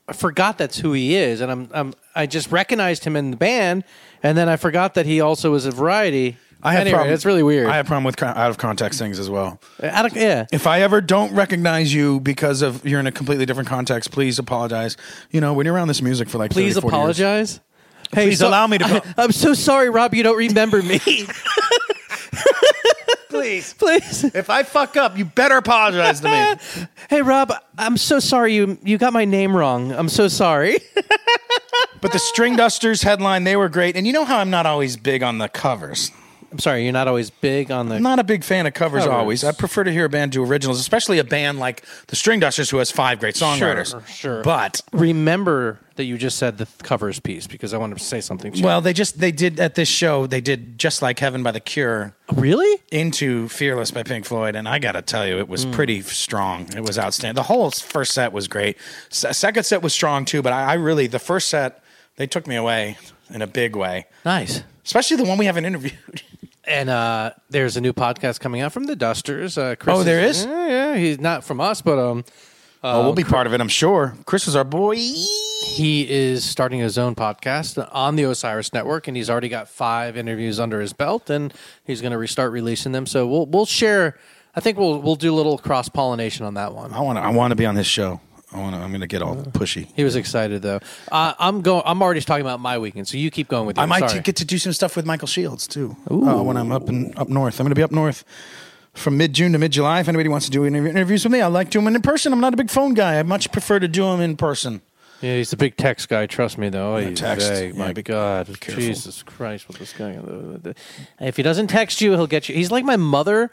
I 0.09 0.13
forgot 0.13 0.57
that's 0.57 0.77
who 0.77 0.91
he 0.91 1.15
is, 1.15 1.39
and 1.39 1.51
I'm, 1.51 1.69
I'm 1.73 1.93
I 2.15 2.25
just 2.25 2.51
recognized 2.51 3.05
him 3.05 3.15
in 3.15 3.31
the 3.31 3.37
band, 3.37 3.85
and 4.21 4.37
then 4.37 4.49
I 4.49 4.57
forgot 4.57 4.93
that 4.95 5.05
he 5.05 5.21
also 5.21 5.51
was 5.51 5.65
a 5.65 5.71
Variety. 5.71 6.37
I 6.65 6.73
have 6.73 6.81
anyway, 6.81 6.95
problem, 6.95 7.13
It's 7.13 7.25
really 7.25 7.43
weird. 7.43 7.67
I 7.67 7.77
have 7.77 7.85
problem 7.85 8.03
with 8.05 8.21
out 8.21 8.49
of 8.49 8.57
context 8.57 8.97
things 8.99 9.19
as 9.19 9.29
well. 9.29 9.59
Uh, 9.81 9.87
out 9.87 10.05
of- 10.07 10.15
yeah. 10.15 10.45
If 10.51 10.65
I 10.65 10.81
ever 10.81 10.99
don't 10.99 11.33
recognize 11.33 11.93
you 11.93 12.19
because 12.19 12.61
of 12.61 12.85
you're 12.85 12.99
in 12.99 13.07
a 13.07 13.11
completely 13.11 13.45
different 13.45 13.69
context, 13.69 14.11
please 14.11 14.39
apologize. 14.39 14.97
You 15.29 15.41
know, 15.41 15.53
when 15.53 15.65
you're 15.65 15.75
around 15.75 15.89
this 15.89 16.01
music 16.01 16.27
for 16.27 16.39
like 16.39 16.51
Please 16.51 16.73
30, 16.73 16.81
40 16.81 16.97
years- 16.97 17.19
apologize. 17.19 17.59
Hey, 18.13 18.25
Please 18.27 18.41
allow 18.41 18.67
me 18.67 18.77
to 18.79 18.83
go- 18.83 19.01
I, 19.17 19.23
am 19.23 19.31
so 19.31 19.53
sorry, 19.53 19.89
Rob. 19.89 20.13
You 20.13 20.23
don't 20.23 20.37
remember 20.37 20.81
me. 20.81 20.99
please, 23.29 23.73
Please. 23.73 24.23
if 24.23 24.49
I 24.49 24.63
fuck 24.63 24.97
up, 24.97 25.17
you 25.17 25.25
better 25.25 25.57
apologize 25.57 26.21
to 26.21 26.29
me. 26.29 26.85
Hey, 27.09 27.21
Rob. 27.21 27.53
I'm 27.77 27.97
so 27.97 28.19
sorry. 28.19 28.55
You 28.55 28.77
you 28.83 28.97
got 28.97 29.13
my 29.13 29.25
name 29.25 29.55
wrong. 29.55 29.91
I'm 29.91 30.09
so 30.09 30.27
sorry. 30.27 30.79
But 32.01 32.11
the 32.11 32.19
String 32.19 32.55
Dusters 32.55 33.01
headline, 33.01 33.45
they 33.45 33.55
were 33.55 33.67
great. 33.67 33.95
And 33.95 34.05
you 34.05 34.13
know 34.13 34.25
how 34.25 34.37
I'm 34.37 34.51
not 34.51 34.67
always 34.67 34.95
big 34.95 35.23
on 35.23 35.39
the 35.39 35.49
covers. 35.49 36.11
I'm 36.51 36.59
sorry. 36.59 36.83
You're 36.83 36.93
not 36.93 37.07
always 37.07 37.29
big 37.29 37.71
on 37.71 37.89
the. 37.89 37.95
I'm 37.95 38.03
not 38.03 38.19
a 38.19 38.23
big 38.23 38.43
fan 38.43 38.65
of 38.65 38.73
covers, 38.73 39.03
Covers. 39.03 39.15
always. 39.15 39.43
I 39.43 39.51
prefer 39.51 39.83
to 39.83 39.91
hear 39.91 40.05
a 40.05 40.09
band 40.09 40.31
do 40.31 40.43
originals, 40.43 40.79
especially 40.79 41.19
a 41.19 41.23
band 41.23 41.59
like 41.59 41.83
the 42.07 42.15
String 42.15 42.39
Dusters 42.39 42.69
who 42.69 42.77
has 42.77 42.91
five 42.91 43.19
great 43.19 43.35
songwriters. 43.35 43.91
Sure, 43.91 44.03
sure. 44.07 44.43
But 44.43 44.81
Remember 44.93 45.79
that 45.95 46.05
you 46.05 46.17
just 46.17 46.37
said 46.37 46.57
the 46.57 46.67
covers 46.83 47.19
piece 47.19 47.47
because 47.47 47.73
I 47.73 47.77
wanted 47.77 47.97
to 47.97 48.03
say 48.03 48.21
something. 48.21 48.51
To 48.51 48.57
you. 48.57 48.65
well, 48.65 48.81
they 48.81 48.93
just 48.93 49.19
they 49.19 49.31
did 49.31 49.59
at 49.59 49.75
this 49.75 49.87
show, 49.87 50.27
they 50.27 50.41
did 50.41 50.77
just 50.77 51.01
like 51.01 51.19
Heaven 51.19 51.43
by 51.43 51.51
the 51.51 51.59
Cure 51.59 52.15
really? 52.33 52.81
into 52.91 53.47
Fearless 53.49 53.91
by 53.91 54.03
Pink 54.03 54.25
Floyd, 54.25 54.55
and 54.55 54.67
I 54.67 54.79
got 54.79 54.93
to 54.93 55.01
tell 55.01 55.25
you, 55.25 55.39
it 55.39 55.47
was 55.47 55.63
hmm. 55.63 55.71
pretty 55.71 56.01
strong. 56.01 56.67
It 56.75 56.81
was 56.81 56.99
outstanding. 56.99 57.35
The 57.35 57.43
whole 57.43 57.71
first 57.71 58.13
set 58.13 58.31
was 58.31 58.47
great. 58.47 58.77
S- 59.11 59.37
second 59.37 59.63
set 59.63 59.81
was 59.81 59.93
strong 59.93 60.25
too, 60.25 60.41
but 60.41 60.53
I, 60.53 60.71
I 60.71 60.73
really 60.75 61.07
the 61.07 61.19
first 61.19 61.49
set 61.49 61.83
they 62.17 62.27
took 62.27 62.47
me 62.47 62.55
away 62.55 62.97
in 63.29 63.41
a 63.41 63.47
big 63.47 63.75
way, 63.75 64.05
Nice. 64.23 64.63
Especially 64.85 65.17
the 65.17 65.25
one 65.25 65.37
we 65.37 65.45
haven't 65.45 65.65
interviewed. 65.65 65.97
And 66.67 66.89
uh, 66.89 67.33
there's 67.51 67.77
a 67.77 67.81
new 67.81 67.93
podcast 67.93 68.39
coming 68.39 68.61
out 68.61 68.73
from 68.73 68.85
the 68.85 68.95
Dusters. 68.95 69.55
Uh, 69.55 69.75
Chris 69.75 69.97
Oh, 69.97 70.03
there 70.03 70.19
is? 70.25 70.45
Yeah, 70.45 70.67
yeah. 70.67 70.97
He's 70.97 71.19
not 71.19 71.43
from 71.43 71.61
us, 71.61 71.79
but 71.79 71.99
um, 71.99 72.25
oh, 72.83 73.03
we'll 73.03 73.13
be 73.13 73.23
part 73.23 73.45
of 73.45 73.53
it, 73.53 73.61
I'm 73.61 73.67
sure. 73.67 74.15
Chris 74.25 74.47
is 74.47 74.55
our 74.55 74.63
boy. 74.63 74.95
he 74.95 76.07
is 76.09 76.43
starting 76.43 76.79
his 76.79 76.97
own 76.97 77.13
podcast 77.13 77.87
on 77.93 78.15
the 78.15 78.23
Osiris 78.23 78.73
Network, 78.73 79.07
and 79.07 79.15
he's 79.15 79.29
already 79.29 79.47
got 79.47 79.69
five 79.69 80.17
interviews 80.17 80.59
under 80.59 80.81
his 80.81 80.91
belt, 80.91 81.29
and 81.29 81.53
he's 81.83 82.01
going 82.01 82.13
to 82.13 82.17
restart 82.17 82.51
releasing 82.51 82.93
them. 82.93 83.05
So 83.05 83.27
we'll 83.27 83.45
we'll 83.45 83.67
share. 83.67 84.17
I 84.55 84.59
think 84.59 84.79
we'll 84.79 84.99
we'll 84.99 85.15
do 85.17 85.31
a 85.31 85.37
little 85.37 85.59
cross 85.59 85.87
pollination 85.87 86.47
on 86.47 86.55
that 86.55 86.73
one. 86.73 86.93
I 86.95 86.99
want 87.01 87.19
to. 87.19 87.21
I 87.21 87.29
want 87.29 87.51
to 87.51 87.55
be 87.55 87.67
on 87.67 87.75
his 87.75 87.85
show. 87.85 88.21
I 88.53 88.59
want 88.59 88.75
to. 88.75 88.81
I'm 88.81 88.89
going 88.89 89.01
to 89.01 89.07
get 89.07 89.21
all 89.21 89.35
pushy. 89.35 89.87
He 89.95 90.03
was 90.03 90.15
excited 90.15 90.61
though. 90.61 90.79
Uh, 91.11 91.33
I'm 91.39 91.61
going. 91.61 91.81
I'm 91.85 92.01
already 92.01 92.21
talking 92.21 92.45
about 92.45 92.59
my 92.59 92.77
weekend, 92.77 93.07
so 93.07 93.17
you 93.17 93.31
keep 93.31 93.47
going 93.47 93.65
with. 93.65 93.77
I 93.79 93.85
might 93.85 94.09
Sorry. 94.09 94.21
get 94.21 94.35
to 94.37 94.45
do 94.45 94.57
some 94.57 94.71
stuff 94.73 94.95
with 94.95 95.05
Michael 95.05 95.27
Shields 95.27 95.67
too 95.67 95.95
uh, 96.09 96.15
when 96.43 96.55
I'm 96.57 96.71
up 96.71 96.87
in 96.89 97.13
up 97.17 97.27
north. 97.27 97.59
I'm 97.59 97.65
going 97.65 97.71
to 97.71 97.75
be 97.75 97.83
up 97.83 97.91
north 97.91 98.23
from 98.93 99.17
mid 99.17 99.33
June 99.33 99.51
to 99.53 99.57
mid 99.57 99.71
July. 99.71 99.99
If 99.99 100.07
anybody 100.07 100.29
wants 100.29 100.45
to 100.45 100.51
do 100.51 100.65
interview- 100.65 100.89
interviews 100.91 101.23
with 101.25 101.33
me, 101.33 101.41
I 101.41 101.47
like 101.47 101.69
doing 101.71 101.85
them 101.85 101.95
in 101.95 102.01
person. 102.01 102.31
I'm 102.31 102.39
not 102.39 102.53
a 102.53 102.57
big 102.57 102.69
phone 102.69 102.93
guy. 102.93 103.17
I 103.19 103.23
much 103.23 103.51
prefer 103.51 103.79
to 103.79 103.87
do 103.87 104.03
them 104.03 104.21
in 104.21 104.37
person. 104.37 104.81
Yeah, 105.21 105.37
he's 105.37 105.51
a 105.53 105.57
big 105.57 105.75
text 105.77 106.07
guy. 106.09 106.25
Trust 106.27 106.57
me, 106.57 106.69
though. 106.69 106.97
Oh, 106.97 107.13
text. 107.15 107.49
My 107.75 107.87
Yeah, 107.87 107.93
be- 107.93 108.03
God, 108.03 108.59
careful. 108.59 108.81
Jesus 108.83 109.23
Christ, 109.23 109.67
with 109.67 109.79
this 109.79 109.91
guy. 109.93 110.19
If 111.19 111.37
he 111.37 111.41
doesn't 111.43 111.67
text 111.67 111.99
you, 112.01 112.11
he'll 112.11 112.27
get 112.27 112.47
you. 112.47 112.53
He's 112.55 112.69
like 112.69 112.83
my 112.85 112.97
mother, 112.97 113.49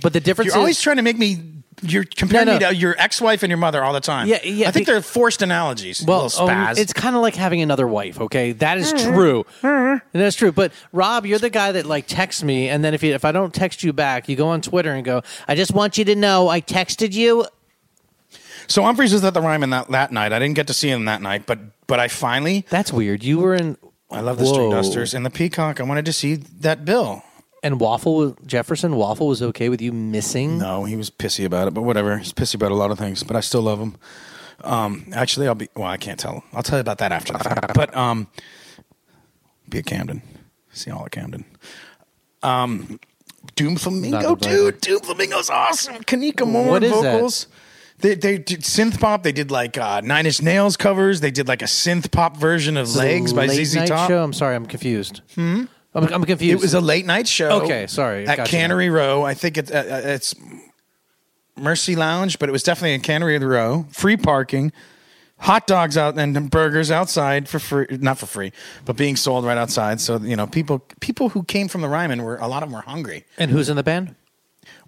but 0.00 0.12
the 0.12 0.20
difference 0.20 0.48
You're 0.52 0.58
always 0.58 0.80
trying 0.80 0.96
to 0.96 1.02
make 1.02 1.18
me. 1.18 1.52
You're 1.82 2.04
comparing 2.04 2.46
No, 2.46 2.54
me 2.54 2.58
to 2.60 2.74
your 2.74 2.94
ex-wife 2.98 3.42
and 3.42 3.50
your 3.50 3.58
mother 3.58 3.84
all 3.84 3.92
the 3.92 4.00
time. 4.00 4.28
Yeah, 4.28 4.42
yeah, 4.42 4.68
I 4.68 4.70
think 4.70 4.86
be- 4.86 4.92
they're 4.92 5.02
forced 5.02 5.42
analogies. 5.42 6.02
well, 6.06 6.30
um, 6.38 6.74
it's 6.76 6.92
kind 6.94 7.14
of 7.14 7.22
like 7.22 7.34
having 7.34 7.60
another 7.60 7.86
wife. 7.86 8.18
Okay, 8.20 8.52
that 8.52 8.78
is 8.78 8.92
true. 8.92 9.44
That's 10.12 10.36
true. 10.36 10.52
But 10.52 10.72
Rob, 10.92 11.26
you're 11.26 11.38
the 11.38 11.50
guy 11.50 11.72
that 11.72 11.84
like 11.84 12.06
texts 12.06 12.42
me, 12.42 12.68
and 12.68 12.82
then 12.82 12.94
if 12.94 13.02
you, 13.02 13.12
if 13.14 13.24
I 13.24 13.32
don't 13.32 13.52
text 13.52 13.82
you 13.82 13.92
back, 13.92 14.28
you 14.28 14.36
go 14.36 14.48
on 14.48 14.62
Twitter 14.62 14.92
and 14.92 15.04
go, 15.04 15.22
"I 15.46 15.54
just 15.54 15.72
want 15.72 15.98
you 15.98 16.04
to 16.06 16.16
know 16.16 16.48
I 16.48 16.60
texted 16.60 17.12
you." 17.12 17.44
so 18.68 18.82
Umphrey's 18.82 19.12
was 19.12 19.22
at 19.22 19.34
the 19.34 19.40
Ryman 19.42 19.70
that, 19.70 19.88
that 19.90 20.12
night. 20.12 20.32
I 20.32 20.38
didn't 20.38 20.54
get 20.56 20.66
to 20.68 20.74
see 20.74 20.88
him 20.90 21.04
that 21.04 21.20
night, 21.22 21.44
but 21.46 21.58
but 21.86 22.00
I 22.00 22.08
finally. 22.08 22.64
That's 22.70 22.92
weird. 22.92 23.22
You 23.22 23.38
were 23.38 23.54
in. 23.54 23.76
I 24.10 24.20
love 24.20 24.38
the 24.38 24.46
String 24.46 24.70
Whoa. 24.70 24.76
Dusters 24.76 25.14
and 25.14 25.26
the 25.26 25.30
Peacock. 25.30 25.80
I 25.80 25.82
wanted 25.82 26.06
to 26.06 26.12
see 26.12 26.36
that 26.36 26.84
bill. 26.84 27.22
And 27.66 27.80
Waffle 27.80 28.36
Jefferson 28.46 28.94
Waffle 28.94 29.26
was 29.26 29.42
okay 29.42 29.68
with 29.68 29.82
you 29.82 29.90
missing. 29.92 30.58
No, 30.58 30.84
he 30.84 30.94
was 30.94 31.10
pissy 31.10 31.44
about 31.44 31.66
it, 31.66 31.74
but 31.74 31.82
whatever. 31.82 32.16
He's 32.16 32.32
pissy 32.32 32.54
about 32.54 32.70
a 32.70 32.76
lot 32.76 32.92
of 32.92 32.98
things, 32.98 33.24
but 33.24 33.34
I 33.34 33.40
still 33.40 33.62
love 33.62 33.80
him. 33.80 33.96
Um, 34.62 35.06
actually, 35.12 35.48
I'll 35.48 35.56
be. 35.56 35.68
Well, 35.74 35.88
I 35.88 35.96
can't 35.96 36.18
tell. 36.20 36.44
I'll 36.52 36.62
tell 36.62 36.78
you 36.78 36.82
about 36.82 36.98
that 36.98 37.10
after 37.10 37.32
the 37.32 37.40
fact. 37.40 37.74
But 37.74 37.96
um, 37.96 38.28
be 39.68 39.78
at 39.78 39.86
Camden. 39.86 40.22
See 40.70 40.92
all 40.92 41.06
at 41.06 41.10
Camden. 41.10 41.44
Um, 42.44 43.00
Doom 43.56 43.72
Not 43.74 43.80
Flamingo, 43.82 44.34
invited. 44.34 44.40
dude. 44.48 44.80
Doom 44.80 45.00
Flamingo's 45.00 45.50
awesome. 45.50 45.96
Kanika 46.04 46.46
Moore 46.46 46.68
What 46.70 46.84
is 46.84 46.92
that? 46.92 47.14
vocals. 47.14 47.48
They 47.98 48.14
they 48.14 48.38
did 48.38 48.60
synth 48.60 49.00
pop. 49.00 49.24
They 49.24 49.32
did 49.32 49.50
like 49.50 49.76
uh, 49.76 50.02
Nine 50.02 50.26
Inch 50.26 50.40
Nails 50.40 50.76
covers. 50.76 51.20
They 51.20 51.32
did 51.32 51.48
like 51.48 51.62
a 51.62 51.66
synth 51.66 52.12
pop 52.12 52.36
version 52.36 52.76
of 52.76 52.84
Is 52.86 52.96
it 52.96 53.00
a 53.00 53.02
Legs 53.02 53.32
by 53.32 53.46
late 53.46 53.64
ZZ 53.64 53.74
night 53.74 53.88
Top. 53.88 54.08
Show? 54.08 54.22
I'm 54.22 54.32
sorry, 54.32 54.54
I'm 54.54 54.66
confused. 54.66 55.22
Hmm? 55.34 55.64
I'm, 55.96 56.12
I'm 56.12 56.24
confused. 56.24 56.52
It 56.52 56.60
was 56.60 56.74
a 56.74 56.80
late 56.80 57.06
night 57.06 57.26
show. 57.26 57.62
Okay, 57.62 57.86
sorry, 57.86 58.26
At 58.26 58.36
gotcha. 58.36 58.50
Cannery 58.50 58.90
Row, 58.90 59.22
I 59.24 59.34
think 59.34 59.56
it, 59.56 59.70
uh, 59.72 59.78
uh, 59.78 60.00
it's 60.04 60.34
Mercy 61.56 61.96
Lounge, 61.96 62.38
but 62.38 62.48
it 62.48 62.52
was 62.52 62.62
definitely 62.62 62.94
in 62.94 63.00
Cannery 63.00 63.38
Row. 63.38 63.86
Free 63.90 64.16
parking, 64.16 64.72
hot 65.38 65.66
dogs 65.66 65.96
out 65.96 66.18
and 66.18 66.50
burgers 66.50 66.90
outside 66.90 67.48
for 67.48 67.58
free, 67.58 67.86
not 67.90 68.18
for 68.18 68.26
free, 68.26 68.52
but 68.84 68.96
being 68.96 69.16
sold 69.16 69.44
right 69.44 69.58
outside. 69.58 70.00
So 70.00 70.18
you 70.18 70.36
know, 70.36 70.46
people 70.46 70.80
people 71.00 71.30
who 71.30 71.42
came 71.44 71.68
from 71.68 71.80
the 71.80 71.88
Ryman 71.88 72.22
were 72.22 72.36
a 72.36 72.46
lot 72.46 72.62
of 72.62 72.68
them 72.68 72.76
were 72.76 72.82
hungry. 72.82 73.24
and 73.38 73.50
who's 73.50 73.68
in 73.68 73.76
the 73.76 73.82
band? 73.82 74.14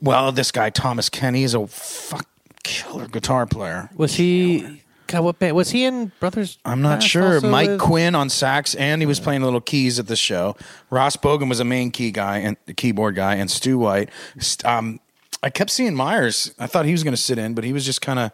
Well, 0.00 0.30
this 0.32 0.52
guy 0.52 0.70
Thomas 0.70 1.08
Kenny 1.08 1.42
is 1.42 1.54
a 1.54 1.66
fuck 1.66 2.26
killer 2.62 3.08
guitar 3.08 3.46
player. 3.46 3.90
Was 3.96 4.14
he? 4.14 4.82
God, 5.08 5.24
what 5.24 5.38
band? 5.40 5.56
Was 5.56 5.70
he 5.70 5.84
in 5.84 6.12
Brothers? 6.20 6.58
I'm 6.64 6.80
not 6.82 7.02
sure. 7.02 7.34
also 7.36 7.50
Mike 7.50 7.68
with- 7.70 7.80
Quinn 7.80 8.14
on 8.14 8.28
sax, 8.30 8.74
and 8.76 9.02
he 9.02 9.06
was 9.06 9.18
playing 9.18 9.42
a 9.42 9.44
little 9.44 9.60
keys 9.60 9.98
at 9.98 10.06
the 10.06 10.14
show. 10.16 10.54
Ross 10.90 11.16
Bogan 11.16 11.48
was 11.48 11.58
a 11.60 11.64
main 11.64 11.90
key 11.90 12.10
guy 12.12 12.38
and 12.38 12.56
the 12.66 12.74
keyboard 12.74 13.16
guy, 13.16 13.34
and 13.34 13.50
Stu 13.50 13.78
White. 13.78 14.10
St- 14.38 14.64
Um, 14.70 15.00
I 15.42 15.50
kept 15.50 15.70
seeing 15.70 15.94
Myers. 15.94 16.52
I 16.58 16.66
thought 16.66 16.84
he 16.84 16.92
was 16.92 17.02
going 17.02 17.14
to 17.14 17.20
sit 17.20 17.38
in, 17.38 17.54
but 17.54 17.64
he 17.64 17.72
was 17.72 17.84
just 17.84 18.00
kind 18.00 18.18
of, 18.18 18.30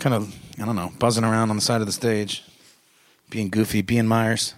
kind 0.00 0.14
of, 0.14 0.34
I 0.60 0.64
don't 0.64 0.76
know, 0.76 0.92
buzzing 0.98 1.24
around 1.24 1.50
on 1.50 1.56
the 1.56 1.62
side 1.62 1.80
of 1.80 1.86
the 1.86 1.92
stage, 1.92 2.44
being 3.30 3.48
goofy, 3.48 3.82
being 3.82 4.06
Myers. 4.06 4.54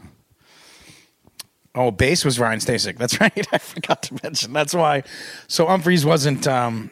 Oh, 1.75 1.91
bass 1.91 2.25
was 2.25 2.39
Ryan 2.39 2.59
Stasik. 2.61 2.99
That's 2.99 3.21
right. 3.21 3.47
I 3.53 3.59
forgot 3.59 4.03
to 4.05 4.19
mention. 4.23 4.53
That's 4.53 4.75
why. 4.75 5.03
So 5.49 5.67
Umphrey's 5.67 6.05
wasn't. 6.05 6.47
Um, 6.47 6.91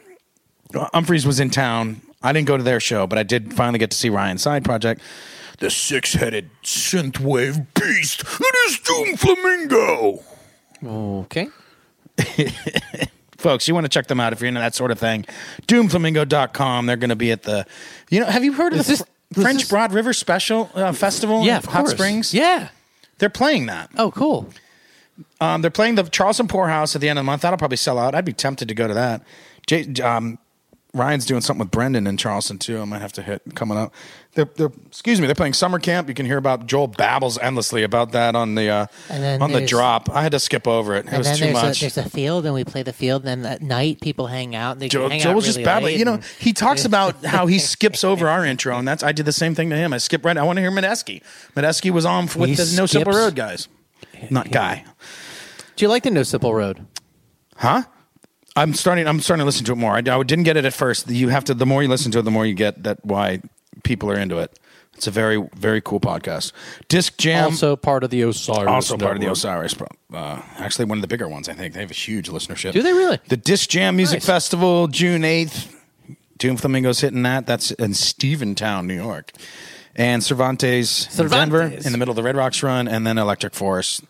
Umphrey's 0.72 1.26
was 1.26 1.40
in 1.40 1.50
town. 1.50 2.00
I 2.22 2.32
didn't 2.32 2.48
go 2.48 2.56
to 2.56 2.62
their 2.62 2.80
show, 2.80 3.06
but 3.06 3.18
I 3.18 3.22
did 3.22 3.54
finally 3.54 3.78
get 3.78 3.90
to 3.92 3.96
see 3.96 4.08
Ryan's 4.10 4.42
side 4.42 4.64
project. 4.64 5.00
The 5.58 5.70
six-headed 5.70 6.50
synthwave 6.62 7.66
beast 7.74 8.24
that 8.24 8.54
is 8.66 8.78
Doom 8.80 9.16
Flamingo. 9.16 10.22
Okay. 10.84 11.48
Folks, 13.38 13.68
you 13.68 13.74
want 13.74 13.84
to 13.84 13.88
check 13.88 14.08
them 14.08 14.18
out 14.20 14.32
if 14.32 14.40
you're 14.40 14.48
into 14.48 14.60
that 14.60 14.74
sort 14.74 14.90
of 14.90 14.98
thing. 14.98 15.24
Doomflamingo.com. 15.68 16.86
They're 16.86 16.96
going 16.96 17.10
to 17.10 17.16
be 17.16 17.30
at 17.30 17.44
the, 17.44 17.66
you 18.10 18.18
know, 18.20 18.26
have 18.26 18.42
you 18.44 18.52
heard 18.52 18.72
of 18.72 18.80
Is 18.80 18.86
the 18.86 18.92
this- 18.92 19.02
Fr- 19.34 19.42
French 19.42 19.60
this- 19.62 19.68
Broad 19.68 19.92
River 19.92 20.12
Special 20.12 20.70
uh, 20.74 20.92
Festival 20.92 21.44
Yeah, 21.44 21.52
in 21.52 21.58
of 21.58 21.64
Hot 21.66 21.78
course. 21.80 21.92
Springs? 21.92 22.34
Yeah. 22.34 22.68
They're 23.18 23.28
playing 23.28 23.66
that. 23.66 23.90
Oh, 23.96 24.10
cool. 24.10 24.48
Um, 25.40 25.62
they're 25.62 25.70
playing 25.70 25.96
the 25.96 26.04
Charleston 26.04 26.48
Pour 26.48 26.68
House 26.68 26.94
at 26.94 27.00
the 27.00 27.08
end 27.08 27.18
of 27.18 27.24
the 27.24 27.26
month. 27.26 27.42
That'll 27.42 27.58
probably 27.58 27.76
sell 27.76 27.98
out. 27.98 28.14
I'd 28.14 28.24
be 28.24 28.32
tempted 28.32 28.68
to 28.68 28.74
go 28.74 28.86
to 28.88 28.94
that. 28.94 29.22
Jay, 29.66 29.86
um, 30.02 30.38
Ryan's 30.94 31.26
doing 31.26 31.42
something 31.42 31.60
with 31.60 31.70
Brendan 31.70 32.06
in 32.06 32.16
Charleston 32.16 32.58
too. 32.58 32.80
I 32.80 32.84
might 32.84 33.00
have 33.02 33.12
to 33.14 33.22
hit 33.22 33.42
coming 33.54 33.76
up. 33.76 33.92
They're, 34.32 34.46
they're 34.56 34.70
excuse 34.86 35.20
me. 35.20 35.26
They're 35.26 35.34
playing 35.34 35.52
summer 35.52 35.78
camp. 35.78 36.08
You 36.08 36.14
can 36.14 36.24
hear 36.24 36.38
about 36.38 36.66
Joel 36.66 36.86
babbles 36.86 37.36
endlessly 37.38 37.82
about 37.82 38.12
that 38.12 38.34
on 38.34 38.54
the 38.54 38.68
uh, 38.70 38.86
on 39.10 39.52
the 39.52 39.66
drop. 39.66 40.08
I 40.10 40.22
had 40.22 40.32
to 40.32 40.40
skip 40.40 40.66
over 40.66 40.94
it. 40.94 41.00
It 41.06 41.08
and 41.08 41.18
was 41.18 41.26
then 41.26 41.36
too 41.36 41.44
there's 41.44 41.54
much. 41.54 41.76
a, 41.78 41.80
there's 41.80 41.98
a 41.98 42.08
field, 42.08 42.46
and 42.46 42.54
we 42.54 42.64
play 42.64 42.82
the 42.82 42.92
field. 42.94 43.26
And 43.26 43.44
then 43.44 43.52
at 43.52 43.62
night, 43.62 44.00
people 44.00 44.28
hang 44.28 44.54
out. 44.56 44.72
And 44.72 44.80
they 44.80 44.88
Joel, 44.88 45.10
hang 45.10 45.20
Joel 45.20 45.32
out 45.32 45.36
was 45.36 45.44
just 45.44 45.58
really 45.58 45.64
babbling. 45.66 45.98
You 45.98 46.04
know, 46.06 46.20
he 46.38 46.52
talks 46.54 46.84
about 46.86 47.22
how 47.24 47.46
he 47.46 47.58
skips 47.58 48.02
over 48.02 48.28
our 48.28 48.44
intro, 48.46 48.78
and 48.78 48.88
that's 48.88 49.02
I 49.02 49.12
did 49.12 49.26
the 49.26 49.32
same 49.32 49.54
thing 49.54 49.68
to 49.70 49.76
him. 49.76 49.92
I 49.92 49.98
skipped 49.98 50.24
right. 50.24 50.36
I 50.38 50.42
want 50.42 50.56
to 50.56 50.60
hear 50.62 50.70
Medeski. 50.70 51.22
Medeski 51.54 51.90
was 51.90 52.06
on 52.06 52.24
with 52.26 52.48
He 52.48 52.54
the 52.54 52.72
No 52.76 52.86
Simple 52.86 53.12
Road 53.12 53.34
guys, 53.36 53.68
not 54.30 54.50
guy, 54.50 54.84
Do 55.76 55.84
you 55.84 55.88
like 55.88 56.02
the 56.04 56.10
No 56.10 56.22
Simple 56.22 56.54
Road? 56.54 56.86
huh? 57.56 57.82
I'm 58.58 58.74
starting. 58.74 59.06
I'm 59.06 59.20
starting 59.20 59.40
to 59.42 59.46
listen 59.46 59.64
to 59.66 59.72
it 59.72 59.76
more. 59.76 59.92
I, 59.92 59.98
I 59.98 60.22
didn't 60.22 60.44
get 60.44 60.56
it 60.56 60.64
at 60.64 60.74
first. 60.74 61.08
You 61.08 61.28
have 61.28 61.44
to. 61.44 61.54
The 61.54 61.66
more 61.66 61.82
you 61.82 61.88
listen 61.88 62.10
to 62.12 62.18
it, 62.18 62.22
the 62.22 62.30
more 62.30 62.44
you 62.46 62.54
get 62.54 62.82
that 62.84 63.04
why 63.04 63.40
people 63.84 64.10
are 64.10 64.18
into 64.18 64.38
it. 64.38 64.58
It's 64.94 65.06
a 65.06 65.12
very 65.12 65.48
very 65.54 65.80
cool 65.80 66.00
podcast. 66.00 66.50
Disc 66.88 67.16
Jam. 67.18 67.44
also 67.44 67.76
part 67.76 68.02
of 68.02 68.10
the 68.10 68.22
Osiris. 68.22 68.68
also 68.68 68.96
part 68.96 69.16
of 69.16 69.20
the 69.20 69.30
Osiris. 69.30 69.76
Uh, 70.12 70.42
actually, 70.58 70.86
one 70.86 70.98
of 70.98 71.02
the 71.02 71.08
bigger 71.08 71.28
ones. 71.28 71.48
I 71.48 71.52
think 71.54 71.74
they 71.74 71.80
have 71.80 71.90
a 71.92 71.94
huge 71.94 72.28
listenership. 72.28 72.72
Do 72.72 72.82
they 72.82 72.92
really? 72.92 73.18
The 73.28 73.36
Disc 73.36 73.68
Jam 73.70 73.94
Music 73.96 74.18
Nice. 74.18 74.26
Festival, 74.26 74.88
June 74.88 75.24
eighth. 75.24 75.74
Doom 76.38 76.56
Flamingos 76.56 77.00
hitting 77.00 77.22
that. 77.22 77.46
That's 77.46 77.70
in 77.72 77.90
Stephentown, 77.92 78.86
New 78.86 78.94
York, 78.94 79.32
and 79.96 80.22
Cervantes, 80.22 81.18
in 81.18 81.28
Denver, 81.28 81.62
in 81.62 81.90
the 81.92 81.98
middle 81.98 82.10
of 82.12 82.16
the 82.16 82.22
Red 82.22 82.36
Rocks 82.36 82.62
run, 82.62 82.86
and 82.88 83.04
then 83.06 83.18
Electric 83.18 83.54
Forest. 83.54 84.02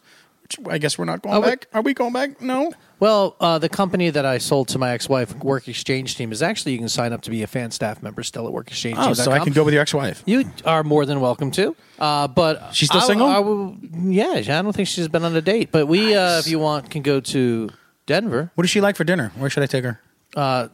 Which 0.43 0.59
I 0.71 0.79
guess 0.79 0.99
we're 0.99 1.05
not 1.07 1.23
going 1.23 1.37
Oh, 1.37 1.43
back. 1.43 1.67
Are 1.75 1.83
we 1.83 1.93
going 1.95 2.13
back? 2.13 2.41
No. 2.41 2.73
Well, 3.01 3.37
uh, 3.39 3.59
the 3.59 3.69
company 3.69 4.11
that 4.11 4.27
I 4.27 4.39
sold 4.39 4.69
to 4.69 4.79
my 4.79 4.91
ex-wife, 4.91 5.37
Work 5.37 5.69
Exchange 5.69 6.17
Team, 6.17 6.33
is 6.33 6.43
actually 6.43 6.73
you 6.73 6.79
can 6.79 6.89
sign 6.89 7.13
up 7.13 7.23
to 7.23 7.31
be 7.31 7.43
a 7.45 7.47
fan 7.47 7.71
staff 7.71 8.03
member 8.03 8.23
still 8.25 8.47
at 8.47 8.53
Work 8.53 8.69
Exchange. 8.69 8.97
Oh, 8.99 9.13
so 9.15 9.31
I 9.31 9.39
can 9.39 9.53
go 9.53 9.63
with 9.63 9.73
your 9.73 9.83
ex-wife. 9.83 10.23
You 10.27 10.51
are 10.65 10.83
more 10.83 11.07
than 11.07 11.21
welcome 11.21 11.51
to. 11.53 11.77
Uh, 11.99 12.27
but 12.27 12.75
She's 12.75 12.89
still 12.89 13.01
I- 13.01 13.07
single? 13.07 13.27
I 13.29 13.39
will- 13.39 13.77
yeah, 13.93 14.33
I 14.35 14.43
don't 14.63 14.73
think 14.75 14.89
she's 14.89 15.07
been 15.09 15.25
on 15.25 15.37
a 15.37 15.41
date. 15.41 15.71
But 15.71 15.87
we, 15.87 16.15
uh, 16.17 16.39
if 16.41 16.49
you 16.49 16.59
want, 16.59 16.91
can 16.91 17.03
go 17.03 17.21
to 17.21 17.71
Denver, 18.07 18.51
What 18.57 18.63
does 18.63 18.71
she 18.71 18.81
like 18.81 18.97
for 18.97 19.05
dinner? 19.05 19.31
Where 19.37 19.49
should 19.51 19.63
I 19.63 19.67
take 19.67 19.85
her? 19.85 20.01
uh, 20.37 20.69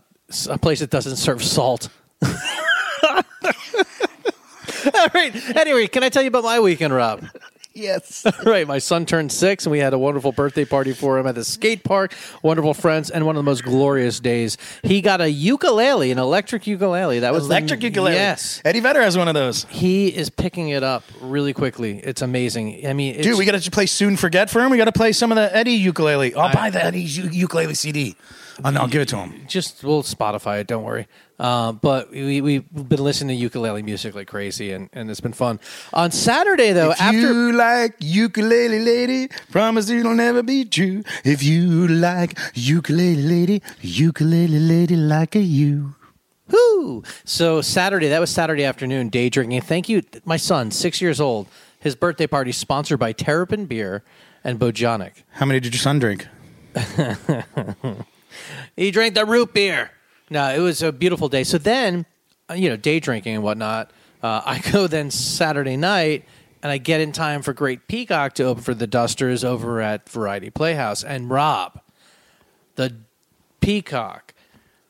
a 0.49 0.57
place 0.59 0.81
that 0.81 0.89
doesn't 0.91 1.17
serve 1.17 1.43
salt. 1.45 1.89
All 4.95 5.09
right. 5.15 5.35
Anyway, 5.57 5.87
can 5.87 6.03
I 6.03 6.09
tell 6.09 6.23
you 6.23 6.29
about 6.29 6.45
my 6.45 6.61
weekend, 6.61 6.93
Rob? 6.95 7.25
Yes. 7.75 8.25
right. 8.47 8.67
My 8.69 8.79
son 8.79 9.05
turned 9.05 9.33
six, 9.33 9.67
and 9.67 9.71
we 9.73 9.81
had 9.81 9.93
a 9.93 9.99
wonderful 9.99 10.31
birthday 10.31 10.65
party 10.65 10.93
for 10.93 11.19
him 11.19 11.27
at 11.27 11.35
the 11.35 11.45
skate 11.45 11.83
park. 11.83 12.15
Wonderful 12.43 12.73
friends, 12.73 13.11
and 13.11 13.27
one 13.27 13.35
of 13.37 13.41
the 13.41 13.49
most 13.51 13.65
glorious 13.65 14.21
days. 14.21 14.57
He 14.85 15.01
got 15.01 15.21
a 15.21 15.29
ukulele, 15.29 16.13
an 16.13 16.19
electric 16.19 16.67
ukulele. 16.69 17.19
That 17.19 17.33
was 17.33 17.49
the- 17.49 17.55
Electric 17.57 17.83
ukulele. 17.83 18.15
Yes. 18.15 18.63
Eddie 18.65 18.81
Vedder 18.81 19.03
has 19.03 19.19
one 19.19 19.27
of 19.27 19.35
those. 19.35 19.65
He 19.71 20.09
is 20.09 20.31
picking 20.31 20.69
it 20.69 20.83
up 20.85 21.03
really 21.21 21.53
quickly. 21.53 21.99
It's 21.99 22.23
amazing. 22.23 22.87
I 22.87 22.93
mean, 22.93 23.17
it's, 23.17 23.27
Dude, 23.27 23.39
we 23.39 23.45
got 23.45 23.61
to 23.61 23.71
play 23.71 23.87
Soon 23.87 24.17
Forget 24.17 24.51
for 24.51 24.61
him. 24.61 24.71
We 24.71 24.77
got 24.77 24.85
to 24.85 24.93
play 24.93 25.13
some 25.13 25.33
of 25.33 25.37
the 25.37 25.55
Eddie 25.55 25.73
ukulele. 25.73 26.35
I'll 26.35 26.53
buy 26.55 26.71
the 26.71 26.83
Eddie 26.85 27.03
u- 27.03 27.29
ukulele 27.31 27.75
CD. 27.75 28.15
And 28.63 28.79
I'll 28.79 28.89
give 28.89 29.03
it 29.03 29.09
to 29.09 29.17
him. 29.17 29.47
just 29.49 29.83
we'll 29.83 30.03
Spotify 30.03 30.61
it. 30.61 30.67
Don't 30.67 30.85
worry. 30.85 31.07
Uh, 31.39 31.73
but 31.73 32.11
we 32.11 32.41
we've 32.41 32.73
been 32.73 33.03
listening 33.03 33.37
to 33.37 33.43
ukulele 33.43 33.83
music 33.83 34.15
like 34.15 34.29
crazy, 34.29 34.71
and, 34.73 34.89
and 34.93 35.11
it's 35.11 35.21
been 35.21 35.33
fun. 35.33 35.59
On 35.93 36.11
Saturday 36.11 36.73
though, 36.73 36.93
If 36.93 37.01
after 37.01 37.19
you 37.19 37.53
like 37.53 37.97
ukulele 37.99 38.79
lady, 38.79 39.29
promise 39.51 39.89
it'll 39.91 40.15
never 40.15 40.43
be 40.43 40.65
true. 40.65 41.03
If 41.25 41.43
you 41.43 41.89
like 41.89 42.39
ukulele 42.55 43.17
lady, 43.23 43.63
ukulele 43.81 44.61
lady 44.61 44.97
like 44.97 45.35
a 45.35 45.41
you. 45.41 45.97
Whoo! 46.49 47.03
So 47.25 47.63
Saturday, 47.63 48.09
that 48.09 48.21
was 48.21 48.31
Saturday 48.31 48.65
afternoon, 48.65 49.09
day 49.09 49.29
drinking. 49.31 49.63
Thank 49.63 49.89
you, 49.89 50.03
my 50.25 50.37
son, 50.37 50.71
six 50.71 51.01
years 51.01 51.21
old. 51.21 51.49
His 51.81 51.97
birthday 51.97 52.27
party 52.27 52.53
sponsored 52.53 52.99
by 52.99 53.13
Terrapin 53.13 53.67
Beer 53.67 54.05
and 54.43 54.59
Bojonic. 54.59 55.23
How 55.33 55.47
many 55.47 55.61
did 55.61 55.75
your 55.75 55.81
son 55.81 55.99
drink? 55.99 56.27
He 58.77 58.91
drank 58.91 59.15
the 59.15 59.25
root 59.25 59.55
beer. 59.55 59.91
No, 60.31 60.55
it 60.55 60.59
was 60.59 60.83
a 60.83 60.93
beautiful 60.93 61.29
day. 61.29 61.45
So 61.45 61.59
then, 61.59 62.07
uh, 62.51 62.55
you 62.55 62.69
know, 62.69 62.77
day 62.77 63.01
drinking 63.01 63.35
and 63.35 63.43
whatnot. 63.43 63.91
Uh, 64.23 64.41
I 64.45 64.59
go 64.73 64.87
then 64.87 65.11
Saturday 65.11 65.77
night, 65.77 66.25
and 66.63 66.73
I 66.73 66.79
get 66.79 67.01
in 67.01 67.13
time 67.13 67.43
for 67.43 67.53
Great 67.53 67.87
Peacock 67.89 68.35
to 68.35 68.45
open 68.45 68.63
for 68.63 68.75
the 68.75 68.87
Dusters 68.87 69.45
over 69.45 69.81
at 69.81 70.09
Variety 70.09 70.51
Playhouse. 70.51 71.05
And 71.05 71.31
Rob, 71.31 71.81
the 72.77 72.95
Peacock, 73.61 74.35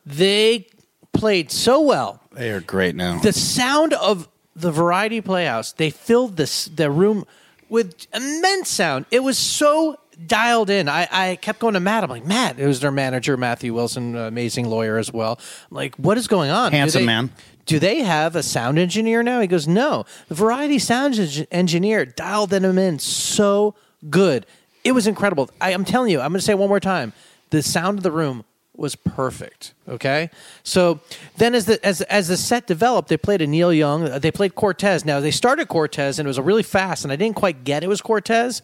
they 0.07 0.66
played 1.12 1.51
so 1.51 1.81
well. 1.81 2.21
They 2.33 2.51
are 2.51 2.61
great 2.61 2.95
now. 2.95 3.19
The 3.21 3.33
sound 3.33 3.93
of 3.95 4.29
the 4.55 4.71
Variety 4.71 5.21
Playhouse, 5.21 5.73
they 5.73 5.91
filled 5.91 6.37
this 6.37 6.66
the 6.66 6.91
room 6.91 7.27
with 7.69 8.07
immense 8.15 8.69
sound. 8.71 9.07
It 9.11 9.23
was 9.23 9.39
so 9.39 9.99
dialed 10.27 10.71
in. 10.71 10.89
I, 10.89 11.09
I 11.11 11.37
kept 11.37 11.59
going 11.61 11.75
to 11.75 11.81
Matt. 11.81 12.05
I'm 12.05 12.11
like, 12.11 12.25
Matt, 12.27 12.59
it 12.59 12.67
was 12.67 12.81
their 12.81 12.91
manager, 12.91 13.37
Matthew 13.37 13.75
Wilson, 13.75 14.17
amazing 14.17 14.69
lawyer 14.69 14.99
as 14.99 15.13
well. 15.13 15.39
I'm 15.71 15.77
like, 15.77 15.95
what 15.97 16.17
is 16.19 16.29
going 16.29 16.51
on? 16.51 16.73
Handsome 16.73 17.03
they- 17.03 17.07
man. 17.07 17.31
Do 17.67 17.79
they 17.79 18.01
have 18.01 18.37
a 18.37 18.43
sound 18.43 18.79
engineer 18.79 19.23
now? 19.23 19.41
He 19.41 19.47
goes, 19.47 19.67
no. 19.67 20.05
The 20.29 20.35
Variety 20.35 20.79
sound 20.79 21.19
eng- 21.19 21.47
engineer 21.51 22.05
dialed 22.05 22.51
them 22.51 22.77
in 22.77 22.99
so 22.99 23.75
good. 24.11 24.45
It 24.85 24.93
was 24.93 25.07
incredible. 25.07 25.49
I, 25.63 25.73
I'm 25.73 25.87
telling 25.87 26.13
you, 26.13 26.21
I'm 26.21 26.29
going 26.33 26.41
to 26.41 26.45
say 26.45 26.53
it 26.53 26.59
one 26.59 26.69
more 26.69 26.79
time. 26.79 27.15
The 27.49 27.63
sound 27.63 27.99
of 27.99 28.03
the 28.03 28.11
room 28.11 28.45
was 28.77 28.97
perfect. 28.97 29.73
Okay, 29.89 30.29
so 30.63 31.01
then 31.39 31.55
as 31.55 31.65
the 31.65 31.83
as 31.87 32.03
as 32.03 32.29
the 32.29 32.37
set 32.37 32.67
developed, 32.67 33.09
they 33.09 33.17
played 33.17 33.41
a 33.41 33.47
Neil 33.47 33.73
Young. 33.73 34.09
uh, 34.11 34.19
They 34.19 34.31
played 34.33 34.57
Cortez. 34.57 35.05
Now 35.07 35.21
they 35.21 35.31
started 35.31 35.69
Cortez, 35.69 36.19
and 36.19 36.27
it 36.27 36.29
was 36.29 36.37
a 36.39 36.43
really 36.43 36.65
fast, 36.65 37.03
and 37.05 37.13
I 37.13 37.17
didn't 37.17 37.37
quite 37.37 37.65
get 37.65 37.83
it 37.83 37.87
was 37.89 38.03
Cortez. 38.03 38.61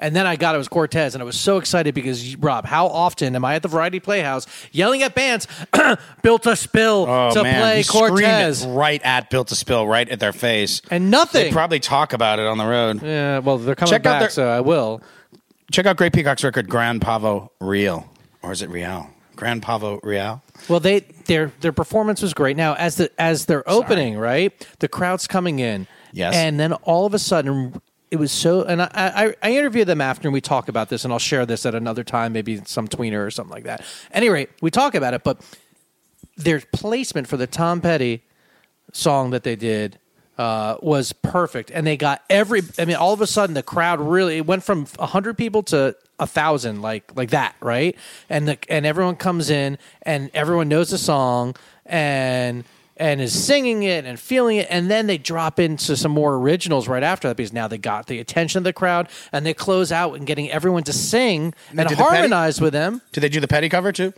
And 0.00 0.16
then 0.16 0.26
I 0.26 0.36
got 0.36 0.54
it 0.54 0.58
was 0.58 0.66
Cortez, 0.68 1.14
and 1.14 1.22
I 1.22 1.24
was 1.24 1.38
so 1.38 1.58
excited 1.58 1.94
because 1.94 2.34
Rob, 2.36 2.64
how 2.64 2.86
often 2.86 3.36
am 3.36 3.44
I 3.44 3.54
at 3.54 3.62
the 3.62 3.68
Variety 3.68 4.00
Playhouse 4.00 4.46
yelling 4.72 5.02
at 5.02 5.14
bands, 5.14 5.46
"Built 6.22 6.42
to 6.44 6.56
Spill" 6.56 7.06
Oh 7.08 7.30
to 7.34 7.42
man, 7.42 7.60
play 7.60 7.78
you 7.78 7.84
Cortez, 7.84 8.66
right 8.66 9.00
at 9.04 9.28
Built 9.30 9.48
to 9.48 9.54
Spill, 9.54 9.86
right 9.86 10.08
at 10.08 10.18
their 10.18 10.32
face. 10.32 10.80
and 10.90 11.10
nothing. 11.10 11.44
They 11.44 11.52
probably 11.52 11.80
talk 11.80 12.12
about 12.12 12.38
it 12.38 12.46
on 12.46 12.56
the 12.58 12.66
road. 12.66 13.02
yeah, 13.02 13.38
well, 13.40 13.58
they're 13.58 13.74
coming 13.74 13.90
Check 13.90 14.00
out 14.06 14.12
back, 14.12 14.20
their- 14.20 14.30
so 14.30 14.48
I 14.48 14.60
will. 14.60 15.02
Check 15.70 15.86
out 15.86 15.96
Great 15.96 16.12
Peacock's 16.12 16.42
record, 16.42 16.68
Gran 16.68 16.98
Pavo 16.98 17.52
Real, 17.60 18.10
or 18.42 18.50
is 18.52 18.62
it 18.62 18.70
Real? 18.70 19.08
Gran 19.36 19.60
Pavo 19.60 20.00
Real. 20.02 20.42
Well, 20.68 20.80
they 20.80 21.00
their 21.26 21.52
their 21.60 21.72
performance 21.72 22.22
was 22.22 22.34
great. 22.34 22.56
Now, 22.56 22.74
as 22.74 22.96
the 22.96 23.10
as 23.20 23.46
they're 23.46 23.68
opening, 23.68 24.18
right, 24.18 24.52
the 24.80 24.88
crowd's 24.88 25.26
coming 25.26 25.58
in, 25.60 25.86
Yes. 26.12 26.34
and 26.34 26.58
then 26.58 26.72
all 26.72 27.06
of 27.06 27.14
a 27.14 27.18
sudden, 27.18 27.80
it 28.10 28.16
was 28.16 28.32
so. 28.32 28.64
And 28.64 28.82
I 28.82 28.90
I, 28.94 29.34
I 29.42 29.52
interviewed 29.52 29.86
them 29.86 30.00
after, 30.00 30.28
and 30.28 30.32
we 30.32 30.40
talk 30.40 30.68
about 30.68 30.88
this, 30.88 31.04
and 31.04 31.12
I'll 31.12 31.18
share 31.18 31.46
this 31.46 31.64
at 31.66 31.74
another 31.74 32.04
time, 32.04 32.32
maybe 32.32 32.60
some 32.64 32.88
tweener 32.88 33.26
or 33.26 33.30
something 33.30 33.54
like 33.54 33.64
that. 33.64 33.84
Anyway, 34.12 34.48
we 34.60 34.70
talk 34.70 34.94
about 34.94 35.14
it, 35.14 35.22
but 35.24 35.40
their 36.36 36.60
placement 36.72 37.26
for 37.28 37.36
the 37.36 37.46
Tom 37.46 37.80
Petty 37.80 38.22
song 38.92 39.30
that 39.30 39.44
they 39.44 39.56
did 39.56 39.98
uh, 40.38 40.76
was 40.80 41.12
perfect, 41.12 41.70
and 41.70 41.86
they 41.86 41.96
got 41.96 42.22
every. 42.30 42.62
I 42.78 42.84
mean, 42.84 42.96
all 42.96 43.12
of 43.12 43.20
a 43.20 43.26
sudden, 43.26 43.54
the 43.54 43.62
crowd 43.62 44.00
really 44.00 44.38
it 44.38 44.46
went 44.46 44.64
from 44.64 44.86
hundred 44.98 45.36
people 45.36 45.62
to 45.64 45.94
a 46.18 46.26
thousand, 46.26 46.82
like 46.82 47.14
like 47.14 47.30
that, 47.30 47.54
right? 47.60 47.96
And 48.28 48.48
the 48.48 48.58
and 48.68 48.86
everyone 48.86 49.16
comes 49.16 49.50
in, 49.50 49.78
and 50.02 50.30
everyone 50.34 50.68
knows 50.68 50.90
the 50.90 50.98
song, 50.98 51.56
and 51.84 52.64
and 53.00 53.20
is 53.20 53.32
singing 53.44 53.82
it 53.82 54.04
and 54.04 54.20
feeling 54.20 54.58
it, 54.58 54.66
and 54.70 54.90
then 54.90 55.06
they 55.06 55.18
drop 55.18 55.58
into 55.58 55.96
some 55.96 56.12
more 56.12 56.36
originals 56.36 56.86
right 56.86 57.02
after 57.02 57.26
that 57.28 57.36
because 57.36 57.52
now 57.52 57.66
they 57.66 57.78
got 57.78 58.06
the 58.06 58.18
attention 58.20 58.58
of 58.58 58.64
the 58.64 58.72
crowd, 58.72 59.08
and 59.32 59.44
they 59.44 59.54
close 59.54 59.90
out 59.90 60.14
and 60.14 60.26
getting 60.26 60.50
everyone 60.50 60.84
to 60.84 60.92
sing 60.92 61.54
They 61.72 61.80
and 61.82 61.88
did 61.88 61.98
the 61.98 62.04
harmonize 62.04 62.60
with 62.60 62.72
them. 62.72 63.00
Did 63.12 63.22
they 63.22 63.28
do 63.28 63.40
the 63.40 63.48
Petty 63.48 63.68
cover 63.68 63.90
too? 63.90 64.12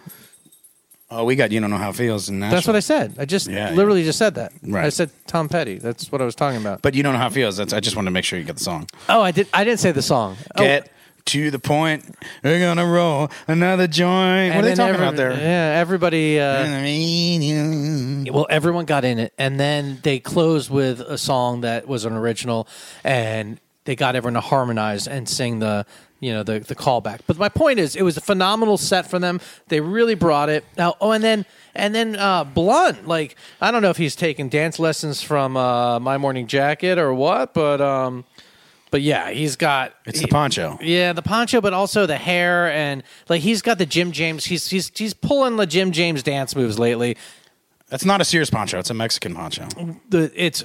Oh, 1.15 1.25
we 1.25 1.37
got 1.37 1.53
you 1.53 1.61
don't 1.61 1.69
know 1.71 1.77
how 1.77 1.91
it 1.91 1.97
feels 1.97 2.31
Nashville. 2.31 2.57
That's 2.57 2.67
what 2.67 2.77
I 2.77 2.81
said. 2.81 3.15
I 3.19 3.27
just 3.27 3.47
Yeah, 3.47 3.71
literally 3.73 4.03
just 4.03 4.19
said 4.19 4.35
that. 4.37 4.53
Right. 4.63 4.87
I 4.87 4.89
said 4.89 5.11
Tom 5.27 5.49
Petty. 5.49 5.77
That's 5.77 6.11
what 6.11 6.23
I 6.23 6.25
was 6.25 6.35
talking 6.35 6.59
about. 6.59 6.81
But 6.81 6.95
you 6.95 7.03
don't 7.03 7.13
know 7.13 7.19
how 7.19 7.27
it 7.27 7.35
feels. 7.35 7.59
That's, 7.59 7.75
I 7.75 7.81
just 7.81 7.97
wanted 7.97 8.07
to 8.07 8.13
make 8.13 8.25
sure 8.25 8.39
you 8.39 8.47
get 8.47 8.57
the 8.57 8.65
song. 8.65 8.89
Oh, 9.11 9.21
I 9.21 9.31
did. 9.31 9.47
I 9.53 9.63
didn't 9.63 9.81
say 9.81 9.93
the 9.93 10.01
song. 10.03 10.37
Oh, 10.57 10.63
Get 10.63 10.91
to 11.27 11.51
the 11.51 11.59
point. 11.59 12.05
We're 12.43 12.59
gonna 12.61 12.87
roll 12.87 13.31
another 13.49 13.87
joint. 13.87 14.55
What 14.55 14.65
are 14.65 14.69
they 14.69 14.75
talking 14.75 14.93
then 14.93 15.03
about 15.03 15.17
there? 15.17 15.33
Yeah, 15.33 15.81
everybody. 15.81 16.41
Uh, 16.41 18.33
well, 18.33 18.47
everyone 18.51 18.85
got 18.85 19.05
in 19.05 19.19
it, 19.19 19.33
and 19.39 19.59
then 19.59 19.99
they 20.03 20.19
closed 20.19 20.71
with 20.71 21.01
a 21.01 21.19
song 21.19 21.63
that 21.63 21.87
was 21.87 22.05
an 22.05 22.13
original, 22.13 22.69
and 23.05 23.61
they 23.85 23.97
got 23.97 24.17
everyone 24.17 24.35
to 24.35 24.41
harmonize 24.41 25.09
and 25.09 25.29
sing 25.29 25.59
the, 25.59 25.87
you 26.21 26.33
know, 26.33 26.43
the 26.43 26.61
the 26.61 26.75
callback. 26.75 27.21
But 27.27 27.39
my 27.39 27.49
point 27.49 27.79
is, 27.79 27.97
it 27.97 28.03
was 28.03 28.17
a 28.17 28.21
phenomenal 28.21 28.77
set 28.77 29.09
for 29.09 29.19
them. 29.19 29.41
They 29.69 29.81
really 29.81 30.15
brought 30.15 30.49
it. 30.49 30.65
Now, 30.77 30.95
oh, 31.01 31.11
and 31.13 31.23
then 31.23 31.47
and 31.75 31.95
then 31.95 32.17
uh, 32.17 32.45
Blount, 32.45 33.07
like 33.09 33.37
I 33.61 33.71
don't 33.71 33.83
know 33.83 33.91
if 33.91 33.97
he's 33.97 34.17
taking 34.17 34.49
dance 34.49 34.79
lessons 34.79 35.23
from 35.23 35.57
uh, 35.57 35.99
My 35.99 36.19
Morning 36.19 36.47
Jacket 36.47 36.99
or 36.99 37.13
what, 37.15 37.55
but 37.55 37.81
um, 37.81 38.25
But 38.93 39.03
yeah, 39.03 39.31
he's 39.31 39.57
got 39.57 39.95
It's 40.07 40.21
he- 40.21 40.27
the 40.27 40.31
poncho. 40.31 40.79
Yeah, 40.81 41.13
the 41.15 41.23
poncho, 41.23 41.61
but 41.61 41.73
also 41.73 42.07
the 42.07 42.17
hair 42.19 42.71
and 42.71 43.03
like 43.29 43.41
he's 43.41 43.61
got 43.63 43.79
the 43.79 43.87
Jim 43.87 44.13
James. 44.13 44.45
He's 44.45 44.69
he's 44.69 44.93
he's 44.95 45.15
pulling 45.15 45.57
the 45.57 45.67
Jim 45.67 45.91
James 45.91 46.23
dance 46.23 46.55
moves 46.55 46.79
lately. 46.79 47.17
That's 47.89 48.05
not 48.05 48.21
a 48.21 48.25
Sears 48.25 48.51
poncho. 48.51 48.79
It's 48.79 48.91
a 48.91 48.95
Mexican 48.95 49.35
poncho. 49.35 49.67
The 50.11 50.31
it's. 50.37 50.63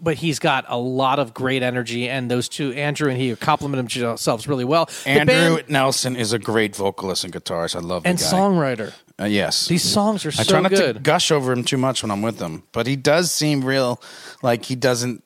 But 0.00 0.16
he's 0.16 0.38
got 0.38 0.64
a 0.68 0.76
lot 0.76 1.18
of 1.18 1.32
great 1.32 1.62
energy, 1.62 2.10
and 2.10 2.30
those 2.30 2.46
two, 2.48 2.72
Andrew 2.72 3.08
and 3.08 3.18
he, 3.18 3.34
complement 3.36 3.90
themselves 3.90 4.46
really 4.46 4.64
well. 4.64 4.86
The 5.04 5.08
Andrew 5.10 5.56
band- 5.56 5.70
Nelson 5.70 6.16
is 6.16 6.32
a 6.34 6.38
great 6.38 6.76
vocalist 6.76 7.24
and 7.24 7.32
guitarist. 7.32 7.74
I 7.76 7.78
love 7.78 8.02
the 8.02 8.10
and 8.10 8.18
guy. 8.18 8.24
songwriter. 8.24 8.92
Uh, 9.18 9.24
yes, 9.24 9.66
These 9.68 9.84
songs 9.84 10.26
are. 10.26 10.30
I 10.30 10.42
so 10.42 10.44
try 10.44 10.60
not 10.60 10.70
to 10.70 10.76
good. 10.76 11.02
gush 11.04 11.30
over 11.30 11.52
him 11.52 11.62
too 11.64 11.78
much 11.78 12.02
when 12.02 12.10
I'm 12.10 12.20
with 12.20 12.38
him, 12.40 12.64
but 12.72 12.86
he 12.86 12.96
does 12.96 13.30
seem 13.30 13.64
real, 13.64 14.02
like 14.42 14.64
he 14.66 14.74
doesn't. 14.74 15.22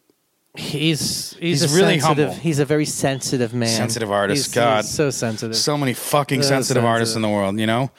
He's 0.58 1.34
he's, 1.38 1.60
He's 1.62 1.72
a 1.72 1.76
really 1.76 2.00
sensitive, 2.00 2.28
humble. 2.30 2.42
He's 2.42 2.58
a 2.58 2.64
very 2.64 2.84
sensitive 2.84 3.54
man. 3.54 3.68
Sensitive 3.68 4.10
artist. 4.10 4.46
He's- 4.46 4.54
God. 4.54 4.84
he's 4.84 4.92
so 4.94 5.10
sensitive. 5.10 5.56
So 5.56 5.78
many 5.78 5.94
fucking 5.94 6.42
So 6.42 6.48
sensitive 6.48 6.84
artists 6.84 7.14
in 7.16 7.22
the 7.22 7.28
world, 7.28 7.58
you 7.60 7.66
know. 7.66 7.90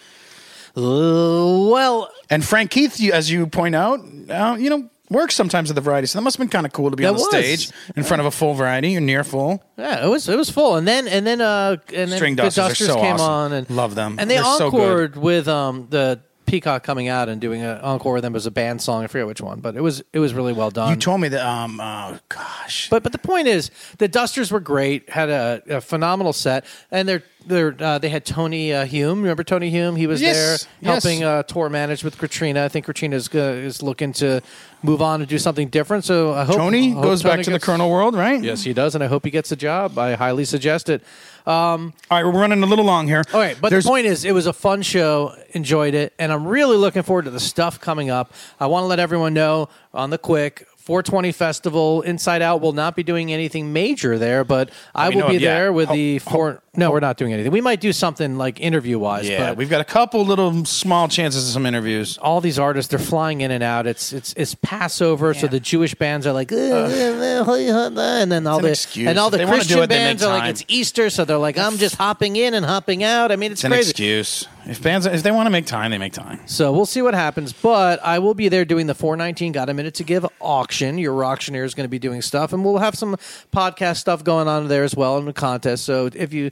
Uh, 0.78 1.70
well, 1.70 2.10
And 2.30 2.46
Frank 2.46 2.72
Keith, 2.72 3.00
you, 3.00 3.12
as 3.12 3.32
you 3.32 3.48
point 3.48 3.76
out, 3.76 4.00
uh, 4.30 4.56
you 4.60 4.70
know, 4.70 4.90
works 5.10 5.36
sometimes 5.36 5.72
at 5.72 5.76
the 5.76 5.82
variety. 5.82 6.06
So 6.06 6.20
that 6.20 6.24
must 6.24 6.38
have 6.38 6.44
been 6.46 6.52
kind 6.52 6.66
of 6.66 6.72
cool 6.74 6.92
to 6.92 6.96
be 6.96 7.04
That 7.04 7.10
on 7.10 7.16
the 7.16 7.22
was. 7.22 7.30
stage 7.30 7.72
in 7.96 8.04
front 8.04 8.20
of 8.22 8.28
a 8.28 8.32
full 8.32 8.54
variety 8.54 8.96
or 8.96 9.00
near 9.02 9.24
full. 9.24 9.64
Yeah, 9.78 10.06
it 10.06 10.10
was 10.10 10.30
it 10.30 10.38
was 10.38 10.50
full, 10.52 10.76
and 10.76 10.88
then 10.88 11.08
and 11.08 11.26
then 11.26 11.42
uh 11.42 11.78
and 11.96 12.12
then 12.12 12.18
String 12.18 12.36
the 12.36 12.44
Dusters 12.44 12.64
are 12.66 12.70
Dusters 12.70 12.88
so 12.88 12.96
came 12.96 13.14
awesome. 13.16 13.30
on 13.32 13.54
and 13.54 13.70
Love 13.72 13.96
them. 13.96 14.18
and 14.20 14.30
they 14.30 14.36
They're 14.36 14.44
so 14.44 14.66
encored 14.66 15.16
with 15.18 15.48
um 15.48 15.88
the 15.90 16.20
Peacock 16.50 16.84
coming 16.84 17.08
out 17.08 17.30
and 17.30 17.40
doing 17.40 17.62
an 17.62 17.78
encore 17.82 18.14
with 18.14 18.24
them 18.24 18.36
as 18.36 18.46
a 18.46 18.52
band 18.52 18.82
song. 18.82 19.04
I 19.04 19.08
forget 19.08 19.28
which 19.28 19.42
one, 19.42 19.60
but 19.60 19.76
it 19.76 19.82
was 19.82 20.02
it 20.14 20.20
was 20.20 20.34
really 20.34 20.54
well 20.54 20.72
done. 20.72 20.90
You 20.90 20.96
told 20.96 21.22
me 21.22 21.28
that. 21.30 21.46
Um, 21.46 21.80
oh 21.80 22.18
gosh. 22.30 22.90
but 22.90 23.04
but 23.04 23.12
the 23.12 23.18
point 23.20 23.48
is, 23.48 23.72
the 23.98 24.08
Dusters 24.08 24.52
were 24.52 24.60
great, 24.60 25.10
had 25.10 25.30
a, 25.30 25.62
a 25.70 25.82
phenomenal 25.82 26.34
set, 26.34 26.66
and 26.92 27.08
they're 27.08 27.24
they're 27.46 27.76
uh, 27.80 27.98
they 28.00 28.10
had 28.10 28.26
Tony 28.26 28.74
uh, 28.74 28.86
Hume. 28.86 29.22
Remember 29.22 29.44
Tony 29.44 29.70
Hume? 29.70 29.96
He 29.96 30.08
was 30.08 30.22
Yes, 30.22 30.36
there 30.36 30.70
yes. 30.82 31.04
helping 31.04 31.24
uh, 31.24 31.44
tour 31.44 31.70
manage 31.70 32.04
with 32.04 32.18
Katrina. 32.18 32.66
I 32.66 32.68
think 32.70 32.86
Katrina 32.86 33.16
is 33.16 33.30
uh, 33.34 33.38
is 33.40 33.82
looking 33.82 34.12
to 34.14 34.42
move 34.84 35.02
on 35.02 35.22
and 35.22 35.30
do 35.30 35.38
something 35.38 35.68
different. 35.70 36.04
So 36.06 36.34
I 36.34 36.44
hope 36.46 36.56
Tony 36.58 36.92
I 36.92 36.94
hope 36.96 37.04
goes 37.04 37.24
back 37.24 37.34
Tony 37.34 37.44
to 37.44 37.50
the 37.52 37.56
gets- 37.56 37.66
Colonel 37.66 37.90
world, 37.90 38.16
right? 38.16 38.42
Yes, 38.44 38.64
he 38.64 38.74
does, 38.74 38.96
and 38.96 39.04
I 39.04 39.08
hope 39.08 39.24
he 39.26 39.32
gets 39.32 39.52
a 39.52 39.56
job. 39.56 39.98
I 39.98 40.16
highly 40.16 40.46
suggest 40.46 40.90
it. 40.90 41.04
Um, 41.50 41.94
All 42.12 42.18
right, 42.22 42.26
we're 42.32 42.40
running 42.40 42.62
a 42.62 42.66
little 42.68 42.86
long 42.86 43.08
here. 43.08 43.24
All 43.34 43.40
right, 43.40 43.58
but 43.60 43.70
There's- 43.70 43.84
the 43.84 43.90
point 43.90 44.06
is, 44.06 44.24
it 44.24 44.34
was 44.34 44.46
a 44.46 44.54
fun 44.54 44.84
show. 44.84 45.36
Enjoyed 45.54 45.96
it, 45.96 46.14
and 46.20 46.32
I'm 46.32 46.46
really 46.48 46.78
looking 46.78 47.02
forward 47.02 47.26
to 47.26 47.32
the 47.32 47.40
stuff 47.40 47.80
coming 47.82 48.12
up. 48.12 48.32
I 48.60 48.68
want 48.68 48.84
to 48.84 48.88
let 48.88 49.00
everyone 49.00 49.34
know 49.34 49.70
on 49.94 50.12
the 50.12 50.20
quick. 50.20 50.68
420 50.78 51.32
Festival 51.32 52.02
Inside 52.02 52.42
Out 52.42 52.62
will 52.62 52.72
not 52.74 52.96
be 52.96 53.04
doing 53.04 53.32
anything 53.32 53.74
major 53.74 54.18
there, 54.18 54.44
but 54.44 54.70
I 54.96 55.10
we 55.10 55.16
will 55.16 55.22
know 55.24 55.28
be 55.30 55.34
yet. 55.36 55.54
there 55.56 55.74
with 55.74 55.88
Ho- 55.90 55.94
the 55.94 56.20
four. 56.20 56.62
No, 56.80 56.92
we're 56.92 57.00
not 57.00 57.18
doing 57.18 57.34
anything. 57.34 57.52
We 57.52 57.62
might 57.62 57.82
do 57.82 57.94
something 57.94 58.38
like 58.38 58.60
interview 58.60 58.98
wise. 59.00 59.28
Yeah, 59.30 59.50
but 59.50 59.58
we've 59.58 59.70
got 59.70 59.82
a 59.82 59.86
couple 59.86 60.26
little 60.26 60.66
small 60.66 61.08
chances 61.08 61.48
of 61.48 61.54
some 61.54 61.66
interviews. 61.66 62.18
all 62.18 62.42
these 62.42 62.58
artists 62.58 62.90
they're 62.90 63.00
flying 63.00 63.42
in 63.42 63.52
and 63.52 63.64
out. 63.64 63.86
It's 63.88 64.14
it's 64.14 64.34
it's 64.38 64.56
Passover, 64.56 65.34
so 65.34 65.48
the 65.48 65.60
Jewish 65.60 65.94
bands 65.96 66.26
are 66.26 66.34
like, 66.34 66.52
"Uh, 66.52 66.56
uh, 66.56 67.44
uh, 67.46 68.00
and 68.22 68.32
then 68.32 68.48
all 68.48 68.58
an 68.58 68.64
the 68.64 68.70
excuse. 68.72 69.08
and 69.08 69.18
all 69.20 69.28
If 69.28 69.32
the 69.34 69.38
they 69.40 69.46
wanna 69.46 69.58
do 69.58 69.60
Christian 69.60 69.84
it, 69.84 69.88
they 69.88 69.96
make 69.98 70.06
bands 70.08 70.24
are 70.24 70.30
like, 70.30 70.42
time. 70.42 70.50
it's 70.52 70.66
Easter, 70.68 71.10
so 71.10 71.26
they're 71.26 71.38
like, 71.38 71.58
I'm 71.58 71.78
just 71.78 71.96
hopping 71.96 72.36
in 72.36 72.54
and 72.54 72.66
hopping 72.66 73.04
out. 73.04 73.32
I 73.32 73.36
mean, 73.36 73.52
it's, 73.52 73.62
It's 73.62 73.66
an 73.66 73.72
crazy. 73.72 73.92
excuse. 73.92 74.48
If 74.66 74.84
bands, 74.84 75.06
if 75.08 75.24
they 75.24 75.32
want 75.32 75.48
to 75.48 75.50
make 75.50 75.66
time, 75.66 75.90
they 75.90 75.98
make 75.98 76.14
time. 76.14 76.42
So 76.46 76.72
we'll 76.72 76.86
see 76.86 77.02
what 77.02 77.16
happens. 77.16 77.54
But 77.54 78.00
I 78.04 78.20
will 78.20 78.36
be 78.36 78.50
there 78.50 78.66
doing 78.66 78.86
the 78.86 78.94
419 78.94 79.52
Got 79.52 79.68
a 79.70 79.74
Minute 79.74 79.96
to 79.96 80.04
Give 80.04 80.26
auction. 80.40 81.00
Your 81.00 81.24
auctioneer 81.26 81.64
is 81.64 81.74
going 81.74 81.86
to 81.86 81.90
be 81.90 81.98
doing 81.98 82.22
stuff, 82.22 82.54
and 82.54 82.64
we'll 82.64 82.78
have 82.78 82.94
some 82.96 83.16
podcast 83.52 83.98
stuff 83.98 84.24
going 84.24 84.48
on 84.48 84.68
there 84.68 84.84
as 84.84 84.96
well 84.96 85.18
in 85.18 85.26
the 85.26 85.34
contest. 85.34 85.86
So 85.86 86.10
if 86.14 86.34
you 86.34 86.52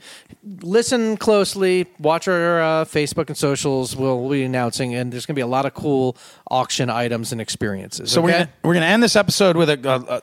listen 0.62 1.18
closely, 1.18 1.88
watch 2.00 2.28
our 2.28 2.62
uh, 2.62 2.86
Facebook 2.86 3.28
and 3.28 3.38
socials, 3.38 3.96
we'll 3.96 4.30
be 4.30 4.44
announcing, 4.44 4.96
and 4.96 5.12
there's 5.12 5.26
going 5.26 5.36
to 5.36 5.40
be 5.40 5.44
a 5.44 5.48
lot 5.48 5.66
of 5.66 5.74
cool 5.74 6.18
auction 6.50 6.90
items 6.90 7.32
and 7.32 7.42
experiences. 7.42 8.12
So 8.12 8.22
we're 8.22 8.32
gonna 8.32 8.50
we're 8.64 8.74
gonna 8.74 8.86
end 8.86 9.04
this 9.04 9.16
episode 9.16 9.58
with 9.58 9.70
a. 9.70 9.90
a, 9.90 10.16
a 10.16 10.22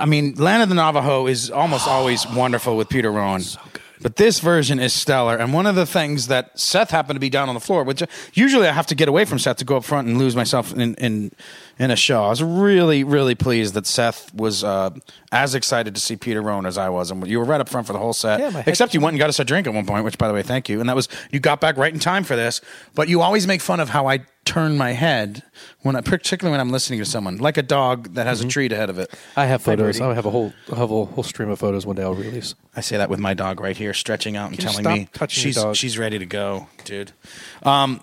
I 0.00 0.06
mean, 0.06 0.34
Land 0.36 0.62
of 0.62 0.70
the 0.70 0.74
Navajo 0.74 1.26
is 1.26 1.50
almost 1.50 1.86
always 1.86 2.26
wonderful 2.34 2.76
with 2.76 2.88
Peter 2.88 3.10
Rowan. 3.10 3.40
So. 3.40 3.60
But 4.00 4.16
this 4.16 4.40
version 4.40 4.80
is 4.80 4.92
stellar, 4.92 5.36
and 5.36 5.54
one 5.54 5.66
of 5.66 5.76
the 5.76 5.86
things 5.86 6.26
that 6.26 6.58
Seth 6.58 6.90
happened 6.90 7.16
to 7.16 7.20
be 7.20 7.30
down 7.30 7.48
on 7.48 7.54
the 7.54 7.60
floor, 7.60 7.84
which 7.84 8.02
uh, 8.02 8.06
usually 8.34 8.68
I 8.68 8.72
have 8.72 8.86
to 8.88 8.94
get 8.94 9.08
away 9.08 9.24
from 9.24 9.38
Seth 9.38 9.58
to 9.58 9.64
go 9.64 9.78
up 9.78 9.84
front 9.84 10.08
and 10.08 10.18
lose 10.18 10.36
myself 10.36 10.72
in 10.74 10.94
in, 10.96 11.32
in 11.78 11.90
a 11.90 11.96
show. 11.96 12.24
I 12.24 12.28
was 12.28 12.42
really 12.42 13.04
really 13.04 13.34
pleased 13.34 13.74
that 13.74 13.86
Seth 13.86 14.32
was 14.34 14.64
uh, 14.64 14.90
as 15.32 15.54
excited 15.54 15.94
to 15.94 16.00
see 16.00 16.16
Peter 16.16 16.40
Rowan 16.42 16.66
as 16.66 16.78
I 16.78 16.88
was, 16.88 17.10
and 17.10 17.26
you 17.26 17.38
were 17.38 17.44
right 17.44 17.60
up 17.60 17.68
front 17.68 17.86
for 17.86 17.92
the 17.92 17.98
whole 17.98 18.12
set. 18.12 18.40
Yeah, 18.40 18.62
Except 18.66 18.94
you 18.94 19.00
went 19.00 19.14
and 19.14 19.18
got 19.18 19.28
us 19.28 19.38
a 19.40 19.44
drink 19.44 19.66
at 19.66 19.74
one 19.74 19.86
point, 19.86 20.04
which 20.04 20.18
by 20.18 20.28
the 20.28 20.34
way, 20.34 20.42
thank 20.42 20.68
you. 20.68 20.80
And 20.80 20.88
that 20.88 20.96
was 20.96 21.08
you 21.30 21.40
got 21.40 21.60
back 21.60 21.76
right 21.76 21.92
in 21.92 22.00
time 22.00 22.24
for 22.24 22.36
this. 22.36 22.60
But 22.94 23.08
you 23.08 23.20
always 23.20 23.46
make 23.46 23.60
fun 23.60 23.80
of 23.80 23.88
how 23.90 24.06
I 24.06 24.20
turn 24.44 24.76
my 24.76 24.92
head 24.92 25.42
when 25.80 25.96
I, 25.96 26.00
particularly 26.02 26.52
when 26.52 26.60
I'm 26.60 26.70
listening 26.70 26.98
to 26.98 27.04
someone, 27.04 27.38
like 27.38 27.56
a 27.56 27.62
dog 27.62 28.14
that 28.14 28.26
has 28.26 28.40
a 28.40 28.48
treat 28.48 28.72
ahead 28.72 28.90
of 28.90 28.98
it. 28.98 29.10
Mm-hmm. 29.10 29.40
I 29.40 29.46
have 29.46 29.62
photos. 29.62 30.00
I 30.00 30.14
have 30.14 30.26
a 30.26 30.30
whole 30.30 30.52
I 30.72 30.76
have 30.76 30.90
a 30.90 31.04
whole 31.04 31.22
stream 31.22 31.50
of 31.50 31.58
photos 31.58 31.86
one 31.86 31.96
day 31.96 32.02
I'll 32.02 32.14
release. 32.14 32.54
I 32.76 32.80
say 32.80 32.96
that 32.96 33.10
with 33.10 33.20
my 33.20 33.34
dog 33.34 33.60
right 33.60 33.76
here, 33.76 33.94
stretching 33.94 34.36
out 34.36 34.50
and 34.50 34.58
Can 34.58 34.68
telling 34.68 34.84
me 34.84 35.08
she's 35.28 35.58
she's 35.74 35.98
ready 35.98 36.18
to 36.18 36.26
go, 36.26 36.68
dude. 36.84 37.12
Um, 37.62 38.00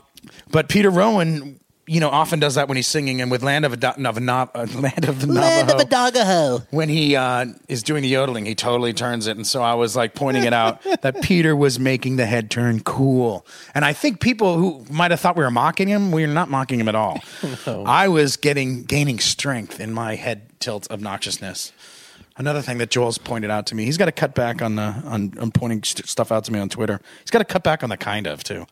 but 0.51 0.69
Peter 0.69 0.89
Rowan, 0.89 1.59
you 1.91 1.99
know, 1.99 2.07
often 2.07 2.39
does 2.39 2.55
that 2.55 2.69
when 2.69 2.77
he's 2.77 2.87
singing, 2.87 3.19
and 3.19 3.29
with 3.29 3.43
Land 3.43 3.65
of 3.65 3.73
a 3.73 3.77
Nav- 3.97 4.21
Nav- 4.21 4.51
uh, 4.55 4.65
Land 4.75 5.09
of 5.09 5.19
the 5.19 5.27
Navajo, 5.27 5.77
doggaho. 5.79 6.65
when 6.71 6.87
he 6.87 7.17
uh, 7.17 7.47
is 7.67 7.83
doing 7.83 8.01
the 8.01 8.07
yodeling, 8.07 8.45
he 8.45 8.55
totally 8.55 8.93
turns 8.93 9.27
it. 9.27 9.35
And 9.35 9.45
so 9.45 9.61
I 9.61 9.73
was 9.73 9.93
like 9.93 10.15
pointing 10.15 10.45
it 10.45 10.53
out 10.53 10.81
that 11.01 11.21
Peter 11.21 11.53
was 11.53 11.81
making 11.81 12.15
the 12.15 12.25
head 12.25 12.49
turn 12.49 12.79
cool. 12.79 13.45
And 13.75 13.83
I 13.83 13.91
think 13.91 14.21
people 14.21 14.55
who 14.55 14.85
might 14.89 15.11
have 15.11 15.19
thought 15.19 15.35
we 15.35 15.43
were 15.43 15.51
mocking 15.51 15.89
him, 15.89 16.13
we 16.13 16.23
are 16.23 16.27
not 16.27 16.49
mocking 16.49 16.79
him 16.79 16.87
at 16.87 16.95
all. 16.95 17.19
I 17.67 18.07
was 18.07 18.37
getting 18.37 18.83
gaining 18.83 19.19
strength 19.19 19.81
in 19.81 19.91
my 19.91 20.15
head 20.15 20.43
tilt 20.61 20.87
obnoxiousness. 20.89 21.73
Another 22.37 22.61
thing 22.61 22.77
that 22.77 22.89
Joel's 22.89 23.17
pointed 23.17 23.51
out 23.51 23.65
to 23.65 23.75
me, 23.75 23.83
he's 23.83 23.97
got 23.97 24.05
to 24.05 24.13
cut 24.13 24.33
back 24.33 24.61
on 24.61 24.77
the 24.77 24.83
on, 24.83 25.37
on 25.37 25.51
pointing 25.51 25.83
st- 25.83 26.07
stuff 26.07 26.31
out 26.31 26.45
to 26.45 26.53
me 26.53 26.59
on 26.59 26.69
Twitter. 26.69 27.01
He's 27.19 27.31
got 27.31 27.39
to 27.39 27.45
cut 27.45 27.63
back 27.63 27.83
on 27.83 27.89
the 27.89 27.97
kind 27.97 28.27
of 28.27 28.45
too. 28.45 28.65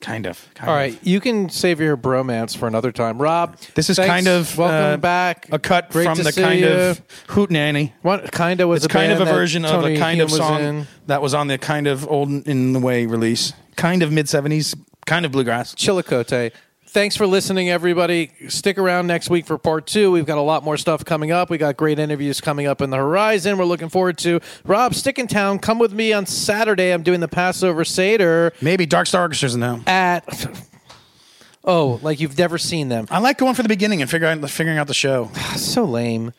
Kind 0.00 0.26
of. 0.26 0.48
Kind 0.54 0.68
All 0.68 0.76
of. 0.76 0.80
right, 0.80 0.98
you 1.02 1.18
can 1.18 1.48
save 1.48 1.80
your 1.80 1.96
bromance 1.96 2.56
for 2.56 2.68
another 2.68 2.92
time, 2.92 3.20
Rob. 3.20 3.56
This 3.74 3.90
is 3.90 3.96
thanks. 3.96 4.08
kind 4.08 4.28
of 4.28 4.56
welcome 4.56 4.94
uh, 4.94 4.96
back. 4.98 5.48
A 5.50 5.58
cut 5.58 5.90
Great 5.90 6.04
from 6.04 6.18
the 6.22 6.32
kind 6.32 6.60
you. 6.60 6.68
of 6.68 7.08
hootenanny. 7.26 7.92
What 8.02 8.30
kind 8.30 8.60
of 8.60 8.68
was 8.68 8.84
It's 8.84 8.94
a 8.94 8.96
kind 8.96 9.10
of 9.10 9.20
a 9.20 9.24
version 9.24 9.64
of 9.64 9.72
Tony 9.82 9.96
a 9.96 9.98
kind 9.98 10.20
of 10.20 10.28
Hume 10.28 10.38
was 10.38 10.46
song 10.46 10.62
in. 10.62 10.86
that 11.08 11.20
was 11.20 11.34
on 11.34 11.48
the 11.48 11.58
kind 11.58 11.88
of 11.88 12.06
old 12.08 12.28
in 12.46 12.72
the 12.74 12.78
way 12.78 13.06
release, 13.06 13.52
kind 13.74 14.04
of 14.04 14.12
mid 14.12 14.28
seventies, 14.28 14.76
kind 15.04 15.26
of 15.26 15.32
bluegrass. 15.32 15.74
Chillicote. 15.74 16.52
Thanks 16.90 17.16
for 17.16 17.26
listening, 17.26 17.68
everybody. 17.68 18.30
Stick 18.48 18.78
around 18.78 19.06
next 19.08 19.28
week 19.28 19.44
for 19.46 19.58
part 19.58 19.86
two. 19.86 20.10
We've 20.10 20.24
got 20.24 20.38
a 20.38 20.42
lot 20.42 20.64
more 20.64 20.78
stuff 20.78 21.04
coming 21.04 21.30
up. 21.30 21.50
We 21.50 21.58
got 21.58 21.76
great 21.76 21.98
interviews 21.98 22.40
coming 22.40 22.66
up 22.66 22.80
in 22.80 22.88
the 22.88 22.96
horizon. 22.96 23.58
We're 23.58 23.66
looking 23.66 23.90
forward 23.90 24.16
to 24.18 24.40
Rob 24.64 24.94
Stick 24.94 25.18
in 25.18 25.26
Town. 25.26 25.58
Come 25.58 25.78
with 25.78 25.92
me 25.92 26.14
on 26.14 26.24
Saturday. 26.24 26.90
I'm 26.92 27.02
doing 27.02 27.20
the 27.20 27.28
Passover 27.28 27.84
Seder 27.84 28.54
Maybe 28.62 28.86
Dark 28.86 29.06
Star 29.06 29.28
Orchestra's 29.28 29.54
in 29.54 29.60
now. 29.60 29.80
at. 29.86 30.24
Oh, 31.62 32.00
like 32.02 32.20
you've 32.20 32.38
never 32.38 32.56
seen 32.56 32.88
them. 32.88 33.06
I 33.10 33.18
like 33.18 33.36
going 33.36 33.54
for 33.54 33.62
the 33.62 33.68
beginning 33.68 34.00
and 34.00 34.10
figuring 34.10 34.42
out, 34.42 34.50
figuring 34.50 34.78
out 34.78 34.86
the 34.86 34.94
show. 34.94 35.30
So 35.56 35.84
lame. 35.84 36.32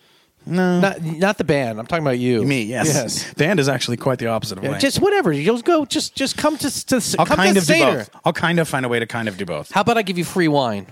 No, 0.50 0.80
Not 0.80 1.02
not 1.04 1.38
the 1.38 1.44
band. 1.44 1.80
I'm 1.80 1.86
talking 1.88 2.04
about 2.04 2.20
you. 2.20 2.44
me. 2.44 2.64
Yes, 2.64 2.88
Yes. 2.88 3.34
band 3.36 3.60
is 3.60 3.70
actually 3.70 3.98
quite 3.98 4.20
the 4.20 4.28
opposite 4.28 4.58
of 4.58 4.64
Yeah, 4.64 4.72
lame. 4.72 4.80
just 4.80 5.00
whatever. 5.00 5.32
You'll 5.32 5.62
go. 5.62 5.86
Just 5.86 6.16
just 6.16 6.38
come 6.38 6.58
to 6.58 6.86
to. 6.88 7.16
I'll 7.20 7.26
come 7.26 7.38
kind 7.38 7.56
to 7.56 7.62
of 7.62 7.68
do 7.68 7.80
both. 7.80 8.10
I'll 8.26 8.34
kind 8.34 8.60
of 8.60 8.68
find 8.68 8.86
a 8.86 8.90
way 8.90 9.00
to 9.00 9.06
kind 9.06 9.28
of 9.28 9.38
do 9.38 9.46
both. 9.46 9.72
How 9.72 9.82
about 9.82 9.98
I 9.98 10.02
give 10.02 10.18
you 10.18 10.26
free 10.26 10.48
wine? 10.48 10.88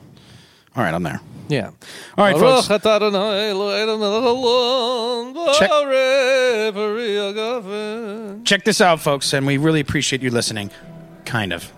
All 0.75 0.83
right, 0.83 0.93
I'm 0.93 1.03
there. 1.03 1.19
Yeah. 1.49 1.71
All 2.17 2.25
right, 2.25 2.37
folks. 2.37 2.67
Check. 2.67 2.81
Check 8.45 8.63
this 8.65 8.81
out, 8.81 8.99
folks, 8.99 9.33
and 9.33 9.47
we 9.47 9.57
really 9.57 9.79
appreciate 9.79 10.21
you 10.21 10.29
listening. 10.29 10.69
Kind 11.25 11.53
of. 11.53 11.71